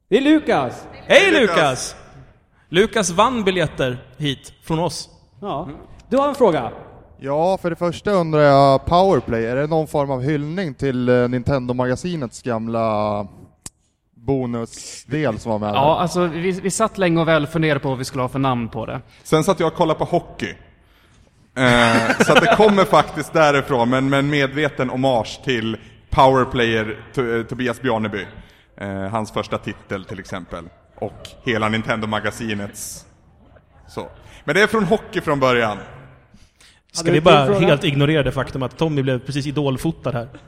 Det 0.08 0.16
är 0.16 0.20
Lukas. 0.20 0.86
Hej 1.06 1.30
Lukas. 1.30 1.40
Lukas! 1.56 1.96
Lukas 2.68 3.10
vann 3.10 3.44
biljetter 3.44 3.98
hit 4.18 4.52
från 4.64 4.78
oss. 4.78 5.08
Ja. 5.40 5.68
Du 6.08 6.16
har 6.16 6.28
en 6.28 6.34
fråga? 6.34 6.72
Ja, 7.18 7.58
för 7.58 7.70
det 7.70 7.76
första 7.76 8.10
undrar 8.10 8.40
jag 8.40 8.84
Powerplay, 8.84 9.46
är 9.46 9.56
det 9.56 9.66
någon 9.66 9.86
form 9.86 10.10
av 10.10 10.22
hyllning 10.22 10.74
till 10.74 11.08
eh, 11.08 11.28
Nintendo-magasinets 11.28 12.42
gamla 12.42 13.26
bonusdel 14.14 15.38
som 15.38 15.52
var 15.52 15.58
med 15.58 15.74
Ja, 15.74 15.98
alltså 15.98 16.26
vi, 16.26 16.50
vi 16.50 16.70
satt 16.70 16.98
länge 16.98 17.20
och 17.20 17.28
väl 17.28 17.46
funderade 17.46 17.80
på 17.80 17.88
vad 17.88 17.98
vi 17.98 18.04
skulle 18.04 18.22
ha 18.22 18.28
för 18.28 18.38
namn 18.38 18.68
på 18.68 18.86
det. 18.86 19.00
Sen 19.22 19.44
satt 19.44 19.60
jag 19.60 19.66
och 19.66 19.74
kollade 19.74 19.98
på 19.98 20.04
hockey. 20.04 20.54
Eh, 21.56 22.18
så 22.26 22.32
att 22.32 22.40
det 22.40 22.56
kommer 22.56 22.84
faktiskt 22.84 23.32
därifrån, 23.32 23.90
men 23.90 24.08
med 24.08 24.18
en 24.18 24.30
medveten 24.30 24.90
hommage 24.90 25.40
till 25.44 25.76
powerplayer 26.10 27.00
to, 27.14 27.22
eh, 27.22 27.42
Tobias 27.42 27.82
Bjarneby. 27.82 28.26
Eh, 28.76 28.88
hans 28.88 29.32
första 29.32 29.58
titel 29.58 30.04
till 30.04 30.18
exempel. 30.18 30.64
Och 30.96 31.28
hela 31.44 31.68
Nintendo-magasinets. 31.68 33.04
Så. 33.88 34.08
Men 34.44 34.54
det 34.54 34.62
är 34.62 34.66
från 34.66 34.84
hockey 34.84 35.20
från 35.20 35.40
början. 35.40 35.78
Ska 36.96 37.12
vi 37.12 37.20
bara 37.20 37.46
fråga? 37.46 37.66
helt 37.66 37.84
ignorera 37.84 38.22
det 38.22 38.32
faktum 38.32 38.62
att 38.62 38.76
Tommy 38.76 39.02
blev 39.02 39.18
precis 39.18 39.46
idolfotad 39.46 40.12
här? 40.12 40.28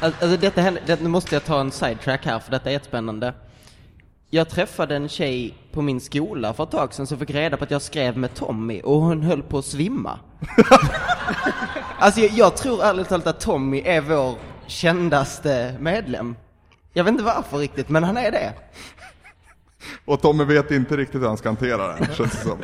Alltså 0.00 0.36
detta 0.36 0.60
hände, 0.60 0.80
det, 0.86 1.02
nu 1.02 1.08
måste 1.08 1.34
jag 1.34 1.44
ta 1.44 1.60
en 1.60 1.70
sidetrack 1.70 2.26
här 2.26 2.38
för 2.38 2.50
detta 2.50 2.68
är 2.68 2.72
jättespännande. 2.72 3.34
Jag 4.30 4.48
träffade 4.48 4.96
en 4.96 5.08
tjej 5.08 5.54
på 5.72 5.82
min 5.82 6.00
skola 6.00 6.54
för 6.54 6.64
ett 6.64 6.70
tag 6.70 6.94
sedan 6.94 7.06
som 7.06 7.18
fick 7.18 7.30
reda 7.30 7.56
på 7.56 7.64
att 7.64 7.70
jag 7.70 7.82
skrev 7.82 8.16
med 8.18 8.34
Tommy 8.34 8.80
och 8.80 9.00
hon 9.00 9.22
höll 9.22 9.42
på 9.42 9.58
att 9.58 9.64
svimma. 9.64 10.18
alltså 11.98 12.20
jag, 12.20 12.30
jag 12.30 12.56
tror 12.56 12.84
ärligt 12.84 13.08
talat 13.08 13.26
att 13.26 13.40
Tommy 13.40 13.82
är 13.84 14.00
vår 14.00 14.34
kändaste 14.66 15.74
medlem. 15.80 16.36
Jag 16.96 17.04
vet 17.04 17.12
inte 17.12 17.24
varför 17.24 17.58
riktigt, 17.58 17.88
men 17.88 18.04
han 18.04 18.16
är 18.16 18.30
det. 18.30 18.52
Och 20.04 20.20
Tommy 20.20 20.44
vet 20.44 20.70
inte 20.70 20.96
riktigt 20.96 21.20
hur 21.20 21.26
han 21.26 21.36
ska 21.36 21.48
hantera 21.48 21.86
det, 21.96 22.14
känns 22.16 22.32
det 22.32 22.48
som. 22.48 22.58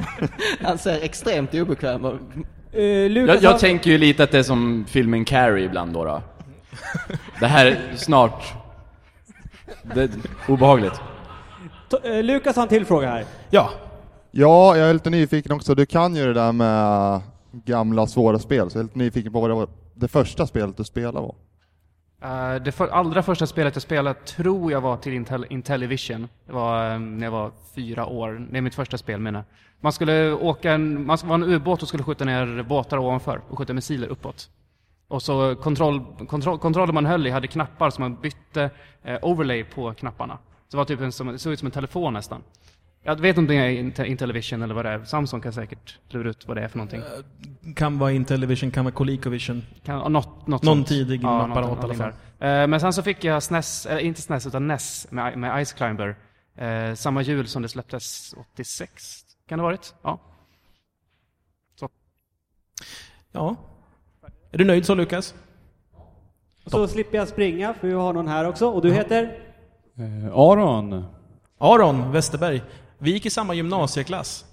Han 0.60 0.78
ser 0.78 1.02
extremt 1.02 1.54
obekväm 1.54 2.04
och 2.04 2.14
Uh, 2.74 3.10
Lukas 3.10 3.42
Jag, 3.42 3.52
jag 3.52 3.60
tänker 3.60 3.90
ju 3.90 3.98
lite 3.98 4.24
att 4.24 4.30
det 4.30 4.38
är 4.38 4.42
som 4.42 4.84
filmen 4.88 5.24
Carrie 5.24 5.64
ibland 5.64 5.92
då. 5.92 6.04
då. 6.04 6.22
Det 7.40 7.46
här 7.46 7.66
är 7.66 7.96
snart... 7.96 8.52
Det 9.94 10.02
är 10.02 10.10
obehagligt. 10.48 11.00
To- 11.90 12.16
eh, 12.16 12.22
Lukas 12.22 12.56
har 12.56 12.62
en 12.62 12.68
till 12.68 12.84
fråga 12.86 13.10
här. 13.10 13.24
Ja, 13.50 13.70
Ja, 14.30 14.76
jag 14.76 14.88
är 14.88 14.92
lite 14.94 15.10
nyfiken 15.10 15.52
också. 15.52 15.74
Du 15.74 15.86
kan 15.86 16.16
ju 16.16 16.26
det 16.26 16.32
där 16.32 16.52
med 16.52 17.20
gamla 17.52 18.06
svåra 18.06 18.38
spel, 18.38 18.70
så 18.70 18.78
jag 18.78 18.80
är 18.80 18.84
lite 18.84 18.98
nyfiken 18.98 19.32
på 19.32 19.40
vad 19.40 19.50
det 19.50 19.54
var 19.54 19.68
det 19.94 20.08
första 20.08 20.46
spelet 20.46 20.76
du 20.76 20.84
spelade 20.84 21.20
var. 21.20 21.34
Eh, 22.22 22.54
det 22.54 22.72
för, 22.72 22.88
allra 22.88 23.22
första 23.22 23.46
spelet 23.46 23.76
jag 23.76 23.82
spelade 23.82 24.20
tror 24.20 24.72
jag 24.72 24.80
var 24.80 24.96
till 24.96 25.12
Intel, 25.12 25.46
Intellivision. 25.50 26.28
Det 26.46 26.52
var 26.52 26.94
um, 26.94 27.18
när 27.18 27.26
jag 27.26 27.32
var 27.32 27.50
fyra 27.74 28.06
år. 28.06 28.46
Det 28.50 28.58
är 28.58 28.62
mitt 28.62 28.74
första 28.74 28.98
spel 28.98 29.20
menar. 29.20 29.44
Man 29.80 29.92
skulle 29.92 30.32
åka 30.32 30.72
en, 30.72 31.06
man 31.06 31.18
var 31.24 31.34
en 31.34 31.42
ubåt 31.42 31.82
och 31.82 31.88
skulle 31.88 32.02
skjuta 32.02 32.24
ner 32.24 32.62
båtar 32.62 32.98
ovanför 32.98 33.40
och 33.48 33.58
skjuta 33.58 33.72
missiler 33.72 34.08
uppåt. 34.08 34.50
Och 35.08 35.22
så 35.22 35.56
kontroll, 35.56 36.26
kontroll, 36.28 36.58
kontrollen 36.58 36.94
man 36.94 37.06
höll 37.06 37.26
i 37.26 37.30
hade 37.30 37.46
knappar 37.46 37.90
som 37.90 38.02
man 38.02 38.20
bytte 38.20 38.70
eh, 39.02 39.18
overlay 39.22 39.64
på 39.64 39.94
knapparna. 39.94 40.38
Så 40.68 40.76
det 40.76 40.76
var 40.76 40.84
typ 40.84 41.00
en, 41.00 41.12
som, 41.12 41.26
det 41.26 41.38
såg 41.38 41.52
ut 41.52 41.58
som 41.58 41.66
en 41.66 41.72
telefon 41.72 42.12
nästan. 42.12 42.42
Jag 43.04 43.20
vet 43.20 43.28
inte 43.28 43.38
om 43.38 43.46
det 43.46 43.54
är 43.54 43.68
Inte- 43.70 44.06
Intellivision 44.06 44.62
eller 44.62 44.74
vad 44.74 44.84
det 44.84 44.90
är. 44.90 45.04
Samsung 45.04 45.40
kan 45.40 45.52
säkert 45.52 45.98
klura 46.10 46.30
ut 46.30 46.48
vad 46.48 46.56
det 46.56 46.62
är 46.62 46.68
för 46.68 46.78
någonting. 46.78 47.02
kan 47.76 47.98
vara 47.98 48.12
Intellivision, 48.12 48.70
kan 48.70 48.84
vara 48.84 48.94
ColecoVision. 48.94 49.62
Kan, 49.84 50.12
något, 50.12 50.46
något 50.46 50.62
Någon 50.62 50.76
sånt. 50.76 50.88
tidig 50.88 51.20
Ja, 51.22 51.42
apparat 51.46 51.68
något- 51.68 51.78
i 51.80 51.84
alla 51.84 51.94
fall. 51.94 52.12
där. 52.38 52.62
Eh, 52.62 52.66
Men 52.68 52.80
sen 52.80 52.92
så 52.92 53.02
fick 53.02 53.24
jag 53.24 53.42
SNES, 53.42 53.86
eller 53.86 54.00
inte 54.00 54.20
SNES 54.22 54.46
utan 54.46 54.66
NES 54.68 55.06
med, 55.10 55.38
med 55.38 55.66
Ice 55.66 55.72
Climber. 55.72 56.16
Eh, 56.56 56.94
samma 56.94 57.22
jul 57.22 57.46
som 57.48 57.62
det 57.62 57.68
släpptes 57.68 58.34
86, 58.52 59.24
kan 59.48 59.58
det 59.58 59.62
ha 59.62 59.68
varit? 59.68 59.94
Ja. 60.02 60.18
Ja. 63.32 63.56
Är 64.50 64.58
du 64.58 64.64
nöjd 64.64 64.86
så 64.86 64.94
Lukas? 64.94 65.34
Så 66.66 66.88
slipper 66.88 67.18
jag 67.18 67.28
springa, 67.28 67.74
för 67.74 67.88
vi 67.88 67.94
har 67.94 68.12
någon 68.12 68.28
här 68.28 68.48
också. 68.48 68.66
Och 68.68 68.82
du 68.82 68.92
heter? 68.92 69.38
Eh, 69.98 70.32
Aron. 70.38 71.04
Aron 71.58 72.12
Westerberg. 72.12 72.62
Vi 73.02 73.10
gick 73.10 73.26
i 73.26 73.30
samma 73.30 73.54
gymnasieklass. 73.54 74.44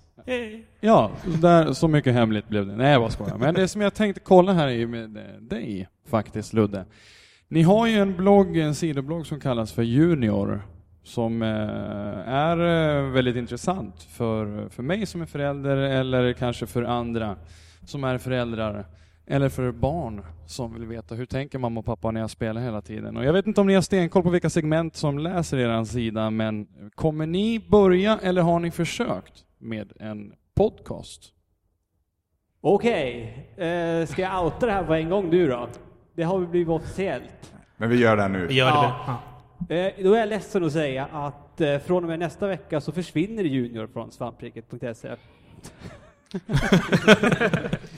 Ja, 0.80 1.12
där, 1.41 1.74
så 1.74 1.88
mycket 1.88 2.14
hemligt 2.14 2.47
blev 2.47 2.68
det. 2.68 2.76
Nej, 2.76 2.91
jag 2.91 3.02
bara 3.02 3.10
skojar. 3.10 3.38
Men 3.38 3.54
det 3.54 3.68
som 3.68 3.82
jag 3.82 3.93
tänkte 3.93 4.22
kolla 4.22 4.54
här 4.54 4.68
är 4.68 4.88
med 4.88 5.10
dig, 5.41 5.88
faktiskt, 6.08 6.54
Ludde. 6.54 6.86
Ni 7.47 7.62
har 7.62 7.88
ju 7.88 7.97
en 7.97 8.18
blogg, 8.18 8.58
en 8.58 8.76
sidoblogg 8.76 9.26
som 9.26 9.39
kallas 9.39 9.72
för 9.72 9.84
Junior, 9.84 10.62
som 11.04 11.41
eh, 11.41 11.50
är 12.28 12.58
eh, 12.58 13.12
väldigt 13.12 13.36
intressant 13.36 14.04
för, 14.04 14.70
för 14.70 14.84
mig 14.84 15.06
som 15.06 15.22
är 15.22 15.26
förälder, 15.26 15.78
eller 15.78 16.34
kanske 16.34 16.66
för 16.66 16.84
andra 16.84 17.36
som 17.86 18.04
är 18.04 18.18
föräldrar, 18.18 18.86
eller 19.30 19.49
för 19.49 19.71
barn 19.71 20.25
som 20.45 20.73
vill 20.73 20.86
veta 20.86 21.15
hur 21.15 21.25
tänker 21.25 21.59
mamma 21.59 21.80
och 21.80 21.86
pappa 21.86 22.11
när 22.11 22.21
jag 22.21 22.30
spelar 22.30 22.61
hela 22.61 22.82
tiden. 22.82 23.17
Och 23.17 23.25
jag 23.25 23.34
vet 23.34 23.47
inte 23.47 23.61
om 23.61 23.67
ni 23.67 23.73
har 23.73 23.82
stenkoll 23.82 24.23
på 24.23 24.30
vilka 24.30 24.49
segment 24.49 24.95
som 24.95 25.19
läser 25.19 25.57
er 25.57 25.84
sida, 25.84 26.30
men 26.30 26.67
kommer 26.95 27.25
ni 27.25 27.59
börja, 27.69 28.19
eller 28.23 28.41
har 28.41 28.59
ni 28.59 28.71
försökt 28.71 29.45
med 29.57 29.91
en 29.99 30.34
podcast? 30.55 31.34
Okej. 32.61 33.21
Eh, 33.57 34.05
ska 34.05 34.21
jag 34.21 34.45
outa 34.45 34.65
det 34.65 34.71
här 34.71 34.84
på 34.84 34.93
en 34.93 35.09
gång 35.09 35.30
du 35.30 35.47
då? 35.47 35.67
Det 36.15 36.23
har 36.23 36.39
blivit 36.39 36.69
officiellt. 36.69 37.53
Men 37.77 37.89
vi 37.89 37.95
gör 37.99 38.15
det 38.15 38.21
här 38.21 38.30
nu. 38.30 38.47
Vi 38.47 38.53
gör 38.53 38.65
det? 38.65 38.93
Ja. 39.07 39.21
Eh, 39.75 40.03
då 40.03 40.13
är 40.13 40.19
jag 40.19 40.30
ledsen 40.30 40.63
att 40.63 40.73
säga 40.73 41.05
att 41.11 41.61
eh, 41.61 41.77
från 41.77 42.03
och 42.03 42.09
med 42.09 42.19
nästa 42.19 42.47
vecka 42.47 42.82
så 42.82 42.91
försvinner 42.91 43.43
Junior 43.43 43.88
från 43.88 44.11
svampriket.se. 44.11 45.09
eh, 46.34 46.41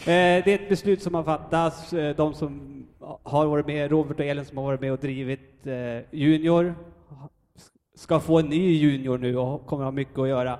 det 0.05 0.47
är 0.47 0.55
ett 0.55 0.69
beslut 0.69 1.01
som 1.01 1.13
har 1.13 1.23
fattats. 1.23 1.93
Eh, 1.93 2.15
de 2.15 2.33
som 2.33 2.83
har 3.23 3.45
varit 3.45 3.65
med, 3.65 3.91
Robert 3.91 4.19
och 4.19 4.25
Elin 4.25 4.45
som 4.45 4.57
har 4.57 4.65
varit 4.65 4.81
med 4.81 4.91
och 4.91 4.99
drivit 4.99 5.67
eh, 5.67 5.99
Junior, 6.11 6.75
ska 7.95 8.19
få 8.19 8.39
en 8.39 8.45
ny 8.45 8.77
Junior 8.77 9.17
nu 9.17 9.37
och 9.37 9.65
kommer 9.65 9.83
ha 9.83 9.91
mycket 9.91 10.19
att 10.19 10.27
göra. 10.27 10.59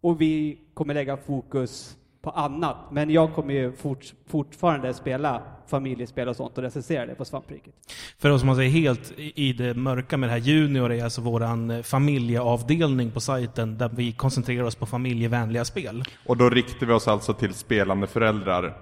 Och 0.00 0.20
vi 0.20 0.58
kommer 0.74 0.94
lägga 0.94 1.16
fokus 1.16 1.97
på 2.28 2.40
annat. 2.40 2.76
Men 2.90 3.10
jag 3.10 3.34
kommer 3.34 3.54
ju 3.54 3.72
fort, 3.72 4.04
fortfarande 4.26 4.94
spela 4.94 5.42
familjespel 5.66 6.28
och 6.28 6.36
sånt 6.36 6.58
och 6.58 6.64
recensera 6.64 7.06
det 7.06 7.14
på 7.14 7.24
Svampriket. 7.24 7.74
För 8.18 8.30
oss 8.30 8.40
som 8.40 8.48
är 8.48 8.62
helt 8.62 9.12
i 9.16 9.52
det 9.52 9.74
mörka 9.74 10.16
med 10.16 10.28
det 10.28 10.32
här, 10.32 10.38
Junior 10.38 10.92
är 10.92 11.04
alltså 11.04 11.20
våran 11.20 11.70
eh, 11.70 11.82
familjeavdelning 11.82 13.10
på 13.10 13.20
sajten 13.20 13.78
där 13.78 13.88
vi 13.88 14.12
koncentrerar 14.12 14.64
oss 14.64 14.74
på 14.74 14.86
familjevänliga 14.86 15.64
spel. 15.64 16.04
Och 16.26 16.36
då 16.36 16.50
riktar 16.50 16.86
vi 16.86 16.92
oss 16.92 17.08
alltså 17.08 17.34
till 17.34 17.54
spelande 17.54 18.06
föräldrar 18.06 18.76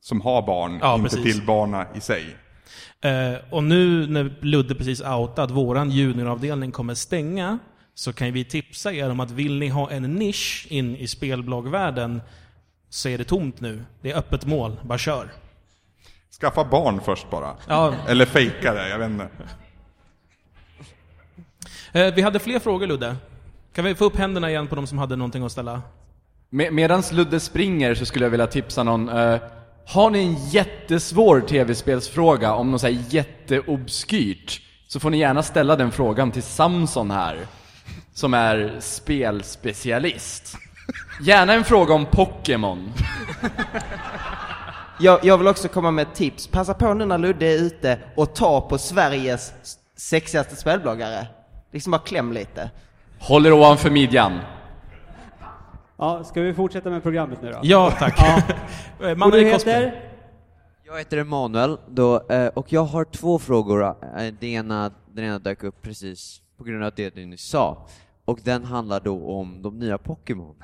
som 0.00 0.20
har 0.20 0.46
barn, 0.46 0.78
Ja, 0.80 0.94
inte 0.94 1.08
precis. 1.16 1.34
till 1.34 1.46
barna 1.46 1.86
i 1.94 2.00
sig. 2.00 2.36
Eh, 3.00 3.38
och 3.50 3.64
nu 3.64 4.06
när 4.06 4.34
Ludde 4.40 4.74
precis 4.74 5.00
outat 5.00 5.38
att 5.38 5.50
våran 5.50 5.90
junioravdelning 5.90 6.72
kommer 6.72 6.94
stänga, 6.94 7.58
så 7.94 8.12
kan 8.12 8.32
vi 8.32 8.44
tipsa 8.44 8.92
er 8.92 9.10
om 9.10 9.20
att 9.20 9.30
vill 9.30 9.58
ni 9.58 9.68
ha 9.68 9.90
en 9.90 10.02
nisch 10.02 10.66
in 10.70 10.96
i 10.96 11.06
spelbloggvärlden, 11.06 12.20
så 12.92 13.08
är 13.08 13.18
det 13.18 13.24
tomt 13.24 13.60
nu. 13.60 13.84
Det 14.00 14.10
är 14.10 14.16
öppet 14.16 14.46
mål, 14.46 14.80
bara 14.82 14.98
kör. 14.98 15.32
Skaffa 16.40 16.64
barn 16.64 17.00
först 17.04 17.30
bara. 17.30 17.56
Ja. 17.68 17.94
Eller 18.08 18.26
fejka 18.26 18.74
det, 18.74 18.88
jag 18.88 18.98
vet 18.98 19.10
inte. 19.10 19.28
Eh, 21.92 22.14
vi 22.14 22.22
hade 22.22 22.38
fler 22.38 22.58
frågor 22.58 22.86
Ludde. 22.86 23.16
Kan 23.74 23.84
vi 23.84 23.94
få 23.94 24.04
upp 24.04 24.16
händerna 24.16 24.50
igen 24.50 24.66
på 24.66 24.74
de 24.74 24.86
som 24.86 24.98
hade 24.98 25.16
någonting 25.16 25.44
att 25.44 25.52
ställa? 25.52 25.82
Med, 26.50 26.72
medans 26.72 27.12
Ludde 27.12 27.40
springer 27.40 27.94
så 27.94 28.06
skulle 28.06 28.24
jag 28.24 28.30
vilja 28.30 28.46
tipsa 28.46 28.82
någon. 28.82 29.08
eh, 29.08 29.40
har 29.86 30.10
ni 30.10 30.18
en 30.18 30.48
jättesvår 30.48 31.40
tv-spelsfråga 31.40 32.52
om 32.54 32.70
något 32.70 32.80
så 32.80 32.86
här 32.86 33.04
jätteobskyrt, 33.08 34.60
så 34.88 35.00
får 35.00 35.10
ni 35.10 35.18
gärna 35.18 35.42
ställa 35.42 35.76
den 35.76 35.92
frågan 35.92 36.30
till 36.30 36.42
Samson 36.42 37.10
här, 37.10 37.46
som 38.14 38.34
är 38.34 38.76
spelspecialist. 38.80 40.56
Gärna 41.20 41.52
en 41.52 41.64
fråga 41.64 41.94
om 41.94 42.06
Pokémon. 42.06 42.92
Jag, 45.00 45.24
jag 45.24 45.38
vill 45.38 45.48
också 45.48 45.68
komma 45.68 45.90
med 45.90 46.02
ett 46.02 46.14
tips. 46.14 46.46
Passa 46.46 46.74
på 46.74 46.94
nu 46.94 47.06
när 47.06 47.18
Ludde 47.18 47.46
är 47.46 47.58
ute 47.58 47.98
och 48.16 48.34
ta 48.34 48.60
på 48.60 48.78
Sveriges 48.78 49.52
sexigaste 49.96 50.56
spelbloggare. 50.56 51.26
Liksom 51.72 51.90
bara 51.90 51.98
kläm 52.02 52.32
lite. 52.32 52.70
Håll 53.18 53.46
er 53.46 53.52
ovanför 53.52 53.90
midjan. 53.90 54.32
Ja, 55.98 56.24
ska 56.24 56.40
vi 56.40 56.54
fortsätta 56.54 56.90
med 56.90 57.02
programmet 57.02 57.42
nu 57.42 57.50
då? 57.52 57.58
Ja, 57.62 57.90
tack. 57.98 58.14
Ja. 58.18 58.42
Eh, 59.08 59.22
och 59.22 59.32
du 59.32 59.44
heter? 59.44 59.94
Jag 60.84 60.98
heter 60.98 61.16
Emanuel 61.18 61.78
då, 61.88 62.26
eh, 62.28 62.46
och 62.46 62.72
jag 62.72 62.84
har 62.84 63.04
två 63.04 63.38
frågor. 63.38 63.82
Eh, 64.18 64.34
Det 64.40 64.46
ena, 64.46 64.90
den 65.12 65.24
ena 65.24 65.38
dök 65.38 65.62
upp 65.64 65.82
precis 65.82 66.40
på 66.58 66.64
grund 66.64 66.84
av 66.84 66.92
det 66.96 67.14
du 67.14 67.26
nyss 67.26 67.48
sa. 67.48 67.86
Och 68.24 68.40
den 68.44 68.64
handlar 68.64 69.00
då 69.00 69.26
om 69.26 69.62
de 69.62 69.78
nya 69.78 69.98
Pokémon. 69.98 70.54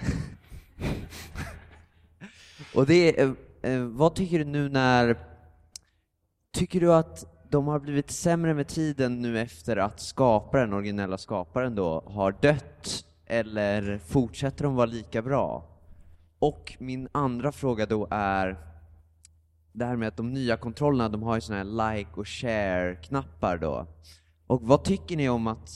och 2.75 2.87
det 2.87 3.21
är, 3.21 3.35
eh, 3.63 3.73
eh, 3.73 3.83
vad 3.83 4.15
tycker 4.15 4.39
du 4.39 4.45
nu 4.45 4.69
när... 4.69 5.19
Tycker 6.53 6.81
du 6.81 6.95
att 6.95 7.39
de 7.51 7.67
har 7.67 7.79
blivit 7.79 8.11
sämre 8.11 8.55
med 8.55 8.69
tiden 8.69 9.23
nu 9.23 9.41
efter 9.41 9.77
att 9.77 10.01
skaparen, 10.01 10.73
originella 10.73 11.19
skaparen 11.19 11.75
då, 11.75 12.03
har 12.07 12.33
dött? 12.33 13.05
Eller 13.27 13.99
fortsätter 13.99 14.65
de 14.65 14.75
vara 14.75 14.87
lika 14.87 15.23
bra? 15.23 15.65
Och 16.39 16.77
min 16.79 17.09
andra 17.13 17.53
fråga 17.53 17.87
då 17.87 18.09
är 18.11 18.59
det 19.73 19.85
här 19.85 19.97
med 19.97 20.09
att 20.09 20.17
de 20.17 20.33
nya 20.33 20.57
kontrollerna, 20.57 21.09
de 21.09 21.23
har 21.23 21.35
ju 21.35 21.41
såna 21.41 21.59
här 21.59 21.95
like 21.95 22.11
och 22.15 22.29
share-knappar 22.29 23.59
då. 23.59 23.87
Och 24.47 24.63
vad 24.63 24.85
tycker 24.85 25.17
ni 25.17 25.29
om 25.29 25.47
att 25.47 25.71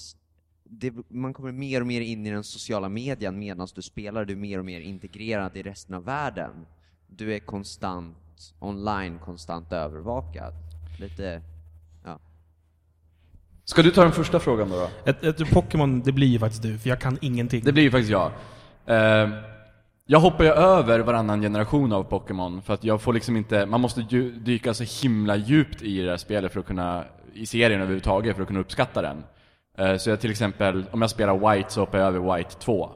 det, 0.80 0.92
man 1.08 1.34
kommer 1.34 1.52
mer 1.52 1.80
och 1.80 1.86
mer 1.86 2.00
in 2.00 2.26
i 2.26 2.30
den 2.30 2.44
sociala 2.44 2.88
medien 2.88 3.38
medan 3.38 3.68
du 3.74 3.82
spelar, 3.82 4.24
du 4.24 4.32
är 4.32 4.36
mer 4.36 4.58
och 4.58 4.64
mer 4.64 4.80
integrerad 4.80 5.56
i 5.56 5.62
resten 5.62 5.94
av 5.94 6.04
världen. 6.04 6.66
Du 7.06 7.34
är 7.34 7.38
konstant 7.38 8.16
online, 8.58 9.18
konstant 9.18 9.72
övervakad. 9.72 10.54
Lite, 11.00 11.42
ja. 12.04 12.18
Ska 13.64 13.82
du 13.82 13.90
ta 13.90 14.02
den 14.02 14.12
första 14.12 14.40
frågan 14.40 14.70
då? 14.70 14.76
då? 14.76 15.10
Ett, 15.10 15.24
ett 15.24 15.50
Pokémon, 15.50 16.00
det 16.00 16.12
blir 16.12 16.26
ju 16.26 16.38
faktiskt 16.38 16.62
du, 16.62 16.78
för 16.78 16.88
jag 16.88 17.00
kan 17.00 17.18
ingenting. 17.20 17.64
Det 17.64 17.72
blir 17.72 17.82
ju 17.82 17.90
faktiskt 17.90 18.10
jag. 18.10 18.32
Eh, 18.86 19.30
jag 20.06 20.20
hoppar 20.20 20.44
ju 20.44 20.50
över 20.50 21.00
varannan 21.00 21.40
generation 21.40 21.92
av 21.92 22.04
Pokémon 22.04 22.62
för 22.62 22.74
att 22.74 22.84
jag 22.84 23.02
får 23.02 23.12
liksom 23.12 23.36
inte, 23.36 23.66
man 23.66 23.80
måste 23.80 24.00
ju 24.00 24.32
dyka 24.32 24.74
så 24.74 24.84
himla 25.02 25.36
djupt 25.36 25.82
i 25.82 26.02
det 26.02 26.10
här 26.10 26.16
spelet 26.16 26.52
för 26.52 26.60
att 26.60 26.66
kunna, 26.66 27.04
i 27.34 27.46
serien 27.46 27.80
överhuvudtaget, 27.80 28.34
för 28.36 28.42
att 28.42 28.48
kunna 28.48 28.60
uppskatta 28.60 29.02
den. 29.02 29.24
Eh, 29.82 29.96
så 29.96 30.10
jag 30.10 30.20
till 30.20 30.30
exempel, 30.30 30.84
om 30.90 31.00
jag 31.00 31.10
spelar 31.10 31.54
White 31.54 31.72
så 31.72 31.80
hoppar 31.80 31.98
jag 31.98 32.08
över 32.08 32.36
White 32.36 32.54
2. 32.58 32.90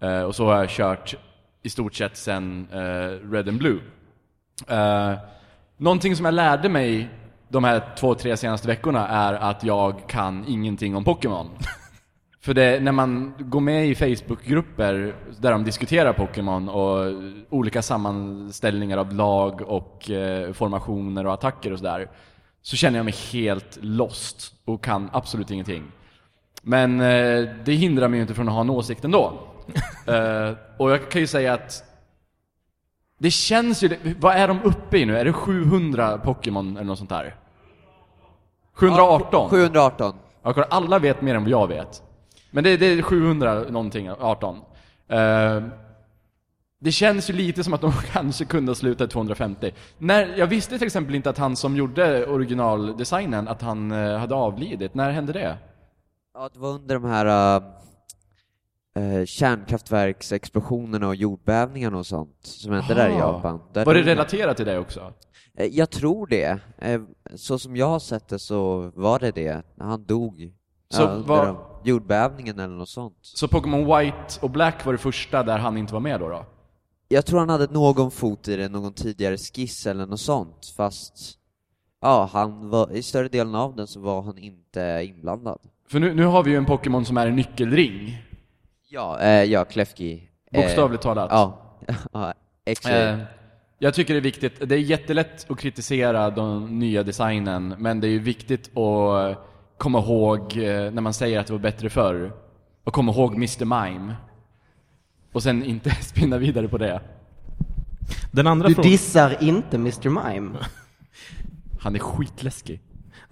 Eh, 0.00 0.22
och 0.22 0.34
så 0.34 0.46
har 0.46 0.56
jag 0.56 0.68
kört 0.70 1.14
i 1.62 1.70
stort 1.70 1.94
sett 1.94 2.16
sen 2.16 2.68
eh, 2.72 3.30
Red 3.30 3.48
and 3.48 3.58
Blue. 3.58 3.78
Någonting 5.76 6.16
som 6.16 6.24
jag 6.24 6.34
lärde 6.34 6.68
mig 6.68 7.08
de 7.48 7.64
här 7.64 7.82
två, 7.98 8.14
tre 8.14 8.36
senaste 8.36 8.68
veckorna 8.68 9.08
är 9.08 9.34
att 9.34 9.64
jag 9.64 10.08
kan 10.08 10.44
ingenting 10.48 10.96
om 10.96 11.04
Pokémon. 11.04 11.50
För 12.40 12.54
det, 12.54 12.80
när 12.80 12.92
man 12.92 13.34
går 13.38 13.60
med 13.60 13.86
i 13.86 13.94
Facebookgrupper 13.94 15.14
där 15.38 15.52
de 15.52 15.64
diskuterar 15.64 16.12
Pokémon 16.12 16.68
och 16.68 17.14
olika 17.50 17.82
sammanställningar 17.82 18.98
av 18.98 19.12
lag 19.12 19.60
och 19.60 20.10
eh, 20.10 20.52
formationer 20.52 21.26
och 21.26 21.32
attacker 21.32 21.72
och 21.72 21.78
sådär, 21.78 22.10
så 22.62 22.76
känner 22.76 22.98
jag 22.98 23.04
mig 23.04 23.14
helt 23.32 23.78
lost 23.80 24.54
och 24.64 24.84
kan 24.84 25.10
absolut 25.12 25.50
ingenting. 25.50 25.82
Men 26.62 27.00
eh, 27.00 27.48
det 27.64 27.72
hindrar 27.72 28.08
mig 28.08 28.18
ju 28.18 28.22
inte 28.22 28.34
från 28.34 28.48
att 28.48 28.54
ha 28.54 28.60
en 28.60 28.70
åsikt 28.70 29.04
ändå. 29.04 29.32
eh, 30.06 30.50
och 30.76 30.90
jag 30.90 31.10
kan 31.10 31.20
ju 31.20 31.26
säga 31.26 31.54
att 31.54 31.84
det 33.18 33.30
känns 33.30 33.82
ju, 33.82 33.98
vad 34.20 34.34
är 34.34 34.48
de 34.48 34.62
uppe 34.62 34.98
i 34.98 35.04
nu? 35.04 35.18
Är 35.18 35.24
det 35.24 35.32
700 35.32 36.18
Pokémon 36.18 36.76
eller 36.76 36.86
något 36.86 36.98
sånt 36.98 37.10
där? 37.10 37.34
718? 38.74 39.50
718. 39.50 40.14
Ja, 40.42 40.52
kolla, 40.52 40.66
alla 40.70 40.98
vet 40.98 41.22
mer 41.22 41.34
än 41.34 41.42
vad 41.42 41.50
jag 41.50 41.68
vet. 41.68 42.02
Men 42.50 42.64
det, 42.64 42.76
det 42.76 42.86
är 42.86 43.02
700 43.02 43.54
någonting, 43.54 44.10
18. 44.10 44.56
Eh, 45.08 45.62
det 46.78 46.92
känns 46.92 47.30
ju 47.30 47.34
lite 47.34 47.64
som 47.64 47.72
att 47.74 47.80
de 47.80 47.92
kanske 48.12 48.44
kunde 48.44 48.70
ha 48.70 48.74
slutat 48.74 49.10
250. 49.10 49.72
När, 49.98 50.34
jag 50.36 50.46
visste 50.46 50.78
till 50.78 50.86
exempel 50.86 51.14
inte 51.14 51.30
att 51.30 51.38
han 51.38 51.56
som 51.56 51.76
gjorde 51.76 52.26
originaldesignen, 52.26 53.48
att 53.48 53.62
han 53.62 53.92
eh, 53.92 54.18
hade 54.18 54.34
avlidit. 54.34 54.94
När 54.94 55.10
hände 55.10 55.32
det? 55.32 55.56
Ja, 56.34 56.48
det 56.52 56.58
var 56.58 56.70
under 56.70 56.94
de 56.94 57.04
här 57.04 57.56
uh, 58.98 59.24
kärnkraftverksexplosionerna 59.24 61.08
och 61.08 61.14
jordbävningarna 61.16 61.98
och 61.98 62.06
sånt 62.06 62.36
som 62.40 62.72
hände 62.72 62.94
där 62.94 63.08
i 63.08 63.12
Aha. 63.12 63.18
Japan. 63.36 63.60
Där 63.72 63.84
Var 63.84 63.94
det 63.94 64.02
relaterat 64.02 64.56
till 64.56 64.66
det 64.66 64.78
också? 64.78 65.12
Eh, 65.54 65.66
Jag 65.66 65.90
tror 65.90 66.26
det. 66.26 66.58
Eh, 66.78 67.00
Så 67.34 67.58
som 67.58 67.76
jag 67.76 67.86
har 67.88 67.98
sett 67.98 68.28
det 68.28 68.38
så 68.38 68.90
var 68.94 69.18
det 69.18 69.30
det. 69.30 69.62
Han 69.78 70.04
dog. 70.04 70.52
Så 70.90 71.02
ja, 71.02 71.08
de- 71.26 71.88
jordbävningen 71.90 72.58
eller 72.58 72.74
något 72.76 72.88
sånt. 72.88 73.16
Så 73.22 73.48
Pokémon 73.48 73.86
White 73.98 74.38
och 74.40 74.50
Black 74.50 74.84
var 74.84 74.92
det 74.92 74.98
första 74.98 75.42
där 75.42 75.58
han 75.58 75.76
inte 75.76 75.92
var 75.92 76.00
med 76.00 76.20
då? 76.20 76.28
då? 76.28 76.46
Jag 77.08 77.26
tror 77.26 77.38
han 77.38 77.48
hade 77.48 77.66
någon 77.66 78.10
fot 78.10 78.48
i 78.48 78.56
det, 78.56 78.68
någon 78.68 78.92
tidigare 78.92 79.36
skiss 79.36 79.86
eller 79.86 80.06
något 80.06 80.20
sånt, 80.20 80.66
fast 80.76 81.38
ja, 82.00 82.28
han 82.32 82.70
var, 82.70 82.92
i 82.92 83.02
större 83.02 83.28
delen 83.28 83.54
av 83.54 83.76
den 83.76 83.86
så 83.86 84.00
var 84.00 84.22
han 84.22 84.38
inte 84.38 85.00
inblandad. 85.04 85.58
För 85.88 86.00
nu, 86.00 86.14
nu 86.14 86.24
har 86.24 86.42
vi 86.42 86.50
ju 86.50 86.56
en 86.56 86.64
Pokémon 86.66 87.04
som 87.04 87.16
är 87.16 87.26
en 87.26 87.36
nyckelring. 87.36 88.22
Ja, 88.88 89.20
eh, 89.20 89.44
ja, 89.44 89.64
Klefki. 89.64 90.28
Eh, 90.52 90.60
Bokstavligt 90.62 91.02
talat. 91.02 91.28
Ja. 91.30 91.76
ja 92.12 92.34
actually. 92.70 92.98
Eh, 92.98 93.18
jag 93.78 93.94
tycker 93.94 94.14
det 94.14 94.20
är 94.20 94.22
viktigt, 94.22 94.68
det 94.68 94.74
är 94.74 94.78
jättelätt 94.78 95.50
att 95.50 95.58
kritisera 95.58 96.30
den 96.30 96.78
nya 96.78 97.02
designen, 97.02 97.74
men 97.78 98.00
det 98.00 98.06
är 98.06 98.10
ju 98.10 98.18
viktigt 98.18 98.76
att 98.78 99.38
komma 99.78 99.98
ihåg 99.98 100.40
eh, 100.56 100.90
när 100.90 101.00
man 101.00 101.14
säger 101.14 101.40
att 101.40 101.46
det 101.46 101.52
var 101.52 101.60
bättre 101.60 101.90
förr, 101.90 102.32
och 102.84 102.92
komma 102.92 103.12
ihåg 103.12 103.34
Mr. 103.34 103.64
Mime. 103.64 104.14
Och 105.32 105.42
sen 105.42 105.64
inte 105.64 105.90
spinna 106.02 106.38
vidare 106.38 106.68
på 106.68 106.78
det. 106.78 107.00
Den 108.32 108.46
andra 108.46 108.68
Du 108.68 108.74
frågan- 108.74 108.90
dissar 108.90 109.36
inte 109.40 109.76
Mr. 109.76 110.08
Mime. 110.08 110.58
Han 111.80 111.94
är 111.94 111.98
skitläskig. 111.98 112.80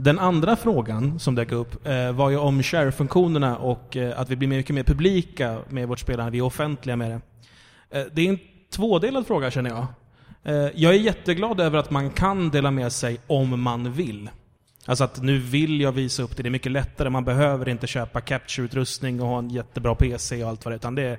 Den 0.02 0.18
andra 0.18 0.56
frågan 0.56 1.18
som 1.18 1.34
dök 1.34 1.52
upp 1.52 1.86
eh, 1.86 2.12
var 2.12 2.30
ju 2.30 2.36
om 2.36 2.62
share-funktionerna 2.62 3.56
och 3.56 3.96
eh, 3.96 4.20
att 4.20 4.30
vi 4.30 4.36
blir 4.36 4.48
mycket 4.48 4.74
mer 4.74 4.82
publika 4.82 5.58
med 5.68 5.88
vårt 5.88 5.98
spelande, 5.98 6.32
vi 6.32 6.38
är 6.38 6.42
offentliga 6.42 6.96
med 6.96 7.10
det. 7.10 7.20
Eh, 7.98 8.06
det 8.12 8.22
är 8.22 8.28
en 8.28 8.38
tvådelad 8.70 9.26
fråga 9.26 9.50
känner 9.50 9.70
jag. 9.70 9.86
Eh, 10.42 10.70
jag 10.74 10.94
är 10.94 10.98
jätteglad 10.98 11.60
över 11.60 11.78
att 11.78 11.90
man 11.90 12.10
kan 12.10 12.50
dela 12.50 12.70
med 12.70 12.92
sig 12.92 13.20
om 13.26 13.62
man 13.62 13.92
vill. 13.92 14.30
Alltså 14.86 15.04
att 15.04 15.22
nu 15.22 15.38
vill 15.38 15.80
jag 15.80 15.92
visa 15.92 16.22
upp 16.22 16.36
det, 16.36 16.42
det 16.42 16.48
är 16.48 16.50
mycket 16.50 16.72
lättare, 16.72 17.10
man 17.10 17.24
behöver 17.24 17.68
inte 17.68 17.86
köpa 17.86 18.20
capture-utrustning 18.20 19.20
och 19.20 19.28
ha 19.28 19.38
en 19.38 19.50
jättebra 19.50 19.94
PC 19.94 20.44
och 20.44 20.50
allt 20.50 20.64
vad 20.64 20.72
det 20.72 20.74
är, 20.74 20.78
utan 20.78 20.94
det 20.94 21.02
är 21.02 21.18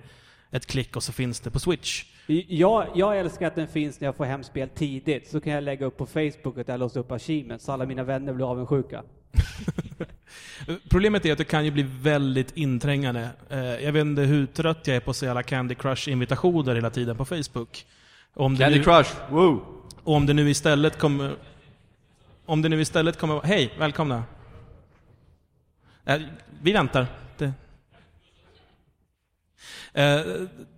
ett 0.51 0.65
klick 0.65 0.95
och 0.95 1.03
så 1.03 1.11
finns 1.11 1.39
det 1.39 1.51
på 1.51 1.59
Switch. 1.59 2.05
Jag, 2.47 2.87
jag 2.95 3.19
älskar 3.19 3.47
att 3.47 3.55
den 3.55 3.67
finns 3.67 3.99
när 3.99 4.07
jag 4.07 4.15
får 4.15 4.25
hem 4.25 4.43
spel 4.43 4.69
tidigt, 4.69 5.27
så 5.27 5.41
kan 5.41 5.53
jag 5.53 5.63
lägga 5.63 5.85
upp 5.85 5.97
på 5.97 6.05
Facebook 6.05 6.57
att 6.57 6.67
jag 6.67 6.79
låst 6.79 6.97
upp 6.97 7.11
achievements, 7.11 7.65
så 7.65 7.71
alla 7.71 7.85
mina 7.85 8.03
vänner 8.03 8.33
blir 8.33 8.51
avundsjuka. 8.51 9.03
Problemet 10.89 11.25
är 11.25 11.31
att 11.31 11.37
det 11.37 11.43
kan 11.43 11.65
ju 11.65 11.71
bli 11.71 11.83
väldigt 12.01 12.57
inträngande. 12.57 13.29
Eh, 13.49 13.59
Jag 13.59 13.91
vet 13.91 14.01
inte 14.01 14.21
hur 14.21 14.45
trött 14.45 14.87
jag 14.87 14.95
är 14.95 14.99
på 14.99 15.11
att 15.11 15.17
se 15.17 15.27
alla 15.27 15.43
Candy 15.43 15.75
Crush-invitationer 15.75 16.75
hela 16.75 16.89
tiden 16.89 17.17
på 17.17 17.25
Facebook. 17.25 17.85
Om 18.33 18.55
det 18.55 18.63
Candy 18.63 18.77
nu, 18.77 18.83
Crush, 18.83 19.11
woo! 19.29 19.61
och 20.03 20.15
om 20.15 20.25
det 20.25 20.33
nu 20.33 20.49
istället 20.49 20.97
kommer... 20.97 21.35
Om 22.45 22.61
det 22.61 22.69
nu 22.69 22.81
istället 22.81 23.17
kommer... 23.17 23.41
Hej, 23.41 23.73
välkomna. 23.79 24.23
Eh, 26.05 26.21
vi 26.61 26.71
väntar. 26.71 27.07
Det. 27.37 27.53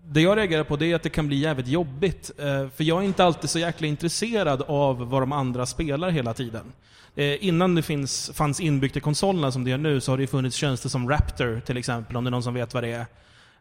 Det 0.06 0.22
jag 0.22 0.38
reagerar 0.38 0.64
på 0.64 0.76
det 0.76 0.92
är 0.92 0.96
att 0.96 1.04
det 1.04 1.10
kan 1.10 1.28
bli 1.28 1.36
jävligt 1.36 1.68
jobbigt. 1.68 2.32
Eh, 2.38 2.70
för 2.70 2.84
jag 2.84 3.02
är 3.02 3.06
inte 3.06 3.24
alltid 3.24 3.50
så 3.50 3.60
jäkla 3.60 3.88
intresserad 3.88 4.62
av 4.62 5.10
vad 5.10 5.22
de 5.22 5.32
andra 5.32 5.66
spelar 5.66 6.10
hela 6.10 6.34
tiden. 6.34 6.72
Eh, 7.16 7.46
innan 7.46 7.76
det 7.76 7.82
finns, 7.82 8.32
fanns 8.34 8.60
inbyggt 8.60 8.98
i 8.98 9.00
konsolerna 9.00 9.52
som 9.52 9.64
det 9.64 9.70
gör 9.70 9.78
nu 9.78 10.02
så 10.02 10.12
har 10.12 10.18
det 10.18 10.24
ju 10.24 10.28
funnits 10.28 10.56
tjänster 10.56 10.90
som 10.90 11.10
Raptor 11.10 11.62
till 11.66 11.78
exempel, 11.78 12.16
om 12.18 12.24
det 12.24 12.30
är 12.30 12.32
någon 12.32 12.44
som 12.44 12.54
vet 12.54 12.74
vad 12.74 12.84
det 12.84 12.92
är. 12.92 13.06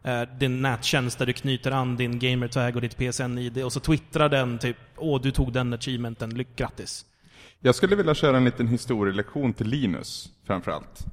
Eh, 0.03 0.29
din 0.37 0.61
nättjänst 0.61 1.19
där 1.19 1.25
du 1.25 1.33
knyter 1.33 1.71
an 1.71 1.95
din 1.95 2.19
gamertag 2.19 2.75
och 2.75 2.81
ditt 2.81 2.97
PSN-ID 2.97 3.63
och 3.63 3.73
så 3.73 3.79
twittrar 3.79 4.29
den 4.29 4.59
typ 4.59 4.77
Åh, 4.97 5.21
du 5.21 5.31
tog 5.31 5.53
den 5.53 5.73
achievementen, 5.73 6.29
lyck 6.29 6.55
grattis. 6.55 7.05
Jag 7.59 7.75
skulle 7.75 7.95
vilja 7.95 8.13
köra 8.13 8.37
en 8.37 8.45
liten 8.45 8.67
historielektion 8.67 9.53
till 9.53 9.67
Linus, 9.67 10.29
framförallt. 10.47 11.05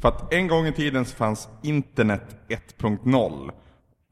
För 0.00 0.08
att 0.08 0.32
en 0.32 0.46
gång 0.48 0.66
i 0.66 0.72
tiden 0.72 1.04
så 1.04 1.16
fanns 1.16 1.48
internet 1.62 2.36
1.0. 2.48 3.50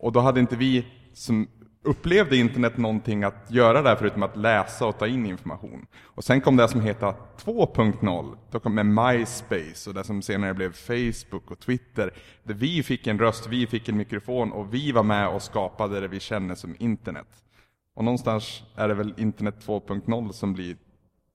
Och 0.05 0.13
då 0.13 0.21
hade 0.21 0.41
inte 0.41 0.57
vi 0.57 0.87
som 1.13 1.49
upplevde 1.83 2.37
internet 2.37 2.77
någonting 2.77 3.25
att 3.25 3.51
göra 3.51 3.83
där 3.83 3.97
förutom 3.97 4.23
att 4.23 4.37
läsa 4.37 4.87
och 4.87 4.99
ta 4.99 5.07
in 5.07 5.27
information. 5.27 5.87
Och 6.03 6.25
sen 6.25 6.41
kom 6.41 6.57
det 6.57 6.69
som 6.69 6.81
heter 6.81 7.15
2.0. 7.45 8.37
Då 8.51 8.61
kom 8.61 8.75
med 8.75 8.87
MySpace 8.87 9.91
och 9.91 9.95
det 9.95 10.05
som 10.05 10.23
senare 10.23 10.55
blev 10.55 10.73
Facebook 10.73 11.51
och 11.51 11.59
Twitter. 11.59 12.11
Där 12.43 12.55
vi 12.55 12.83
fick 12.83 13.07
en 13.07 13.19
röst, 13.19 13.47
vi 13.47 13.67
fick 13.67 13.89
en 13.89 13.97
mikrofon 13.97 14.53
och 14.53 14.75
vi 14.75 14.93
var 14.93 15.03
med 15.03 15.29
och 15.29 15.43
skapade 15.43 16.01
det 16.01 16.09
vi 16.09 16.21
känner 16.21 16.55
som 16.55 16.77
internet. 16.79 17.29
Och 17.95 18.05
någonstans 18.05 18.63
är 18.77 18.89
det 18.89 18.95
väl 18.95 19.15
internet 19.17 19.67
2.0 19.67 20.33
som 20.33 20.55
blir 20.55 20.77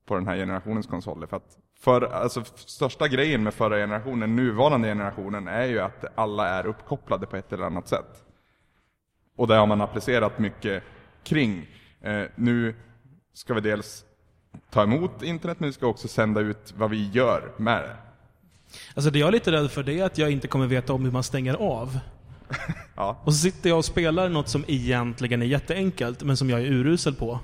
på 0.08 0.16
den 0.16 0.28
här 0.28 0.36
generationens 0.36 0.88
konsoler. 0.88 1.28
För 1.28 1.38
att 1.38 1.58
för, 1.80 2.02
alltså, 2.02 2.44
största 2.56 3.08
grejen 3.08 3.44
med 3.44 3.54
förra 3.54 3.76
generationen, 3.76 4.36
nuvarande 4.36 4.88
generationen, 4.88 5.48
är 5.48 5.66
ju 5.66 5.80
att 5.80 6.06
alla 6.16 6.48
är 6.48 6.66
uppkopplade 6.66 7.26
på 7.26 7.38
ett 7.38 7.54
eller 7.54 7.66
annat 7.66 7.88
sätt. 7.88 8.26
Och 9.40 9.48
det 9.48 9.56
har 9.56 9.68
man 9.68 9.82
applicerat 9.82 10.40
mycket 10.40 10.84
kring. 11.24 11.68
Eh, 12.02 12.24
nu 12.36 12.76
ska 13.34 13.53
vi 13.53 13.61
dels 13.61 14.06
ta 14.70 14.84
emot 14.84 15.24
internet, 15.24 15.60
men 15.60 15.70
vi 15.70 15.74
ska 15.74 15.88
också 15.88 16.07
sända 16.07 16.41
ut 16.41 16.74
vad 16.78 16.90
vi 16.90 17.10
gör 17.10 17.52
med 17.57 17.84
det. 17.84 17.95
Alltså 18.94 19.11
det 19.11 19.20
jag 19.20 19.28
är 19.28 19.32
lite 19.32 19.52
rädd 19.52 19.72
för 19.72 19.84
det 19.84 19.99
är 19.99 20.06
att 20.06 20.18
jag 20.18 20.32
inte 20.32 20.48
kommer 20.48 20.68
veta 20.68 20.94
om 20.94 21.06
hur 21.06 21.11
man 21.11 21.24
stänger 21.24 21.53
av. 21.53 21.99
Ja. 22.95 23.22
Och 23.24 23.34
så 23.34 23.40
sitter 23.40 23.70
jag 23.70 23.78
och 23.78 23.86
spelar 23.86 24.30
något 24.30 24.49
som 24.49 24.66
egentligen 24.68 25.41
är 25.41 25.45
jätteenkelt, 25.45 26.24
men 26.24 26.38
som 26.38 26.49
jag 26.49 26.60
är 26.60 26.66
urusel 26.66 27.16
på. 27.16 27.40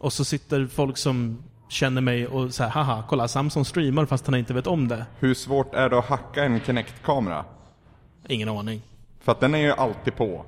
Och 0.00 0.12
så 0.12 0.24
sitter 0.24 0.66
folk 0.66 0.96
som 0.96 1.42
känner 1.68 2.00
mig 2.00 2.26
och 2.26 2.54
säger 2.54 2.70
haha, 2.70 3.04
kolla 3.08 3.28
Samson 3.28 3.64
streamar 3.64 4.06
fast 4.06 4.26
han 4.26 4.34
inte 4.34 4.54
vet 4.54 4.66
om 4.66 4.88
det. 4.88 5.06
Hur 5.18 5.34
svårt 5.34 5.74
är 5.74 5.88
det 5.88 5.98
att 5.98 6.08
hacka 6.08 6.44
en 6.44 6.60
Kinect-kamera? 6.60 7.44
Ingen 8.28 8.48
aning. 8.48 8.82
För 9.20 9.32
att 9.32 9.40
den 9.40 9.54
är 9.54 9.58
ju 9.58 9.72
alltid 9.72 10.16
på. 10.16 10.44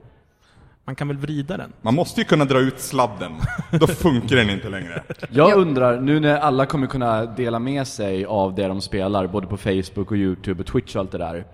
Man 0.84 0.94
kan 0.94 1.09
väl 1.09 1.16
vrida 1.16 1.56
den? 1.56 1.72
Man 1.82 1.94
måste 1.94 2.20
ju 2.20 2.24
kunna 2.24 2.44
dra 2.44 2.59
ut 2.59 2.80
sladden. 2.80 3.32
Då 3.70 3.86
funkar 3.86 4.36
den 4.36 4.50
inte 4.50 4.68
längre. 4.68 5.02
Jag 5.30 5.56
undrar, 5.59 6.00
nu 6.00 6.20
när 6.20 6.38
alla 6.38 6.66
kommer 6.66 6.86
kunna 6.86 7.26
dela 7.26 7.59
med 7.59 7.86
sig 7.86 8.24
av 8.24 8.54
det 8.54 8.66
de 8.68 8.80
spelar, 8.80 9.26
både 9.26 9.46
på 9.46 9.56
Facebook 9.56 10.10
och 10.10 10.16
Youtube 10.16 10.60
och 10.60 10.66
Twitch 10.66 10.94
och 10.94 11.00
allt 11.00 11.12
det 11.12 11.18
där. 11.18 11.44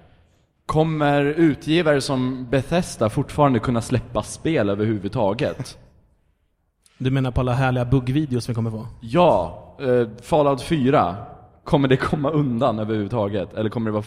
Kommer 0.66 1.24
utgivare 1.24 2.00
som 2.00 2.46
Bethesda 2.50 3.10
fortfarande 3.10 3.59
kunna 3.59 3.80
släppa 3.80 4.22
spel 4.22 4.70
överhuvudtaget? 4.70 5.78
Du 6.98 7.10
menar 7.10 7.30
på 7.30 7.40
alla 7.40 7.52
härliga 7.52 7.84
buggvideos 7.84 8.48
vi 8.48 8.55
kommer 8.55 8.70
få? 8.70 8.86
Ja, 9.00 9.64
eh, 9.80 10.09
Fallout 10.22 10.62
4. 10.62 11.16
Kommer 11.64 11.88
det 11.88 11.96
komma 11.96 12.30
undan 12.30 12.78
överhuvudtaget? 12.78 13.55
Eller 13.55 13.70
kommer 13.70 13.90
det, 13.90 13.94
vara, 13.94 14.05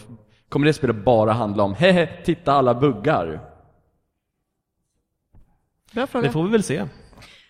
kommer 0.48 0.66
det 0.66 0.72
spelet 0.72 1.04
bara 1.04 1.32
handla 1.32 1.62
om 1.62 1.74
hehe, 1.74 2.08
titta 2.24 2.52
alla 2.52 2.74
buggar? 2.74 3.51
Bra 5.92 6.06
fråga. 6.06 6.26
Det 6.26 6.32
får 6.32 6.44
vi 6.44 6.50
väl 6.50 6.62
se. 6.62 6.86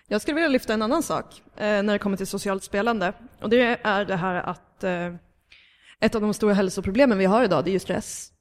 Jag 0.09 0.21
skulle 0.21 0.35
vilja 0.35 0.49
lyfta 0.49 0.75
en 0.75 0.83
annan 0.83 1.03
sak 1.03 1.43
eh, 1.57 1.63
när 1.63 1.93
det 1.93 1.99
kommer 1.99 2.17
till 2.17 2.27
socialt 2.27 2.65
spelande. 2.65 3.13
Och 3.41 3.51
det 3.51 3.79
är 3.83 4.05
det 4.05 4.17
här 4.17 4.35
att 4.35 4.85
eh, 4.85 5.15
ett 6.01 6.15
av 6.15 6.21
de 6.21 6.35
stora 6.35 6.55
hälsoproblemen 6.55 7.19
vi 7.19 7.25
har 7.25 7.45
idag, 7.45 7.65
det 7.65 7.71
är 7.71 7.73
ju 7.73 7.79
stress. 7.79 8.33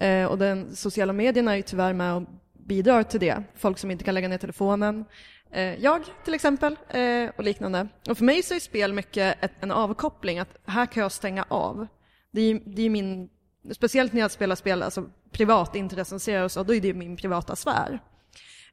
Eh, 0.00 0.24
och 0.24 0.38
den 0.38 0.76
sociala 0.76 1.12
medierna 1.12 1.52
är 1.52 1.56
ju 1.56 1.62
tyvärr 1.62 1.92
med 1.92 2.14
och 2.14 2.22
bidrar 2.52 3.02
till 3.02 3.20
det. 3.20 3.42
Folk 3.54 3.78
som 3.78 3.90
inte 3.90 4.04
kan 4.04 4.14
lägga 4.14 4.28
ner 4.28 4.38
telefonen. 4.38 5.04
Eh, 5.50 5.74
jag 5.74 6.02
till 6.24 6.34
exempel, 6.34 6.76
eh, 6.88 7.30
och 7.36 7.44
liknande. 7.44 7.88
Och 8.08 8.18
för 8.18 8.24
mig 8.24 8.42
så 8.42 8.54
är 8.54 8.60
spel 8.60 8.92
mycket 8.92 9.44
ett, 9.44 9.52
en 9.60 9.70
avkoppling, 9.70 10.38
att 10.38 10.56
här 10.66 10.86
kan 10.86 11.02
jag 11.02 11.12
stänga 11.12 11.44
av. 11.48 11.86
Det 12.30 12.40
är 12.40 12.44
ju 12.44 12.60
det 12.66 12.82
är 12.82 12.90
min, 12.90 13.28
speciellt 13.72 14.12
när 14.12 14.20
jag 14.20 14.30
spelar 14.30 14.56
spel, 14.56 14.82
alltså 14.82 15.04
privat, 15.30 15.76
inte 15.76 15.96
recenserar 15.96 16.44
och 16.44 16.52
så, 16.52 16.62
då 16.62 16.74
är 16.74 16.80
det 16.80 16.94
min 16.94 17.16
privata 17.16 17.56
sfär. 17.56 18.00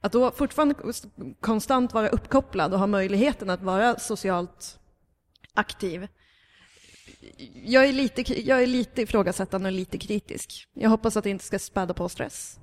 Att 0.01 0.11
då 0.11 0.31
fortfarande 0.31 0.75
konstant 1.39 1.93
vara 1.93 2.09
uppkopplad 2.09 2.73
och 2.73 2.79
ha 2.79 2.87
möjligheten 2.87 3.49
att 3.49 3.61
vara 3.61 3.99
socialt 3.99 4.79
aktiv. 5.53 6.07
Jag 7.65 7.85
är 7.85 7.93
lite, 7.93 8.41
jag 8.41 8.63
är 8.63 8.67
lite 8.67 9.01
ifrågasättande 9.01 9.69
och 9.69 9.73
lite 9.73 9.97
kritisk. 9.97 10.67
Jag 10.73 10.89
hoppas 10.89 11.17
att 11.17 11.23
det 11.23 11.29
inte 11.29 11.45
ska 11.45 11.59
späda 11.59 11.93
på 11.93 12.09
stress. 12.09 12.59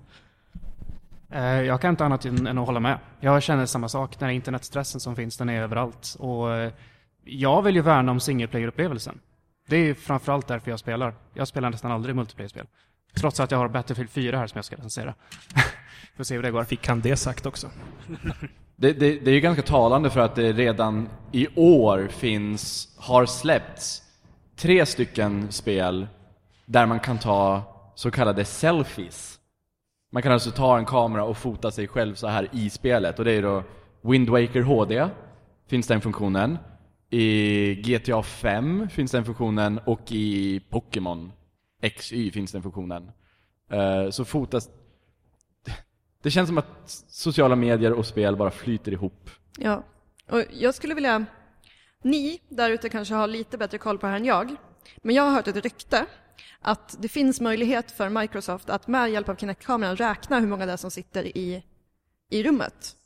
Eh, 1.31 1.63
jag 1.63 1.81
kan 1.81 1.91
inte 1.91 2.05
annat 2.05 2.25
än 2.25 2.59
att 2.59 2.67
hålla 2.67 2.81
med. 2.81 2.99
Jag 3.21 3.43
känner 3.43 3.67
samma 3.67 3.89
sak. 3.89 4.19
Den 4.19 4.27
här 4.27 4.35
internetstressen 4.35 5.01
som 5.01 5.17
finns, 5.17 5.37
den 5.37 5.49
är 5.49 5.63
överallt. 5.63 6.17
Och 6.19 6.55
eh, 6.55 6.73
jag 7.25 7.63
vill 7.63 7.75
ju 7.75 7.83
värna 7.83 8.13
om 8.13 8.21
single 8.21 8.47
player-upplevelsen. 8.47 9.19
Det 9.69 9.77
är 9.77 9.95
framförallt 9.95 10.49
därför 10.49 10.71
jag 10.71 10.81
spelar. 10.81 11.15
Jag 11.35 11.49
spelar 11.49 11.71
nästan 11.71 11.93
aldrig 11.93 12.17
multiplayer-spel. 12.17 12.67
Trots 13.15 13.41
att 13.41 13.51
jag 13.51 13.59
har 13.59 13.69
Battlefield 13.69 14.11
4 14.11 14.39
här 14.39 14.47
som 14.47 14.59
jag 14.59 14.65
ska 14.65 14.77
recensera. 14.77 15.15
Får 16.17 16.25
se 16.25 16.35
hur 16.35 16.43
det 16.43 16.51
går. 16.51 16.65
Fick 16.65 16.89
han 16.89 17.01
det 17.01 17.17
sagt 17.17 17.47
också? 17.47 17.71
Det, 18.77 18.93
det, 18.93 19.19
det 19.19 19.31
är 19.31 19.35
ju 19.35 19.41
ganska 19.41 19.63
talande 19.63 20.11
för 20.11 20.21
att 20.21 20.35
det 20.35 20.53
redan 20.53 21.09
i 21.33 21.49
år 21.57 22.09
finns, 22.09 22.89
har 22.99 23.27
släppts 23.27 24.03
tre 24.57 24.87
stycken 24.87 25.53
spel 25.53 26.07
där 26.67 26.87
man 26.87 27.01
kan 27.01 27.19
ta 27.19 27.63
så 27.95 28.11
kallade 28.11 28.45
selfies. 28.45 29.39
Man 30.13 30.23
kan 30.23 30.33
alltså 30.33 30.51
ta 30.51 30.79
en 30.79 30.85
kamera 30.85 31.25
och 31.25 31.37
fota 31.37 31.71
sig 31.71 31.89
själv 31.89 32.15
så 32.15 32.27
här 32.27 32.49
i 32.53 32.71
spelet 32.71 33.19
och 33.19 33.25
det 33.25 33.33
är 33.33 33.43
då 33.43 33.63
Wind 34.03 34.29
Waker 34.29 34.63
HD 34.63 35.09
finns 35.69 35.87
den 35.87 36.01
funktionen. 36.01 36.59
I 37.11 37.75
GTA 37.75 38.23
5 38.23 38.89
finns 38.89 39.13
den 39.13 39.25
funktionen 39.25 39.81
och 39.85 40.13
i 40.13 40.61
Pokémon 40.71 41.33
XY 41.99 42.31
finns 42.31 42.53
den 42.53 42.63
funktionen. 42.63 43.11
Eh, 43.71 44.11
så 44.11 44.25
fotas... 44.25 44.69
Det 46.23 46.31
känns 46.31 46.49
som 46.49 46.59
att 46.59 47.05
sociala 47.09 47.57
medier 47.57 47.93
och 47.93 48.07
spel 48.07 48.37
bara 48.37 48.51
flyter 48.51 48.93
ihop. 48.93 49.31
Ja, 49.59 49.85
och 50.29 50.43
jag 50.51 50.75
skulle 50.75 50.95
vilja... 50.95 51.25
Ni 52.03 52.41
där 52.49 52.71
ute 52.71 52.89
kanske 52.89 53.15
har 53.15 53.27
lite 53.27 53.59
bättre 53.59 53.79
koll 53.79 53.99
på 53.99 54.07
det 54.07 54.11
här 54.11 54.19
än 54.19 54.25
jag. 54.25 54.57
Men 54.97 55.15
jag 55.15 55.23
har 55.23 55.31
hört 55.31 55.49
ett 55.49 55.57
rykte 55.57 56.07
att 56.61 56.97
det 56.99 57.09
finns 57.09 57.41
möjlighet 57.41 57.91
för 57.91 58.09
Microsoft 58.09 58.71
att 58.71 58.89
med 58.89 59.11
hjälp 59.11 59.29
av 59.29 59.37
Kinect-kameran 59.37 59.97
räkna 59.97 60.41
hur 60.41 60.47
många 60.47 60.67
det 60.67 60.73
är 60.73 60.77
som 60.77 60.91
sitter 60.91 61.37
i, 61.39 61.63
i 62.31 62.43
rummet. 62.43 62.97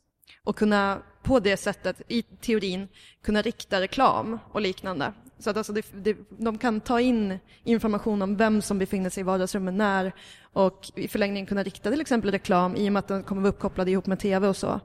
Och 0.44 0.56
kunna 0.56 1.02
på 1.22 1.40
det 1.40 1.56
sättet, 1.56 2.02
i 2.08 2.22
teorin, 2.22 2.88
kunna 3.22 3.42
rikta 3.42 3.80
reklam 3.80 4.38
och 4.52 4.60
liknande. 4.60 5.12
Så 5.38 5.50
att 5.50 5.56
alltså 5.56 5.72
det, 5.72 5.86
det, 5.92 6.16
de 6.38 6.58
kan 6.58 6.80
ta 6.80 7.00
in 7.00 7.38
information 7.64 8.22
om 8.22 8.36
vem 8.36 8.62
som 8.62 8.78
befinner 8.78 9.10
sig 9.10 9.20
i 9.20 9.24
vardagsrummet 9.24 9.74
när 9.74 10.12
och 10.52 10.90
i 10.94 11.08
förlängningen 11.08 11.46
kunna 11.46 11.62
rikta 11.62 11.90
till 11.90 12.00
exempel 12.00 12.30
reklam 12.30 12.76
i 12.76 12.88
och 12.88 12.92
med 12.92 13.00
att 13.00 13.08
den 13.08 13.22
kommer 13.22 13.42
vara 13.42 13.52
uppkopplad 13.52 13.88
ihop 13.88 14.06
med 14.06 14.18
TV 14.18 14.48
och 14.48 14.56
så. 14.56 14.80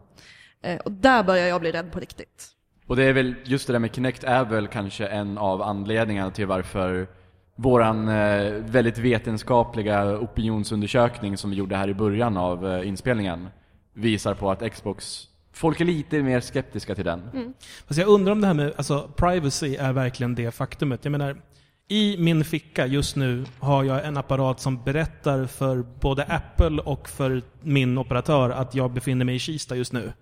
Eh, 0.61 0.79
Och 0.79 0.91
där 0.91 1.23
börjar 1.23 1.47
jag 1.47 1.61
bli 1.61 1.71
rädd 1.71 1.91
på 1.91 1.99
riktigt. 1.99 2.47
Och 2.87 2.95
det 2.95 3.03
är 3.03 3.13
väl, 3.13 3.35
just 3.43 3.67
det 3.67 3.73
där 3.73 3.79
med 3.79 3.95
Kinect 3.95 4.23
är 4.23 4.45
väl 4.45 4.67
kanske 4.67 5.07
en 5.07 5.37
av 5.37 5.61
anledningarna 5.61 6.31
till 6.31 6.45
varför 6.45 7.07
våran 7.55 8.07
eh, 8.07 8.51
väldigt 8.53 8.97
vetenskapliga 8.97 10.19
opinionsundersökning 10.19 11.37
som 11.37 11.49
vi 11.49 11.55
gjorde 11.55 11.75
här 11.75 11.87
i 11.87 11.93
början 11.93 12.37
av 12.37 12.67
eh, 12.67 12.87
inspelningen 12.87 13.47
visar 13.93 14.33
på 14.33 14.51
att 14.51 14.71
Xbox, 14.73 15.27
folk 15.61 15.81
är 15.81 15.85
lite 15.85 16.23
mer 16.23 16.41
skeptiska 16.41 16.95
till 16.95 17.05
den. 17.05 17.53
Fast 17.87 17.99
jag 17.99 18.07
undrar 18.09 18.31
om 18.31 18.41
det 18.41 18.47
här 18.47 18.53
med 18.53 18.73
alltså, 18.77 19.09
privacy 19.15 19.75
är 19.75 19.93
verkligen 19.93 20.35
det 20.35 20.51
faktumet. 20.51 21.05
Jag 21.05 21.11
menar, 21.11 21.41
i 21.87 22.17
min 22.17 22.43
ficka 22.45 22.85
just 22.87 23.15
nu 23.15 23.45
har 23.59 23.83
jag 23.83 24.05
en 24.05 24.17
apparat 24.17 24.59
som 24.59 24.83
berättar 24.83 25.45
för 25.45 25.85
både 25.99 26.23
Apple 26.23 26.81
och 26.81 27.09
för 27.09 27.41
min 27.61 27.97
operatör 27.97 28.49
att 28.49 28.75
jag 28.75 28.91
befinner 28.91 29.25
mig 29.25 29.35
i 29.35 29.39
Kista 29.39 29.75
just 29.75 29.93
nu. 29.93 30.13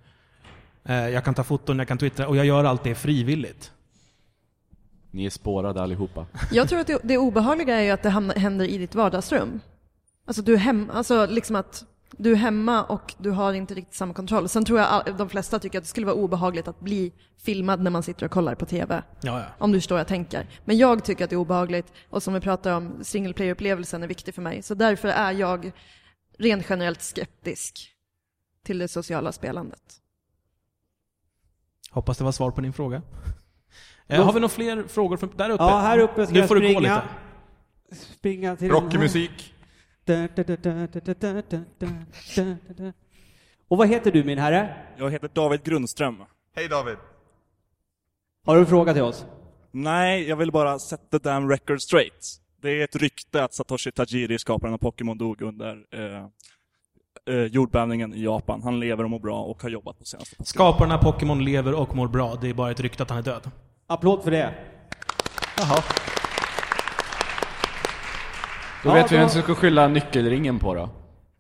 Eh, 0.84 1.10
Jag 1.10 1.26
kan 1.26 1.34
ta 1.34 1.44
foton, 1.44 1.80
jag 1.80 1.88
kan 1.88 1.98
twittra 1.98 2.28
och 2.28 2.38
jag 2.38 2.46
gör 2.46 2.64
allt 2.64 2.84
det 2.84 2.96
frivilligt. 2.96 3.72
Ni 5.12 5.26
är 5.26 5.30
spårade 5.30 5.82
allihopa. 5.82 6.26
Jag 6.52 6.70
tror 6.70 6.80
att 6.80 6.88
det, 6.88 7.00
det 7.04 7.18
obehagliga 7.18 7.76
är 7.76 7.84
ju 7.84 7.92
att 7.92 8.04
det 8.04 8.10
händer 8.40 8.66
i 8.66 8.78
ditt 8.78 8.96
vardagsrum. 8.96 9.60
Alltså 10.26 10.42
du 10.42 10.54
är 10.54 10.58
hem, 10.58 10.92
alltså 10.94 11.26
liksom 11.26 11.56
att 11.56 11.86
du 12.12 12.32
är 12.32 12.36
hemma 12.36 12.84
och 12.84 13.14
du 13.18 13.32
har 13.32 13.54
inte 13.54 13.74
riktigt 13.74 13.96
samma 13.96 14.14
kontroll. 14.14 14.50
Sen 14.50 14.66
tror 14.66 14.80
jag 14.80 15.16
de 15.18 15.30
flesta 15.30 15.60
tycker 15.60 15.78
att 15.78 15.84
det 15.84 15.90
skulle 15.90 16.06
vara 16.06 16.16
obehagligt 16.16 16.68
att 16.68 16.80
bli 16.80 17.14
filmad 17.38 17.82
när 17.82 17.92
man 17.92 18.04
sitter 18.04 18.26
och 18.26 18.32
kollar 18.32 18.56
på 18.56 18.66
TV. 18.66 19.04
Ja, 19.22 19.40
ja. 19.40 19.46
Om 19.58 19.72
du 19.72 19.78
förstår 19.78 19.96
vad 19.96 20.00
jag 20.00 20.08
tänker. 20.08 20.48
Men 20.66 20.78
jag 20.78 21.04
tycker 21.04 21.24
att 21.24 21.30
det 21.30 21.36
är 21.36 21.38
obehagligt 21.38 21.94
och 22.10 22.24
som 22.24 22.34
vi 22.34 22.40
pratar 22.40 22.76
om, 22.76 23.04
single 23.04 23.34
player-upplevelsen 23.34 24.04
är 24.04 24.08
viktig 24.08 24.36
för 24.36 24.42
mig. 24.42 24.62
Så 24.64 24.74
därför 24.74 25.08
är 25.08 25.32
jag 25.32 25.72
rent 26.38 26.66
generellt 26.70 27.02
skeptisk 27.02 27.90
till 28.64 28.78
det 28.80 28.88
sociala 28.88 29.32
spelandet. 29.32 29.82
Hoppas 31.92 32.18
det 32.18 32.24
var 32.24 32.32
svar 32.32 32.52
på 32.52 32.62
din 32.62 32.74
fråga. 32.74 33.02
Eh, 34.08 34.24
har 34.26 34.34
vi 34.34 34.40
några 34.40 34.50
fler 34.50 34.84
frågor 34.88 35.18
från 35.18 35.30
där 35.36 35.50
uppe? 35.50 35.64
Ja, 35.64 35.80
här 35.80 36.00
uppe 36.00 36.26
ska 36.26 36.34
nu 36.34 36.40
jag 36.40 36.48
får 36.48 36.56
du 36.56 36.62
gå 36.62 36.68
springa. 36.68 37.04
lite. 37.90 38.06
Springa 38.06 38.56
till 38.56 38.70
Rockig 38.72 39.00
Och 43.68 43.78
vad 43.78 43.88
heter 43.88 44.12
du 44.12 44.24
min 44.24 44.38
herre? 44.38 44.76
Jag 44.98 45.12
heter 45.12 45.30
David 45.34 45.64
Grundström. 45.64 46.24
Hej 46.56 46.68
David. 46.68 46.98
Har 48.46 48.56
du 48.56 48.62
en 48.62 48.68
fråga 48.68 48.94
till 48.94 49.02
oss? 49.02 49.26
Nej, 49.72 50.30
jag 50.30 50.36
vill 50.36 50.52
bara 50.52 50.80
set 50.80 51.12
the 51.12 51.18
damn 51.18 51.50
record 51.50 51.82
straight. 51.82 52.42
Det 52.62 52.70
är 52.70 52.84
ett 52.84 52.96
rykte 52.96 53.44
att 53.44 53.54
Satoshi 53.54 53.92
Tajiri, 53.92 54.40
skaparen 54.40 54.74
av 54.74 54.78
Pokémon, 54.78 55.18
dog 55.18 55.42
under 55.42 55.86
eh, 55.92 56.26
eh, 57.36 57.44
jordbävningen 57.44 58.14
i 58.14 58.24
Japan. 58.24 58.62
Han 58.64 58.80
lever 58.80 59.04
och 59.04 59.10
mår 59.10 59.20
bra 59.20 59.44
och 59.44 59.62
har 59.62 59.70
jobbat 59.70 60.00
på 60.00 60.06
senaste 60.06 60.36
Pokémon. 60.36 60.46
Skaparna 60.46 60.96
av 60.96 61.04
Pokémon 61.04 61.46
lever 61.46 61.74
och 61.74 61.96
mår 61.96 62.08
bra. 62.08 62.36
Det 62.42 62.50
är 62.50 62.54
bara 62.54 62.72
ett 62.72 62.80
rykte 62.80 63.04
att 63.04 63.10
han 63.10 63.20
är 63.20 63.24
död. 63.24 63.52
Applåd 63.88 64.24
för 64.24 64.32
det. 64.32 64.54
Jaha. 65.58 65.84
Då 68.84 68.90
Ja, 68.90 68.94
vet 68.94 69.12
vi 69.12 69.16
då- 69.16 69.20
vem 69.22 69.30
som 69.30 69.42
ska 69.42 69.56
skylla 69.56 69.88
nyckelringen 69.88 70.60
på 70.60 70.74
då. 70.76 70.90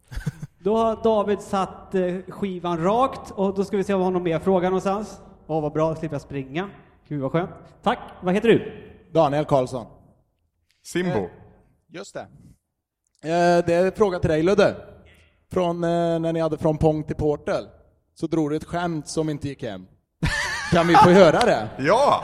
Då 0.64 0.78
har 0.78 1.03
David 1.03 1.41
satt 1.41 1.95
eh, 1.95 2.16
skivan 2.28 2.84
rakt 2.84 3.32
och 3.32 3.56
då 3.56 3.64
ska 3.64 3.78
vi 3.78 3.84
se 3.84 3.94
om 3.94 4.02
han 4.02 4.14
har 4.14 4.22
mer 4.22 4.40
fråga 4.40 4.70
någonstans. 4.70 5.20
Åh, 5.48 5.61
vad 5.61 5.74
bra, 5.74 5.95
slipper 5.95 6.16
jag 6.16 6.22
springa. 6.22 6.70
Gud 7.07 7.22
vad 7.22 7.32
skönt. 7.32 7.49
Tack. 7.84 7.99
Vad 8.22 8.34
heter 8.34 8.48
du? 8.49 8.72
Daniel 9.14 9.45
Karlsson. 9.45 9.86
Simbo. 10.86 11.18
Eh, 11.20 11.30
Just 11.88 12.14
det. 12.14 12.20
Eh, 13.30 13.66
det 13.66 13.74
är 13.74 13.91
frågan 13.95 14.22
till 14.22 14.30
dig 14.30 14.44
Ludde. 14.44 14.76
Från 15.52 15.84
eh, 15.84 15.90
när 16.20 16.34
ni 16.34 16.40
hade 16.40 16.57
Från 16.57 16.78
Pong 16.78 17.03
till 17.03 17.16
Portal, 17.16 17.68
så 18.14 18.28
drog 18.28 18.49
du 18.49 18.56
ett 18.56 18.64
skämt 18.66 19.07
som 19.07 19.30
inte 19.30 19.48
gick 19.48 19.64
hem. 19.64 19.86
Kan 20.72 20.88
vi 20.88 20.94
få 20.95 21.10
höra 21.10 21.40
det? 21.40 21.70
Ja! 21.78 22.24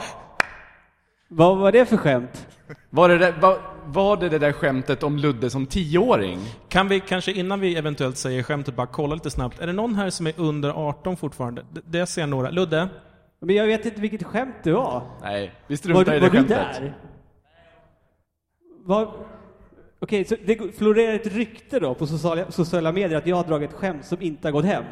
Vad 1.28 1.58
var 1.58 1.72
det 1.72 1.86
för 1.86 1.96
skämt? 1.96 2.46
Var 2.90 3.08
det, 3.08 3.32
var, 3.32 3.58
var 3.86 4.16
det 4.16 4.28
det 4.28 4.38
där 4.38 4.52
skämtet 4.52 5.02
om 5.02 5.16
Ludde 5.18 5.50
som 5.50 5.66
tioåring? 5.66 6.38
Kan 6.68 6.88
vi 6.88 7.00
kanske 7.00 7.32
innan 7.32 7.60
vi 7.60 7.76
eventuellt 7.76 8.16
säger 8.16 8.42
skämtet 8.42 8.76
bara 8.76 8.86
kolla 8.86 9.14
lite 9.14 9.30
snabbt. 9.30 9.60
Är 9.60 9.66
det 9.66 9.72
någon 9.72 9.94
här 9.94 10.10
som 10.10 10.26
är 10.26 10.32
under 10.36 10.70
18 10.70 11.16
fortfarande? 11.16 11.64
Det, 11.72 11.80
det 11.98 12.06
ser 12.06 12.22
jag 12.22 12.28
några. 12.28 12.50
Ludde? 12.50 12.88
Men 13.40 13.56
jag 13.56 13.66
vet 13.66 13.86
inte 13.86 14.00
vilket 14.00 14.22
skämt 14.22 14.54
det 14.62 14.72
var. 14.72 15.02
Nej, 15.22 15.52
vi 15.66 15.74
Var, 15.74 15.76
struntar 15.76 16.04
du- 16.12 16.16
i 16.16 16.20
det 16.20 16.26
var 16.26 16.30
du 16.32 16.38
skämtet. 16.38 16.58
där? 16.80 16.98
Var... 18.84 19.12
Okej, 20.00 20.24
så 20.24 20.36
det 20.46 20.76
florerar 20.78 21.14
ett 21.14 21.26
rykte 21.26 21.80
då 21.80 21.94
på 21.94 22.06
sociala, 22.06 22.50
sociala 22.50 22.92
medier 22.92 23.18
att 23.18 23.26
jag 23.26 23.36
har 23.36 23.44
dragit 23.44 23.70
ett 23.70 23.76
skämt 23.76 24.04
som 24.04 24.22
inte 24.22 24.48
har 24.48 24.52
gått 24.52 24.64
hem? 24.64 24.84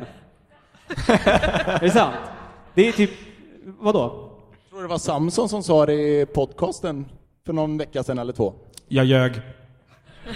är 1.66 1.80
det 1.80 1.90
sant? 1.90 2.14
Det 2.74 2.88
är 2.88 2.92
typ, 2.92 3.10
vadå? 3.64 4.30
Jag 4.62 4.70
tror 4.70 4.82
det 4.82 4.88
var 4.88 4.98
Samson 4.98 5.48
som 5.48 5.62
sa 5.62 5.86
det 5.86 5.92
i 5.94 6.26
podcasten 6.26 7.06
för 7.46 7.52
någon 7.52 7.78
vecka 7.78 8.02
sedan 8.02 8.18
eller 8.18 8.32
två. 8.32 8.54
Jag 8.88 9.04
ljög. 9.04 9.40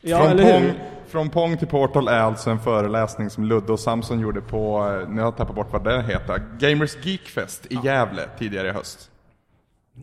Ja, 0.00 0.18
från, 0.18 0.30
eller 0.30 0.52
Pong, 0.52 0.62
hur? 0.62 0.74
från 1.06 1.30
Pong 1.30 1.56
till 1.58 1.68
Portal 1.68 2.08
är 2.08 2.18
alltså 2.20 2.50
en 2.50 2.58
föreläsning 2.58 3.30
som 3.30 3.44
Ludde 3.44 3.72
och 3.72 3.80
Samson 3.80 4.20
gjorde 4.20 4.40
på, 4.40 4.88
eh, 5.02 5.08
nu 5.08 5.20
har 5.20 5.26
jag 5.26 5.36
tappat 5.36 5.54
bort 5.56 5.72
vad 5.72 5.84
det 5.84 6.02
heter, 6.02 6.42
Gamers 6.58 6.96
Geekfest 7.06 7.66
i 7.72 7.78
Gävle 7.84 8.22
tidigare 8.38 8.68
i 8.68 8.70
höst. 8.70 9.10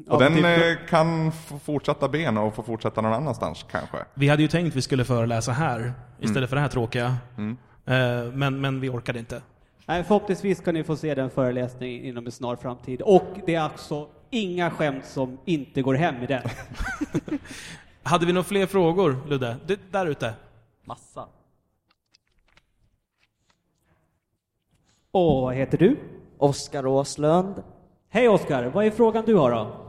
Ja, 0.07 0.13
Och 0.13 0.19
den 0.19 0.33
typ- 0.35 0.45
eh, 0.45 0.87
kan 0.89 1.31
få 1.31 1.59
fortsätta 1.59 2.07
bena 2.09 2.41
och 2.41 2.55
få 2.55 2.63
fortsätta 2.63 3.01
någon 3.01 3.13
annanstans 3.13 3.65
kanske. 3.71 3.97
Vi 4.13 4.27
hade 4.29 4.41
ju 4.41 4.47
tänkt 4.47 4.75
vi 4.75 4.81
skulle 4.81 5.05
föreläsa 5.05 5.51
här 5.51 5.93
istället 6.19 6.37
Mm. 6.37 6.47
för 6.47 6.55
det 6.55 6.61
här 6.61 6.69
tråkiga. 6.69 7.15
Mm. 7.37 7.57
Eh, 7.85 8.33
Men, 8.33 8.61
men 8.61 8.79
vi 8.79 8.89
orkade 8.89 9.19
inte. 9.19 9.41
Nej, 9.85 10.03
förhoppningsvis 10.03 10.59
kan 10.61 10.73
ni 10.73 10.83
få 10.83 10.95
se 10.95 11.15
den 11.15 11.29
föreläsningen 11.29 12.03
inom 12.05 12.25
en 12.25 12.31
snar 12.31 12.55
framtid. 12.55 13.01
Och 13.01 13.27
det 13.45 13.55
är 13.55 13.59
alltså 13.61 14.07
inga 14.33 14.71
skämt 14.71 15.05
som 15.05 15.37
inte 15.45 15.81
går 15.81 15.93
hem 15.93 16.23
i 16.23 16.25
den. 16.25 16.41
Hade 18.03 18.25
vi 18.25 18.33
några 18.33 18.43
fler 18.43 18.65
frågor, 18.65 19.17
Ludde? 19.27 19.57
Det, 19.65 19.79
där 19.91 20.05
ute. 20.05 20.33
Massa. 20.83 21.27
Och 25.11 25.41
vad 25.41 25.55
heter 25.55 25.77
du? 25.77 25.97
Oskar 26.37 26.85
Åslund. 26.85 27.63
Hej 28.09 28.29
Oskar, 28.29 28.65
vad 28.65 28.85
är 28.85 28.91
frågan 28.91 29.25
du 29.25 29.35
har 29.35 29.51
då? 29.51 29.79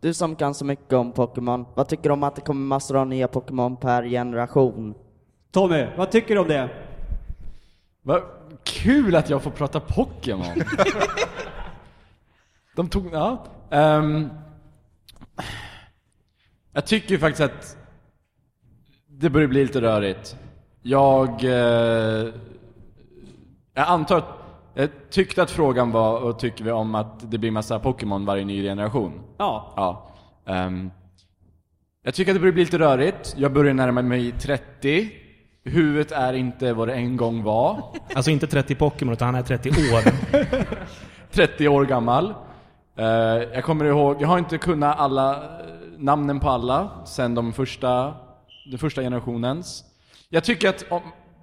Du 0.00 0.14
som 0.14 0.36
kan 0.36 0.54
så 0.54 0.64
mycket 0.64 0.92
om 0.92 1.12
Pokémon, 1.12 1.66
vad 1.74 1.88
tycker 1.88 2.02
du 2.02 2.12
om 2.12 2.22
att 2.22 2.34
det 2.34 2.40
kommer 2.40 2.66
massor 2.66 2.96
av 2.96 3.06
nya 3.06 3.28
Pokémon 3.28 3.76
per 3.76 4.02
generation? 4.02 4.94
Tommy, 5.50 5.86
vad 5.96 6.10
tycker 6.10 6.34
du 6.34 6.40
om 6.40 6.48
det? 6.48 6.68
Vad 8.02 8.22
kul 8.64 9.16
att 9.16 9.30
jag 9.30 9.42
får 9.42 9.50
prata 9.50 9.80
Pokémon. 9.80 10.54
De 12.76 12.88
tog, 12.88 13.08
ja. 13.12 13.44
Ehm, 13.70 14.30
jag 16.72 16.86
tycker 16.86 17.10
ju 17.10 17.18
faktiskt 17.18 17.40
att 17.40 17.76
det 19.06 19.30
börjar 19.30 19.48
bli 19.48 19.62
lite 19.62 19.80
rörigt. 19.80 20.36
Jag, 20.82 21.44
eh, 21.44 22.32
jag 23.74 23.88
antar 23.88 24.18
att, 24.18 24.28
jag 24.74 24.88
tyckte 25.10 25.42
att 25.42 25.50
frågan 25.50 25.90
var, 25.92 26.20
vad 26.20 26.38
tycker 26.38 26.64
vi 26.64 26.70
om 26.70 26.94
att 26.94 27.30
det 27.30 27.38
blir 27.38 27.50
massa 27.50 27.78
Pokémon 27.78 28.24
varje 28.24 28.44
ny 28.44 28.62
generation? 28.62 29.22
Ja. 29.38 29.72
Ja. 29.76 30.08
Ehm, 30.52 30.90
jag 32.02 32.14
tycker 32.14 32.32
att 32.32 32.36
det 32.36 32.40
börjar 32.40 32.52
bli 32.52 32.64
lite 32.64 32.78
rörigt. 32.78 33.34
Jag 33.36 33.52
börjar 33.52 33.74
närma 33.74 34.02
mig 34.02 34.32
30. 34.32 35.10
Huvudet 35.64 36.12
är 36.12 36.32
inte 36.32 36.72
vad 36.72 36.88
det 36.88 36.94
en 36.94 37.16
gång 37.16 37.42
var. 37.42 37.82
Alltså 38.14 38.30
inte 38.30 38.46
30 38.46 38.74
Pokémon, 38.74 39.12
utan 39.12 39.26
han 39.26 39.34
är 39.34 39.42
30 39.42 39.68
år. 39.70 40.02
30 41.30 41.68
år 41.68 41.84
gammal. 41.84 42.34
Eh, 42.96 43.04
jag 43.54 43.64
kommer 43.64 43.84
ihåg, 43.84 44.16
jag 44.22 44.28
har 44.28 44.38
inte 44.38 44.58
kunnat 44.58 44.98
alla 44.98 45.34
eh, 45.34 45.40
namnen 45.98 46.40
på 46.40 46.48
alla 46.50 46.90
sen 47.04 47.34
de 47.34 47.52
första, 47.52 48.14
den 48.70 48.78
första 48.78 49.02
generationens. 49.02 49.84
Jag 50.28 50.44
tycker 50.44 50.68
att, 50.68 50.84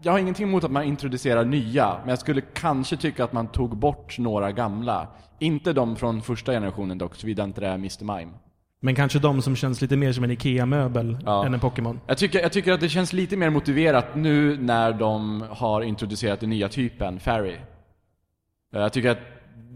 jag 0.01 0.11
har 0.11 0.19
ingenting 0.19 0.47
emot 0.47 0.63
att 0.63 0.71
man 0.71 0.83
introducerar 0.83 1.45
nya, 1.45 1.97
men 2.01 2.09
jag 2.09 2.19
skulle 2.19 2.41
kanske 2.41 2.97
tycka 2.97 3.23
att 3.23 3.33
man 3.33 3.47
tog 3.47 3.77
bort 3.77 4.17
några 4.19 4.51
gamla. 4.51 5.07
Inte 5.39 5.73
de 5.73 5.95
från 5.95 6.21
första 6.21 6.51
generationen 6.51 6.97
dock, 6.97 7.15
såvida 7.15 7.43
inte 7.43 7.61
det 7.61 7.67
är 7.67 7.73
Mr. 7.75 8.03
Mime. 8.03 8.31
Men 8.79 8.95
kanske 8.95 9.19
de 9.19 9.41
som 9.41 9.55
känns 9.55 9.81
lite 9.81 9.97
mer 9.97 10.11
som 10.13 10.23
en 10.23 10.31
IKEA-möbel 10.31 11.17
Ja. 11.25 11.45
än 11.45 11.53
en 11.53 11.59
Pokémon. 11.59 11.99
Jag 12.07 12.17
tycker, 12.17 12.39
jag 12.41 12.51
tycker 12.51 12.71
att 12.73 12.79
det 12.79 12.89
känns 12.89 13.13
lite 13.13 13.37
mer 13.37 13.49
motiverat 13.49 14.15
nu 14.15 14.57
när 14.57 14.93
de 14.93 15.43
har 15.49 15.81
introducerat 15.81 16.39
den 16.39 16.49
nya 16.49 16.69
typen, 16.69 17.19
Fairy. 17.19 17.53
Eh, 17.53 18.81
Jag 18.81 18.93
tycker 18.93 19.09
att 19.11 19.17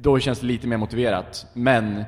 då 0.07 0.19
känns 0.19 0.39
det 0.39 0.45
lite 0.45 0.67
mer 0.67 0.77
motiverat. 0.77 1.47
Men 1.53 2.03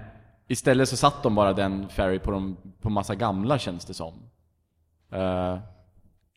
istället 0.48 0.90
så 0.90 0.98
satt 0.98 1.24
de 1.24 1.36
bara 1.36 1.54
den 1.54 1.90
Fairy 1.90 2.20
på, 2.20 2.32
de, 2.32 2.58
på 2.82 2.90
massa 2.90 3.16
gamla 3.16 3.60
känns 3.60 3.86
det 3.86 3.94
som. 3.94 4.14
Eh, 5.12 5.58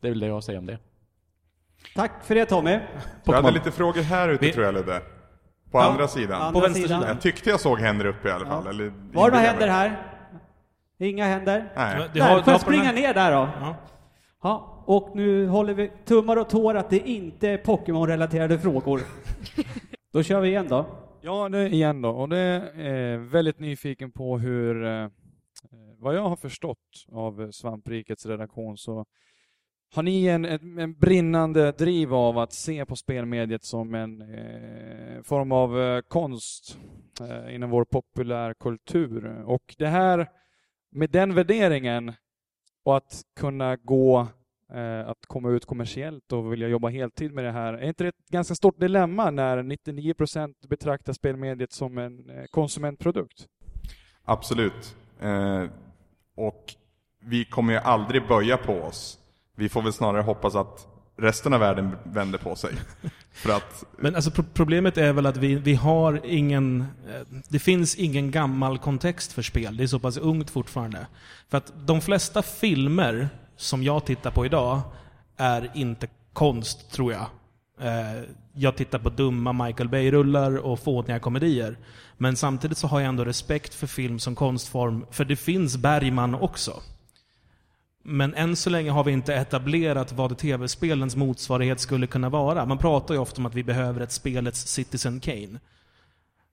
det 0.01 0.07
är 0.07 0.09
väl 0.09 0.19
det 0.19 0.27
jag 0.27 0.43
säga 0.43 0.59
om 0.59 0.65
det. 0.65 0.77
Tack 1.95 2.11
för 2.23 2.35
det 2.35 2.45
Tommy. 2.45 2.79
Jag 3.23 3.33
hade 3.33 3.51
lite 3.51 3.71
frågor 3.71 4.01
här 4.01 4.29
ute 4.29 4.45
Vi- 4.45 4.51
tror 4.53 4.65
jag 4.65 4.73
Ludde. 4.73 4.99
På 5.71 5.77
Ja, 5.79 5.83
andra 5.91 6.07
sidan. 6.07 6.41
andra 6.41 6.51
På 6.53 6.59
vänster 6.59 6.81
sidan. 6.81 7.01
sidan. 7.01 7.15
Jag 7.15 7.21
tyckte 7.21 7.49
jag 7.49 7.59
såg 7.59 7.79
händer 7.79 8.05
uppe 8.05 8.27
i 8.27 8.31
alla 8.31 8.45
fall. 8.45 8.67
Eller, 8.67 8.93
Var 9.13 9.31
det 9.31 9.37
några 9.37 9.47
händer 9.49 9.67
här? 9.67 10.07
Inga 10.99 11.25
händer? 11.25 11.71
Nej. 11.75 12.21
Har- 12.21 12.41
får 12.41 12.53
jag 12.53 12.61
springa 12.61 12.91
ner 12.91 13.13
där 13.13 13.31
då? 13.31 13.49
Ja. 13.61 13.75
Ja, 14.43 14.83
och 14.85 15.11
nu 15.15 15.47
håller 15.47 15.73
vi 15.73 15.91
tummar 16.05 16.37
och 16.37 16.49
tår 16.49 16.75
att 16.75 16.89
det 16.89 17.09
inte 17.09 17.49
är 17.49 17.57
Pokémon-relaterade 17.57 18.59
frågor. 18.59 19.01
då 20.13 20.23
kör 20.23 20.41
vi 20.41 20.47
igen 20.49 20.67
då. 20.69 20.85
Ja, 21.25 21.49
det 21.49 21.69
igen 21.69 22.01
då. 22.01 22.09
Och 22.09 22.29
det 22.29 22.37
är 22.37 23.13
eh, 23.13 23.19
väldigt 23.19 23.59
nyfiken 23.59 24.11
på 24.11 24.37
hur, 24.39 24.83
eh, 24.83 25.03
eh, 25.03 25.09
vad 25.97 26.15
jag 26.15 26.29
har 26.29 26.35
förstått 26.35 27.05
av 27.11 27.41
eh, 27.41 27.49
Svamprikets 27.49 28.25
redaktion 28.25 28.77
så 28.77 29.05
har 29.93 30.03
ni 30.03 30.25
en, 30.25 30.45
en, 30.45 30.79
en 30.79 30.93
brinnande 30.93 31.71
driv 31.71 32.13
av 32.13 32.37
att 32.37 32.53
se 32.53 32.85
på 32.85 32.95
spelmediet 32.95 33.63
som 33.63 33.95
en 33.95 34.21
eh, 34.21 35.21
form 35.21 35.51
av 35.51 35.81
eh, 35.81 36.01
konst 36.01 36.77
eh, 37.21 37.55
inom 37.55 37.69
vår 37.69 37.85
populärkultur. 37.85 39.43
Och 39.45 39.75
det 39.77 39.87
här, 39.87 40.27
med 40.91 41.09
den 41.09 41.35
värderingen 41.35 42.13
och 42.83 42.97
att 42.97 43.21
kunna 43.35 43.75
gå 43.75 44.27
att 44.81 45.25
komma 45.27 45.49
ut 45.49 45.65
kommersiellt 45.65 46.31
och 46.31 46.53
vilja 46.53 46.67
jobba 46.67 46.87
heltid 46.89 47.33
med 47.33 47.43
det 47.43 47.51
här. 47.51 47.73
Är 47.73 47.87
inte 47.87 48.03
det 48.03 48.07
ett 48.07 48.29
ganska 48.29 48.55
stort 48.55 48.79
dilemma 48.79 49.31
när 49.31 49.57
99% 49.57 50.53
betraktar 50.67 51.13
spelmediet 51.13 51.71
som 51.73 51.97
en 51.97 52.29
eh, 52.29 52.43
konsumentprodukt? 52.51 53.47
Absolut. 54.25 54.95
Eh, 55.21 55.63
och 56.35 56.73
vi 57.19 57.45
kommer 57.45 57.73
ju 57.73 57.79
aldrig 57.79 58.27
böja 58.27 58.57
på 58.57 58.73
oss. 58.73 59.19
Vi 59.55 59.69
får 59.69 59.81
väl 59.81 59.93
snarare 59.93 60.21
hoppas 60.21 60.55
att 60.55 60.87
resten 61.17 61.53
av 61.53 61.59
världen 61.59 61.95
vänder 62.03 62.39
på 62.39 62.55
sig. 62.55 62.73
För 63.31 63.49
att 63.55 63.83
Men 63.97 64.15
alltså 64.15 64.31
pro- 64.31 64.43
problemet 64.53 64.97
är 64.97 65.13
väl 65.13 65.25
att 65.25 65.37
vi, 65.37 65.55
vi 65.55 65.75
har 65.75 66.21
ingen... 66.25 66.81
eh, 66.81 67.21
Det 67.49 67.59
finns 67.59 67.95
ingen 67.95 68.31
gammal 68.31 68.77
kontext 68.79 69.33
för 69.33 69.41
spel. 69.41 69.77
Det 69.77 69.83
är 69.83 69.87
så 69.87 69.99
pass 69.99 70.17
ungt 70.17 70.49
fortfarande. 70.49 71.07
För 71.49 71.57
att 71.57 71.73
de 71.87 72.01
flesta 72.01 72.41
filmer 72.41 73.29
som 73.55 73.83
jag 73.83 74.05
tittar 74.05 74.31
på 74.31 74.45
idag 74.45 74.81
är 75.37 75.71
inte 75.73 76.07
konst, 76.33 76.91
tror 76.91 77.11
jag. 77.13 77.25
Eh, 77.79 78.23
jag 78.53 78.75
tittar 78.75 78.99
på 78.99 79.09
dumma 79.09 79.53
Michael 79.53 79.89
Bay-rullar 79.89 80.57
och 80.57 80.79
fåniga 80.79 81.19
komedier. 81.19 81.77
Men 82.17 82.35
samtidigt 82.35 82.77
så 82.77 82.87
har 82.87 82.99
jag 82.99 83.09
ändå 83.09 83.25
respekt 83.25 83.73
för 83.73 83.87
film 83.87 84.19
som 84.19 84.35
konstform, 84.35 85.05
för 85.11 85.25
det 85.25 85.35
finns 85.35 85.77
Bergman 85.77 86.35
också. 86.35 86.81
Men 88.03 88.33
än 88.33 88.55
så 88.55 88.69
länge 88.69 88.91
har 88.91 89.03
vi 89.03 89.11
inte 89.11 89.35
etablerat 89.35 90.11
vad 90.11 90.37
tv-spelens 90.37 91.15
motsvarighet 91.15 91.79
skulle 91.79 92.07
kunna 92.07 92.29
vara. 92.29 92.65
Man 92.65 92.77
pratar 92.77 93.13
ju 93.13 93.19
ofta 93.19 93.41
om 93.41 93.45
att 93.45 93.55
vi 93.55 93.63
behöver 93.63 94.01
ett 94.01 94.11
spelets 94.11 94.67
Citizen 94.67 95.19
Kane. 95.19 95.59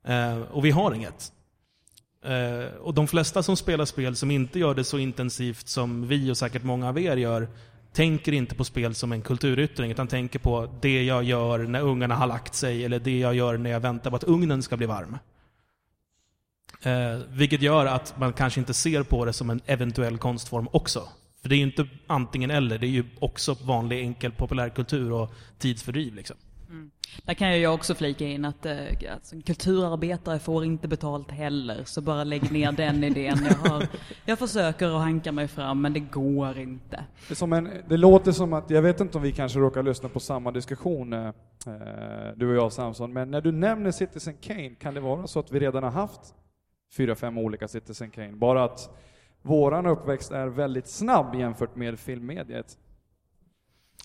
Eh, 0.04 0.40
och 0.40 0.64
vi 0.64 0.70
har 0.70 0.92
inget. 0.92 1.32
Eh, 2.24 2.74
och 2.80 2.94
de 2.94 3.08
flesta 3.08 3.42
som 3.42 3.56
spelar 3.56 3.84
spel 3.84 4.16
som 4.16 4.30
inte 4.30 4.58
gör 4.58 4.74
det 4.74 4.84
så 4.84 4.98
intensivt 4.98 5.68
som 5.68 6.08
vi 6.08 6.30
och 6.30 6.36
säkert 6.36 6.62
många 6.62 6.88
av 6.88 6.98
er 6.98 7.16
gör, 7.16 7.48
tänker 7.92 8.32
inte 8.32 8.54
på 8.54 8.64
spel 8.64 8.94
som 8.94 9.12
en 9.12 9.22
kulturyttring, 9.22 9.90
utan 9.90 10.08
tänker 10.08 10.38
på 10.38 10.74
det 10.80 11.04
jag 11.04 11.24
gör 11.24 11.58
när 11.58 11.80
ungarna 11.80 12.14
har 12.14 12.26
lagt 12.26 12.54
sig, 12.54 12.84
eller 12.84 12.98
det 12.98 13.18
jag 13.18 13.34
gör 13.34 13.56
när 13.56 13.70
jag 13.70 13.80
väntar 13.80 14.10
på 14.10 14.16
att 14.16 14.24
ugnen 14.24 14.62
ska 14.62 14.76
bli 14.76 14.86
varm. 14.86 15.18
Eh, 16.82 17.18
vilket 17.28 17.62
gör 17.62 17.86
att 17.86 18.18
man 18.18 18.32
kanske 18.32 18.60
inte 18.60 18.74
ser 18.74 19.02
på 19.02 19.24
det 19.24 19.32
som 19.32 19.50
en 19.50 19.60
eventuell 19.66 20.18
konstform 20.18 20.68
också. 20.72 21.08
För 21.42 21.48
det 21.48 21.54
är 21.54 21.56
ju 21.56 21.62
inte 21.62 21.88
antingen 22.06 22.50
eller, 22.50 22.78
det 22.78 22.86
är 22.86 22.90
ju 22.90 23.04
också 23.18 23.56
vanlig 23.64 24.00
enkel 24.00 24.32
populärkultur 24.32 25.12
och 25.12 25.34
tidsfördriv 25.58 26.14
liksom. 26.14 26.36
Där 27.24 27.34
kan 27.34 27.52
ju 27.52 27.56
jag 27.56 27.74
också 27.74 27.94
flika 27.94 28.24
in 28.24 28.44
att 28.44 28.66
eh, 28.66 28.78
alltså, 29.12 29.36
kulturarbetare 29.46 30.38
får 30.38 30.64
inte 30.64 30.88
betalt 30.88 31.30
heller, 31.30 31.84
så 31.84 32.00
bara 32.00 32.24
lägg 32.24 32.52
ner 32.52 32.72
den 32.72 33.04
idén. 33.04 33.38
Jag, 33.48 33.70
har, 33.70 33.86
jag 34.24 34.38
försöker 34.38 34.86
att 34.86 35.02
hanka 35.02 35.32
mig 35.32 35.48
fram, 35.48 35.82
men 35.82 35.92
det 35.92 36.00
går 36.00 36.58
inte. 36.58 37.04
Det, 37.28 37.42
en, 37.42 37.70
det 37.88 37.96
låter 37.96 38.32
som 38.32 38.52
att, 38.52 38.70
jag 38.70 38.82
vet 38.82 39.00
inte 39.00 39.18
om 39.18 39.22
vi 39.22 39.32
kanske 39.32 39.58
råkar 39.58 39.82
lyssna 39.82 40.08
på 40.08 40.20
samma 40.20 40.50
diskussion, 40.50 41.12
eh, 41.12 41.32
du 42.36 42.48
och 42.48 42.54
jag 42.54 42.72
Samson, 42.72 43.12
men 43.12 43.30
när 43.30 43.40
du 43.40 43.52
nämner 43.52 43.90
Citizen 43.90 44.34
Kane, 44.40 44.74
kan 44.74 44.94
det 44.94 45.00
vara 45.00 45.26
så 45.26 45.40
att 45.40 45.52
vi 45.52 45.60
redan 45.60 45.82
har 45.82 45.90
haft 45.90 46.34
fyra, 46.96 47.14
fem 47.14 47.38
olika 47.38 47.68
Citizen 47.68 48.10
Kane? 48.10 48.32
Bara 48.32 48.64
att 48.64 48.90
våran 49.42 49.86
uppväxt 49.86 50.32
är 50.32 50.46
väldigt 50.46 50.88
snabb 50.88 51.34
jämfört 51.34 51.76
med 51.76 51.98
filmmediet. 51.98 52.78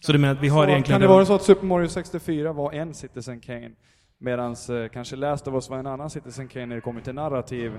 Så 0.06 0.12
du 0.12 0.18
menar 0.18 0.34
att 0.34 0.42
vi 0.42 0.48
har 0.48 0.66
så 0.66 0.70
egentligen... 0.70 1.02
Kan 1.02 1.02
det 1.02 1.14
vara 1.14 1.26
så 1.26 1.36
att 1.36 1.44
Super 1.44 1.66
Mario 1.66 1.88
64 1.88 2.54
var 2.54 2.74
en 2.74 2.94
Citizen 2.94 3.40
Kane, 3.40 3.72
medan 4.18 4.52
eh, 4.52 4.90
kanske 4.94 5.16
Last 5.16 5.48
of 5.48 5.54
Us 5.54 5.70
var 5.70 5.78
en 5.78 5.88
annan 5.88 6.10
Citizen 6.10 6.48
Kane 6.48 6.66
när 6.66 6.76
det 6.76 6.82
kommer 6.82 7.02
till 7.02 7.14
narrativ, 7.14 7.72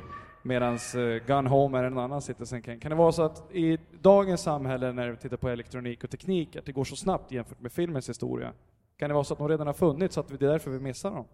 medan 0.42 0.74
eh, 0.74 1.26
Gun 1.26 1.46
Home 1.46 1.78
är 1.78 1.84
en 1.84 1.98
annan 1.98 2.22
Citizen 2.22 2.62
Kane? 2.62 2.78
Kan 2.80 2.90
det 2.90 2.96
vara 2.96 3.12
så 3.12 3.22
att 3.22 3.52
i 3.52 3.78
dagens 4.02 4.40
samhälle, 4.40 4.92
när 4.92 5.10
vi 5.10 5.16
tittar 5.16 5.36
på 5.36 5.48
elektronik 5.48 6.04
och 6.04 6.10
teknik, 6.10 6.56
att 6.56 6.66
det 6.66 6.72
går 6.72 6.84
så 6.84 6.96
snabbt 6.96 7.32
jämfört 7.32 7.60
med 7.60 7.72
filmens 7.72 8.08
historia? 8.08 8.52
Kan 8.98 9.08
det 9.08 9.14
vara 9.14 9.24
så 9.24 9.34
att 9.34 9.38
de 9.38 9.48
redan 9.48 9.66
har 9.66 9.74
funnits, 9.74 10.14
så 10.14 10.20
att 10.20 10.28
det 10.28 10.34
är 10.46 10.48
därför 10.48 10.70
vi 10.70 10.80
missar 10.80 11.10
dem? 11.10 11.24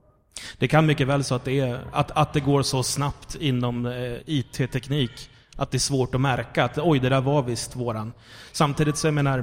Det 0.59 0.69
kan 0.69 0.87
mycket 0.87 1.07
väl 1.07 1.25
så 1.25 1.35
att 1.35 1.45
det, 1.45 1.61
är, 1.61 1.81
att, 1.93 2.11
att 2.11 2.33
det 2.33 2.41
går 2.41 2.63
så 2.63 2.83
snabbt 2.83 3.37
inom 3.41 3.87
eh, 3.87 4.17
IT-teknik 4.27 5.31
att 5.57 5.71
det 5.71 5.77
är 5.77 5.79
svårt 5.79 6.15
att 6.15 6.21
märka 6.21 6.65
att 6.65 6.79
oj, 6.79 6.99
det 6.99 7.09
där 7.09 7.21
var 7.21 7.43
visst 7.43 7.77
våran. 7.77 8.13
Samtidigt 8.53 8.97
så 8.97 9.07
jag 9.07 9.15
menar, 9.15 9.39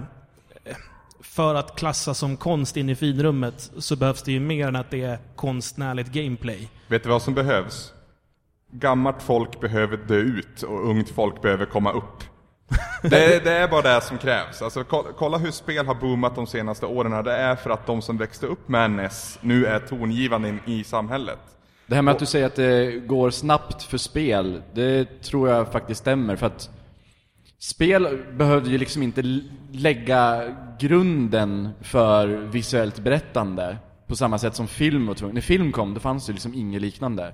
eh, 0.63 0.76
för 1.21 1.55
att 1.55 1.75
klassa 1.75 2.13
som 2.13 2.37
konst 2.37 2.77
in 2.77 2.89
i 2.89 2.95
finrummet 2.95 3.71
så 3.77 3.95
behövs 3.95 4.21
det 4.23 4.31
ju 4.31 4.39
mer 4.39 4.67
än 4.67 4.75
att 4.75 4.91
det 4.91 5.01
är 5.03 5.19
konstnärligt 5.35 6.11
gameplay. 6.11 6.69
Vet 6.87 7.03
du 7.03 7.09
vad 7.09 7.21
som 7.21 7.33
behövs? 7.33 7.93
Gammalt 8.71 9.21
folk 9.23 9.59
behöver 9.59 9.97
dö 9.97 10.15
ut 10.15 10.63
och 10.63 10.89
ungt 10.89 11.09
folk 11.09 11.41
behöver 11.41 11.65
komma 11.65 11.91
upp. 11.91 12.23
Det, 13.01 13.43
det 13.43 13.51
är 13.51 13.67
bara 13.67 13.81
det 13.95 14.01
som 14.01 14.17
krävs. 14.17 14.61
Alltså, 14.61 14.83
ko- 14.83 15.07
kolla 15.17 15.37
hur 15.37 15.51
spel 15.51 15.85
har 15.87 15.95
boomat 15.95 16.35
de 16.35 16.47
senaste 16.47 16.85
åren. 16.85 17.23
Det 17.23 17.33
är 17.33 17.55
för 17.55 17.69
att 17.69 17.85
de 17.85 18.01
som 18.01 18.17
växte 18.17 18.45
upp 18.47 18.69
med 18.69 18.91
NES 18.91 19.39
nu 19.41 19.65
är 19.65 19.79
tongivande 19.79 20.57
i 20.65 20.83
samhället. 20.83 21.39
Det 21.87 21.95
här 21.95 22.01
med 22.01 22.11
att 22.11 22.19
du 22.19 22.25
säger 22.25 22.45
att 22.45 22.55
det 22.55 22.91
går 22.91 23.29
snabbt 23.29 23.83
för 23.83 23.97
spel, 23.97 24.61
det 24.73 25.21
tror 25.21 25.49
jag 25.49 25.71
faktiskt 25.71 26.01
stämmer. 26.01 26.35
För 26.35 26.45
att 26.47 26.69
spel 27.60 28.23
behövde 28.34 28.69
ju 28.69 28.77
liksom 28.77 29.03
inte 29.03 29.41
lägga 29.72 30.56
grunden 30.80 31.69
för 31.81 32.27
visuellt 32.27 32.99
berättande 32.99 33.77
på 34.07 34.15
samma 34.15 34.38
sätt 34.38 34.56
som 34.56 34.68
film 34.68 35.07
var 35.07 35.14
tvungen. 35.14 35.36
När 35.36 35.41
film 35.41 35.72
kom, 35.72 35.94
då 35.94 35.99
fanns 35.99 36.26
det 36.26 36.34
liksom 36.34 36.53
inget 36.53 36.81
liknande. 36.81 37.34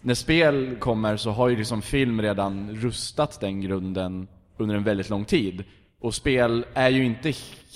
När 0.00 0.14
spel 0.14 0.76
kommer 0.78 1.16
så 1.16 1.30
har 1.30 1.48
ju 1.48 1.56
liksom 1.56 1.82
film 1.82 2.22
redan 2.22 2.76
rustat 2.76 3.40
den 3.40 3.60
grunden 3.60 4.28
under 4.56 4.74
en 4.74 4.84
väldigt 4.84 5.10
lång 5.10 5.24
tid. 5.24 5.64
Och 6.00 6.14
spel 6.14 6.66
är 6.74 6.88
ju 6.88 7.04
inte 7.04 7.32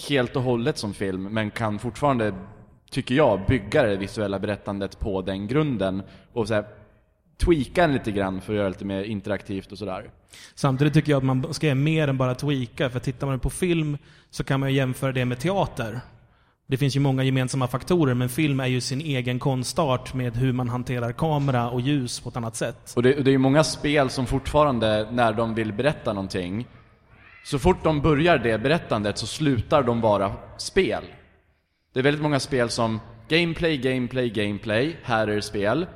helt 0.09 0.37
och 0.37 0.43
hållet 0.43 0.79
som 0.79 0.95
film, 0.95 1.23
men 1.23 1.51
kan 1.51 1.79
fortfarande, 1.79 2.35
tycker 2.91 3.15
jag, 3.15 3.41
bygga 3.49 3.83
det 3.83 3.97
visuella 3.97 4.39
berättandet 4.39 4.99
på 4.99 5.23
den 5.23 5.47
grunden. 5.47 6.03
Och 6.33 6.49
så 6.49 6.55
här, 6.55 6.65
tweaka 7.45 7.83
den 7.83 7.93
lite 7.93 8.11
grann 8.11 8.41
för 8.41 8.53
att 8.53 8.57
göra 8.57 8.67
det 8.67 8.71
lite 8.73 8.85
mer 8.85 9.03
interaktivt 9.03 9.73
och 9.73 9.79
sådär. 9.79 10.11
Samtidigt 10.55 10.95
tycker 10.95 11.13
jag 11.13 11.19
att 11.19 11.25
man 11.25 11.55
ska 11.55 11.67
göra 11.67 11.75
mer 11.75 12.09
än 12.09 12.19
bara 12.19 12.35
tweaka, 12.35 12.91
för 12.91 12.99
tittar 12.99 13.27
man 13.27 13.41
på 13.41 13.51
film 13.51 13.99
så 14.31 14.45
kan 14.45 14.61
man 14.61 14.71
ju 14.71 14.77
jämföra 14.77 15.13
det 15.13 15.25
med 15.25 15.39
teater. 15.39 16.01
Det 16.67 16.77
finns 16.77 16.97
ju 16.97 17.01
många 17.01 17.23
gemensamma 17.23 17.69
faktorer, 17.69 18.15
men 18.15 18.29
film 18.29 18.61
är 18.61 18.67
ju 18.67 18.81
sin 18.81 19.01
egen 19.01 19.39
konstart 19.39 20.15
med 20.15 20.37
hur 20.37 20.53
man 20.53 20.69
hanterar 20.69 21.13
kamera 21.13 21.71
och 21.71 21.81
ljus 21.81 22.21
på 22.21 22.29
ett 22.29 22.37
annat 22.37 22.57
sätt. 22.57 22.93
Och 22.97 23.03
det, 23.03 23.17
och 23.17 23.25
det 23.25 23.31
är 23.31 23.33
ju 23.33 23.39
många 23.39 23.65
spel 23.65 24.11
som 24.11 24.27
fortfarande, 24.27 25.09
när 25.13 25.33
de 25.33 25.55
vill 25.55 25.73
berätta 25.73 26.13
någonting, 26.13 26.67
så 27.45 27.59
fort 27.59 27.85
de 27.85 28.01
börjar 28.01 28.39
det 28.39 28.59
berättandet 28.59 29.19
så 29.19 29.27
slutar 29.27 29.83
de 29.83 30.01
vara 30.01 30.33
spel. 30.57 31.05
Det 31.93 31.99
är 31.99 32.05
väldigt 32.05 32.23
många 32.23 32.41
spel 32.41 32.71
som 32.71 33.01
gameplay, 33.29 33.77
gameplay, 33.77 34.31
gameplay, 34.31 34.97
här 35.03 35.29
är 35.29 35.35
det 35.35 35.43
spel. 35.43 35.87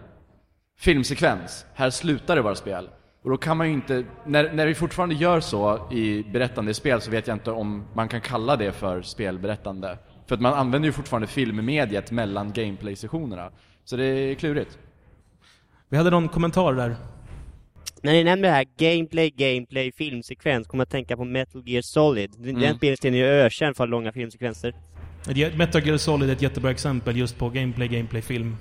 Filmsekvens, 0.79 1.65
här 1.75 1.91
slutar 1.91 2.37
det 2.37 2.43
vara 2.43 2.55
spel. 2.55 2.89
Och 3.23 3.31
då 3.31 3.37
kan 3.37 3.57
man 3.57 3.67
ju 3.67 3.73
inte, 3.73 4.05
när, 4.27 4.53
när 4.53 4.67
vi 4.67 4.75
fortfarande 4.75 5.15
gör 5.15 5.41
så 5.41 5.89
i 5.93 6.23
berättande 6.23 6.75
spel 6.75 7.01
så 7.01 7.11
vet 7.11 7.27
jag 7.27 7.35
inte 7.35 7.51
om 7.51 7.85
man 7.95 8.09
kan 8.09 8.21
kalla 8.21 8.57
det 8.57 8.73
för 8.73 9.03
spelberättande. 9.03 9.99
För 10.27 10.35
att 10.35 10.41
man 10.41 10.55
använder 10.55 10.87
ju 10.87 10.93
fortfarande 10.93 11.27
filmmediet 11.27 12.11
mellan 12.11 12.53
gameplay-sessionerna. 12.53 13.51
Så 13.85 13.97
det 13.97 14.05
är 14.05 14.35
klurigt. 14.35 14.79
Vi 15.89 15.97
hade 15.97 16.11
någon 16.11 16.29
kommentar 16.29 16.75
där. 16.75 16.97
När 18.03 18.13
ni 18.13 18.25
nämner 18.25 18.49
det 18.49 18.55
här 18.55 18.67
gameplay, 18.79 19.31
gameplay, 19.31 19.93
filmsekvens 19.93 20.67
kommer 20.67 20.81
jag 20.83 20.87
att 20.87 20.91
tänka 20.91 21.17
på 21.17 21.25
Metal 21.25 21.63
Gear 21.69 21.83
Solid. 21.83 22.31
Den 22.39 22.57
Mm. 22.57 22.79
är 22.81 23.11
ju 23.11 23.25
ökänd 23.25 23.77
för 23.77 23.87
långa 23.87 24.13
filmsekvenser. 24.13 24.75
Metal 25.57 25.87
Gear 25.87 25.97
Solid 25.97 26.29
är 26.29 26.33
ett 26.33 26.43
jättebra 26.43 26.71
exempel 26.71 27.17
just 27.17 27.39
på 27.39 27.49
gameplay, 27.51 27.89
gameplay, 27.89 28.23
film. 28.23 28.57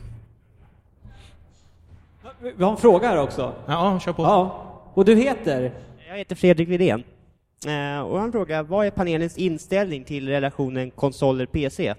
Vi 2.39 2.63
har 2.63 2.71
en 2.71 2.77
fråga 2.77 3.07
här 3.07 3.17
också. 3.17 3.55
Ja, 3.65 3.99
kör 3.99 4.13
på. 4.13 4.23
Ja. 4.23 4.63
Och 4.93 5.05
du 5.05 5.15
heter? 5.15 5.73
Jag 6.09 6.17
heter 6.17 6.35
Fredrik 6.35 6.69
Widén. 6.69 7.03
Eh, 7.65 7.99
och 7.99 8.19
han 8.19 8.31
frågar, 8.31 8.63
vad 8.63 8.85
är 8.85 8.91
panelens 8.91 9.37
inställning 9.37 10.03
till 10.03 10.29
relationen 10.29 10.91
konsoler-PC? 10.91 11.95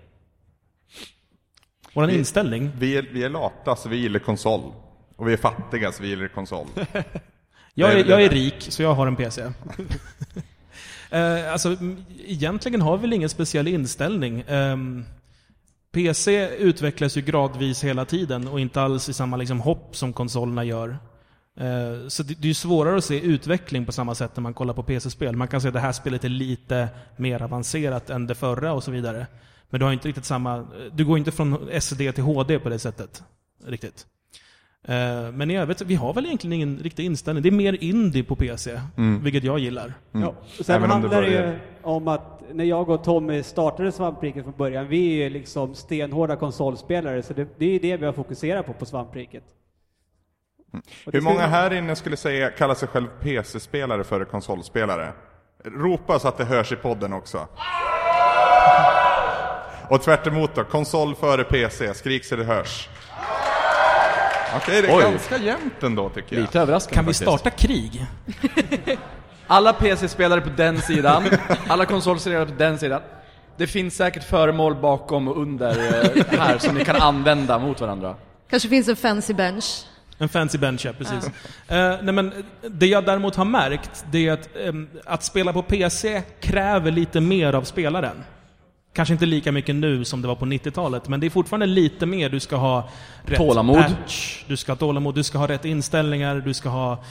Vår 1.95 2.11
inställning? 2.11 2.71
Vi 2.79 2.97
är, 2.97 3.03
vi 3.13 3.25
är 3.25 3.29
lata, 3.29 3.77
så 3.77 3.89
vi 3.89 3.97
gillar 3.97 4.21
konsol. 4.21 4.61
Och 5.17 5.29
vi 5.29 5.33
är 5.33 5.37
fattiga, 5.37 5.93
så 5.93 6.03
vi 6.03 6.09
gillar 6.09 6.29
konsol. 6.29 6.67
Jag 7.75 7.93
är, 7.93 8.05
jag 8.05 8.23
är 8.23 8.29
rik, 8.29 8.67
så 8.69 8.83
jag 8.83 8.95
har 8.95 9.07
en 9.07 9.17
PC. 9.17 9.43
eh, 11.11 11.53
alltså, 11.53 11.77
egentligen 12.27 12.81
har 12.81 12.97
vi 12.97 13.01
väl 13.01 13.13
ingen 13.13 13.29
speciell 13.29 13.69
inställning. 13.69 14.45
Ehm, 14.49 15.05
PC 15.93 16.49
utvecklas 16.57 17.17
ju 17.17 17.21
gradvis 17.21 17.85
hela 17.85 18.05
tiden 18.05 18.49
och 18.49 18.61
inte 18.61 18.81
alls 18.81 19.09
i 19.09 19.13
samma 19.13 19.37
liksom, 19.37 19.61
hopp 19.61 19.97
som 19.97 20.13
konsolerna 20.13 20.65
gör. 20.65 20.99
Eh, 21.57 22.09
så 22.09 22.23
det, 22.23 22.35
det 22.35 22.45
är 22.45 22.49
ju 22.49 22.55
svårare 22.55 22.99
att 22.99 23.05
se 23.05 23.21
utveckling 23.21 23.87
på 23.87 23.93
samma 23.93 24.15
sätt 24.15 24.37
när 24.37 24.43
man 24.43 24.55
kollar 24.55 24.75
på 24.75 24.83
PC-spel. 24.83 25.37
Man 25.37 25.49
kan 25.49 25.61
se 25.61 25.69
att 25.69 25.75
det 25.75 25.81
här 25.81 25.93
spelet 25.93 26.25
är 26.25 26.29
lite 26.29 26.89
mer 27.17 27.43
avancerat 27.43 28.11
än 28.11 28.27
det 28.27 28.35
förra 28.35 28.73
och 28.73 28.85
så 28.85 28.91
vidare. 28.91 29.27
Men 29.71 29.81
du 29.81 29.87
har 29.87 29.93
inte 29.93 30.09
riktigt 30.09 30.25
samma... 30.25 30.67
Du 30.93 31.05
går 31.05 31.19
inte 31.19 31.33
från 31.33 31.81
SD 31.81 31.99
till 31.99 32.25
HD 32.25 32.59
på 32.59 32.69
det 32.69 32.79
sättet. 32.79 33.23
Riktigt. 33.65 34.07
Eh, 34.89 35.33
Men 35.33 35.51
i 35.51 35.59
övrigt, 35.59 35.81
vi 35.81 35.95
har 35.95 36.13
väl 36.15 36.27
egentligen 36.27 36.53
ingen 36.53 36.79
riktig 36.79 37.05
inställning. 37.05 37.43
Det 37.43 37.49
är 37.49 37.53
mer 37.53 37.77
indie 37.85 38.25
på 38.25 38.37
PC, 38.37 38.81
Mm. 38.97 39.23
vilket 39.23 39.45
jag 39.45 39.59
gillar. 39.59 39.95
Ja, 40.13 40.35
och 40.59 40.65
sen 40.67 40.83
handlar 40.83 41.23
det 41.23 41.29
ju 41.29 41.59
om 41.83 42.09
att 42.09 42.43
när 42.53 42.65
jag 42.65 42.89
och 42.91 43.05
Tommy 43.05 43.43
startade 43.43 43.93
Svampriket 43.93 44.45
från 44.45 44.55
början, 44.57 44.89
vi 44.89 45.21
är 45.21 45.25
ju 45.25 45.31
liksom 45.31 45.75
stenhårda 45.75 46.37
konsolspelare, 46.37 47.23
så 47.23 47.33
det, 47.33 47.49
det 47.59 47.65
är 47.67 47.71
ju 47.71 47.79
det 47.79 47.97
vi 47.97 48.07
har 48.07 48.13
fokuserat 48.13 48.67
på 48.67 48.73
på 48.73 48.87
Svampriket. 48.87 49.45
Det 51.05 51.11
Hur 51.13 51.21
många 51.21 51.47
här 51.47 51.73
inne 51.73 51.97
skulle 51.97 52.17
säga, 52.17 52.51
kalla 52.51 52.75
sig 52.75 52.89
själv 52.89 53.07
PC-spelare 53.23 54.05
före 54.05 54.25
konsolspelare? 54.25 55.13
Ropa 55.65 56.19
så 56.19 56.29
att 56.29 56.39
det 56.39 56.45
hörs 56.45 56.73
i 56.73 56.77
podden 56.77 57.13
också. 57.13 57.39
Och 59.91 60.03
tvärt 60.03 60.27
emot 60.27 60.55
då, 60.55 60.65
konsol 60.65 61.15
före 61.15 61.45
PC, 61.45 61.95
skrik 61.95 62.25
så 62.25 62.37
det 62.37 62.45
hörs. 62.45 62.89
Okej, 64.57 64.83
det 64.83 64.89
är 64.89 64.97
Oj. 64.97 65.03
ganska 65.03 65.37
jämnt 65.37 65.83
ändå 65.83 66.09
tycker 66.09 66.37
jag. 66.37 66.41
Lite 66.43 66.61
överraskande 66.61 66.95
Kan 66.95 67.05
vi 67.05 67.13
faktiskt. 67.15 67.23
starta 67.41 67.51
krig? 67.51 68.07
Alla 69.47 69.73
PC-spelare 69.73 70.41
på 70.41 70.49
den 70.57 70.81
sidan, 70.81 71.25
alla 71.69 71.85
konsolspelare 71.87 72.47
på 72.47 72.53
den 72.59 72.79
sidan. 72.79 73.01
Det 73.57 73.67
finns 73.67 73.97
säkert 73.97 74.25
föremål 74.25 74.75
bakom 74.75 75.29
och 75.29 75.43
under 75.43 75.71
eh, 75.71 76.39
här 76.39 76.59
som 76.59 76.75
ni 76.75 76.85
kan 76.85 76.97
använda 76.97 77.59
mot 77.59 77.81
varandra. 77.81 78.15
Kanske 78.51 78.69
finns 78.69 78.89
en 78.89 78.97
fancy 78.97 79.35
bench. 79.35 79.85
En 80.19 80.29
fancy 80.29 80.59
bench, 80.59 80.87
ja, 80.87 80.93
precis. 80.99 81.27
Eh, 81.69 81.95
nej, 82.03 82.15
men 82.15 82.33
det 82.63 82.87
jag 82.87 83.05
däremot 83.05 83.37
har 83.37 83.45
märkt, 83.45 84.05
det 84.11 84.29
är 84.29 84.33
att, 84.33 84.49
ehm, 84.57 84.89
att 85.05 85.25
spela 85.25 85.53
på 85.53 85.63
PC 85.63 86.23
kräver 86.41 86.91
lite 86.91 87.21
mer 87.21 87.53
av 87.55 87.63
spelaren. 87.63 88.25
Kanske 88.99 89.13
inte 89.13 89.27
lika 89.27 89.53
mycket 89.53 89.75
nu 89.75 90.05
som 90.05 90.23
det 90.23 90.29
var 90.29 90.35
på 90.35 90.45
90-talet, 90.45 91.09
men 91.09 91.21
det 91.21 91.27
är 91.27 91.31
fortfarande 91.31 91.67
lite 91.67 92.07
mer. 92.07 92.29
Du 92.29 92.41
ska 92.41 92.57
ha 92.57 92.89
rätt 93.25 93.39
Tålamod. 93.39 93.77
patch, 93.77 94.45
du 94.47 94.57
ska 94.57 94.73
ha 94.73 94.77
tålamod, 94.77 95.15
du 95.15 95.23
ska 95.23 95.39
ha 95.39 95.49
rätt 95.49 95.65
inställningar, 95.65 96.37
du 96.37 96.55
ska 96.55 96.69
ha... 96.69 97.05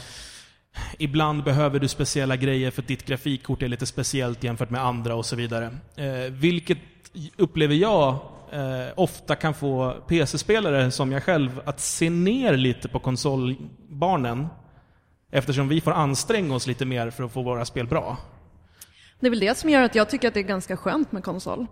Ibland 0.98 1.44
behöver 1.44 1.80
du 1.80 1.88
speciella 1.88 2.36
grejer 2.36 2.72
för 2.72 2.82
att 2.82 2.88
ditt 2.88 3.06
grafikkort 3.06 3.62
är 3.62 3.68
lite 3.68 3.86
speciellt 3.86 4.44
jämfört 4.44 4.70
med 4.70 4.86
andra 4.86 5.16
och 5.16 5.26
så 5.26 5.36
vidare. 5.36 5.66
Eh, 5.96 6.32
vilket 6.32 6.78
upplever 7.38 7.76
jag 7.76 8.10
eh, 8.52 8.88
ofta 8.96 9.36
kan 9.36 9.54
få 9.54 9.92
PC-spelare 10.08 10.92
som 10.92 11.12
jag 11.12 11.24
själv 11.24 11.62
att 11.66 11.80
se 11.80 12.10
ner 12.10 12.58
lite 12.58 12.88
på 12.88 13.00
konsolbarnen. 13.00 14.48
Eftersom 15.32 15.68
vi 15.68 15.82
får 15.82 15.92
anstränga 15.92 16.56
oss 16.56 16.68
lite 16.68 16.86
mer 16.86 17.10
för 17.10 17.24
att 17.24 17.32
få 17.32 17.42
våra 17.42 17.66
spel 17.66 17.88
bra. 17.88 18.18
Det 19.20 19.28
är 19.28 19.30
väl 19.30 19.40
det 19.40 19.58
som 19.58 19.70
gör 19.70 19.82
att 19.84 19.96
jag 19.96 20.10
tycker 20.10 20.28
att 20.28 20.34
det 20.34 20.40
är 20.40 20.44
ganska 20.44 20.78
skönt 20.78 21.12
med 21.12 21.24
konsol. 21.24 21.66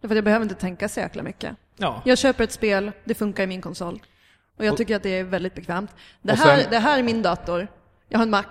Därför 0.00 0.14
att 0.14 0.16
jag 0.16 0.24
behöver 0.24 0.42
inte 0.42 0.54
tänka 0.54 0.88
så 0.88 1.00
jäkla 1.00 1.22
mycket. 1.22 1.56
Ja. 1.76 2.02
Jag 2.04 2.18
köper 2.18 2.44
ett 2.44 2.52
spel, 2.52 2.92
det 3.04 3.14
funkar 3.14 3.42
i 3.44 3.46
min 3.46 3.60
konsol. 3.60 4.02
Och 4.56 4.64
jag 4.64 4.72
Och- 4.72 4.78
tycker 4.78 4.96
att 4.96 5.02
det 5.02 5.18
är 5.18 5.24
väldigt 5.24 5.54
bekvämt. 5.54 5.90
Det 6.22 6.32
Och 6.32 6.38
här, 6.38 6.60
sen- 6.60 6.70
det 6.70 6.78
här 6.78 6.98
är 6.98 7.02
min 7.02 7.22
dator. 7.22 7.68
Jag 8.08 8.18
har 8.18 8.22
en 8.22 8.30
Mac. 8.30 8.44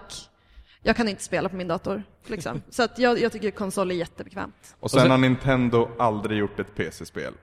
Jag 0.83 0.95
kan 0.95 1.07
inte 1.09 1.23
spela 1.23 1.49
på 1.49 1.55
min 1.55 1.67
dator. 1.67 2.03
Liksom. 2.27 2.61
Så 2.69 2.83
att 2.83 2.99
jag, 2.99 3.19
jag 3.21 3.31
tycker 3.31 3.51
konsol 3.51 3.91
är 3.91 3.95
jättebekvämt. 3.95 4.75
Och 4.79 4.91
sen 4.91 5.11
har 5.11 5.17
Nintendo 5.17 5.89
aldrig 5.99 6.37
gjort 6.39 6.59
ett 6.59 6.75
PC-spel. 6.75 7.33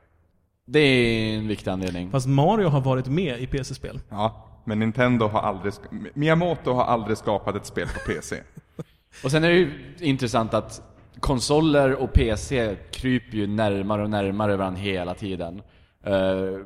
Det 0.67 0.79
är 0.81 1.39
en 1.39 1.49
viktig 1.49 1.71
anledning. 1.71 2.11
Fast 2.11 2.27
Mario 2.29 2.69
har 2.69 2.81
varit 2.81 3.07
med 3.07 3.41
i 3.41 3.47
PC-spel. 3.47 4.01
Ja, 4.09 4.49
men 4.65 4.79
Nintendo 4.79 5.27
har 5.29 5.41
aldrig... 5.41 5.73
Miyamoto 6.15 6.73
har 6.73 6.85
aldrig 6.85 7.19
skapat 7.19 7.55
ett 7.57 7.67
spel 7.67 7.89
på 7.89 8.13
PC. 8.13 8.37
Och 9.25 9.31
sen 9.31 9.45
är 9.45 9.49
det 9.49 9.55
ju 9.57 9.95
intressant 10.01 10.55
att 10.55 10.83
konsoler 11.21 11.95
och 11.95 12.13
PC 12.13 12.77
kryper 12.91 13.37
ju 13.37 13.47
närmare 13.47 14.03
och 14.03 14.11
närmare 14.11 14.57
varandra 14.57 14.81
hela 14.81 15.15
tiden. 15.15 15.63
Eh, 16.03 16.59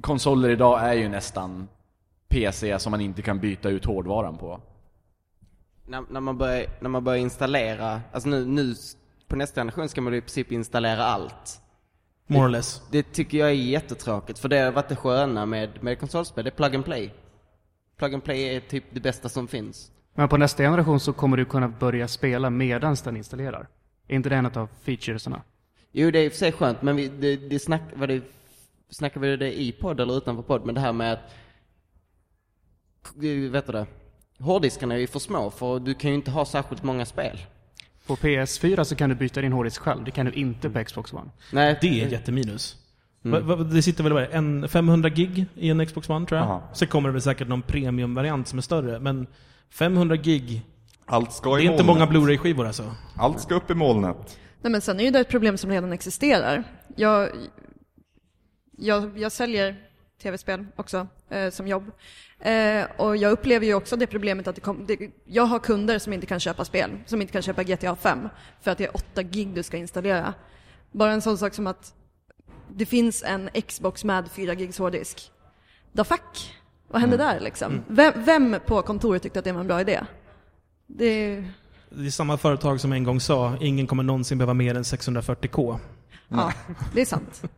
konsoler 0.00 0.48
idag 0.48 0.80
är 0.84 0.92
ju 0.92 1.08
nästan 1.08 1.68
PC 2.28 2.78
som 2.78 2.90
man 2.90 3.00
inte 3.00 3.22
kan 3.22 3.40
byta 3.40 3.68
ut 3.68 3.84
hårdvaran 3.84 4.38
på. 4.38 4.60
När, 5.86 6.04
när, 6.10 6.20
man 6.20 6.38
börjar, 6.38 6.66
när 6.80 6.88
man 6.88 7.04
börjar 7.04 7.20
installera, 7.20 8.00
alltså 8.12 8.28
nu, 8.28 8.46
nu 8.46 8.74
på 9.28 9.36
nästa 9.36 9.60
generation 9.60 9.88
ska 9.88 10.00
man 10.00 10.14
i 10.14 10.20
princip 10.20 10.52
installera 10.52 11.04
allt. 11.04 11.60
More 12.26 12.44
or 12.44 12.48
less. 12.48 12.82
Det, 12.90 12.98
det 13.02 13.12
tycker 13.12 13.38
jag 13.38 13.48
är 13.48 13.52
jättetråkigt, 13.52 14.38
för 14.38 14.48
det 14.48 14.58
har 14.58 14.72
varit 14.72 14.88
det 14.88 14.96
sköna 14.96 15.46
med, 15.46 15.82
med 15.82 15.98
konsolspel, 15.98 16.44
det 16.44 16.50
är 16.50 16.56
plug 16.56 16.74
and 16.74 16.84
play. 16.84 17.14
Plug 17.96 18.14
and 18.14 18.24
play 18.24 18.56
är 18.56 18.60
typ 18.60 18.84
det 18.90 19.00
bästa 19.00 19.28
som 19.28 19.48
finns. 19.48 19.92
Men 20.14 20.28
på 20.28 20.36
nästa 20.36 20.62
generation 20.62 21.00
så 21.00 21.12
kommer 21.12 21.36
du 21.36 21.44
kunna 21.44 21.68
börja 21.68 22.08
spela 22.08 22.50
medan 22.50 22.96
den 23.04 23.16
installerar. 23.16 23.68
Är 24.08 24.16
inte 24.16 24.28
det 24.28 24.36
en 24.36 24.46
av 24.46 24.68
featuresarna? 24.82 25.42
Jo, 25.92 26.10
det 26.10 26.18
är 26.18 26.24
i 26.24 26.28
och 26.28 26.32
för 26.32 26.38
sig 26.38 26.52
skönt, 26.52 26.82
men 26.82 26.96
vi, 26.96 27.08
det, 27.08 27.36
det 27.36 27.58
snack, 27.58 27.82
vad 27.94 28.08
det, 28.08 28.22
snackar 28.90 29.20
vi 29.20 29.36
det 29.36 29.60
i 29.60 29.72
podd 29.72 30.00
eller 30.00 30.16
utanför 30.16 30.42
podd, 30.42 30.66
men 30.66 30.74
det 30.74 30.80
här 30.80 30.92
med 30.92 31.12
att, 31.12 31.34
vet 33.52 33.66
du 33.66 33.72
det, 33.72 33.86
hårddiskarna 34.38 34.94
är 34.94 34.98
ju 34.98 35.06
för 35.06 35.18
små, 35.18 35.50
för 35.50 35.78
du 35.78 35.94
kan 35.94 36.10
ju 36.10 36.16
inte 36.16 36.30
ha 36.30 36.44
särskilt 36.44 36.82
många 36.82 37.06
spel. 37.06 37.38
På 38.06 38.16
PS4 38.16 38.84
så 38.84 38.96
kan 38.96 39.10
du 39.10 39.16
byta 39.16 39.40
din 39.40 39.52
hårddisk 39.52 39.80
själv, 39.80 40.04
det 40.04 40.10
kan 40.10 40.26
du 40.26 40.32
inte 40.32 40.70
på 40.70 40.84
Xbox 40.84 41.12
One. 41.12 41.30
Nej. 41.52 41.78
Det 41.80 42.02
är 42.02 42.08
jätteminus. 42.08 42.76
Mm. 43.24 43.70
Det 43.70 43.82
sitter 43.82 44.04
väl 44.04 44.12
vad 44.12 44.26
en 44.30 44.68
500 44.68 45.08
gig 45.08 45.46
i 45.54 45.70
en 45.70 45.86
Xbox 45.86 46.10
One 46.10 46.26
tror 46.26 46.40
jag. 46.40 46.48
Aha. 46.48 46.62
Sen 46.72 46.88
kommer 46.88 47.08
det 47.08 47.12
väl 47.12 47.22
säkert 47.22 47.48
någon 47.48 47.62
premiumvariant 47.62 48.48
som 48.48 48.58
är 48.58 48.62
större, 48.62 49.00
men 49.00 49.26
500 49.70 50.16
gig, 50.16 50.62
Allt 51.06 51.32
ska 51.32 51.56
det 51.56 51.62
i 51.62 51.66
är 51.66 51.70
inte 51.70 51.84
molnet. 51.84 52.08
många 52.10 52.10
Blu-ray-skivor 52.10 52.66
alltså. 52.66 52.94
Allt 53.16 53.40
ska 53.40 53.54
upp 53.54 53.70
i 53.70 53.74
molnet. 53.74 54.38
Nej, 54.62 54.70
men 54.72 54.80
sen 54.80 55.00
är 55.00 55.04
ju 55.04 55.10
det 55.10 55.20
ett 55.20 55.28
problem 55.28 55.58
som 55.58 55.70
redan 55.70 55.92
existerar. 55.92 56.64
Jag, 56.96 57.30
jag, 58.78 59.18
jag 59.18 59.32
säljer 59.32 59.76
tv-spel 60.22 60.66
också 60.76 61.06
eh, 61.30 61.50
som 61.50 61.68
jobb. 61.68 61.90
Eh, 62.40 62.84
och 62.96 63.16
jag 63.16 63.32
upplever 63.32 63.66
ju 63.66 63.74
också 63.74 63.96
det 63.96 64.06
problemet 64.06 64.48
att 64.48 64.54
det, 64.54 64.60
kom, 64.60 64.86
det 64.86 65.10
jag 65.24 65.44
har 65.44 65.58
kunder 65.58 65.98
som 65.98 66.12
inte 66.12 66.26
kan 66.26 66.40
köpa 66.40 66.64
spel, 66.64 66.90
som 67.06 67.20
inte 67.20 67.32
kan 67.32 67.42
köpa 67.42 67.62
GTA 67.62 67.96
5 67.96 68.28
för 68.60 68.70
att 68.70 68.78
det 68.78 68.84
är 68.84 68.96
8 68.96 69.22
gig 69.22 69.48
du 69.48 69.62
ska 69.62 69.76
installera. 69.76 70.34
Bara 70.92 71.12
en 71.12 71.22
sån 71.22 71.38
sak 71.38 71.54
som 71.54 71.66
att 71.66 71.94
det 72.68 72.86
finns 72.86 73.22
en 73.22 73.50
Xbox 73.68 74.04
med 74.04 74.28
4 74.30 74.54
gigs 74.54 74.78
hårddisk. 74.78 75.30
The 75.96 76.04
fuck? 76.04 76.54
Vad 76.88 77.00
hände 77.00 77.16
där 77.16 77.40
liksom? 77.40 77.84
Vem, 77.88 78.12
vem 78.16 78.56
på 78.66 78.82
kontoret 78.82 79.22
tyckte 79.22 79.38
att 79.38 79.44
det 79.44 79.52
var 79.52 79.60
en 79.60 79.66
bra 79.66 79.80
idé? 79.80 80.00
Det, 80.86 81.44
Det 81.90 82.06
är 82.06 82.10
samma 82.10 82.36
företag 82.36 82.80
som 82.80 82.92
en 82.92 83.04
gång 83.04 83.20
sa, 83.20 83.56
ingen 83.60 83.86
kommer 83.86 84.02
någonsin 84.02 84.38
behöva 84.38 84.54
mer 84.54 84.74
än 84.74 84.82
640K. 84.82 85.78
ja, 86.28 86.52
det 86.94 87.00
är 87.00 87.04
sant. 87.04 87.42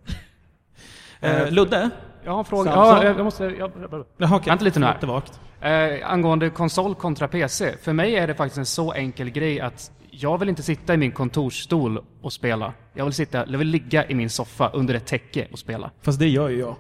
Eh, 1.22 1.50
Ludde? 1.50 1.90
Jag 2.24 2.32
har 2.32 2.38
en 2.38 2.44
fråga. 2.44 2.70
Ja, 2.70 3.04
jag, 3.04 3.24
måste... 3.24 3.44
Jag, 3.44 3.72
jag, 3.80 4.04
Jaha, 4.16 4.36
okej. 4.36 4.50
Vänta 4.50 4.64
lite 4.64 4.80
nu 4.80 4.86
här. 4.86 5.98
Eh, 5.98 6.10
angående 6.10 6.50
konsol 6.50 6.94
kontra 6.94 7.28
PC. 7.28 7.76
För 7.82 7.92
mig 7.92 8.16
är 8.16 8.26
det 8.26 8.34
faktiskt 8.34 8.58
en 8.58 8.66
så 8.66 8.92
enkel 8.92 9.30
grej 9.30 9.60
att 9.60 9.92
jag 10.10 10.38
vill 10.38 10.48
inte 10.48 10.62
sitta 10.62 10.94
i 10.94 10.96
min 10.96 11.12
kontorsstol 11.12 12.04
och 12.22 12.32
spela. 12.32 12.72
Jag 12.94 13.04
vill 13.04 13.14
sitta, 13.14 13.46
jag 13.46 13.58
vill 13.58 13.68
ligga 13.68 14.08
i 14.08 14.14
min 14.14 14.30
soffa 14.30 14.68
under 14.68 14.94
ett 14.94 15.06
täcke 15.06 15.48
och 15.52 15.58
spela. 15.58 15.90
Fast 16.02 16.18
det 16.18 16.28
gör 16.28 16.48
ju 16.48 16.58
jag. 16.58 16.76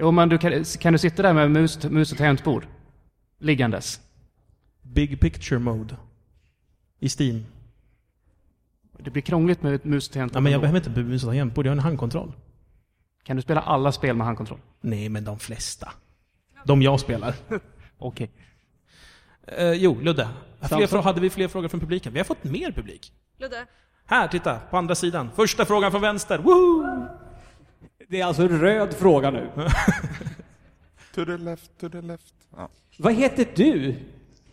Jo, 0.00 0.10
men 0.10 0.28
du 0.28 0.38
kan, 0.38 0.64
kan 0.64 0.92
du 0.92 0.98
sitta 0.98 1.22
där 1.22 1.32
med 1.32 1.50
mus, 1.50 1.84
mus 1.84 2.12
och 2.12 2.18
tangentbord? 2.18 2.66
Liggandes? 3.38 4.00
Big 4.82 5.20
picture 5.20 5.58
mode. 5.58 5.96
I 6.98 7.08
Steam. 7.08 7.44
Det 8.98 9.10
blir 9.10 9.22
krångligt 9.22 9.62
med 9.62 9.74
ett 9.74 9.84
mus 9.84 10.08
och 10.08 10.12
tangentbord. 10.12 10.36
Ja, 10.36 10.40
men 10.40 10.52
jag 10.52 10.60
behöver 10.60 10.78
inte 10.78 11.00
mus 11.00 11.22
och 11.22 11.28
tangentbord, 11.28 11.66
jag 11.66 11.70
har 11.70 11.76
en 11.76 11.82
handkontroll. 11.82 12.32
Kan 13.24 13.36
du 13.36 13.42
spela 13.42 13.60
alla 13.60 13.92
spel 13.92 14.16
med 14.16 14.26
handkontroll? 14.26 14.58
Nej, 14.80 15.08
men 15.08 15.24
de 15.24 15.38
flesta. 15.38 15.92
De 16.64 16.82
jag 16.82 17.00
spelar. 17.00 17.34
Okej. 17.98 18.30
Eh, 19.46 19.72
jo, 19.72 20.00
Ludde. 20.00 20.28
Fler 20.60 21.02
hade 21.02 21.20
vi 21.20 21.30
fler 21.30 21.48
frågor 21.48 21.68
från 21.68 21.80
publiken? 21.80 22.12
Vi 22.12 22.18
har 22.18 22.24
fått 22.24 22.44
mer 22.44 22.72
publik. 22.72 23.12
Ludde? 23.38 23.66
Här, 24.06 24.28
titta! 24.28 24.58
På 24.58 24.76
andra 24.76 24.94
sidan. 24.94 25.30
Första 25.36 25.64
frågan 25.64 25.90
från 25.90 26.00
vänster. 26.00 26.38
Woo! 26.38 27.19
Det 28.10 28.20
är 28.20 28.24
alltså 28.24 28.42
en 28.42 28.60
röd 28.60 28.94
fråga 28.94 29.30
nu. 29.30 29.50
To 31.14 31.24
the 31.24 31.36
left, 31.36 31.78
to 31.80 31.88
the 31.88 32.00
left. 32.00 32.34
Ja. 32.56 32.68
Vad 32.98 33.14
heter 33.14 33.48
du? 33.54 33.94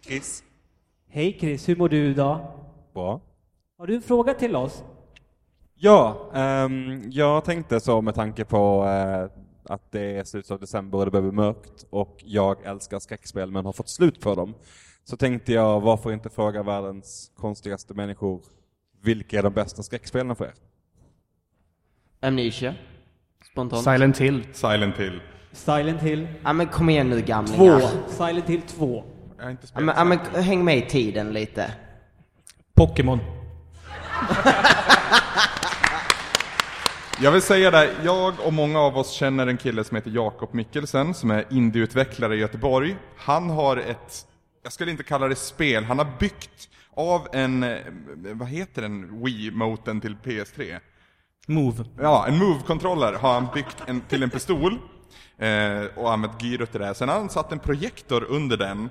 Chris. 0.01 0.43
Hej 1.07 1.37
Chris, 1.39 1.69
hur 1.69 1.75
mår 1.75 1.89
du 1.89 2.05
idag? 2.05 2.51
Bra. 2.93 3.21
Har 3.77 3.87
du 3.87 3.95
en 3.95 4.01
fråga 4.01 4.33
till 4.33 4.55
oss? 4.55 4.83
Ja, 5.75 6.31
ehm, 6.33 7.03
jag 7.11 7.45
tänkte 7.45 7.79
så 7.79 8.01
med 8.01 8.15
tanke 8.15 8.45
på 8.45 8.85
eh, 8.85 9.29
att 9.73 9.91
det 9.91 10.17
är 10.17 10.23
slutet 10.23 10.51
av 10.51 10.59
december 10.59 10.97
och 10.97 11.05
det 11.05 11.11
börjar 11.11 11.27
bli 11.27 11.35
mörkt 11.35 11.85
och 11.89 12.23
jag 12.25 12.65
älskar 12.65 12.99
skräckspel 12.99 13.51
men 13.51 13.65
har 13.65 13.73
fått 13.73 13.89
slut 13.89 14.23
för 14.23 14.35
dem. 14.35 14.53
Så 15.03 15.17
tänkte 15.17 15.53
jag, 15.53 15.81
varför 15.81 16.11
inte 16.11 16.29
fråga 16.29 16.63
världens 16.63 17.31
konstigaste 17.35 17.93
människor, 17.93 18.41
vilka 19.01 19.39
är 19.39 19.43
de 19.43 19.53
bästa 19.53 19.83
skräckspelen 19.83 20.35
för 20.35 20.45
er? 20.45 20.53
Amnesia. 22.19 22.75
Spontant. 23.57 23.83
Silent 23.83 24.17
Hill. 24.17 24.43
Silent 24.53 24.97
Hill. 24.97 25.21
Silent 25.51 26.01
Hill. 26.01 26.27
Ja 26.43 26.53
men 26.53 26.67
kom 26.67 26.89
igen 26.89 27.09
nu 27.09 27.21
gamlingar. 27.21 27.79
Två. 27.79 27.89
Silent 28.07 28.49
Hill 28.49 28.61
2. 28.61 29.03
Jag 29.37 29.43
har 29.43 29.51
inte 29.51 29.63
Ja 29.63 29.67
spelat 29.67 29.85
men, 29.85 29.95
ja, 29.97 30.03
men 30.33 30.43
häng 30.43 30.65
med 30.65 30.77
i 30.77 30.81
tiden 30.81 31.33
lite. 31.33 31.71
Pokémon. 32.75 33.19
Jag 37.21 37.31
vill 37.31 37.41
säga 37.41 37.71
det, 37.71 37.89
jag 38.03 38.33
och 38.45 38.53
många 38.53 38.79
av 38.79 38.97
oss 38.97 39.11
känner 39.11 39.47
en 39.47 39.57
kille 39.57 39.83
som 39.83 39.95
heter 39.95 40.11
Jakob 40.11 40.53
Mikkelsen 40.53 41.13
som 41.13 41.31
är 41.31 41.45
indieutvecklare 41.49 42.35
i 42.35 42.39
Göteborg. 42.39 42.95
Han 43.17 43.49
har 43.49 43.77
ett, 43.77 44.27
jag 44.63 44.73
skulle 44.73 44.91
inte 44.91 45.03
kalla 45.03 45.27
det 45.27 45.35
spel, 45.35 45.83
han 45.83 45.97
har 45.97 46.07
byggt 46.19 46.69
av 46.93 47.27
en, 47.33 47.63
eh, 47.63 47.77
vad 48.33 48.47
heter 48.47 48.81
den, 48.81 49.23
Wii-moten 49.25 50.01
till 50.01 50.15
PS3? 50.15 50.79
Move. 51.49 51.85
Ja, 52.01 52.27
en 52.27 52.37
Move-controller 52.37 53.13
har 53.13 53.33
han 53.33 53.47
byggt 53.53 53.83
en, 53.85 54.01
till 54.01 54.23
en 54.23 54.29
pistol 54.29 54.77
eh, 55.37 55.85
och 55.95 56.13
använt 56.13 56.43
gyrot 56.43 56.71
till 56.71 56.81
det. 56.81 56.95
Sen 56.95 57.09
har 57.09 57.15
han 57.15 57.29
satt 57.29 57.51
en 57.51 57.59
projektor 57.59 58.23
under 58.23 58.57
den 58.57 58.89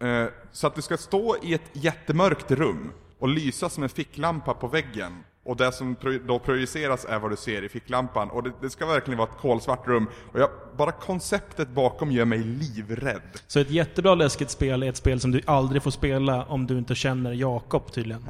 eh, 0.00 0.28
så 0.52 0.66
att 0.66 0.74
du 0.74 0.82
ska 0.82 0.96
stå 0.96 1.36
i 1.42 1.54
ett 1.54 1.70
jättemörkt 1.72 2.50
rum 2.50 2.92
och 3.18 3.28
lysa 3.28 3.68
som 3.68 3.82
en 3.82 3.88
ficklampa 3.88 4.54
på 4.54 4.68
väggen 4.68 5.24
Och 5.46 5.56
det 5.56 5.72
som 5.72 5.96
då 6.26 6.38
projiceras 6.38 7.04
är 7.04 7.18
vad 7.18 7.30
du 7.30 7.36
ser 7.36 7.62
i 7.62 7.68
ficklampan. 7.68 8.30
Och 8.30 8.42
det, 8.42 8.52
det 8.60 8.70
ska 8.70 8.86
verkligen 8.86 9.18
vara 9.18 9.28
ett 9.28 9.36
kolsvart 9.36 9.88
rum. 9.88 10.08
Och 10.32 10.40
jag, 10.40 10.50
bara 10.76 10.92
konceptet 10.92 11.68
bakom 11.68 12.12
gör 12.12 12.24
mig 12.24 12.38
livrädd. 12.38 13.22
Så 13.46 13.60
ett 13.60 13.70
jättebra 13.70 14.14
läskigt 14.14 14.50
spel 14.50 14.82
är 14.82 14.88
ett 14.88 14.96
spel 14.96 15.20
som 15.20 15.30
du 15.30 15.40
aldrig 15.46 15.82
får 15.82 15.90
spela 15.90 16.44
om 16.44 16.66
du 16.66 16.78
inte 16.78 16.94
känner 16.94 17.32
Jakob 17.32 17.92
tydligen. 17.92 18.24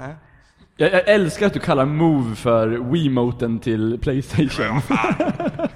Jag, 0.76 0.92
jag 0.92 1.08
älskar 1.08 1.46
att 1.46 1.52
du 1.52 1.60
kallar 1.60 1.84
Move 1.84 2.34
för 2.34 2.68
Wiimoten 2.68 3.58
till 3.58 3.98
Playstation. 4.02 4.80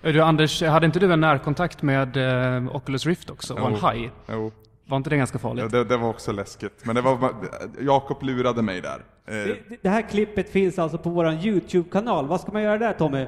Du 0.00 0.20
Anders, 0.22 0.62
hade 0.62 0.86
inte 0.86 0.98
du 0.98 1.12
en 1.12 1.20
närkontakt 1.20 1.82
med 1.82 2.16
eh, 2.56 2.76
Oculus 2.76 3.06
Rift 3.06 3.30
också? 3.30 3.54
Och 3.54 3.68
en 3.68 3.74
haj? 3.74 4.10
Jo. 4.28 4.52
Var 4.86 4.96
inte 4.96 5.10
det 5.10 5.16
ganska 5.16 5.38
farligt? 5.38 5.64
Ja, 5.72 5.78
det, 5.78 5.84
det 5.84 5.96
var 5.96 6.08
också 6.08 6.32
läskigt. 6.32 6.82
Men 6.84 6.94
det 6.94 7.00
var, 7.00 7.34
Jakob 7.80 8.22
lurade 8.22 8.62
mig 8.62 8.80
där. 8.80 8.98
Eh, 9.26 9.34
Det, 9.34 9.56
det 9.82 9.88
här 9.88 10.02
klippet 10.02 10.50
finns 10.50 10.78
alltså 10.78 10.98
på 10.98 11.10
våran 11.10 11.34
YouTube-kanal. 11.34 12.26
Vad 12.26 12.40
ska 12.40 12.52
man 12.52 12.62
göra 12.62 12.78
där 12.78 12.92
Tommy? 12.92 13.26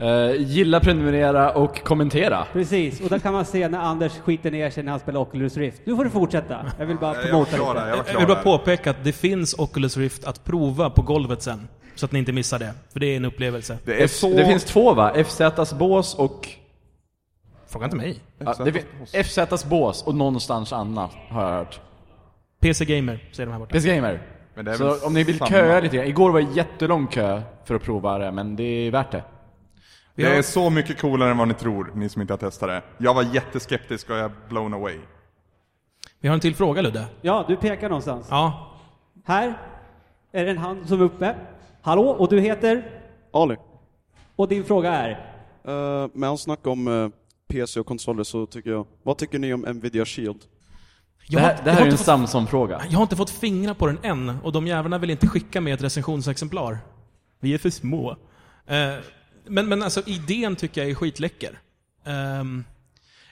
Eh, 0.00 0.32
gilla, 0.40 0.80
prenumerera 0.80 1.50
och 1.52 1.84
kommentera. 1.84 2.46
Precis, 2.52 3.00
och 3.00 3.08
där 3.08 3.18
kan 3.18 3.32
man 3.32 3.44
se 3.44 3.68
när 3.68 3.78
Anders 3.78 4.12
skiter 4.12 4.50
ner 4.50 4.70
sig 4.70 4.82
när 4.82 4.90
han 4.90 5.00
spelar 5.00 5.20
Oculus 5.20 5.56
Rift. 5.56 5.80
Nu 5.84 5.96
får 5.96 6.04
du 6.04 6.10
fortsätta. 6.10 6.66
Jag 6.78 6.86
vill 6.86 6.96
bara 6.96 7.14
Jag 7.16 7.24
promota 7.30 7.56
klar 7.56 7.74
där, 7.74 7.88
jag 7.88 7.98
lite. 7.98 8.12
Jag 8.12 8.18
vill 8.18 8.28
bara 8.28 8.42
påpeka 8.42 8.90
att 8.90 9.04
det 9.04 9.12
finns 9.12 9.54
Oculus 9.58 9.96
Rift 9.96 10.24
att 10.24 10.44
prova 10.44 10.90
på 10.90 11.02
golvet 11.02 11.42
sen. 11.42 11.68
Så 11.94 12.06
att 12.06 12.12
ni 12.12 12.18
inte 12.18 12.32
missar 12.32 12.58
det. 12.58 12.72
För 12.92 13.00
det 13.00 13.06
är 13.06 13.16
en 13.16 13.24
upplevelse. 13.24 13.78
Det 13.84 14.00
är 14.00 14.04
F- 14.04 14.20
det 14.22 14.46
finns 14.46 14.64
två 14.64 14.94
va? 14.94 15.12
FZs 15.24 15.72
bås 15.72 16.14
och... 16.14 16.48
Fråga 17.68 17.84
inte 17.84 17.96
mig. 17.96 18.18
Ja, 18.38 18.54
det 18.64 18.72
fin- 18.72 19.24
FZs 19.24 19.64
bås 19.64 20.02
och 20.06 20.14
någonstans 20.14 20.72
annat 20.72 21.10
har 21.28 21.42
jag 21.42 21.50
hört. 21.50 21.80
PC 22.60 22.84
Gamer, 22.84 23.24
säger 23.32 23.46
de 23.46 23.52
här 23.52 23.58
borta. 23.58 23.72
PC 23.72 23.94
Gamer. 23.96 24.20
Men 24.54 24.64
det 24.64 24.72
är 24.72 24.78
väl 24.78 24.98
Så 25.00 25.06
om 25.06 25.14
ni 25.14 25.24
vill 25.24 25.38
samma. 25.38 25.48
köa 25.50 25.80
lite 25.80 25.96
grann. 25.96 26.06
Igår 26.06 26.30
var 26.30 26.40
det 26.40 26.48
jättelång 26.54 27.06
kö 27.06 27.42
för 27.64 27.74
att 27.74 27.82
prova 27.82 28.18
det, 28.18 28.30
men 28.32 28.56
det 28.56 28.62
är 28.62 28.90
värt 28.90 29.10
det. 29.12 29.22
Det 30.20 30.36
är 30.36 30.42
så 30.42 30.70
mycket 30.70 31.00
coolare 31.00 31.30
än 31.30 31.36
vad 31.38 31.48
ni 31.48 31.54
tror, 31.54 31.92
ni 31.94 32.08
som 32.08 32.22
inte 32.22 32.32
har 32.32 32.38
testat 32.38 32.68
det. 32.68 32.82
Jag 32.98 33.14
var 33.14 33.22
jätteskeptisk 33.22 34.10
och 34.10 34.16
jag 34.16 34.24
är 34.24 34.30
blown 34.48 34.74
away. 34.74 34.98
Vi 36.20 36.28
har 36.28 36.34
en 36.34 36.40
till 36.40 36.54
fråga 36.54 36.82
Ludde. 36.82 37.06
Ja, 37.20 37.44
du 37.48 37.56
pekar 37.56 37.88
någonstans. 37.88 38.26
Ja. 38.30 38.76
Här 39.24 39.54
är 40.32 40.44
det 40.44 40.50
en 40.50 40.58
hand 40.58 40.88
som 40.88 41.00
är 41.00 41.04
uppe. 41.04 41.34
Hallå, 41.82 42.02
och 42.10 42.28
du 42.28 42.40
heter? 42.40 42.90
Ali. 43.32 43.56
Och 44.36 44.48
din 44.48 44.64
fråga 44.64 44.92
är? 44.92 45.10
Uh, 45.68 46.08
med 46.14 46.28
all 46.30 46.38
snack 46.38 46.66
om 46.66 46.88
eh, 46.88 47.08
PC 47.48 47.80
och 47.80 47.86
konsoler 47.86 48.24
så 48.24 48.46
tycker 48.46 48.70
jag, 48.70 48.86
vad 49.02 49.18
tycker 49.18 49.38
ni 49.38 49.54
om 49.54 49.60
Nvidia 49.60 50.04
Shield? 50.04 50.38
Jag 51.28 51.40
har- 51.40 51.48
det 51.48 51.54
här, 51.54 51.64
det 51.64 51.70
här 51.70 51.82
är 51.86 51.90
en 51.90 51.98
Samsung-fråga. 51.98 52.82
Jag 52.88 52.96
har 52.98 53.02
inte 53.02 53.16
fått 53.16 53.30
fingra 53.30 53.74
på 53.74 53.86
den 53.86 53.98
än, 54.02 54.36
och 54.42 54.52
de 54.52 54.66
jävlarna 54.66 54.98
vill 54.98 55.10
inte 55.10 55.26
skicka 55.26 55.60
med 55.60 55.74
ett 55.74 55.82
recensionsexemplar. 55.82 56.78
Vi 57.40 57.54
är 57.54 57.58
för 57.58 57.70
små. 57.70 58.10
Eh, 58.66 58.76
men, 59.44 59.68
men 59.68 59.82
alltså 59.82 60.02
idén 60.06 60.56
tycker 60.56 60.80
jag 60.80 60.90
är 60.90 60.94
skitläcker. 60.94 61.58
Ehm, 62.04 62.64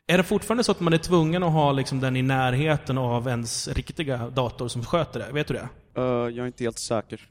är 0.07 0.19
det 0.19 0.25
fortfarande 0.25 0.65
så 0.65 0.73
att 0.73 0.81
man 0.81 0.93
är 0.93 0.99
tvungen 0.99 1.43
att 1.43 1.53
ha 1.53 1.73
liksom 1.73 2.01
den 2.01 2.17
i 2.17 2.23
närheten 2.23 2.99
av 2.99 3.29
ens 3.29 3.69
riktiga 3.69 4.17
dator 4.31 4.69
som 4.69 4.85
sköter 4.85 5.21
det? 5.21 5.33
Vet 5.33 5.49
du 5.49 5.55
det? 5.55 5.69
Eh, 5.95 6.03
jag 6.03 6.39
är 6.39 6.47
inte 6.47 6.65
helt 6.65 6.79
säker. 6.79 7.29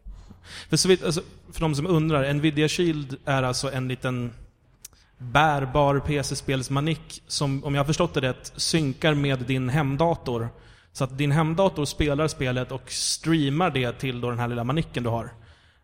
För, 0.69 0.77
så 0.77 0.87
vitt, 0.87 1.03
alltså, 1.03 1.21
för 1.51 1.61
de 1.61 1.75
som 1.75 1.87
undrar, 1.87 2.33
Nvidia 2.33 2.67
Shield 2.67 3.17
är 3.25 3.43
alltså 3.43 3.71
en 3.71 3.87
liten 3.87 4.31
bärbar 5.17 5.99
PC-spelsmanick 5.99 7.23
som, 7.27 7.63
om 7.63 7.75
jag 7.75 7.79
har 7.79 7.85
förstått 7.85 8.13
det 8.13 8.21
rätt, 8.21 8.53
synkar 8.55 9.13
med 9.13 9.39
din 9.39 9.69
hemdator. 9.69 10.49
Så 10.91 11.03
att 11.03 11.17
din 11.17 11.31
hemdator 11.31 11.85
spelar 11.85 12.27
spelet 12.27 12.71
och 12.71 12.91
streamar 12.91 13.69
det 13.69 13.91
till 13.91 14.21
då 14.21 14.29
den 14.29 14.39
här 14.39 14.47
lilla 14.47 14.63
manicken 14.63 15.03
du 15.03 15.09
har. 15.09 15.33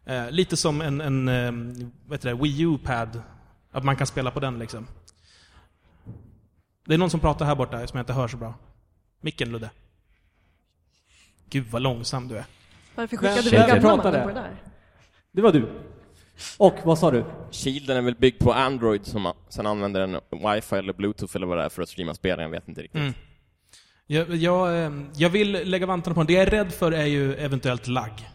Eh, 0.05 0.31
lite 0.31 0.57
som 0.57 0.81
en, 0.81 1.01
en 1.01 1.27
eh, 1.27 1.51
vad 2.07 2.17
heter 2.17 2.29
det, 2.29 2.35
Wii 2.43 2.61
U-pad. 2.61 3.21
Att 3.71 3.83
man 3.83 3.95
kan 3.95 4.07
spela 4.07 4.31
på 4.31 4.39
den 4.39 4.59
liksom. 4.59 4.87
Det 6.85 6.93
är 6.93 6.97
någon 6.97 7.09
som 7.09 7.19
pratar 7.19 7.45
här 7.45 7.55
borta 7.55 7.87
som 7.87 7.97
jag 7.97 8.01
inte 8.01 8.13
hör 8.13 8.27
så 8.27 8.37
bra. 8.37 8.53
Micken 9.21 9.51
Ludde. 9.51 9.69
Gud 11.49 11.65
vad 11.71 11.81
långsam 11.81 12.27
du 12.27 12.37
är. 12.37 12.45
Varför 12.95 13.17
Vem- 13.17 13.35
skickade 13.37 13.57
vem 13.67 13.81
gamla 13.81 13.81
pratade? 13.95 14.21
på 14.21 14.27
det 14.27 14.33
där? 14.33 14.55
Det 15.31 15.41
var 15.41 15.51
du. 15.51 15.69
Och 16.57 16.75
vad 16.83 16.99
sa 16.99 17.11
du? 17.11 17.25
Shielden 17.51 17.97
är 17.97 18.01
väl 18.01 18.15
byggd 18.15 18.39
på 18.43 18.53
Android 18.53 19.05
som 19.05 19.21
man 19.21 19.35
sen 19.49 19.65
använder 19.65 19.99
den 19.99 20.19
wifi 20.31 20.75
eller 20.75 20.93
bluetooth 20.93 21.35
eller 21.35 21.47
vad 21.47 21.57
det 21.57 21.63
är 21.63 21.69
för 21.69 21.81
att 21.81 21.89
streama 21.89 22.13
spel, 22.13 22.39
jag 22.39 22.49
vet 22.49 22.67
inte 22.67 22.81
riktigt. 22.81 23.01
Mm. 23.01 23.13
Jag, 24.07 24.35
jag, 24.35 24.83
eh, 24.85 24.91
jag 25.15 25.29
vill 25.29 25.51
lägga 25.51 25.85
vantarna 25.85 26.13
på 26.13 26.19
den. 26.19 26.27
Det 26.27 26.33
jag 26.33 26.41
är 26.43 26.49
rädd 26.51 26.73
för 26.73 26.91
är 26.91 27.05
ju 27.05 27.35
eventuellt 27.35 27.87
lagg. 27.87 28.29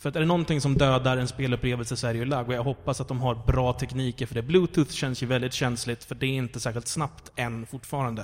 För 0.00 0.08
att 0.08 0.16
är 0.16 0.20
det 0.20 0.26
någonting 0.26 0.60
som 0.60 0.74
dödar 0.74 1.16
en 1.16 1.28
spelupplevelse 1.28 1.96
så 1.96 2.06
är 2.06 2.12
det 2.12 2.18
ju 2.18 2.24
lagg. 2.24 2.48
Och 2.48 2.54
jag 2.54 2.62
hoppas 2.62 3.00
att 3.00 3.08
de 3.08 3.20
har 3.20 3.34
bra 3.34 3.72
tekniker 3.72 4.26
för 4.26 4.34
det. 4.34 4.42
Bluetooth 4.42 4.90
känns 4.90 5.22
ju 5.22 5.26
väldigt 5.26 5.52
känsligt, 5.52 6.04
för 6.04 6.14
det 6.14 6.26
är 6.26 6.30
inte 6.30 6.60
särskilt 6.60 6.88
snabbt 6.88 7.32
än 7.36 7.66
fortfarande. 7.66 8.22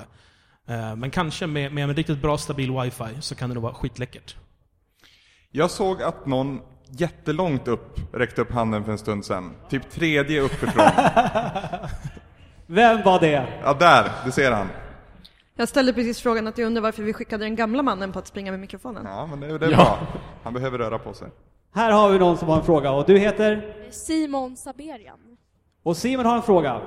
Eh, 0.66 0.97
Men 0.97 1.11
kanske 1.11 1.47
med, 1.47 1.73
med 1.73 1.85
en 1.85 1.97
riktigt 1.97 2.23
bra 2.23 2.39
stabil 2.39 2.73
wifi 2.73 3.20
så 3.20 3.35
kan 3.35 3.48
det 3.48 3.55
nog 3.55 3.62
vara 3.62 3.74
skitläckert. 3.74 4.36
Jag 5.51 5.70
såg 5.70 6.03
att 6.03 6.27
någon 6.27 6.61
jättelångt 6.89 7.69
upp 7.69 8.01
räckte 8.12 8.40
upp 8.40 8.53
handen 8.53 8.85
för 8.85 8.93
en 8.93 8.98
stund 8.98 9.24
sedan. 9.24 9.53
Typ 9.70 9.90
tredje 9.90 10.40
uppifrån. 10.40 10.85
Vem 12.66 13.03
var 13.03 13.20
det? 13.20 13.47
ja, 13.62 13.74
där! 13.74 14.11
Du 14.24 14.32
ser 14.32 14.53
han. 14.53 14.69
Jag 15.57 15.69
ställde 15.69 15.93
precis 15.93 16.20
frågan 16.20 16.47
att 16.47 16.59
jag 16.59 16.66
undrar 16.66 16.82
varför 16.82 17.03
vi 17.03 17.12
skickade 17.12 17.44
den 17.44 17.57
gamla 17.57 17.82
mannen 17.82 18.12
på 18.12 18.19
att 18.19 18.27
springa 18.27 18.51
med 18.51 18.61
mikrofonen. 18.61 19.05
Ja, 19.07 19.27
men 19.27 19.40
det, 19.40 19.59
det 19.59 19.66
är 19.66 19.70
bra. 19.77 19.98
Han 20.43 20.53
behöver 20.53 20.78
röra 20.78 20.98
på 20.98 21.15
sig. 21.15 21.28
Här 21.75 21.93
har 21.93 22.11
vi 22.11 22.19
någon 22.19 22.39
som 22.39 22.49
har 22.49 22.57
en 22.57 22.65
fråga 22.65 22.93
och 22.93 23.07
du 23.07 23.19
heter? 23.19 23.75
Simon 23.91 24.57
Saberian. 24.57 25.19
Och 25.83 25.97
Simon 25.97 26.27
har 26.27 26.37
en 26.37 26.43
fråga. 26.43 26.81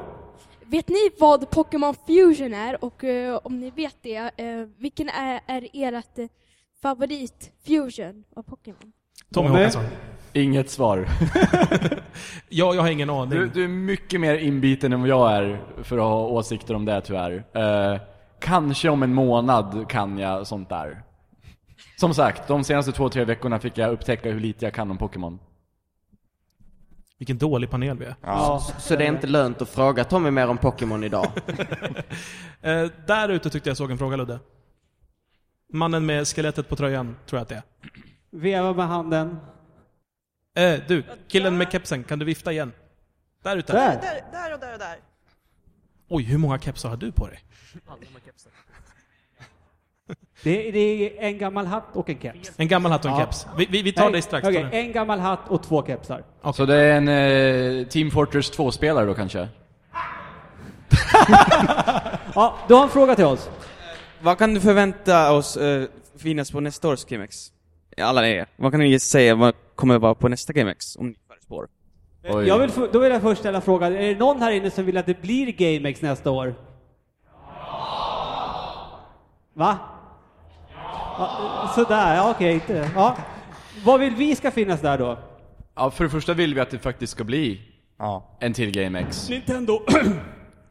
Vet 0.66 0.88
ni 0.88 1.10
vad 1.20 1.50
Pokémon 1.50 1.96
Fusion 2.08 2.54
är? 2.54 2.86
Och 2.86 3.04
eh, 3.04 3.40
om 3.44 3.60
ni 3.60 3.70
vet 3.70 3.96
det, 4.02 4.16
eh, 4.16 4.68
vilken 4.78 5.10
är, 5.10 5.40
är 5.48 5.68
ert 5.74 6.20
eh, 6.20 6.28
favorit 6.82 7.52
Fusion 7.66 8.24
av 8.36 8.44
Pokémon? 8.44 8.92
Tommy 9.34 9.50
Håkansson. 9.50 9.84
Inget 10.34 10.70
svar. 10.70 10.98
ja, 12.50 12.74
jag 12.74 12.82
har 12.82 12.90
ingen 12.90 13.10
aning. 13.10 13.30
Du, 13.30 13.48
du 13.48 13.64
är 13.64 13.68
mycket 13.68 14.22
mer 14.22 14.36
inbiten 14.36 14.94
än 14.94 15.00
vad 15.00 15.10
jag 15.10 15.32
är 15.32 15.62
för 15.84 15.98
att 15.98 16.04
ha 16.04 16.28
åsikter 16.28 16.74
om 16.76 16.86
det 16.86 17.02
tyvärr. 17.02 17.44
Eh, 17.54 18.02
kanske 18.40 18.90
om 18.90 19.04
en 19.04 19.14
månad 19.14 19.86
kan 19.90 20.18
jag 20.18 20.48
sånt 20.48 20.70
där. 20.70 21.04
Som 22.00 22.14
sagt, 22.14 22.48
de 22.48 22.64
senaste 22.64 22.92
två, 22.92 23.10
tre 23.10 23.26
veckorna 23.26 23.60
fick 23.60 23.78
jag 23.78 23.92
upptäcka 23.92 24.32
hur 24.32 24.40
lite 24.40 24.66
jag 24.66 24.74
kan 24.74 24.92
om 24.92 24.98
Pokémon. 24.98 25.40
Vilken 27.18 27.38
dålig 27.38 27.70
panel 27.70 27.98
vi 27.98 28.06
är. 28.06 28.16
Så, 28.60 28.60
så 28.80 28.96
det 28.96 29.04
är 29.04 29.08
inte 29.08 29.28
lönt 29.28 29.62
att 29.62 29.70
fråga 29.70 30.04
Tommy 30.04 30.32
mer 30.32 30.48
om 30.48 30.58
Pokémon 30.58 31.04
idag? 31.04 31.32
Eh, 32.62 32.88
där 33.08 33.30
ute 33.30 33.50
tyckte 33.50 33.70
jag 33.70 33.78
såg 33.78 33.92
en 33.92 33.98
fråga 33.98 34.18
Ludde. 34.18 34.40
Mannen 35.74 36.06
med 36.06 36.28
skelettet 36.28 36.70
på 36.70 36.76
tröjan, 36.76 37.16
tror 37.26 37.38
jag 37.38 37.42
att 37.42 37.50
det 37.50 37.56
är. 37.56 37.64
Veva 38.30 38.74
med 38.74 38.88
handen. 38.88 39.40
Eh, 40.56 40.80
du, 40.88 41.04
killen 41.28 41.58
med 41.58 41.72
kepsen, 41.72 42.04
kan 42.04 42.20
du 42.20 42.26
vifta 42.26 42.52
igen? 42.52 42.72
Där 43.44 43.58
ute. 43.58 43.74
Där. 43.74 44.02
Där, 44.02 44.22
där 44.32 44.54
och 44.54 44.60
där 44.60 44.74
och 44.74 44.80
där. 44.80 44.98
Oj, 46.08 46.24
hur 46.24 46.38
många 46.38 46.60
kepsar 46.60 46.90
har 46.90 46.98
du 46.98 47.12
på 47.12 47.28
dig? 47.28 47.40
Det 47.74 48.06
är, 48.06 48.12
det 50.44 50.70
är 50.70 51.24
en 51.24 51.38
gammal 51.38 51.66
hatt 51.66 51.84
och 51.94 52.10
en 52.10 52.20
keps. 52.20 52.52
En 52.58 52.68
gammal 52.68 52.92
hatt 52.92 53.06
och 53.06 53.12
en 53.12 53.18
Ja. 53.18 53.26
keps. 53.26 53.48
Vi, 53.58 53.66
vi, 53.66 53.82
vi 53.82 53.92
tar 53.92 54.04
Nej, 54.04 54.12
dig 54.12 54.22
strax. 54.22 54.44
Tony. 54.48 54.66
en 54.72 54.92
gammal 54.92 55.20
hatt 55.20 55.40
och 55.50 55.64
två 55.64 55.86
kepsar. 55.86 56.24
Så 56.54 56.66
det 56.66 56.76
är 56.76 56.98
en 56.98 57.08
eh, 57.82 57.88
Team 57.88 58.12
Fortress 58.12 58.52
2-spelare 58.58 59.06
då 59.06 59.14
kanske? 59.14 59.48
Ja, 62.36 62.56
du 62.68 62.74
har 62.74 62.84
en 62.84 62.90
fråga 62.90 63.16
till 63.16 63.26
oss. 63.26 63.50
Vad 64.22 64.38
kan 64.38 64.54
du 64.54 64.60
förvänta 64.62 65.32
oss 65.32 65.58
eh, 65.58 65.84
finnas 66.18 66.52
på 66.52 66.60
nästa 66.60 66.88
års 66.88 67.06
GameX? 67.06 67.52
Alla 68.02 68.28
er. 68.28 68.48
Vad 68.56 68.72
kan 68.72 68.80
ni 68.80 69.00
säga 69.00 69.36
vad 69.36 69.54
kommer 69.76 69.98
vara 70.00 70.16
på 70.16 70.28
nästa 70.28 70.54
GameX? 70.54 70.96
Om 70.96 71.08
ni 71.08 71.16
förutspår. 71.28 71.68
Jag 72.48 72.58
vill, 72.60 72.72
då 72.92 73.00
vill 73.00 73.12
jag 73.12 73.22
först 73.22 73.40
ställa 73.40 73.62
frågan, 73.62 73.96
är 73.96 74.02
det 74.08 74.16
någon 74.20 74.42
här 74.42 74.52
inne 74.52 74.72
som 74.72 74.86
vill 74.86 74.98
att 74.98 75.06
det 75.06 75.22
blir 75.22 75.52
GameX 75.52 76.02
nästa 76.02 76.32
år? 76.32 76.56
Va? 79.54 79.78
Ja, 81.20 81.72
sådär, 81.76 82.16
ja 82.16 82.32
okej. 82.32 82.54
inte. 82.54 82.90
Ja. 82.96 83.18
Vad 83.86 84.00
vill 84.00 84.16
vi 84.16 84.36
ska 84.36 84.52
finnas 84.52 84.82
där 84.82 84.98
då? 84.98 85.18
Ja, 85.76 85.92
för 85.92 86.04
det 86.04 86.10
första 86.10 86.34
vill 86.34 86.54
vi 86.56 86.62
att 86.62 86.70
det 86.72 86.80
faktiskt 86.80 87.12
ska 87.14 87.24
bli 87.24 87.62
en 88.40 88.54
till 88.54 88.72
GameX. 88.72 89.30
Nintendo. 89.30 89.80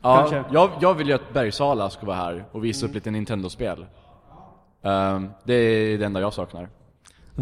Ja, 0.03 0.17
Kanske. 0.17 0.45
jag, 0.55 0.71
jag 0.81 0.95
vill 0.95 1.09
ju 1.09 1.15
att 1.15 1.33
Bergsala 1.33 1.91
ska 1.91 2.07
vara 2.07 2.17
här 2.17 2.45
och 2.53 2.65
visa 2.65 2.87
upp 2.87 2.95
lite 2.95 3.11
Nintendo-spel. 3.11 3.87
Ehm, 4.85 5.31
det 5.45 5.55
är 5.55 5.99
det 5.99 6.05
enda 6.05 6.21
jag 6.21 6.33
saknar. 6.33 6.69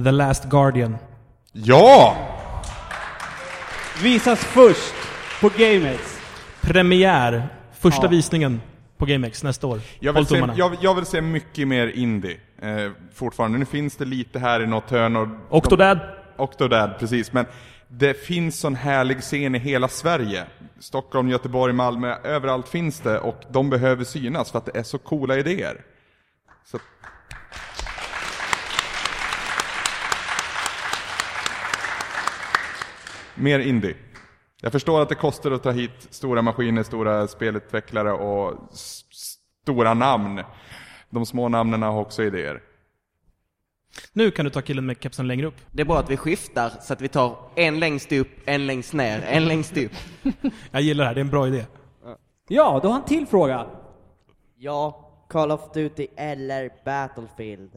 The 0.05 0.11
Last 0.11 0.45
Guardian. 0.45 0.97
Ja! 1.53 2.17
Visas 4.03 4.39
först 4.45 4.95
på 5.41 5.49
GameX. 5.57 6.21
Premiär. 6.61 7.49
Första 7.73 8.03
Ja. 8.07 8.09
visningen 8.11 8.61
på 8.99 9.07
GameX 9.07 9.43
nästa 9.43 9.67
år. 9.67 9.81
Jag 10.01 10.13
vill, 10.13 10.27
se, 10.27 10.49
jag, 10.57 10.77
jag 10.81 10.95
vill 10.95 11.07
se 11.07 11.21
mycket 11.21 11.69
mer 11.69 11.87
indie 11.87 12.37
eh, 12.63 12.91
fortfarande. 13.15 13.59
Nu 13.59 13.65
finns 13.65 13.97
det 13.97 14.05
lite 14.05 14.39
här 14.39 14.63
i 14.63 14.67
något 14.67 14.91
hörn 14.91 15.17
och... 15.17 15.29
Octodad. 15.51 15.99
De, 15.99 16.43
Octodad, 16.43 16.99
precis. 16.99 17.33
Men 17.33 17.47
det 17.89 18.15
finns 18.15 18.61
sån 18.61 18.75
härlig 18.75 19.21
scen 19.21 19.55
i 19.55 19.59
hela 19.59 19.89
Sverige. 19.89 20.45
Stockholm, 20.79 21.29
Göteborg, 21.29 21.73
Malmö, 21.73 22.17
överallt 22.25 22.69
finns 22.69 23.01
det 23.01 23.19
och 23.19 23.43
de 23.51 23.71
behöver 23.71 24.05
synas 24.05 24.51
för 24.51 24.59
att 24.59 24.67
det 24.67 24.79
är 24.79 24.83
så 24.83 24.99
coola 24.99 25.37
idéer. 25.37 25.81
Så 26.65 26.79
Mer 33.35 33.59
indie. 33.59 33.95
Jag 34.63 34.73
förstår 34.73 35.03
att 35.03 35.09
det 35.09 35.15
kostar 35.15 35.51
att 35.51 35.63
ta 35.63 35.71
hit 35.71 36.07
stora 36.11 36.43
maskiner, 36.43 36.83
stora 36.83 37.29
spelutvecklare 37.29 38.13
och 38.13 38.55
stora 39.63 39.95
namn. 39.95 40.43
De 41.11 41.27
små 41.27 41.49
namnen 41.49 41.83
har 41.83 42.01
också 42.01 42.23
idéer. 42.23 42.63
Nu 44.13 44.31
kan 44.31 44.45
du 44.45 44.51
ta 44.51 44.63
killen 44.63 44.87
med 44.87 44.97
kepsen 45.01 45.27
längre 45.27 45.47
upp. 45.47 45.55
Det 45.73 45.83
är 45.83 45.87
bra 45.87 45.99
att 45.99 46.11
vi 46.11 46.17
skiftar 46.17 46.73
så 46.83 46.93
att 46.93 47.01
vi 47.01 47.09
tar 47.09 47.37
en 47.55 47.81
längst 47.81 48.13
upp, 48.13 48.29
en 48.45 48.67
längst 48.67 48.93
ner, 48.93 49.23
en 49.23 49.45
längst 49.45 49.77
upp. 49.77 49.93
Jag 50.71 50.83
gillar 50.83 51.05
det 51.05 51.09
här, 51.09 51.15
det 51.15 51.21
är 51.21 51.25
en 51.25 51.31
bra 51.31 51.49
idé. 51.49 51.67
Ja, 52.49 52.81
då 52.83 52.89
har 52.89 52.93
han 52.93 53.03
en 53.03 53.09
till 53.09 53.27
fråga. 53.27 53.67
Ja, 54.57 55.11
Call 55.29 55.51
of 55.51 55.73
Duty 55.75 56.07
eller 56.17 56.71
Battlefield. 56.85 57.71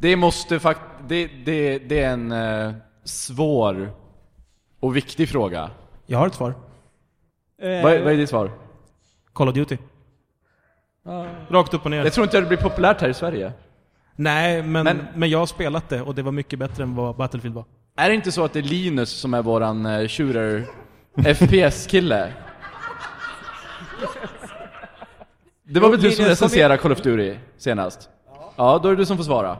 Det 0.00 0.16
måste 0.16 0.60
fakt... 0.60 0.80
Det, 1.08 1.26
det, 1.26 1.78
det 1.78 2.00
är 2.00 2.12
en 2.12 2.32
eh, 2.32 2.72
svår 3.04 3.92
och 4.80 4.96
viktig 4.96 5.28
fråga. 5.28 5.70
Jag 6.06 6.18
har 6.18 6.26
ett 6.26 6.34
svar. 6.34 6.54
Vad, 7.58 7.68
är- 7.92 8.02
vad 8.04 8.12
är 8.12 8.16
ditt 8.16 8.28
svar? 8.28 8.50
Call 9.32 9.48
of 9.48 9.54
Duty. 9.54 9.76
Rakt 11.48 11.74
upp 11.74 11.84
och 11.84 11.90
ner. 11.90 12.04
Jag 12.04 12.12
tror 12.12 12.24
inte 12.24 12.40
det 12.40 12.46
blir 12.46 12.58
populärt 12.58 13.00
här 13.00 13.08
i 13.08 13.14
Sverige. 13.14 13.52
Nej, 14.16 14.62
men, 14.62 14.84
Men- 14.84 15.06
men, 15.14 15.30
jag 15.30 15.38
har 15.38 15.46
spelat 15.46 15.88
det 15.88 16.02
och 16.02 16.14
det 16.14 16.22
var 16.22 16.32
mycket 16.32 16.58
bättre 16.58 16.82
än 16.82 16.94
vad 16.94 17.16
Battlefield 17.16 17.54
var. 17.54 17.64
Är 17.96 18.08
det 18.08 18.14
inte 18.14 18.32
så 18.32 18.44
att 18.44 18.52
det 18.52 18.58
är 18.58 18.62
Linus 18.62 19.10
som 19.10 19.34
är 19.34 19.42
våran 19.42 19.86
eh, 19.86 20.08
shooter 20.08 20.66
FPS-kille? 21.34 22.32
Det 25.62 25.80
var 25.80 25.90
väl 25.90 26.00
du 26.00 26.10
som 26.12 26.24
recenserade 26.24 26.76
Call 26.76 26.92
of 26.92 27.00
Duty 27.02 27.36
senast? 27.58 28.08
Ja, 28.56 28.78
då 28.82 28.88
är 28.88 28.92
det 28.92 28.96
du 29.02 29.06
som 29.06 29.16
får 29.16 29.24
svara. 29.24 29.58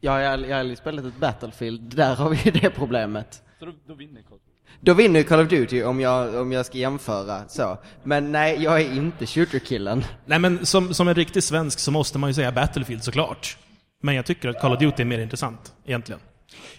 Ja, 0.00 0.20
jag, 0.20 0.30
har- 0.30 0.58
aldrig 0.60 0.78
spelat 0.78 1.04
ett 1.04 1.16
Battlefield, 1.20 1.96
där 1.96 2.14
har 2.14 2.30
vi 2.30 2.50
det 2.60 2.70
problemet. 2.70 3.42
Så 3.58 3.64
då, 3.64 3.72
då 3.86 3.94
vinner 3.94 4.22
Call 4.22 4.36
of 4.36 4.42
Duty? 4.44 4.60
Då 4.80 4.94
vinner 4.94 5.22
Call 5.22 5.40
of 5.40 5.48
Duty 5.48 5.82
om 5.82 6.00
jag, 6.00 6.34
om 6.34 6.52
jag 6.52 6.66
ska 6.66 6.78
jämföra 6.78 7.48
så. 7.48 7.78
Men 8.02 8.32
nej, 8.32 8.62
jag 8.62 8.80
är 8.80 8.94
inte 8.94 9.26
shooter-killen. 9.26 10.04
Nej 10.26 10.38
men 10.38 10.66
som, 10.66 10.94
som 10.94 11.08
en 11.08 11.14
riktig 11.14 11.42
svensk 11.42 11.78
så 11.78 11.90
måste 11.90 12.18
man 12.18 12.30
ju 12.30 12.34
säga 12.34 12.52
Battlefield 12.52 13.04
såklart. 13.04 13.58
Men 14.02 14.14
jag 14.14 14.26
tycker 14.26 14.48
att 14.48 14.60
Call 14.60 14.72
of 14.72 14.78
Duty 14.78 15.02
är 15.02 15.06
mer 15.06 15.18
intressant, 15.18 15.74
egentligen. 15.84 16.20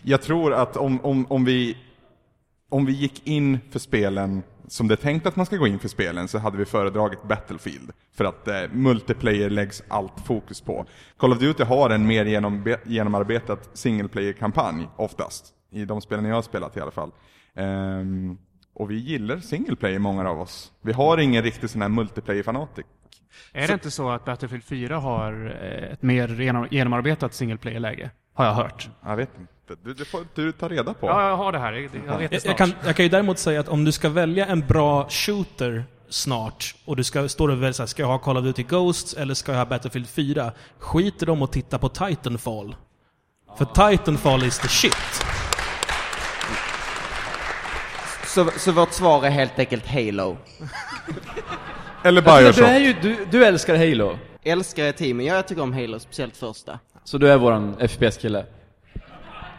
Jag 0.02 0.22
tror 0.22 0.54
att 0.54 0.78
om, 0.78 1.06
om, 1.06 1.26
om, 1.30 1.46
vi, 1.46 1.78
om 2.70 2.86
vi 2.86 2.94
gick 2.94 3.28
in 3.28 3.60
för 3.72 3.80
spelen 3.80 4.44
som 4.68 4.88
det 4.88 4.94
är 4.94 4.96
tänkt 4.96 5.26
att 5.26 5.36
man 5.36 5.46
ska 5.46 5.58
gå 5.58 5.68
in 5.68 5.80
för 5.80 5.88
spelen 5.88 6.28
så 6.28 6.38
hade 6.38 6.58
vi 6.58 6.66
föredragit 6.66 7.24
Battlefield. 7.24 7.92
För 8.14 8.26
att 8.26 8.48
eh, 8.48 8.62
multiplayer 8.72 9.50
läggs 9.50 9.84
allt 9.88 10.20
fokus 10.26 10.62
på. 10.62 10.86
Call 11.18 11.32
of 11.32 11.40
Duty 11.40 11.64
har 11.64 11.90
en 11.90 12.08
mer 12.08 12.26
genom, 12.26 12.76
genomarbetad 12.86 13.58
single 13.74 14.08
player-kampanj 14.08 14.88
oftast. 14.96 15.54
I 15.72 15.86
de 15.86 16.02
spelen 16.02 16.26
jag 16.26 16.36
har 16.36 16.42
spelat 16.42 16.78
i 16.78 16.82
alla 16.82 16.92
fall. 16.92 17.12
Ehm, 17.56 18.38
och 18.74 18.92
vi 18.92 18.96
gillar 18.96 19.38
single 19.38 19.76
player, 19.76 20.00
många 20.00 20.30
av 20.30 20.40
oss. 20.42 20.72
Vi 20.82 20.94
har 20.94 21.18
ingen 21.18 21.44
riktig 21.44 21.70
sån 21.70 21.82
här 21.82 21.90
multiplayer-fanatik. 21.90 22.86
Är 23.54 23.62
det 23.62 23.68
Så- 23.68 23.74
inte 23.74 23.92
så 23.92 24.10
att 24.10 24.26
Battlefield 24.26 24.64
4 24.64 24.98
har 24.98 25.58
eh, 25.62 25.92
ett 25.94 26.02
mer 26.02 26.28
genom, 26.28 26.68
genomarbetat 26.72 27.34
single 27.34 27.58
player-läge? 27.58 28.10
Har 28.34 28.46
jag 28.46 28.54
hört. 28.54 28.90
Jag 29.06 29.16
vet 29.16 29.30
inte. 29.40 29.54
Det, 29.84 29.94
det 29.94 30.06
får 30.06 30.20
du 30.36 30.52
ta 30.52 30.68
reda 30.70 30.94
på. 30.94 31.08
Ja, 31.08 31.30
jag 31.30 31.38
har 31.38 31.52
det 31.52 31.60
här. 31.60 31.74
Jag, 31.74 31.90
jag 32.08 32.18
vet 32.18 32.30
det 32.30 32.36
Jag, 32.36 32.42
snart. 32.42 32.60
jag, 32.60 32.70
kan, 32.70 32.74
jag 32.86 32.96
kan 32.96 33.06
ju 33.06 33.10
däremot 33.10 33.38
säga 33.40 33.60
att 33.60 33.68
om 33.68 33.84
du 33.84 33.92
ska 33.92 34.10
välja 34.10 34.46
en 34.46 34.60
bra 34.68 35.10
shooter 35.10 35.84
snart 36.10 36.76
och 36.86 36.96
du 36.96 37.04
ska, 37.04 37.30
står 37.30 37.50
och 37.50 37.58
väljer 37.58 37.72
så 37.72 37.82
här, 37.84 37.88
ska 37.88 38.02
jag 38.04 38.08
ha 38.10 38.20
Call 38.20 38.38
of 38.38 38.44
Duty 38.44 38.64
Ghosts 38.64 39.14
eller 39.14 39.34
ska 39.34 39.52
jag 39.52 39.60
ha 39.60 39.66
Battlefield 39.66 40.08
4? 40.08 40.52
Skit 40.80 41.22
i 41.22 41.26
dem 41.26 41.42
och 41.42 41.52
titta 41.52 41.80
på 41.80 41.90
Titanfall. 41.90 42.76
För 43.58 43.66
Titanfall 43.92 44.44
is 44.44 44.60
the 44.60 44.68
shit. 44.68 44.94
Så, 48.38 48.50
så 48.58 48.72
vårt 48.72 48.92
svar 48.92 49.26
är 49.26 49.30
helt 49.30 49.60
enkelt 49.60 49.88
Halo. 49.88 50.38
Eller 52.04 52.22
tycker 52.22 52.62
Du, 52.62 52.66
är 52.66 52.80
ju, 52.80 52.94
du, 53.02 53.26
du 53.32 53.46
älskar 53.46 53.76
Halo. 53.76 54.18
Älskar 54.44 54.84
jag 54.84 54.98
teamen? 54.98 55.26
Ja, 55.26 55.36
jag 55.36 55.48
tycker 55.48 55.62
om 55.62 55.74
Halo, 55.74 56.00
speciellt 56.00 56.38
första. 56.38 56.80
Så 57.04 57.18
du 57.18 57.32
är 57.32 57.38
våran 57.38 57.76
FPS-kille. 57.88 58.46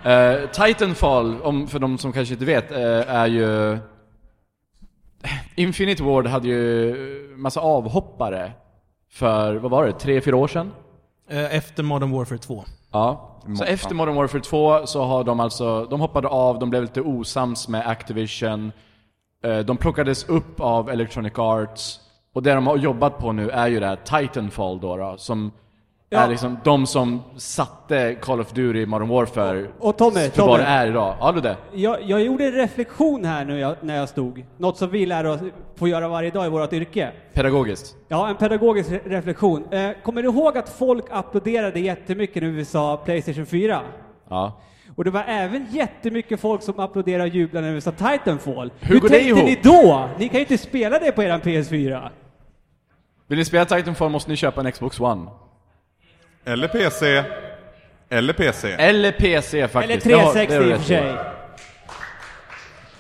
Eh, 0.04 0.50
Titanfall, 0.52 1.42
om, 1.42 1.68
för 1.68 1.78
de 1.78 1.98
som 1.98 2.12
kanske 2.12 2.34
inte 2.34 2.44
vet, 2.44 2.70
eh, 2.72 3.14
är 3.14 3.26
ju... 3.26 3.78
Infinite 5.54 6.02
Ward 6.02 6.26
hade 6.26 6.48
ju 6.48 6.94
massa 7.36 7.60
avhoppare 7.60 8.52
för, 9.10 9.54
vad 9.54 9.70
var 9.70 9.86
det, 9.86 9.92
tre, 9.92 10.20
fyra 10.20 10.36
år 10.36 10.48
sedan? 10.48 10.72
Eh, 11.30 11.56
Efter 11.56 11.82
Modern 11.82 12.10
Warfare 12.10 12.38
2. 12.38 12.64
Ja. 12.98 13.54
Så 13.56 13.64
efter. 13.64 13.94
Modern 13.94 14.14
Warfare 14.14 14.42
2 14.42 14.86
så 14.86 15.02
har 15.02 15.24
de 15.24 15.40
alltså, 15.40 15.84
de 15.84 16.00
hoppade 16.00 16.28
av, 16.28 16.58
de 16.58 16.70
blev 16.70 16.82
lite 16.82 17.00
osams 17.00 17.68
med 17.68 17.86
Activision. 17.86 18.72
Eh, 19.44 19.58
De 19.58 19.76
plockades 19.76 20.28
upp 20.28 20.60
av 20.60 20.90
Electronic 20.90 21.32
Arts. 21.38 22.00
Och 22.34 22.42
det 22.42 22.54
de 22.54 22.66
har 22.66 22.76
jobbat 22.76 23.18
på 23.18 23.32
nu 23.32 23.50
är 23.50 23.68
ju 23.68 23.80
det 23.80 23.86
här 23.86 23.96
Titanfall 23.96 24.80
då, 24.80 24.96
då 24.96 25.14
som 25.16 25.52
Ja. 26.10 26.18
är 26.18 26.28
liksom 26.28 26.58
de 26.64 26.86
som 26.86 27.22
satte 27.36 28.14
Call 28.14 28.40
of 28.40 28.52
Duty 28.52 28.86
Modern 28.86 29.08
Warfare 29.08 29.66
Och 29.78 29.96
Tommy, 29.98 30.14
för 30.20 30.28
Tommy. 30.30 30.48
vad 30.48 30.60
det 30.60 30.64
är 30.66 30.86
idag. 30.86 31.14
Ja, 31.20 31.30
Ludde. 31.30 31.56
Jag, 31.74 32.02
jag 32.02 32.22
gjorde 32.22 32.44
en 32.46 32.52
reflektion 32.52 33.24
här 33.24 33.44
nu 33.44 33.58
jag, 33.58 33.76
när 33.80 33.96
jag 33.96 34.08
stod. 34.08 34.44
Något 34.56 34.76
som 34.76 34.90
vi 34.90 35.06
lär 35.06 35.26
oss 35.26 35.40
få 35.76 35.88
göra 35.88 36.08
varje 36.08 36.30
dag 36.30 36.46
i 36.46 36.48
vårt 36.48 36.72
yrke. 36.72 37.10
Pedagogiskt. 37.32 37.96
Ja, 38.08 38.28
en 38.28 38.36
pedagogisk 38.36 38.90
re- 38.90 39.00
reflektion. 39.08 39.64
Eh, 39.72 39.90
kommer 40.02 40.22
du 40.22 40.28
ihåg 40.28 40.58
att 40.58 40.68
folk 40.68 41.04
applåderade 41.10 41.80
jättemycket 41.80 42.42
när 42.42 42.50
vi 42.50 42.64
sa 42.64 42.96
Playstation 42.96 43.46
4? 43.46 43.80
Ja. 44.28 44.60
Och 44.96 45.04
det 45.04 45.10
var 45.10 45.24
även 45.28 45.66
jättemycket 45.70 46.40
folk 46.40 46.62
som 46.62 46.80
applåderade 46.80 47.22
och 47.30 47.34
jublade 47.36 47.66
när 47.66 47.74
vi 47.74 47.80
sa 47.80 47.90
Titanfall. 47.92 48.72
Hur 48.80 49.00
går 49.00 49.08
det 49.08 49.14
tänkte 49.14 49.28
ihop? 49.28 49.44
ni 49.44 49.58
då? 49.62 50.08
Ni 50.18 50.28
kan 50.28 50.34
ju 50.34 50.40
inte 50.40 50.58
spela 50.58 50.98
det 50.98 51.12
på 51.12 51.22
eran 51.22 51.40
PS4. 51.40 52.08
Vill 53.26 53.38
ni 53.38 53.44
spela 53.44 53.64
Titanfall 53.64 54.10
måste 54.10 54.30
ni 54.30 54.36
köpa 54.36 54.60
en 54.60 54.72
Xbox 54.72 55.00
One. 55.00 55.26
Eller 56.48 56.68
PC. 56.68 57.24
Eller 58.08 58.32
PC. 58.32 58.72
Eller 58.72 59.12
PC 59.12 59.68
faktiskt. 59.68 60.06
Eller 60.06 60.16
Det 60.18 60.24
har- 60.24 60.32
360 60.32 60.54
det 60.54 60.58
har 60.58 60.64
du 60.64 60.70
i 60.70 60.74
och 60.74 60.78
för 60.80 60.86
sig. 60.86 61.16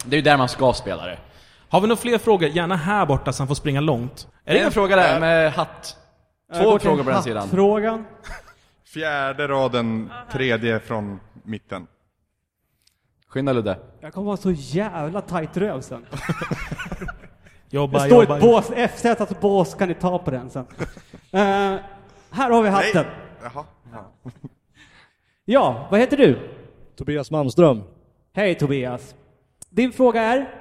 Det 0.04 0.14
är 0.16 0.18
ju 0.18 0.22
där 0.22 0.36
man 0.36 0.48
ska 0.48 0.72
spela 0.72 1.06
det. 1.06 1.18
Har 1.68 1.80
vi 1.80 1.86
några 1.86 2.00
fler 2.00 2.18
frågor? 2.18 2.48
Gärna 2.48 2.76
här 2.76 3.06
borta 3.06 3.32
så 3.32 3.40
han 3.42 3.48
får 3.48 3.54
springa 3.54 3.80
långt. 3.80 4.28
Är 4.44 4.54
det 4.54 4.60
en 4.60 4.72
fråga 4.72 4.96
där 4.96 5.20
med 5.20 5.52
hatt? 5.52 5.96
Två 6.62 6.78
till 6.78 6.88
frågor 6.88 7.04
på 7.04 7.10
den 7.10 7.22
sidan. 7.22 7.48
Frågan. 7.48 8.04
Fjärde 8.94 9.48
raden, 9.48 10.12
tredje 10.32 10.80
från 10.80 11.20
mitten. 11.42 11.86
Skynda 13.28 13.52
Ludde. 13.52 13.78
Jag 14.00 14.12
kommer 14.12 14.26
vara 14.26 14.36
så 14.36 14.50
jävla 14.50 15.20
tight 15.20 15.56
röv 15.56 15.80
sen. 15.80 16.06
Jobba, 17.70 17.98
det 17.98 18.04
står 18.06 18.22
jobba. 18.22 18.36
ett 18.36 18.42
bås, 18.42 18.70
FZ 18.96 19.04
alltså 19.04 19.34
bås, 19.40 19.74
kan 19.74 19.88
ni 19.88 19.94
ta 19.94 20.18
på 20.18 20.30
den 20.30 20.50
sen. 20.50 20.66
Eh, 21.32 21.40
här 22.30 22.50
har 22.50 22.62
vi 22.62 22.68
hatten. 22.68 23.04
Jaha. 23.54 23.64
Ja. 23.92 24.30
Ja, 25.50 25.88
vad 25.90 26.00
heter 26.00 26.16
du? 26.16 26.38
Tobias 26.96 27.30
Malmström. 27.30 27.82
Hej 28.32 28.54
Tobias. 28.54 29.14
Din 29.70 29.92
fråga 29.92 30.22
är? 30.22 30.54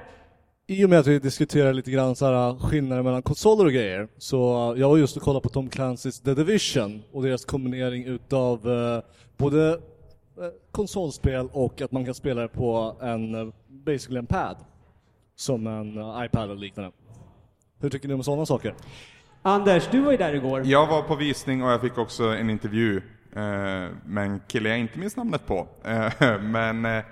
I 0.66 0.84
och 0.84 0.90
med 0.90 0.98
att 0.98 1.06
vi 1.06 1.18
diskuterar 1.18 1.72
lite 1.72 1.90
grann 1.90 2.16
så 2.16 2.26
här 2.26 2.58
skillnader 2.58 3.02
mellan 3.02 3.22
konsoler 3.22 3.64
och 3.64 3.72
grejer, 3.72 4.08
så 4.18 4.74
jag 4.78 4.88
var 4.88 4.96
just 4.96 5.16
och 5.16 5.22
kollade 5.22 5.42
på 5.42 5.48
Tom 5.48 5.68
Clancy's 5.68 6.24
The 6.24 6.34
Division 6.34 7.02
och 7.12 7.22
deras 7.22 7.44
kombinering 7.44 8.04
utav 8.04 8.70
eh, 8.70 9.02
både 9.36 9.68
eh, 9.70 10.48
konsolspel 10.70 11.48
och 11.52 11.80
att 11.82 11.92
man 11.92 12.04
kan 12.04 12.14
spela 12.14 12.42
det 12.42 12.48
på 12.48 12.96
en, 13.00 13.52
basically 13.68 14.18
en 14.18 14.26
pad. 14.26 14.56
Som 15.34 15.66
en 15.66 16.24
iPad 16.24 16.44
eller 16.44 16.60
liknande. 16.60 16.90
Hur 17.80 17.90
tycker 17.90 18.08
ni 18.08 18.14
om 18.14 18.22
sådana 18.22 18.46
saker? 18.46 18.74
Anders, 19.42 19.88
du 19.90 20.00
var 20.00 20.12
ju 20.12 20.18
där 20.18 20.34
igår. 20.34 20.62
Jag 20.64 20.86
var 20.86 21.02
på 21.02 21.14
visning 21.14 21.62
och 21.62 21.70
jag 21.70 21.80
fick 21.80 21.98
också 21.98 22.24
en 22.24 22.50
intervju 22.50 22.96
eh, 23.32 23.42
med 24.04 24.18
en 24.24 24.40
kille 24.48 24.68
jag 24.68 24.78
inte 24.78 24.98
minns 24.98 25.16
namnet 25.16 25.46
på. 25.46 25.68
Eh, 25.84 26.12
men 26.40 26.84
eh, 26.84 27.04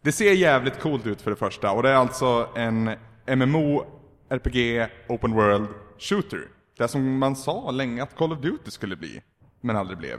det 0.00 0.12
ser 0.12 0.32
jävligt 0.32 0.80
coolt 0.80 1.06
ut 1.06 1.22
för 1.22 1.30
det 1.30 1.36
första 1.36 1.70
och 1.70 1.82
det 1.82 1.90
är 1.90 1.94
alltså 1.94 2.48
en 2.54 2.90
MMO, 3.26 3.84
RPG, 4.28 4.88
Open 5.08 5.32
World 5.32 5.68
Shooter. 5.98 6.48
Det 6.78 6.88
som 6.88 7.18
man 7.18 7.36
sa 7.36 7.70
länge 7.70 8.02
att 8.02 8.16
Call 8.16 8.32
of 8.32 8.38
Duty 8.38 8.70
skulle 8.70 8.96
bli, 8.96 9.22
men 9.60 9.76
aldrig 9.76 9.98
blev. 9.98 10.18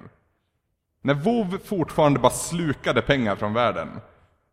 När 1.02 1.14
WoW 1.14 1.58
fortfarande 1.64 2.20
bara 2.20 2.32
slukade 2.32 3.02
pengar 3.02 3.36
från 3.36 3.54
världen 3.54 3.88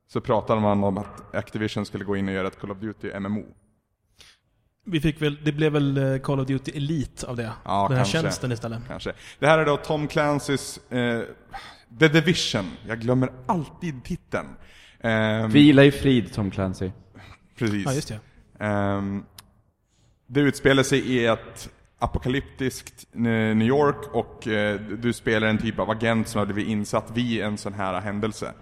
så 0.08 0.20
pratade 0.20 0.60
man 0.60 0.84
om 0.84 0.98
att 0.98 1.34
Activision 1.34 1.86
skulle 1.86 2.04
gå 2.04 2.16
in 2.16 2.28
och 2.28 2.34
göra 2.34 2.46
ett 2.46 2.60
Call 2.60 2.70
of 2.70 2.78
Duty 2.78 3.20
MMO. 3.20 3.44
Vi 4.84 5.00
fick 5.00 5.22
väl, 5.22 5.38
det 5.44 5.52
blev 5.52 5.72
väl 5.72 5.96
eh, 5.98 6.18
Call 6.18 6.40
of 6.40 6.46
Duty 6.46 6.72
Elite 6.74 7.26
av 7.26 7.36
det. 7.36 7.52
Ja, 7.64 7.82
Den 7.88 7.96
här 7.96 8.04
kanske. 8.04 8.20
tjänsten 8.22 8.52
istället. 8.52 8.80
Kanske. 8.88 9.12
Det 9.38 9.46
här 9.46 9.58
är 9.58 9.66
då 9.66 9.76
Tom 9.76 10.08
Clancy's 10.08 10.78
eh, 10.90 11.24
The 11.98 12.08
Division. 12.08 12.70
Jag 12.86 13.00
glömmer 13.00 13.32
alltid 13.46 14.04
titeln. 14.04 14.46
Ehm, 15.00 15.50
Vila 15.50 15.84
i 15.84 15.90
frid, 15.90 16.32
Tom 16.32 16.50
Clancy. 16.50 16.90
Precis. 17.58 17.84
Ja, 17.86 17.92
just 17.92 18.08
det. 18.08 18.20
Ehm, 18.64 19.24
det 20.26 20.40
utspelar 20.40 20.82
sig 20.82 20.98
i 20.98 21.26
ett 21.26 21.70
apokalyptiskt 21.98 23.06
eh, 23.14 23.20
New 23.22 23.62
York 23.62 24.14
och 24.14 24.48
eh, 24.48 24.80
du 24.80 25.12
spelar 25.12 25.46
en 25.48 25.58
typ 25.58 25.78
av 25.78 25.90
agent 25.90 26.28
som 26.28 26.38
har 26.38 26.46
blivit 26.46 26.68
insatt 26.70 27.10
vid 27.14 27.40
en 27.42 27.58
sån 27.58 27.72
här 27.74 28.00
händelse. 28.00 28.52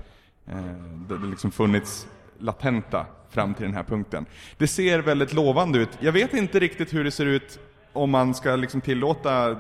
Eh, 0.46 0.64
det 1.08 1.14
har 1.14 1.30
liksom 1.30 1.50
funnits 1.50 2.06
latenta 2.40 3.06
fram 3.30 3.54
till 3.54 3.64
den 3.64 3.74
här 3.74 3.82
punkten. 3.82 4.26
Det 4.58 4.66
ser 4.66 4.98
väldigt 4.98 5.32
lovande 5.32 5.78
ut. 5.78 5.88
Jag 6.00 6.12
vet 6.12 6.34
inte 6.34 6.60
riktigt 6.60 6.94
hur 6.94 7.04
det 7.04 7.10
ser 7.10 7.26
ut 7.26 7.58
om 7.92 8.10
man 8.10 8.34
ska 8.34 8.56
liksom 8.56 8.80
tillåta 8.80 9.50
eh, 9.50 9.56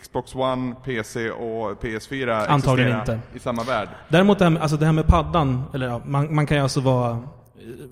Xbox 0.00 0.34
One, 0.34 0.74
PC 0.84 1.30
och 1.30 1.82
PS4 1.82 2.46
Antagligen 2.48 3.00
inte. 3.00 3.20
i 3.34 3.38
samma 3.38 3.62
värld. 3.62 3.88
Däremot 4.08 4.38
det 4.38 4.44
här 4.44 4.50
med, 4.50 4.62
alltså 4.62 4.76
det 4.76 4.86
här 4.86 4.92
med 4.92 5.06
paddan, 5.06 5.62
eller 5.74 5.86
ja, 5.86 6.02
man, 6.06 6.34
man 6.34 6.46
kan 6.46 6.56
ju 6.56 6.62
alltså 6.62 6.80
vara, 6.80 7.10
eh, 7.10 7.18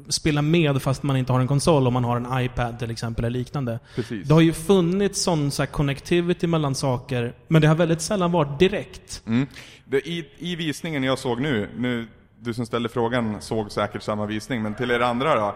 spela 0.09 0.43
med 0.43 0.83
fast 0.83 1.03
man 1.03 1.17
inte 1.17 1.33
har 1.33 1.41
en 1.41 1.49
konsol 1.49 1.87
om 1.87 1.93
man 1.93 2.05
har 2.05 2.17
en 2.17 2.45
iPad 2.45 2.79
till 2.79 2.91
exempel 2.91 3.25
eller 3.25 3.39
liknande. 3.39 3.79
Precis. 3.95 4.29
Det 4.29 4.35
har 4.35 4.41
ju 4.41 4.53
funnits 4.53 5.23
sån 5.23 5.51
så 5.51 5.63
här 5.63 5.67
connectivity 5.67 6.47
mellan 6.47 6.75
saker, 6.75 7.35
men 7.49 7.63
det 7.63 7.69
har 7.69 7.75
väldigt 7.75 8.01
sällan 8.01 8.33
varit 8.33 8.59
direkt. 8.59 9.23
Mm. 9.27 9.47
Det, 9.85 10.09
i, 10.09 10.29
I 10.39 10.57
visningen 10.57 11.05
jag 11.05 11.19
såg 11.19 11.41
nu, 11.41 11.69
nu, 11.77 12.09
du 12.41 12.55
som 12.55 12.67
ställde 12.67 12.89
frågan 12.89 13.41
såg 13.41 13.73
säkert 13.73 14.03
samma 14.03 14.27
visning, 14.27 14.63
men 14.63 14.75
till 14.75 14.91
er 14.91 15.01
andra 15.01 15.35
då, 15.35 15.47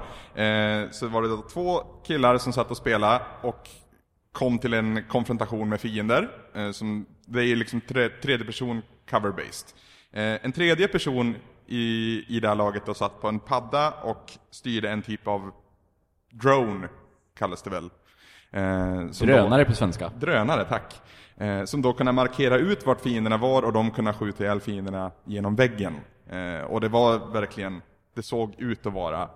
eh, 0.42 0.90
så 0.90 1.08
var 1.08 1.22
det 1.22 1.28
då 1.28 1.42
två 1.42 1.78
killar 2.06 2.38
som 2.38 2.52
satt 2.52 2.70
och 2.70 2.76
spelade 2.76 3.20
och 3.42 3.68
kom 4.32 4.58
till 4.58 4.74
en 4.74 5.04
konfrontation 5.08 5.68
med 5.68 5.80
fiender. 5.80 6.28
Eh, 6.54 6.70
som, 6.70 7.06
det 7.26 7.44
är 7.44 7.56
liksom 7.56 7.80
tre, 7.80 8.08
tredje 8.08 8.46
person 8.46 8.82
cover-based. 9.10 9.74
Eh, 10.12 10.44
en 10.44 10.52
tredje 10.52 10.88
person 10.88 11.36
i, 11.66 12.24
i 12.36 12.40
det 12.40 12.48
här 12.48 12.54
laget 12.54 12.86
då 12.86 12.94
satt 12.94 13.20
på 13.20 13.28
en 13.28 13.40
padda 13.40 13.90
och 13.90 14.32
styrde 14.50 14.90
en 14.90 15.02
typ 15.02 15.26
av 15.26 15.50
drone, 16.32 16.88
kallas 17.38 17.62
det 17.62 17.70
väl. 17.70 17.90
Eh, 18.50 19.04
Drönare 19.26 19.64
då, 19.64 19.70
på 19.70 19.76
svenska. 19.76 20.08
Drönare, 20.08 20.64
tack. 20.64 21.00
Eh, 21.36 21.64
som 21.64 21.82
då 21.82 21.92
kunde 21.92 22.12
markera 22.12 22.58
ut 22.58 22.86
vart 22.86 23.00
fienderna 23.00 23.36
var 23.36 23.62
och 23.62 23.72
de 23.72 23.90
kunde 23.90 24.12
skjuta 24.12 24.44
ihjäl 24.44 24.60
fienderna 24.60 25.10
genom 25.24 25.56
väggen. 25.56 25.94
Eh, 26.32 26.64
och 26.64 26.80
det 26.80 26.88
var 26.88 27.32
verkligen, 27.32 27.82
det 28.14 28.22
såg 28.22 28.54
ut 28.58 28.86
att 28.86 28.92
vara 28.92 29.28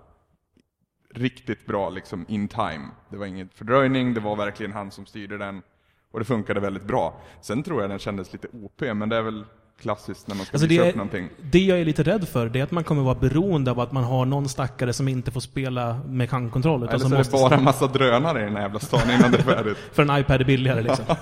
riktigt 1.15 1.67
bra 1.67 1.91
liksom 1.91 2.25
in 2.29 2.49
time. 2.49 2.89
Det 3.11 3.17
var 3.17 3.27
ingen 3.27 3.49
fördröjning, 3.55 4.15
det 4.15 4.21
var 4.21 4.37
verkligen 4.37 4.73
han 4.73 4.91
som 4.91 5.07
styrde 5.07 5.39
den. 5.39 5.63
Och 6.11 6.19
det 6.19 6.25
funkade 6.25 6.61
väldigt 6.61 6.85
bra. 6.85 7.21
Sen 7.41 7.63
tror 7.63 7.81
jag 7.81 7.91
den 7.91 7.99
kändes 7.99 8.33
lite 8.33 8.49
OP, 8.53 8.81
men 8.81 9.09
det 9.09 9.17
är 9.17 9.23
väl 9.23 9.45
klassiskt 9.81 10.29
när 10.29 10.35
man 10.37 10.47
ska 10.47 10.55
Alltså 10.55 10.69
visa 10.69 10.83
det, 10.83 10.89
upp 10.91 10.97
någonting. 10.97 11.29
det 11.41 11.59
jag 11.59 11.81
är 11.81 11.85
lite 11.85 12.03
rädd 12.03 12.29
för, 12.29 12.49
det 12.49 12.59
är 12.61 12.65
att 12.65 12.71
man 12.71 12.85
kommer 12.85 13.03
vara 13.03 13.15
beroende 13.15 13.71
av 13.71 13.81
att 13.81 13.93
man 13.93 14.05
har 14.05 14.25
någon 14.25 14.49
stackare 14.49 14.93
som 14.93 15.09
inte 15.09 15.31
får 15.31 15.41
spela 15.41 16.01
med 16.07 16.29
handkontroll. 16.29 16.83
Eller 16.83 16.99
så 16.99 17.15
är 17.15 17.19
det 17.25 17.31
bara 17.33 17.55
en 17.57 17.65
massa 17.65 17.87
drönare 17.87 18.41
i 18.41 18.45
den 18.45 18.57
här 18.57 18.63
jävla 18.63 18.79
stan 18.79 19.11
innan 19.19 19.31
det 19.31 19.39
är 19.39 19.43
färdigt. 19.43 19.77
För 19.93 20.03
en 20.03 20.19
iPad 20.21 20.41
är 20.41 20.45
billigare 20.45 20.83
liksom. 20.83 21.05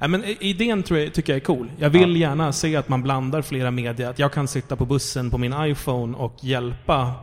Nej, 0.00 0.08
men 0.08 0.24
idén 0.24 0.82
tror 0.82 0.98
jag, 0.98 1.14
tycker 1.14 1.32
jag 1.32 1.40
är 1.40 1.44
cool. 1.44 1.70
Jag 1.78 1.90
vill 1.90 2.16
gärna 2.16 2.52
se 2.52 2.76
att 2.76 2.88
man 2.88 3.02
blandar 3.02 3.42
flera 3.42 3.70
medier. 3.70 4.10
Att 4.10 4.18
jag 4.18 4.32
kan 4.32 4.48
sitta 4.48 4.76
på 4.76 4.86
bussen 4.86 5.30
på 5.30 5.38
min 5.38 5.54
iPhone 5.56 6.16
och 6.16 6.36
hjälpa 6.44 7.14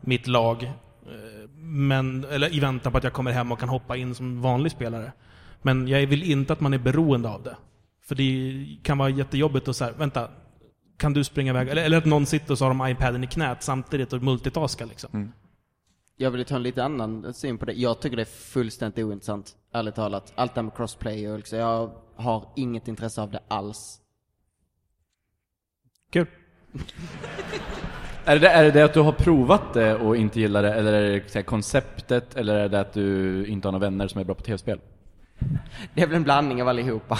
mitt 0.00 0.26
lag. 0.26 0.62
eh, 0.62 0.70
Men, 1.56 2.24
eller 2.24 2.54
i 2.54 2.60
väntan 2.60 2.92
på 2.92 2.98
att 2.98 3.04
jag 3.04 3.12
kommer 3.12 3.32
hem 3.32 3.52
och 3.52 3.58
kan 3.58 3.68
hoppa 3.68 3.96
in 3.96 4.14
som 4.14 4.42
vanlig 4.42 4.72
spelare. 4.72 5.12
Men 5.62 5.88
jag 5.88 6.06
vill 6.06 6.22
inte 6.22 6.52
att 6.52 6.60
man 6.60 6.74
är 6.74 6.78
beroende 6.78 7.28
av 7.28 7.42
det. 7.42 7.56
För 8.08 8.14
det 8.14 8.66
kan 8.82 8.98
vara 8.98 9.08
jättejobbigt 9.08 9.68
att 9.68 9.76
säga, 9.76 9.92
vänta, 9.92 10.28
kan 10.98 11.12
du 11.12 11.24
springa 11.24 11.50
iväg? 11.50 11.68
Eller, 11.68 11.84
eller 11.84 11.98
att 11.98 12.04
någon 12.04 12.26
sitter 12.26 12.52
och 12.52 12.58
så 12.58 12.64
har 12.64 12.74
de 12.74 12.88
iPaden 12.88 13.24
i 13.24 13.26
knät 13.26 13.62
samtidigt 13.62 14.12
och 14.12 14.22
multitaskar 14.22 14.86
liksom. 14.86 15.32
Jag 16.16 16.30
vill 16.30 16.44
ta 16.44 16.56
en 16.56 16.62
lite 16.62 16.84
annan 16.84 17.34
syn 17.34 17.58
på 17.58 17.64
det. 17.64 17.72
Jag 17.72 18.00
tycker 18.00 18.16
det 18.16 18.22
är 18.22 18.52
fullständigt 18.52 19.04
ointressant, 19.04 19.52
ärligt 19.72 19.94
talat. 19.94 20.32
Allt 20.34 20.54
det 20.54 20.58
här 20.58 20.62
med 20.62 20.76
crossplay 20.76 21.28
och 21.28 21.38
liksom, 21.38 21.58
jag 21.58 21.90
har 22.16 22.48
inget 22.56 22.88
intresse 22.88 23.22
av 23.22 23.30
det 23.30 23.40
alls. 23.48 24.00
Kul. 26.10 26.26
Är 28.24 28.38
det, 28.38 28.48
är 28.48 28.64
det 28.64 28.70
det 28.70 28.82
att 28.82 28.94
du 28.94 29.00
har 29.00 29.12
provat 29.12 29.74
det 29.74 29.94
och 29.94 30.16
inte 30.16 30.40
gillar 30.40 30.62
det, 30.62 30.74
eller 30.74 30.92
är 30.92 31.10
det 31.10 31.30
så 31.30 31.38
här 31.38 31.42
konceptet, 31.42 32.36
eller 32.36 32.54
är 32.54 32.68
det 32.68 32.80
att 32.80 32.92
du 32.92 33.46
inte 33.46 33.68
har 33.68 33.72
några 33.72 33.86
vänner 33.86 34.08
som 34.08 34.20
är 34.20 34.24
bra 34.24 34.34
på 34.34 34.42
tv-spel? 34.42 34.80
Det 35.94 36.02
är 36.02 36.06
väl 36.06 36.16
en 36.16 36.22
blandning 36.22 36.62
av 36.62 36.68
allihopa. 36.68 37.18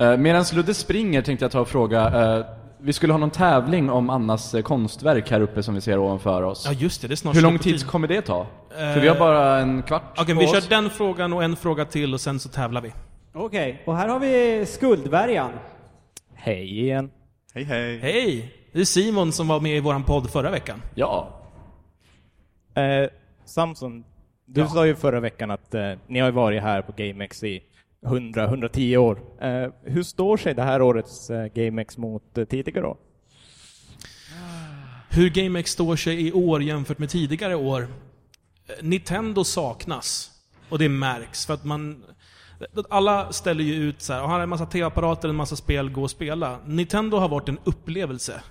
Uh, 0.00 0.16
Medan 0.16 0.44
Ludde 0.54 0.74
springer 0.74 1.22
tänkte 1.22 1.44
jag 1.44 1.52
ta 1.52 1.60
och 1.60 1.68
fråga, 1.68 2.06
eh, 2.06 2.46
vi 2.80 2.92
skulle 2.92 3.12
ha 3.12 3.18
någon 3.18 3.30
tävling 3.30 3.90
om 3.90 4.10
Annas 4.10 4.54
eh, 4.54 4.62
konstverk 4.62 5.30
här 5.30 5.40
uppe 5.40 5.62
som 5.62 5.74
vi 5.74 5.80
ser 5.80 5.98
ovanför 5.98 6.42
oss. 6.42 6.64
Ja 6.66 6.72
just 6.72 7.02
det, 7.02 7.08
det 7.08 7.14
är 7.14 7.16
snart 7.16 7.36
Hur 7.36 7.42
lång 7.42 7.58
tid 7.58 7.86
kommer 7.86 8.08
det 8.08 8.22
ta? 8.22 8.40
Eh, 8.40 8.46
För 8.94 9.00
vi 9.00 9.08
har 9.08 9.18
bara 9.18 9.58
en 9.58 9.82
kvart 9.82 10.02
Okej, 10.18 10.34
på 10.34 10.40
vi 10.40 10.46
oss. 10.46 10.52
kör 10.52 10.68
den 10.70 10.90
frågan 10.90 11.32
och 11.32 11.44
en 11.44 11.56
fråga 11.56 11.84
till 11.84 12.14
och 12.14 12.20
sen 12.20 12.40
så 12.40 12.48
tävlar 12.48 12.80
vi. 12.80 12.92
Okej, 13.34 13.82
och 13.86 13.96
här 13.96 14.08
har 14.08 14.18
vi 14.18 14.66
Skuldvärjan. 14.66 15.50
Hej 16.34 16.80
igen. 16.80 17.10
Hej 17.54 17.64
hej. 17.64 17.98
Hej! 17.98 18.54
Det 18.72 18.80
är 18.80 18.84
Simon 18.84 19.32
som 19.32 19.48
var 19.48 19.60
med 19.60 19.76
i 19.76 19.80
våran 19.80 20.04
podd 20.04 20.30
förra 20.30 20.50
veckan. 20.50 20.82
Ja. 20.94 21.28
Eh, 22.74 23.10
Samson, 23.44 24.04
du 24.46 24.66
sa 24.66 24.86
ju 24.86 24.94
förra 24.94 25.20
veckan 25.20 25.50
att 25.50 25.74
eh, 25.74 25.92
ni 26.06 26.18
har 26.20 26.28
ju 26.28 26.32
varit 26.34 26.62
här 26.62 26.82
på 26.82 26.92
GameX 26.96 27.42
i 27.42 27.62
100-110 28.06 28.96
år. 28.96 29.18
Eh, 29.40 29.70
hur 29.82 30.02
står 30.02 30.36
sig 30.36 30.54
det 30.54 30.62
här 30.62 30.82
årets 30.82 31.30
eh, 31.30 31.46
GameX 31.46 31.98
mot 31.98 32.38
eh, 32.38 32.44
tidigare 32.44 32.86
år? 32.86 32.96
Hur 35.10 35.30
GameX 35.30 35.70
står 35.70 35.96
sig 35.96 36.28
i 36.28 36.32
år 36.32 36.62
jämfört 36.62 36.98
med 36.98 37.10
tidigare 37.10 37.54
år. 37.54 37.82
Eh, 37.82 38.74
Nintendo 38.82 39.44
saknas. 39.44 40.30
Och 40.68 40.78
det 40.78 40.88
märks 40.88 41.46
för 41.46 41.54
att 41.54 41.64
man... 41.64 42.04
Alla 42.90 43.32
ställer 43.32 43.64
ju 43.64 43.74
ut 43.74 44.02
så 44.02 44.12
här, 44.12 44.20
ah, 44.20 44.26
har 44.26 44.40
en 44.40 44.48
massa 44.48 44.66
TV-apparater, 44.66 45.28
en 45.28 45.36
massa 45.36 45.56
spel, 45.56 45.90
gå 45.90 46.02
och 46.02 46.10
spela. 46.10 46.58
Nintendo 46.66 47.16
har 47.16 47.28
varit 47.28 47.48
en 47.48 47.58
upplevelse. 47.64 48.42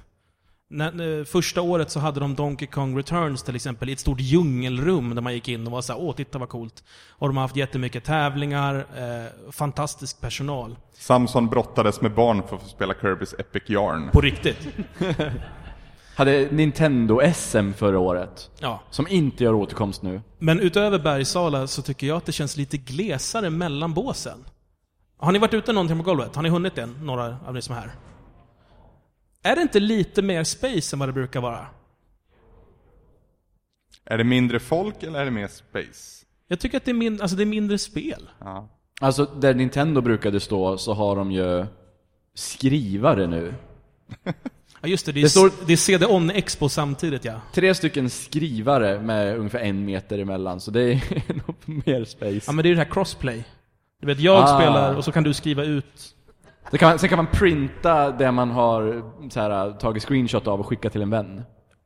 När, 0.70 1.20
eh, 1.20 1.26
första 1.26 1.62
året 1.62 1.92
så 1.92 2.00
hade 2.00 2.20
de 2.20 2.36
Donkey 2.36 2.68
Kong 2.68 2.98
Returns 2.98 3.44
till 3.44 3.56
exempel 3.56 3.90
i 3.90 3.94
ett 3.94 4.00
stort 4.00 4.20
djungelrum 4.20 5.16
där 5.16 5.22
man 5.22 5.34
gick 5.34 5.48
in 5.48 5.66
och 5.68 5.72
var 5.72 5.82
så 5.82 5.94
här, 5.94 6.02
åh 6.02 6.16
titta 6.16 6.38
vad 6.40 6.50
coolt. 6.50 6.84
Och 7.10 7.28
de 7.28 7.38
har 7.38 7.42
haft 7.42 7.56
jättemycket 7.56 8.04
tävlingar, 8.04 8.76
eh, 8.76 9.52
fantastisk 9.52 10.22
personal. 10.22 10.76
Samson 10.94 11.48
brottades 11.48 12.02
med 12.02 12.14
barn 12.14 12.44
för 12.48 12.56
att 12.56 12.62
få 12.62 12.68
spela 12.68 12.94
Kirby's 12.94 13.40
Epic 13.40 13.64
Yarn. 13.70 14.10
På 14.12 14.22
riktigt. 14.22 14.68
Hade 16.16 16.52
Nintendo-SM 16.52 17.74
förra 17.74 18.00
året. 18.00 18.50
Ja. 18.60 18.82
Som 18.90 19.08
inte 19.08 19.44
gör 19.44 19.54
återkomst 19.54 20.02
nu. 20.02 20.22
Men 20.40 20.60
utöver 20.60 21.00
Bergsala 21.00 21.68
så 21.68 21.82
tycker 21.82 22.08
jag 22.08 22.18
att 22.18 22.26
det 22.26 22.32
känns 22.32 22.58
lite 22.58 22.78
glesare 22.78 23.50
mellan 23.50 23.94
båsen. 23.94 24.46
Har 25.18 25.32
ni 25.32 25.40
varit 25.40 25.54
ute 25.54 25.74
någonting 25.74 25.98
på 25.98 26.04
golvet? 26.04 26.36
Har 26.36 26.44
ni 26.44 26.50
hunnit 26.50 26.76
det? 26.76 26.86
Några 26.86 27.38
av 27.48 27.54
ni 27.54 27.62
som 27.62 27.76
är 27.76 27.80
här? 27.80 27.92
Är 29.48 29.56
det 29.56 29.62
inte 29.62 29.80
lite 29.80 30.22
mer 30.22 30.44
space 30.44 30.96
än 30.96 31.00
vad 31.00 31.10
det 31.10 31.14
brukar 31.14 31.42
vara? 31.42 31.66
Är 34.06 34.18
det 34.18 34.24
mindre 34.24 34.60
folk 34.60 35.04
eller 35.04 35.20
är 35.20 35.26
det 35.26 35.32
mer 35.32 35.48
space? 35.48 36.26
Jag 36.48 36.60
tycker 36.60 36.78
att 36.78 36.86
det 36.86 36.92
är, 36.92 36.96
min, 36.96 37.22
alltså 37.22 37.38
det 37.38 37.44
är 37.44 37.46
mindre 37.46 37.78
spel. 37.78 38.30
Ja. 38.40 38.70
Alltså, 39.02 39.26
där 39.26 39.54
Nintendo 39.54 40.02
brukade 40.02 40.40
stå 40.40 40.78
så 40.78 40.94
har 40.94 41.16
de 41.16 41.32
ju 41.32 41.66
skrivare 42.34 43.28
nu. 43.28 43.54
Ja 44.82 44.88
just 44.88 45.06
det, 45.06 45.12
det 45.12 45.20
är, 45.20 45.24
Det 45.24 45.30
står- 45.30 45.52
det 45.68 45.74
är 45.74 45.78
CD-ON 45.78 46.30
Expo 46.30 46.70
samtidigt 46.70 47.26
ja. 47.26 47.42
Tre 47.54 47.76
stycken 47.76 48.10
skrivare 48.10 49.02
med 49.02 49.38
ungefär 49.38 49.60
en 49.60 49.86
meter 49.86 50.20
emellan, 50.20 50.62
så 50.62 50.72
det 50.72 50.82
är 50.82 51.02
nog 51.48 51.86
mer 51.86 52.06
space. 52.06 52.42
Ja 52.48 52.52
men 52.52 52.64
det 52.64 52.70
är 52.70 52.76
det 52.76 52.78
här 52.84 52.92
crossplay. 52.92 53.44
Du 54.02 54.08
vet, 54.08 54.20
jag 54.20 54.44
Ah. 54.44 54.60
spelar 54.60 54.96
och 54.96 55.06
så 55.06 55.12
kan 55.12 55.24
du 55.24 55.34
skriva 55.34 55.64
ut. 55.64 56.16
Det 56.72 56.78
kan, 56.78 57.00
sen 57.00 57.10
kan 57.10 57.18
man 57.18 57.28
printa 57.28 58.12
det 58.12 58.32
man 58.32 58.52
har 58.52 59.04
så 59.30 59.40
här, 59.40 59.72
tagit 59.72 60.04
screenshot 60.04 60.48
av 60.48 60.60
och 60.60 60.68
skicka 60.68 60.90
till 60.90 61.02
en 61.02 61.10
vän. 61.10 61.44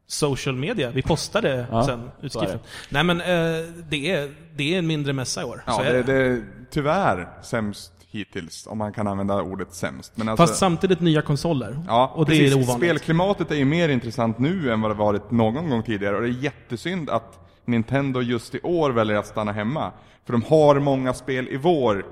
Social 0.07 0.55
media, 0.55 0.89
vi 0.89 1.01
postade 1.01 1.65
Ja, 1.71 1.83
sen 1.83 2.09
så 2.19 2.25
utskriften. 2.25 2.59
det. 2.59 2.67
Nej 2.89 3.03
men 3.03 3.21
eh, 3.21 3.67
det, 3.89 4.11
är, 4.11 4.31
det 4.55 4.73
är 4.73 4.79
en 4.79 4.87
mindre 4.87 5.13
mässa 5.13 5.41
i 5.41 5.43
år. 5.43 5.63
Ja, 5.67 5.73
så 5.73 5.81
är 5.81 5.93
det, 5.93 6.03
det 6.03 6.13
är 6.13 6.43
tyvärr 6.71 7.29
sämst 7.41 7.93
hittills, 8.11 8.67
om 8.67 8.77
man 8.77 8.93
kan 8.93 9.07
använda 9.07 9.41
ordet 9.41 9.73
sämst. 9.73 10.17
Men 10.17 10.29
alltså, 10.29 10.43
Fast 10.43 10.59
samtidigt 10.59 10.99
nya 10.99 11.21
konsoler. 11.21 11.83
Ja, 11.87 12.11
och 12.15 12.25
det 12.25 12.31
precis. 12.31 12.51
är 12.51 12.55
ovanligt. 12.57 12.89
Spelklimatet 12.89 13.51
är 13.51 13.55
ju 13.55 13.65
mer 13.65 13.89
intressant 13.89 14.39
nu 14.39 14.71
än 14.71 14.81
vad 14.81 14.91
det 14.91 14.95
varit 14.95 15.31
någon 15.31 15.69
gång 15.69 15.83
tidigare 15.83 16.15
och 16.15 16.21
det 16.21 16.27
är 16.27 16.43
jättesynd 16.43 17.09
att 17.09 17.39
Nintendo 17.65 18.21
just 18.21 18.55
i 18.55 18.59
år 18.61 18.89
väljer 18.91 19.17
att 19.17 19.27
stanna 19.27 19.51
hemma. 19.51 19.91
För 20.25 20.33
de 20.33 20.43
har 20.43 20.79
många 20.79 21.13
spel 21.13 21.47
i 21.47 21.57
vår 21.57 22.05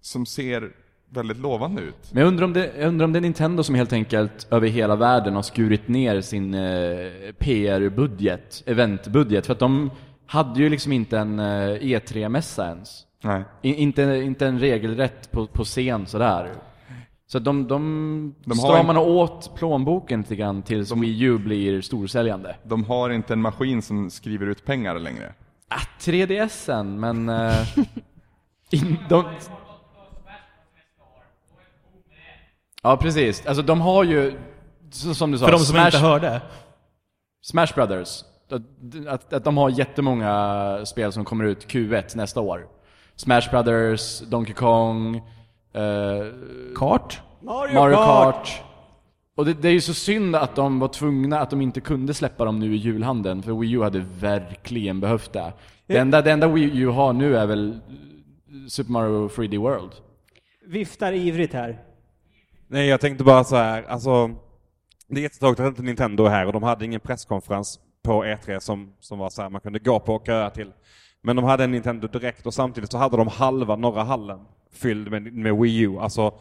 som 0.00 0.26
ser 0.26 0.70
väldigt 1.12 1.38
lovande 1.38 1.82
ut. 1.82 1.96
Men 2.12 2.20
jag 2.20 2.28
undrar, 2.28 2.44
om 2.44 2.52
det, 2.52 2.86
undrar 2.86 3.04
om 3.04 3.12
det 3.12 3.18
är 3.18 3.20
Nintendo 3.20 3.62
som 3.62 3.74
helt 3.74 3.92
enkelt 3.92 4.46
över 4.50 4.68
hela 4.68 4.96
världen 4.96 5.34
har 5.34 5.42
skurit 5.42 5.88
ner 5.88 6.20
sin 6.20 6.54
eh, 6.54 7.10
PR-budget, 7.38 8.62
eventbudget, 8.66 9.46
för 9.46 9.52
att 9.52 9.58
de 9.58 9.90
hade 10.26 10.60
ju 10.60 10.68
liksom 10.68 10.92
inte 10.92 11.18
en 11.18 11.38
eh, 11.38 11.44
E3-mässa 11.80 12.66
ens. 12.68 13.06
Nej. 13.24 13.44
I, 13.62 13.74
inte, 13.74 14.02
inte 14.02 14.46
en 14.46 14.58
regelrätt 14.58 15.30
på, 15.30 15.46
på 15.46 15.64
scen 15.64 16.06
sådär. 16.06 16.52
Så 17.26 17.38
de, 17.38 17.68
de, 17.68 18.34
De 18.44 18.54
stramar 18.58 18.94
en- 18.94 19.00
åt 19.00 19.54
plånboken 19.56 20.20
lite 20.20 20.36
grann 20.36 20.62
tills 20.62 20.92
Wii 20.96 21.22
U 21.22 21.38
blir 21.38 21.80
storsäljande. 21.80 22.56
De 22.64 22.84
har 22.84 23.10
inte 23.10 23.32
en 23.32 23.40
maskin 23.40 23.82
som 23.82 24.10
skriver 24.10 24.46
ut 24.46 24.64
pengar 24.64 24.98
längre. 24.98 25.32
Ah, 25.68 25.80
3DSen, 26.00 26.98
men... 26.98 27.28
eh, 27.28 27.68
in, 28.70 28.96
de... 29.08 29.24
Ja, 32.82 32.96
precis. 32.96 33.46
Alltså 33.46 33.62
de 33.62 33.80
har 33.80 34.04
ju, 34.04 34.32
som 34.90 35.30
du 35.30 35.38
sa, 35.38 35.44
För 35.44 35.52
de 35.52 35.58
som 35.58 35.76
inte 35.76 35.98
hörde. 35.98 36.40
Smash 37.42 37.74
Brothers. 37.74 38.24
Att, 38.50 38.62
att, 39.08 39.32
att 39.32 39.44
de 39.44 39.56
har 39.56 39.70
jättemånga 39.70 40.86
spel 40.86 41.12
som 41.12 41.24
kommer 41.24 41.44
ut 41.44 41.66
Q1 41.66 42.16
nästa 42.16 42.40
år. 42.40 42.66
Smash 43.16 43.50
Brothers, 43.50 44.20
Donkey 44.20 44.54
Kong, 44.54 45.16
eh, 45.72 45.82
Kart? 46.76 47.20
Mario 47.40 47.74
Mario 47.74 47.94
Kart. 47.94 48.34
Kart. 48.34 48.62
Och 49.34 49.44
det, 49.44 49.52
det 49.52 49.68
är 49.68 49.72
ju 49.72 49.80
så 49.80 49.94
synd 49.94 50.36
att 50.36 50.56
de 50.56 50.78
var 50.78 50.88
tvungna, 50.88 51.40
att 51.40 51.50
de 51.50 51.60
inte 51.60 51.80
kunde 51.80 52.14
släppa 52.14 52.44
dem 52.44 52.58
nu 52.58 52.74
i 52.74 52.76
julhandeln, 52.76 53.42
för 53.42 53.52
Wii 53.52 53.72
U 53.72 53.82
hade 53.82 54.04
verkligen 54.20 55.00
behövt 55.00 55.32
det. 55.32 55.52
Det 55.86 55.98
enda, 55.98 56.22
det 56.22 56.32
enda 56.32 56.48
Wii 56.48 56.78
U 56.78 56.86
har 56.86 57.12
nu 57.12 57.36
är 57.36 57.46
väl 57.46 57.80
Super 58.68 58.92
Mario 58.92 59.28
3D 59.28 59.58
World. 59.58 59.92
Viftar 60.66 61.12
ivrigt 61.12 61.54
här. 61.54 61.78
Nej, 62.72 62.86
jag 62.88 63.00
tänkte 63.00 63.24
bara 63.24 63.44
så 63.44 63.56
här, 63.56 63.82
alltså 63.82 64.30
det 65.08 65.20
är 65.20 65.22
jättetråkigt 65.22 65.60
att 65.60 65.66
inte 65.66 65.82
Nintendo 65.82 66.24
är 66.24 66.30
här 66.30 66.46
och 66.46 66.52
de 66.52 66.62
hade 66.62 66.84
ingen 66.84 67.00
presskonferens 67.00 67.80
på 68.02 68.24
E3 68.24 68.58
som, 68.58 68.92
som 69.00 69.18
var 69.18 69.30
så 69.30 69.42
här 69.42 69.50
man 69.50 69.60
kunde 69.60 69.78
gå 69.78 70.00
på 70.00 70.14
och 70.14 70.26
köa 70.26 70.50
till. 70.50 70.72
Men 71.22 71.36
de 71.36 71.44
hade 71.44 71.64
en 71.64 71.70
Nintendo 71.70 72.08
direkt 72.08 72.46
och 72.46 72.54
samtidigt 72.54 72.90
så 72.92 72.98
hade 72.98 73.16
de 73.16 73.28
halva 73.28 73.76
norra 73.76 74.02
hallen 74.02 74.40
fylld 74.72 75.10
med, 75.10 75.32
med 75.32 75.56
Wii 75.56 75.80
U. 75.80 75.98
Alltså, 76.00 76.34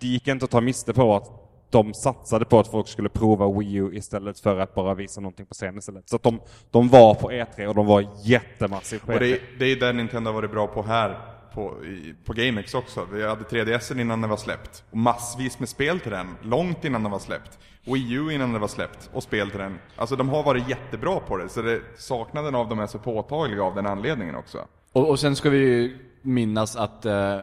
det 0.00 0.06
gick 0.06 0.28
inte 0.28 0.44
att 0.44 0.50
ta 0.50 0.60
miste 0.60 0.92
på 0.92 1.14
att 1.16 1.30
de 1.70 1.94
satsade 1.94 2.44
på 2.44 2.58
att 2.58 2.68
folk 2.68 2.88
skulle 2.88 3.08
prova 3.08 3.58
Wii 3.58 3.74
U 3.74 3.90
istället 3.94 4.40
för 4.40 4.58
att 4.58 4.74
bara 4.74 4.94
visa 4.94 5.20
någonting 5.20 5.46
på 5.46 5.54
scen 5.54 5.78
istället. 5.78 6.08
Så 6.08 6.16
att 6.16 6.22
de, 6.22 6.40
de 6.70 6.88
var 6.88 7.14
på 7.14 7.30
E3 7.30 7.66
och 7.66 7.74
de 7.74 7.86
var 7.86 8.06
jättemassivt 8.24 9.06
på 9.06 9.12
E 9.12 9.14
Och 9.14 9.20
det, 9.20 9.26
E3. 9.26 9.32
är- 9.34 9.58
det 9.58 9.64
är 9.72 9.76
där 9.76 9.92
Nintendo 9.92 10.28
har 10.28 10.34
varit 10.34 10.50
bra 10.50 10.66
på 10.66 10.82
här, 10.82 11.18
på, 11.54 11.84
i, 11.84 12.14
på 12.24 12.32
GameX 12.32 12.74
också. 12.74 13.06
Vi 13.12 13.26
hade 13.26 13.44
3DSen 13.44 14.00
innan 14.00 14.20
den 14.20 14.30
var 14.30 14.36
släppt. 14.36 14.84
Och 14.90 14.96
massvis 14.96 15.58
med 15.58 15.68
spel 15.68 16.00
till 16.00 16.10
den, 16.10 16.26
långt 16.42 16.84
innan 16.84 17.02
den 17.02 17.12
var 17.12 17.18
släppt. 17.18 17.58
Wii 17.84 18.12
U 18.12 18.32
innan 18.32 18.52
den 18.52 18.60
var 18.60 18.68
släppt, 18.68 19.10
och 19.12 19.22
spel 19.22 19.50
till 19.50 19.60
den. 19.60 19.78
Alltså 19.96 20.16
de 20.16 20.28
har 20.28 20.42
varit 20.42 20.68
jättebra 20.68 21.20
på 21.20 21.36
det, 21.36 21.48
så 21.48 21.62
det, 21.62 21.80
saknaden 21.96 22.54
av 22.54 22.68
dem 22.68 22.78
är 22.78 22.86
så 22.86 22.98
påtaglig 22.98 23.58
av 23.58 23.74
den 23.74 23.86
anledningen 23.86 24.34
också. 24.34 24.58
Och, 24.92 25.10
och 25.10 25.20
sen 25.20 25.36
ska 25.36 25.50
vi 25.50 25.58
ju 25.58 25.98
minnas 26.22 26.76
att 26.76 27.06
eh, 27.06 27.38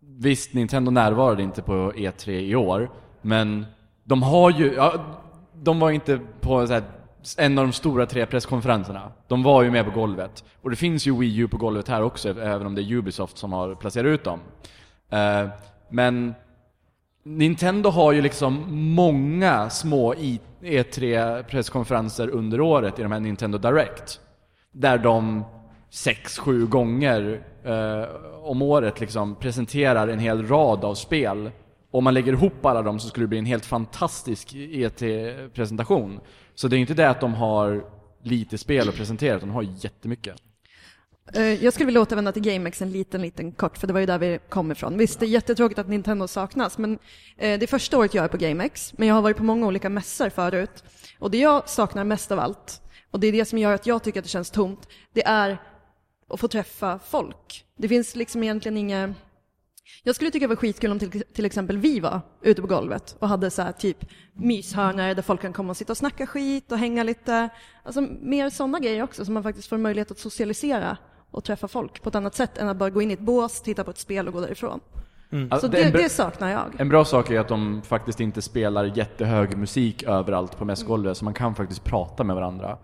visst, 0.00 0.54
Nintendo 0.54 0.90
närvarade 0.90 1.42
inte 1.42 1.62
på 1.62 1.92
E3 1.92 2.30
i 2.30 2.56
år, 2.56 2.90
men 3.22 3.66
de 4.04 4.22
har 4.22 4.50
ju, 4.50 4.72
ja, 4.72 4.94
de 5.54 5.80
var 5.80 5.90
inte 5.90 6.20
på 6.40 6.66
så 6.66 6.72
här, 6.72 6.82
en 7.38 7.58
av 7.58 7.64
de 7.64 7.72
stora 7.72 8.06
tre 8.06 8.26
presskonferenserna. 8.26 9.12
De 9.28 9.42
var 9.42 9.62
ju 9.62 9.70
med 9.70 9.84
på 9.84 9.90
golvet. 9.90 10.44
Och 10.62 10.70
det 10.70 10.76
finns 10.76 11.06
ju 11.06 11.18
Wii 11.18 11.38
U 11.38 11.48
på 11.48 11.56
golvet 11.56 11.88
här 11.88 12.02
också, 12.02 12.28
även 12.28 12.66
om 12.66 12.74
det 12.74 12.82
är 12.82 12.92
Ubisoft 12.92 13.38
som 13.38 13.52
har 13.52 13.74
placerat 13.74 14.06
ut 14.06 14.24
dem. 14.24 14.40
Eh, 15.10 15.48
men 15.88 16.34
Nintendo 17.24 17.90
har 17.90 18.12
ju 18.12 18.22
liksom 18.22 18.64
många 18.94 19.70
små 19.70 20.14
E3-presskonferenser 20.14 22.28
under 22.28 22.60
året 22.60 22.98
i 22.98 23.02
de 23.02 23.12
här 23.12 23.20
Nintendo 23.20 23.58
Direct. 23.58 24.20
Där 24.72 24.98
de 24.98 25.44
sex, 25.90 26.38
sju 26.38 26.66
gånger 26.66 27.42
eh, 27.64 28.04
om 28.42 28.62
året 28.62 29.00
liksom 29.00 29.34
presenterar 29.34 30.08
en 30.08 30.18
hel 30.18 30.48
rad 30.48 30.84
av 30.84 30.94
spel. 30.94 31.50
Om 31.90 32.04
man 32.04 32.14
lägger 32.14 32.32
ihop 32.32 32.66
alla 32.66 32.82
dem 32.82 32.98
så 32.98 33.08
skulle 33.08 33.24
det 33.24 33.28
bli 33.28 33.38
en 33.38 33.46
helt 33.46 33.66
fantastisk 33.66 34.54
E3-presentation. 34.54 36.20
Så 36.54 36.68
det 36.68 36.76
är 36.76 36.78
inte 36.78 36.94
det 36.94 37.10
att 37.10 37.20
de 37.20 37.34
har 37.34 37.84
lite 38.22 38.58
spel 38.58 38.88
att 38.88 38.96
presentera, 38.96 39.36
utan 39.36 39.48
de 39.48 39.54
har 39.54 39.62
jättemycket. 39.62 40.36
Eh, 41.34 41.64
jag 41.64 41.72
skulle 41.72 41.86
vilja 41.86 42.00
återvända 42.00 42.32
till 42.32 42.42
GameX 42.42 42.82
en 42.82 42.90
liten, 42.90 43.22
liten 43.22 43.52
kort, 43.52 43.78
för 43.78 43.86
det 43.86 43.92
var 43.92 44.00
ju 44.00 44.06
där 44.06 44.18
vi 44.18 44.38
kom 44.48 44.72
ifrån. 44.72 44.98
Visst, 44.98 45.20
det 45.20 45.26
är 45.26 45.28
jättetråkigt 45.28 45.78
att 45.78 45.88
Nintendo 45.88 46.28
saknas, 46.28 46.78
men 46.78 46.92
eh, 47.36 47.58
det 47.58 47.62
är 47.62 47.66
första 47.66 47.98
året 47.98 48.14
jag 48.14 48.24
är 48.24 48.28
på 48.28 48.36
GameX, 48.36 48.94
men 48.96 49.08
jag 49.08 49.14
har 49.14 49.22
varit 49.22 49.36
på 49.36 49.44
många 49.44 49.66
olika 49.66 49.88
mässor 49.88 50.28
förut. 50.28 50.84
Och 51.18 51.30
det 51.30 51.38
jag 51.38 51.68
saknar 51.68 52.04
mest 52.04 52.32
av 52.32 52.38
allt, 52.38 52.82
och 53.10 53.20
det 53.20 53.26
är 53.26 53.32
det 53.32 53.44
som 53.44 53.58
gör 53.58 53.74
att 53.74 53.86
jag 53.86 54.02
tycker 54.02 54.20
att 54.20 54.24
det 54.24 54.30
känns 54.30 54.50
tomt, 54.50 54.88
det 55.12 55.24
är 55.24 55.58
att 56.28 56.40
få 56.40 56.48
träffa 56.48 56.98
folk. 56.98 57.64
Det 57.76 57.88
finns 57.88 58.16
liksom 58.16 58.42
egentligen 58.42 58.78
inga... 58.78 59.14
Jag 60.02 60.14
skulle 60.14 60.30
tycka 60.30 60.44
det 60.44 60.54
var 60.54 60.56
skitkul 60.56 60.90
om 60.90 60.98
till, 60.98 61.22
till 61.32 61.44
exempel 61.44 61.78
vi 61.78 62.00
var 62.00 62.20
ute 62.42 62.60
på 62.60 62.68
golvet 62.68 63.16
och 63.18 63.28
hade 63.28 63.50
så 63.50 63.62
här 63.62 63.72
typ 63.72 63.96
myshörnor 64.32 65.14
där 65.14 65.22
folk 65.22 65.40
kan 65.40 65.52
komma 65.52 65.70
och 65.70 65.76
sitta 65.76 65.92
och 65.92 65.96
snacka 65.96 66.26
skit 66.26 66.72
och 66.72 66.78
hänga 66.78 67.02
lite. 67.02 67.48
Alltså 67.82 68.00
mer 68.20 68.50
sådana 68.50 68.78
grejer 68.78 69.02
också, 69.02 69.24
så 69.24 69.32
man 69.32 69.42
faktiskt 69.42 69.68
får 69.68 69.78
möjlighet 69.78 70.10
att 70.10 70.18
socialisera 70.18 70.96
och 71.30 71.44
träffa 71.44 71.68
folk 71.68 72.02
på 72.02 72.08
ett 72.08 72.14
annat 72.14 72.34
sätt 72.34 72.58
än 72.58 72.68
att 72.68 72.76
bara 72.76 72.90
gå 72.90 73.02
in 73.02 73.10
i 73.10 73.14
ett 73.14 73.20
bås, 73.20 73.62
titta 73.62 73.84
på 73.84 73.90
ett 73.90 73.98
spel 73.98 74.26
och 74.28 74.32
gå 74.34 74.40
därifrån. 74.40 74.80
Mm. 75.32 75.48
Så 75.48 75.54
Alltså, 75.54 75.68
det, 75.68 75.90
det 75.90 76.08
saknar 76.08 76.50
jag. 76.50 76.80
En 76.80 76.88
bra 76.88 77.04
sak 77.04 77.30
är 77.30 77.40
att 77.40 77.48
de 77.48 77.82
faktiskt 77.82 78.20
inte 78.20 78.42
spelar 78.42 78.84
jättehög 78.84 79.56
musik 79.56 80.02
överallt 80.02 80.58
på 80.58 80.64
mässgolvet, 80.64 81.16
så 81.16 81.24
man 81.24 81.34
kan 81.34 81.54
faktiskt 81.54 81.84
prata 81.84 82.24
med 82.24 82.36
varandra. 82.36 82.78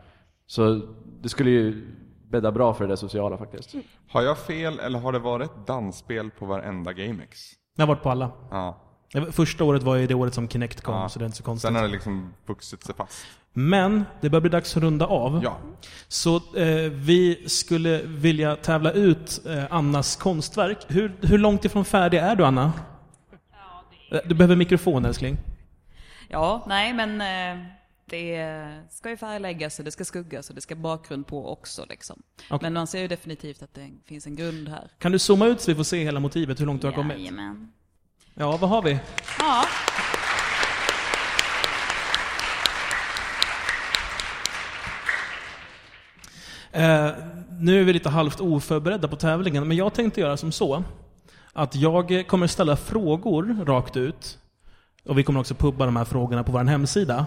Så 0.47 0.83
det 1.23 1.29
skulle 1.29 1.51
ju 1.51 1.95
bädda 2.31 2.53
bra 2.53 2.75
för 2.75 2.89
det 2.89 2.97
sociala 2.97 3.39
faktiskt. 3.39 3.75
Har 4.09 4.23
jag 4.23 4.39
fel, 4.39 4.79
eller 4.79 4.99
har 4.99 5.13
det 5.13 5.19
varit 5.19 5.67
dansspel 5.67 6.31
på 6.31 6.47
varenda 6.47 6.93
GameX? 6.93 7.53
Jag 7.77 7.83
har 7.83 7.95
varit 7.95 8.03
på 8.03 8.11
alla. 8.11 8.31
Ja. 8.51 8.79
Det 9.13 9.33
Första 9.33 9.65
året 9.65 9.83
var 9.83 9.97
ju 9.97 10.07
det 10.07 10.15
året 10.15 10.35
som 10.35 10.49
Kinect 10.49 10.81
kom, 10.81 10.95
Ja. 10.95 11.09
så 11.09 11.19
det 11.19 11.23
är 11.25 11.27
inte 11.27 11.37
så 11.39 11.43
konstigt. 11.45 11.67
Sen 11.69 11.75
har 11.77 11.83
det 11.83 11.89
liksom 11.89 12.35
vuxit 12.47 12.85
sig 12.85 12.95
fast. 12.95 13.27
Men 13.53 14.05
det 14.21 14.31
börjar 14.31 14.41
bli 14.41 14.51
dags 14.51 14.77
att 14.77 14.83
runda 14.83 15.07
av. 15.07 15.41
Ja. 15.45 15.57
Så 16.09 16.37
eh, 16.37 16.91
vi 16.93 17.45
skulle 17.49 18.03
vilja 18.05 18.57
tävla 18.57 18.93
ut 18.93 19.41
eh, 19.47 19.65
Annas 19.71 20.17
konstverk. 20.17 20.79
Hur, 20.89 21.17
hur 21.21 21.39
långt 21.39 21.65
ifrån 21.65 21.85
färdig 21.85 22.19
är 22.19 22.37
du 22.37 22.45
Anna? 22.45 22.73
Eh, 24.13 24.19
Du 24.25 24.35
behöver 24.35 24.57
mikrofon 24.57 25.05
älskling. 25.05 25.37
Ja, 26.29 26.65
nej 26.67 26.93
men 26.93 27.21
eh, 27.21 27.65
det 28.09 28.73
ska 28.91 29.11
ju 29.11 29.17
färgläggas 29.17 29.79
och 29.79 29.85
det 29.85 29.91
ska 29.91 30.05
skuggas 30.05 30.49
och 30.49 30.55
det 30.55 30.61
ska 30.61 30.75
bakgrund 30.75 31.27
på 31.27 31.53
också 31.53 31.87
liksom. 31.89 32.23
Okej. 32.51 32.59
Men 32.63 32.73
man 32.73 32.87
ser 32.87 33.01
ju 33.01 33.09
definitivt 33.09 33.63
att 33.63 33.75
det 33.75 33.91
finns 34.05 34.27
en 34.27 34.37
grund 34.37 34.69
här. 34.69 34.91
Kan 34.99 35.13
du 35.13 35.19
zooma 35.19 35.47
ut 35.47 35.61
så 35.61 35.71
vi 35.71 35.75
får 35.75 35.85
se 35.85 36.05
hela 36.05 36.21
motivet, 36.21 36.61
hur 36.61 36.67
långt 36.67 36.81
du 36.81 36.87
har 36.87 36.95
kommit? 36.95 37.19
Jajamän. 37.19 37.73
Ja, 38.35 38.57
vad 38.57 38.71
har 38.71 38.83
vi? 38.83 38.99
Ja. 39.39 39.65
Eh, 46.73 47.11
nu 47.61 47.81
är 47.81 47.85
vi 47.85 47.93
lite 47.93 48.09
halvt 48.09 48.41
oförberedda 48.41 49.09
på 49.09 49.17
tävlingen, 49.17 49.69
men 49.69 49.77
jag 49.77 49.95
tänkte 49.95 50.21
göra 50.21 50.37
som 50.37 50.53
så. 50.53 50.85
Att 51.53 51.77
jag 51.77 52.25
kommer 52.27 52.47
ställa 52.47 52.77
frågor 52.77 53.65
rakt 53.65 53.97
ut. 53.97 54.39
Och 55.05 55.19
vi 55.19 55.23
kommer 55.23 55.41
också 55.41 55.55
pubba 55.55 55.85
de 55.87 55.97
här 55.97 56.05
frågorna 56.05 56.45
på 56.45 56.53
vår 56.53 56.65
hemsida. 56.65 57.27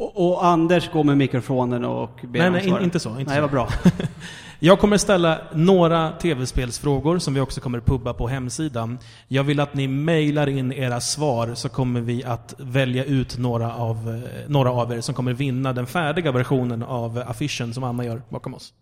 Och, 0.00 0.30
och 0.32 0.44
Anders 0.44 0.90
går 0.92 1.04
med 1.04 1.18
mikrofonen 1.18 1.84
och 1.84 2.20
ber 2.22 2.38
Nej, 2.38 2.48
om 2.48 2.52
nej, 2.52 2.64
svar. 2.64 2.78
in, 2.78 2.84
inte 2.84 3.00
så. 3.00 3.10
Inte 3.10 3.24
nej, 3.24 3.36
så. 3.36 3.40
vad 3.40 3.50
bra. 3.50 3.68
jag 4.58 4.78
kommer 4.78 4.98
ställa 4.98 5.38
några 5.54 6.10
tv-spelsfrågor 6.10 7.18
som 7.18 7.34
vi 7.34 7.40
också 7.40 7.60
kommer 7.60 7.80
pubba 7.80 8.12
på 8.12 8.28
hemsidan. 8.28 8.98
Jag 9.28 9.44
vill 9.44 9.60
att 9.60 9.74
ni 9.74 9.88
mejlar 9.88 10.46
in 10.46 10.72
era 10.72 11.00
svar 11.00 11.54
så 11.54 11.68
kommer 11.68 12.00
vi 12.00 12.24
att 12.24 12.54
välja 12.58 13.04
ut 13.04 13.38
några 13.38 13.74
av, 13.74 13.96
eh, 13.96 14.50
några 14.50 14.70
av 14.70 14.92
er 14.92 15.00
som 15.00 15.14
kommer 15.14 15.32
vinna 15.32 15.72
den 15.72 15.86
färdiga 15.86 16.32
versionen 16.32 16.82
av 16.82 17.22
affischen 17.26 17.74
som 17.74 17.84
Anna 17.84 18.04
gör 18.04 18.22
bakom 18.28 18.54
oss. 18.54 18.72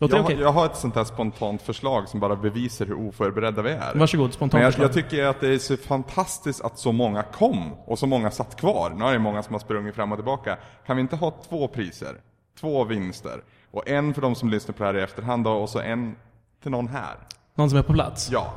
Jag, 0.00 0.24
okej? 0.24 0.40
jag 0.40 0.52
har 0.52 0.66
ett 0.66 0.76
sånt 0.76 0.94
här 0.94 1.04
spontant 1.04 1.62
förslag 1.62 2.08
som 2.08 2.20
bara 2.20 2.36
bevisar 2.36 2.86
hur 2.86 3.08
oförberedda 3.08 3.62
vi 3.62 3.70
är. 3.70 3.94
Varsågod, 3.94 4.32
spontant 4.32 4.52
Men 4.52 4.62
jag, 4.62 4.72
förslag. 4.72 4.84
jag 4.84 4.92
tycker 4.94 5.24
att 5.24 5.40
det 5.40 5.54
är 5.54 5.58
så 5.58 5.76
fantastiskt 5.76 6.64
att 6.64 6.78
så 6.78 6.92
många 6.92 7.22
kom 7.22 7.72
och 7.72 7.98
så 7.98 8.06
många 8.06 8.30
satt 8.30 8.56
kvar. 8.60 8.90
Nu 8.90 9.04
är 9.04 9.12
det 9.12 9.18
många 9.18 9.42
som 9.42 9.54
har 9.54 9.60
sprungit 9.60 9.94
fram 9.94 10.12
och 10.12 10.18
tillbaka. 10.18 10.58
Kan 10.86 10.96
vi 10.96 11.02
inte 11.02 11.16
ha 11.16 11.30
två 11.48 11.68
priser? 11.68 12.16
Två 12.60 12.84
vinster? 12.84 13.42
Och 13.70 13.88
en 13.88 14.14
för 14.14 14.22
de 14.22 14.34
som 14.34 14.48
lyssnar 14.50 14.72
på 14.72 14.82
det 14.82 14.88
här 14.88 14.98
i 14.98 15.02
efterhand 15.02 15.44
då, 15.44 15.50
och 15.50 15.68
så 15.68 15.80
en 15.80 16.16
till 16.62 16.70
någon 16.70 16.88
här. 16.88 17.16
Någon 17.54 17.70
som 17.70 17.78
är 17.78 17.82
på 17.82 17.92
plats? 17.92 18.28
Ja. 18.32 18.54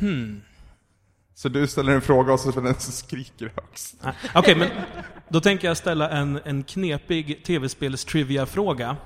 Hmm. 0.00 0.42
Så 1.40 1.48
du 1.48 1.66
ställer 1.66 1.92
en 1.92 2.02
fråga 2.02 2.32
och 2.32 2.40
så 2.40 2.48
är 2.48 2.62
den 2.62 2.74
som 2.74 2.92
skriker 2.92 3.52
högst. 3.56 3.94
Okej, 4.34 4.54
men 4.54 4.68
då 5.28 5.40
tänker 5.40 5.68
jag 5.68 5.76
ställa 5.76 6.10
en, 6.10 6.40
en 6.44 6.62
knepig 6.62 7.44
tv-spels-trivia-fråga. 7.44 8.96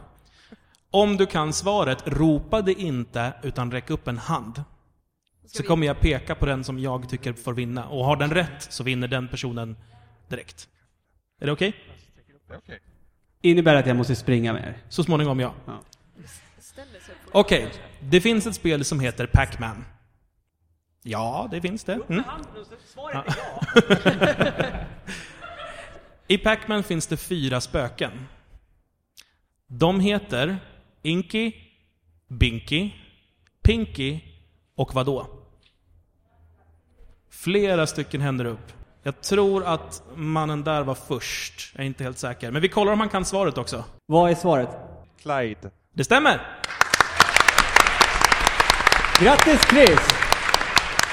Om 0.90 1.16
du 1.16 1.26
kan 1.26 1.52
svaret, 1.52 2.02
ropa 2.06 2.62
det 2.62 2.72
inte, 2.72 3.32
utan 3.42 3.70
räck 3.70 3.90
upp 3.90 4.08
en 4.08 4.18
hand. 4.18 4.64
Så 5.46 5.62
kommer 5.62 5.86
jag 5.86 6.00
peka 6.00 6.34
på 6.34 6.46
den 6.46 6.64
som 6.64 6.78
jag 6.78 7.08
tycker 7.08 7.32
får 7.32 7.52
vinna. 7.52 7.88
Och 7.88 8.04
har 8.04 8.16
den 8.16 8.30
rätt 8.30 8.62
så 8.72 8.84
vinner 8.84 9.08
den 9.08 9.28
personen 9.28 9.76
direkt. 10.28 10.68
Är 11.40 11.46
det 11.46 11.52
okej? 11.52 11.76
Innebär 13.42 13.74
att 13.74 13.86
jag 13.86 13.96
måste 13.96 14.16
springa 14.16 14.52
mer? 14.52 14.78
Så 14.88 15.04
småningom, 15.04 15.40
ja. 15.40 15.54
Okej, 17.32 17.72
det 18.00 18.20
finns 18.20 18.46
ett 18.46 18.54
spel 18.54 18.84
som 18.84 19.00
heter 19.00 19.26
Pac-Man. 19.26 19.84
Ja, 21.06 21.48
det 21.50 21.60
finns 21.60 21.84
det. 21.84 22.00
Mm. 22.08 22.22
Ja. 22.96 23.24
I 26.26 26.38
Pac-Man 26.38 26.82
finns 26.82 27.06
det 27.06 27.16
fyra 27.16 27.60
spöken. 27.60 28.28
De 29.66 30.00
heter 30.00 30.58
Inky, 31.02 31.52
Binky, 32.28 32.90
Pinky 33.62 34.20
och 34.74 34.94
vadå? 34.94 35.26
Flera 37.30 37.86
stycken 37.86 38.20
händer 38.20 38.44
upp. 38.44 38.72
Jag 39.02 39.20
tror 39.20 39.64
att 39.64 40.02
mannen 40.14 40.64
där 40.64 40.82
var 40.82 40.94
först. 40.94 41.72
Jag 41.74 41.82
är 41.82 41.86
inte 41.86 42.04
helt 42.04 42.18
säker. 42.18 42.50
Men 42.50 42.62
vi 42.62 42.68
kollar 42.68 42.92
om 42.92 43.00
han 43.00 43.08
kan 43.08 43.24
svaret 43.24 43.58
också. 43.58 43.84
Vad 44.06 44.30
är 44.30 44.34
svaret? 44.34 44.68
Clyde. 45.22 45.70
Det 45.92 46.04
stämmer! 46.04 46.60
Grattis 49.20 49.60
Chris! 49.70 50.23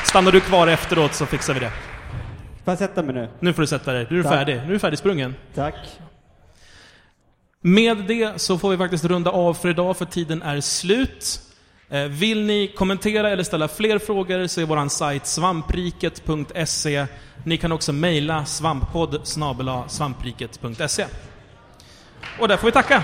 Stannar 0.05 0.31
du 0.31 0.39
kvar 0.39 0.67
efteråt 0.67 1.13
så 1.13 1.25
fixar 1.25 1.53
vi 1.53 1.59
det. 1.59 1.71
Får 2.65 2.71
jag 2.71 2.77
sätta 2.77 3.03
mig 3.03 3.15
nu? 3.15 3.29
Nu 3.39 3.53
får 3.53 3.61
du 3.61 3.67
sätta 3.67 3.93
dig. 3.93 4.07
Nu 4.09 4.19
är 4.19 4.23
du 4.23 4.23
Tack. 4.23 4.33
färdig. 4.33 4.55
Nu 4.55 4.61
är 4.63 4.67
du 4.73 4.79
färdigsprungen. 4.79 5.35
Tack. 5.55 5.75
Med 7.61 7.97
det 7.97 8.41
så 8.41 8.57
får 8.57 8.69
vi 8.69 8.77
faktiskt 8.77 9.05
runda 9.05 9.31
av 9.31 9.53
för 9.53 9.69
idag, 9.69 9.97
för 9.97 10.05
tiden 10.05 10.41
är 10.41 10.61
slut. 10.61 11.39
Eh, 11.89 12.03
Vill 12.03 12.45
ni 12.45 12.67
kommentera 12.77 13.29
eller 13.29 13.43
ställa 13.43 13.67
fler 13.67 13.99
frågor 13.99 14.47
så 14.47 14.61
är 14.61 14.65
vår 14.65 14.87
sajt 14.89 15.25
svampriket.se. 15.27 17.05
Ni 17.45 17.57
kan 17.57 17.71
också 17.71 17.93
mejla 17.93 18.45
svamppodd 18.45 19.21
svampriket.se. 19.87 21.05
Och 22.39 22.47
där 22.47 22.57
får 22.57 22.65
vi 22.67 22.71
tacka! 22.71 23.03